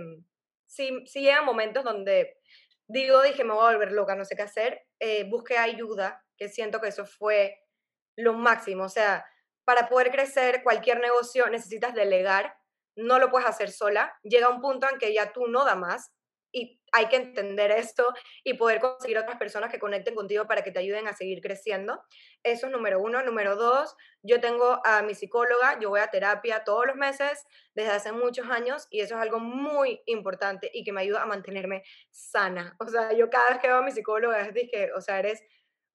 sí, 0.66 1.05
sí 1.07 1.20
llegan 1.20 1.44
momentos 1.44 1.84
donde 1.84 2.38
digo, 2.88 3.22
dije, 3.22 3.44
me 3.44 3.53
voy 3.53 3.64
a 3.64 3.72
volver 3.72 3.92
loca, 3.92 4.16
no 4.16 4.24
sé 4.24 4.34
qué 4.34 4.42
hacer. 4.42 4.82
Eh, 4.99 5.28
busqué 5.28 5.59
ayuda, 5.59 6.24
que 6.36 6.49
siento 6.49 6.80
que 6.80 6.88
eso 6.88 7.07
fue 7.07 7.62
lo 8.16 8.32
máximo. 8.32 8.84
O 8.84 8.88
sea, 8.88 9.24
para 9.64 9.88
poder 9.88 10.11
crecer 10.11 10.62
cualquier 10.62 11.01
negocio 11.01 11.49
necesitas 11.49 11.94
delegar, 11.94 12.57
no 12.96 13.18
lo 13.18 13.30
puedes 13.30 13.49
hacer 13.49 13.70
sola. 13.70 14.18
Llega 14.22 14.49
un 14.49 14.61
punto 14.61 14.88
en 14.88 14.99
que 14.99 15.12
ya 15.12 15.32
tú 15.32 15.46
no 15.46 15.64
da 15.64 15.76
más, 15.76 16.11
y 16.53 16.80
hay 16.92 17.07
que 17.07 17.16
entender 17.16 17.70
esto 17.70 18.14
y 18.44 18.55
poder 18.55 18.80
conseguir 18.80 19.18
otras 19.18 19.36
personas 19.38 19.70
que 19.70 19.78
conecten 19.78 20.14
contigo 20.14 20.46
para 20.46 20.62
que 20.62 20.70
te 20.70 20.78
ayuden 20.78 21.07
a 21.07 21.12
seguir 21.12 21.40
creciendo. 21.40 22.01
Eso 22.42 22.66
es 22.66 22.72
número 22.72 23.01
uno. 23.01 23.22
Número 23.22 23.57
dos, 23.57 23.94
yo 24.22 24.40
tengo 24.40 24.80
a 24.84 25.03
mi 25.03 25.14
psicóloga, 25.14 25.78
yo 25.80 25.90
voy 25.90 26.01
a 26.01 26.09
terapia 26.09 26.64
todos 26.64 26.86
los 26.86 26.96
meses 26.96 27.44
desde 27.74 27.90
hace 27.90 28.12
muchos 28.12 28.49
años 28.49 28.86
y 28.90 29.01
eso 29.01 29.16
es 29.16 29.20
algo 29.20 29.38
muy 29.38 30.03
importante 30.07 30.70
y 30.72 30.84
que 30.84 30.92
me 30.92 31.03
ayuda 31.03 31.22
a 31.22 31.26
mantenerme 31.26 31.82
sana. 32.11 32.76
O 32.80 32.88
sea, 32.88 33.12
yo 33.12 33.28
cada 33.30 33.51
vez 33.51 33.59
que 33.59 33.68
veo 33.68 33.76
a 33.76 33.82
mi 33.82 33.92
psicóloga 33.92 34.40
es 34.40 34.53
que, 34.53 34.90
o 34.92 35.01
sea, 35.01 35.18
eres 35.18 35.42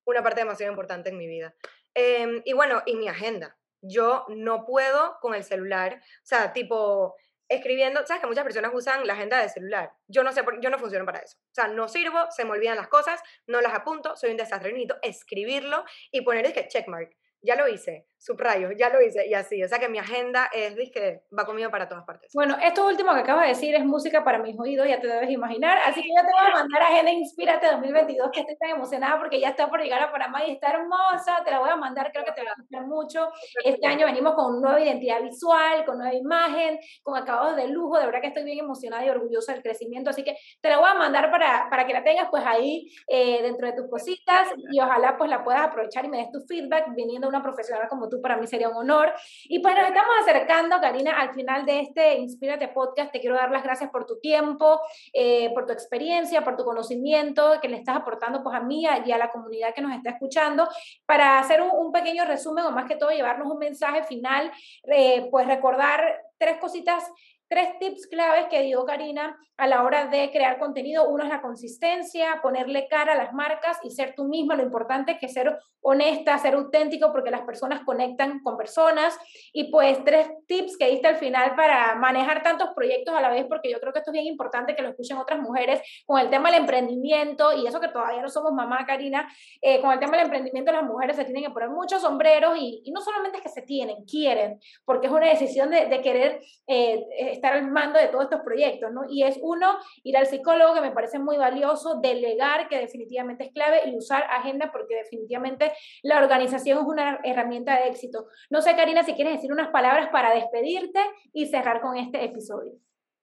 una 0.04 0.22
parte 0.22 0.40
demasiado 0.40 0.70
importante 0.70 1.10
en 1.10 1.18
mi 1.18 1.26
vida. 1.26 1.54
Em, 1.94 2.42
y 2.44 2.52
bueno, 2.52 2.82
y 2.86 2.96
mi 2.96 3.08
agenda. 3.08 3.56
Yo 3.86 4.24
no 4.28 4.64
puedo 4.64 5.18
con 5.20 5.34
el 5.34 5.44
celular, 5.44 6.00
o 6.02 6.26
sea, 6.26 6.52
tipo, 6.52 7.16
escribiendo, 7.48 8.06
sabes 8.06 8.20
que 8.20 8.26
muchas 8.26 8.44
personas 8.44 8.72
usan 8.74 9.06
la 9.06 9.14
agenda 9.14 9.40
de 9.40 9.48
celular. 9.48 9.92
Yo 10.08 10.22
no 10.22 10.32
sé, 10.32 10.42
por, 10.42 10.60
yo 10.60 10.70
no 10.70 10.78
funciono 10.78 11.04
para 11.04 11.20
eso. 11.20 11.36
O 11.38 11.54
sea, 11.54 11.68
no 11.68 11.88
sirvo, 11.88 12.30
se 12.30 12.44
me 12.44 12.52
olvidan 12.52 12.76
las 12.76 12.88
cosas, 12.88 13.20
no 13.46 13.60
las 13.60 13.74
apunto, 13.74 14.16
soy 14.16 14.30
un 14.30 14.36
desastre. 14.36 14.72
Necesito 14.72 14.96
escribirlo 15.02 15.84
y 16.10 16.22
poner 16.22 16.46
es 16.46 16.52
que 16.52 16.68
checkmark 16.68 17.14
ya 17.44 17.56
lo 17.56 17.68
hice, 17.68 18.06
subrayo, 18.24 18.70
ya 18.72 18.88
lo 18.88 19.02
hice, 19.02 19.26
y 19.26 19.34
así. 19.34 19.62
O 19.62 19.68
sea 19.68 19.78
que 19.78 19.88
mi 19.88 19.98
agenda 19.98 20.48
es, 20.52 20.74
que 20.90 21.22
va 21.36 21.44
conmigo 21.44 21.70
para 21.70 21.88
todas 21.88 22.04
partes. 22.04 22.30
Bueno, 22.32 22.56
esto 22.62 22.86
último 22.86 23.12
que 23.12 23.20
acabas 23.20 23.42
de 23.42 23.48
decir 23.48 23.74
es 23.74 23.84
música 23.84 24.24
para 24.24 24.38
mis 24.38 24.58
oídos, 24.58 24.88
ya 24.88 24.98
te 24.98 25.06
debes 25.06 25.30
imaginar. 25.30 25.78
Así 25.86 26.00
que 26.00 26.08
yo 26.08 26.22
te 26.22 26.32
voy 26.32 26.50
a 26.50 26.54
mandar 26.54 26.82
Agenda 26.82 27.10
Inspírate 27.10 27.66
2022, 27.66 28.30
que 28.32 28.40
estoy 28.40 28.56
tan 28.56 28.70
emocionada 28.70 29.18
porque 29.18 29.40
ya 29.40 29.50
está 29.50 29.68
por 29.68 29.80
llegar 29.82 30.02
a 30.02 30.10
Panamá 30.10 30.44
y 30.46 30.52
está 30.52 30.70
hermosa. 30.70 31.42
Te 31.44 31.50
la 31.50 31.60
voy 31.60 31.68
a 31.68 31.76
mandar, 31.76 32.10
creo 32.12 32.24
que 32.24 32.32
te 32.32 32.42
va 32.42 32.50
a 32.52 32.54
gustar 32.58 32.86
mucho. 32.86 33.28
Este 33.62 33.86
año 33.86 34.06
venimos 34.06 34.34
con 34.34 34.60
nueva 34.60 34.80
identidad 34.80 35.22
visual, 35.22 35.84
con 35.84 35.98
nueva 35.98 36.14
imagen, 36.14 36.78
con 37.02 37.16
acabados 37.16 37.56
de 37.56 37.68
lujo. 37.68 37.98
De 37.98 38.06
verdad 38.06 38.20
que 38.22 38.28
estoy 38.28 38.44
bien 38.44 38.58
emocionada 38.58 39.04
y 39.04 39.10
orgullosa 39.10 39.52
del 39.52 39.62
crecimiento. 39.62 40.10
Así 40.10 40.24
que 40.24 40.36
te 40.62 40.68
la 40.70 40.78
voy 40.78 40.88
a 40.88 40.94
mandar 40.94 41.30
para, 41.30 41.68
para 41.68 41.86
que 41.86 41.92
la 41.92 42.02
tengas 42.02 42.28
pues 42.30 42.44
ahí 42.46 42.90
eh, 43.06 43.42
dentro 43.42 43.66
de 43.66 43.74
tus 43.74 43.90
cositas 43.90 44.48
y 44.72 44.80
ojalá 44.80 45.16
pues 45.18 45.28
la 45.28 45.44
puedas 45.44 45.62
aprovechar 45.62 46.04
y 46.04 46.08
me 46.08 46.18
des 46.18 46.30
tu 46.30 46.40
feedback 46.46 46.94
viniendo 46.94 47.28
una 47.28 47.42
profesional 47.42 47.88
como 47.88 48.08
tú, 48.08 48.13
para 48.20 48.36
mí 48.36 48.46
sería 48.46 48.68
un 48.68 48.76
honor. 48.76 49.12
Y 49.44 49.58
pues 49.60 49.74
nos 49.74 49.88
estamos 49.88 50.14
acercando, 50.22 50.80
Karina, 50.80 51.20
al 51.20 51.34
final 51.34 51.64
de 51.66 51.80
este 51.80 52.14
Inspírate 52.16 52.68
Podcast. 52.68 53.12
Te 53.12 53.20
quiero 53.20 53.36
dar 53.36 53.50
las 53.50 53.62
gracias 53.62 53.90
por 53.90 54.06
tu 54.06 54.18
tiempo, 54.20 54.80
eh, 55.12 55.52
por 55.54 55.66
tu 55.66 55.72
experiencia, 55.72 56.42
por 56.44 56.56
tu 56.56 56.64
conocimiento 56.64 57.58
que 57.60 57.68
le 57.68 57.76
estás 57.76 57.96
aportando 57.96 58.42
pues 58.42 58.56
a 58.56 58.60
mí 58.60 58.84
y 59.04 59.12
a 59.12 59.18
la 59.18 59.30
comunidad 59.30 59.74
que 59.74 59.82
nos 59.82 59.94
está 59.94 60.10
escuchando. 60.10 60.68
Para 61.06 61.38
hacer 61.38 61.62
un, 61.62 61.92
pequeño 61.92 62.24
resumen 62.24 62.64
o 62.64 62.72
más 62.72 62.86
que 62.86 62.96
todo 62.96 63.10
llevarnos 63.10 63.46
un 63.46 63.58
mensaje 63.58 64.02
final, 64.02 64.50
eh, 64.90 65.28
pues 65.30 65.46
recordar 65.46 66.22
tres 66.38 66.58
cositas 66.58 67.04
tres 67.48 67.78
tips 67.78 68.06
claves 68.06 68.46
que 68.50 68.62
dio 68.62 68.84
Karina 68.84 69.38
a 69.56 69.66
la 69.66 69.84
hora 69.84 70.06
de 70.06 70.30
crear 70.32 70.58
contenido. 70.58 71.08
Uno 71.08 71.24
es 71.24 71.30
la 71.30 71.40
consistencia, 71.40 72.40
ponerle 72.42 72.88
cara 72.88 73.12
a 73.12 73.16
las 73.16 73.32
marcas 73.32 73.78
y 73.82 73.90
ser 73.90 74.14
tú 74.16 74.24
misma. 74.24 74.56
Lo 74.56 74.62
importante 74.62 75.12
es 75.12 75.18
que 75.18 75.28
ser 75.28 75.58
honesta, 75.80 76.38
ser 76.38 76.54
auténtico, 76.54 77.12
porque 77.12 77.30
las 77.30 77.42
personas 77.42 77.82
conectan 77.84 78.40
con 78.42 78.56
personas. 78.56 79.16
Y 79.52 79.70
pues 79.70 80.02
tres 80.04 80.28
tips 80.46 80.76
que 80.76 80.88
diste 80.88 81.06
al 81.06 81.16
final 81.16 81.54
para 81.54 81.94
manejar 81.94 82.42
tantos 82.42 82.70
proyectos 82.74 83.14
a 83.14 83.20
la 83.20 83.28
vez, 83.28 83.46
porque 83.48 83.70
yo 83.70 83.78
creo 83.78 83.92
que 83.92 84.00
esto 84.00 84.10
es 84.10 84.14
bien 84.14 84.26
importante 84.26 84.74
que 84.74 84.82
lo 84.82 84.88
escuchen 84.88 85.18
otras 85.18 85.40
mujeres 85.40 85.80
con 86.06 86.18
el 86.20 86.30
tema 86.30 86.50
del 86.50 86.60
emprendimiento 86.60 87.52
y 87.52 87.66
eso 87.66 87.80
que 87.80 87.88
todavía 87.88 88.22
no 88.22 88.28
somos 88.28 88.52
mamá, 88.52 88.84
Karina, 88.86 89.28
eh, 89.60 89.80
con 89.80 89.92
el 89.92 90.00
tema 90.00 90.16
del 90.16 90.26
emprendimiento 90.26 90.72
las 90.72 90.84
mujeres 90.84 91.16
se 91.16 91.24
tienen 91.24 91.44
que 91.44 91.50
poner 91.50 91.70
muchos 91.70 92.02
sombreros 92.02 92.56
y, 92.58 92.82
no 92.92 93.00
solamente 93.00 93.38
es 93.38 93.42
que 93.42 93.48
se 93.48 93.62
tienen, 93.62 94.04
quieren, 94.04 94.60
porque 94.84 95.08
es 95.08 95.12
una 95.12 95.26
decisión 95.26 95.70
de, 95.70 96.00
querer 96.00 96.40
eh, 96.66 97.04
estar 97.34 97.52
al 97.52 97.70
mando 97.70 97.98
de 97.98 98.08
todos 98.08 98.24
estos 98.24 98.40
proyectos, 98.40 98.92
¿no? 98.92 99.02
Y 99.08 99.24
es 99.24 99.38
uno, 99.42 99.78
ir 100.02 100.16
al 100.16 100.26
psicólogo, 100.26 100.74
que 100.74 100.80
me 100.80 100.92
parece 100.92 101.18
muy 101.18 101.36
valioso, 101.36 102.00
delegar, 102.00 102.68
que 102.68 102.78
definitivamente 102.78 103.44
es 103.44 103.52
clave, 103.52 103.82
y 103.86 103.96
usar 103.96 104.24
agenda, 104.30 104.70
porque 104.72 104.96
definitivamente 104.96 105.72
la 106.02 106.18
organización 106.18 106.78
es 106.78 106.84
una 106.84 107.20
herramienta 107.24 107.78
de 107.78 107.88
éxito. 107.88 108.26
No 108.50 108.62
sé, 108.62 108.74
Karina, 108.76 109.02
si 109.02 109.14
quieres 109.14 109.34
decir 109.34 109.52
unas 109.52 109.68
palabras 109.68 110.08
para 110.10 110.34
despedirte 110.34 111.00
y 111.32 111.46
cerrar 111.46 111.80
con 111.80 111.96
este 111.96 112.24
episodio. 112.24 112.72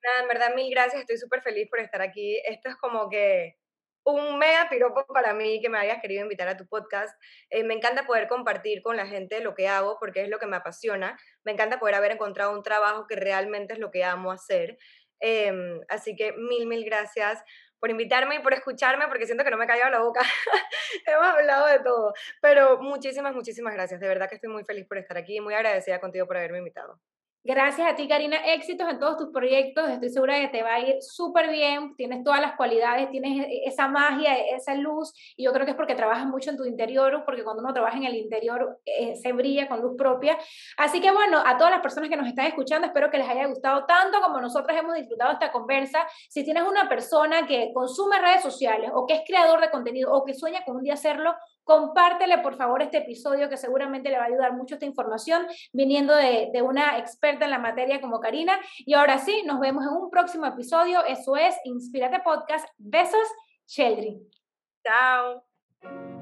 Nada, 0.03 0.21
en 0.21 0.27
verdad, 0.27 0.55
mil 0.55 0.69
gracias. 0.71 1.01
Estoy 1.01 1.17
súper 1.17 1.41
feliz 1.41 1.69
por 1.69 1.79
estar 1.79 2.01
aquí. 2.01 2.37
Esto 2.45 2.69
es 2.69 2.75
como 2.77 3.07
que 3.09 3.60
un 4.03 4.39
mega 4.39 4.67
piropo 4.69 5.05
para 5.07 5.33
mí 5.33 5.61
que 5.61 5.69
me 5.69 5.77
hayas 5.77 6.01
querido 6.01 6.23
invitar 6.23 6.47
a 6.47 6.57
tu 6.57 6.67
podcast. 6.67 7.15
Eh, 7.49 7.63
me 7.63 7.73
encanta 7.73 8.05
poder 8.05 8.27
compartir 8.27 8.81
con 8.81 8.97
la 8.97 9.07
gente 9.07 9.41
lo 9.41 9.53
que 9.55 9.67
hago 9.67 9.97
porque 9.99 10.23
es 10.23 10.29
lo 10.29 10.39
que 10.39 10.47
me 10.47 10.57
apasiona. 10.57 11.17
Me 11.43 11.51
encanta 11.51 11.79
poder 11.79 11.95
haber 11.95 12.11
encontrado 12.11 12.51
un 12.53 12.63
trabajo 12.63 13.07
que 13.07 13.15
realmente 13.15 13.73
es 13.73 13.79
lo 13.79 13.91
que 13.91 14.03
amo 14.03 14.31
hacer. 14.31 14.77
Em, 15.19 15.81
así 15.87 16.15
que 16.15 16.33
mil, 16.33 16.67
mil 16.67 16.83
gracias 16.83 17.43
por 17.79 17.89
invitarme 17.89 18.35
y 18.35 18.39
por 18.39 18.53
escucharme, 18.53 19.07
porque 19.07 19.25
siento 19.25 19.43
que 19.43 19.51
no 19.51 19.57
me 19.57 19.65
he 19.65 19.67
callado 19.67 19.89
la 19.91 19.99
boca. 19.99 20.21
Hemos 21.05 21.27
hablado 21.27 21.67
de 21.67 21.79
todo. 21.79 22.13
Pero 22.41 22.79
muchísimas, 22.79 23.33
muchísimas 23.33 23.73
gracias. 23.73 23.99
De 23.99 24.07
verdad 24.07 24.29
que 24.29 24.35
estoy 24.35 24.51
muy 24.51 24.63
feliz 24.63 24.87
por 24.87 24.97
estar 24.97 25.17
aquí 25.17 25.37
y 25.37 25.41
muy 25.41 25.53
agradecida 25.53 25.99
contigo 25.99 26.27
por 26.27 26.37
haberme 26.37 26.59
invitado. 26.59 26.99
Gracias 27.43 27.91
a 27.91 27.95
ti, 27.95 28.07
Karina. 28.07 28.37
Éxitos 28.53 28.87
en 28.87 28.99
todos 28.99 29.17
tus 29.17 29.29
proyectos. 29.29 29.89
Estoy 29.89 30.09
segura 30.09 30.35
de 30.35 30.41
que 30.41 30.59
te 30.59 30.61
va 30.61 30.75
a 30.75 30.79
ir 30.79 31.01
súper 31.01 31.49
bien. 31.49 31.95
Tienes 31.95 32.23
todas 32.23 32.39
las 32.39 32.55
cualidades, 32.55 33.09
tienes 33.09 33.47
e-, 33.47 33.63
esa 33.65 33.87
magia, 33.87 34.35
esa 34.35 34.75
luz. 34.75 35.11
Y 35.35 35.45
yo 35.45 35.51
creo 35.51 35.65
que 35.65 35.71
es 35.71 35.75
porque 35.75 35.95
trabajas 35.95 36.27
mucho 36.27 36.51
en 36.51 36.57
tu 36.57 36.65
interior, 36.65 37.23
porque 37.25 37.43
cuando 37.43 37.63
uno 37.63 37.73
trabaja 37.73 37.97
en 37.97 38.03
el 38.03 38.15
interior 38.15 38.79
eh, 38.85 39.15
se 39.15 39.33
brilla 39.33 39.67
con 39.67 39.81
luz 39.81 39.95
propia. 39.97 40.37
Así 40.77 41.01
que 41.01 41.09
bueno, 41.09 41.41
a 41.43 41.57
todas 41.57 41.71
las 41.71 41.81
personas 41.81 42.11
que 42.11 42.15
nos 42.15 42.27
están 42.27 42.45
escuchando, 42.45 42.85
espero 42.85 43.09
que 43.09 43.17
les 43.17 43.27
haya 43.27 43.47
gustado 43.47 43.85
tanto 43.85 44.21
como 44.21 44.39
nosotros 44.39 44.77
hemos 44.77 44.93
disfrutado 44.93 45.31
esta 45.31 45.51
conversa. 45.51 46.05
Si 46.29 46.43
tienes 46.43 46.61
una 46.61 46.87
persona 46.87 47.47
que 47.47 47.71
consume 47.73 48.19
redes 48.19 48.43
sociales 48.43 48.91
o 48.93 49.07
que 49.07 49.15
es 49.15 49.21
creador 49.25 49.61
de 49.61 49.71
contenido 49.71 50.13
o 50.13 50.23
que 50.23 50.35
sueña 50.35 50.63
con 50.63 50.75
un 50.75 50.83
día 50.83 50.93
hacerlo, 50.93 51.33
Compártele, 51.63 52.39
por 52.39 52.55
favor, 52.55 52.81
este 52.81 52.97
episodio 52.97 53.49
que 53.49 53.57
seguramente 53.57 54.09
le 54.09 54.17
va 54.17 54.23
a 54.23 54.27
ayudar 54.27 54.53
mucho 54.53 54.75
esta 54.75 54.85
información 54.85 55.45
viniendo 55.71 56.15
de, 56.15 56.49
de, 56.51 56.61
una 56.61 56.97
experta 56.97 57.45
en 57.45 57.51
la 57.51 57.59
materia 57.59 58.01
como 58.01 58.19
Karina. 58.19 58.59
Y 58.79 58.93
ahora 58.93 59.17
sí, 59.19 59.43
nos 59.45 59.59
vemos 59.59 59.85
en 59.85 59.93
un 59.93 60.09
próximo 60.09 60.45
episodio. 60.45 61.03
Eso 61.05 61.35
es 61.35 61.55
Inspírate 61.65 62.19
Podcast. 62.19 62.67
Besos, 62.77 63.27
Sheldry. 63.67 64.19
Chao. 64.83 66.20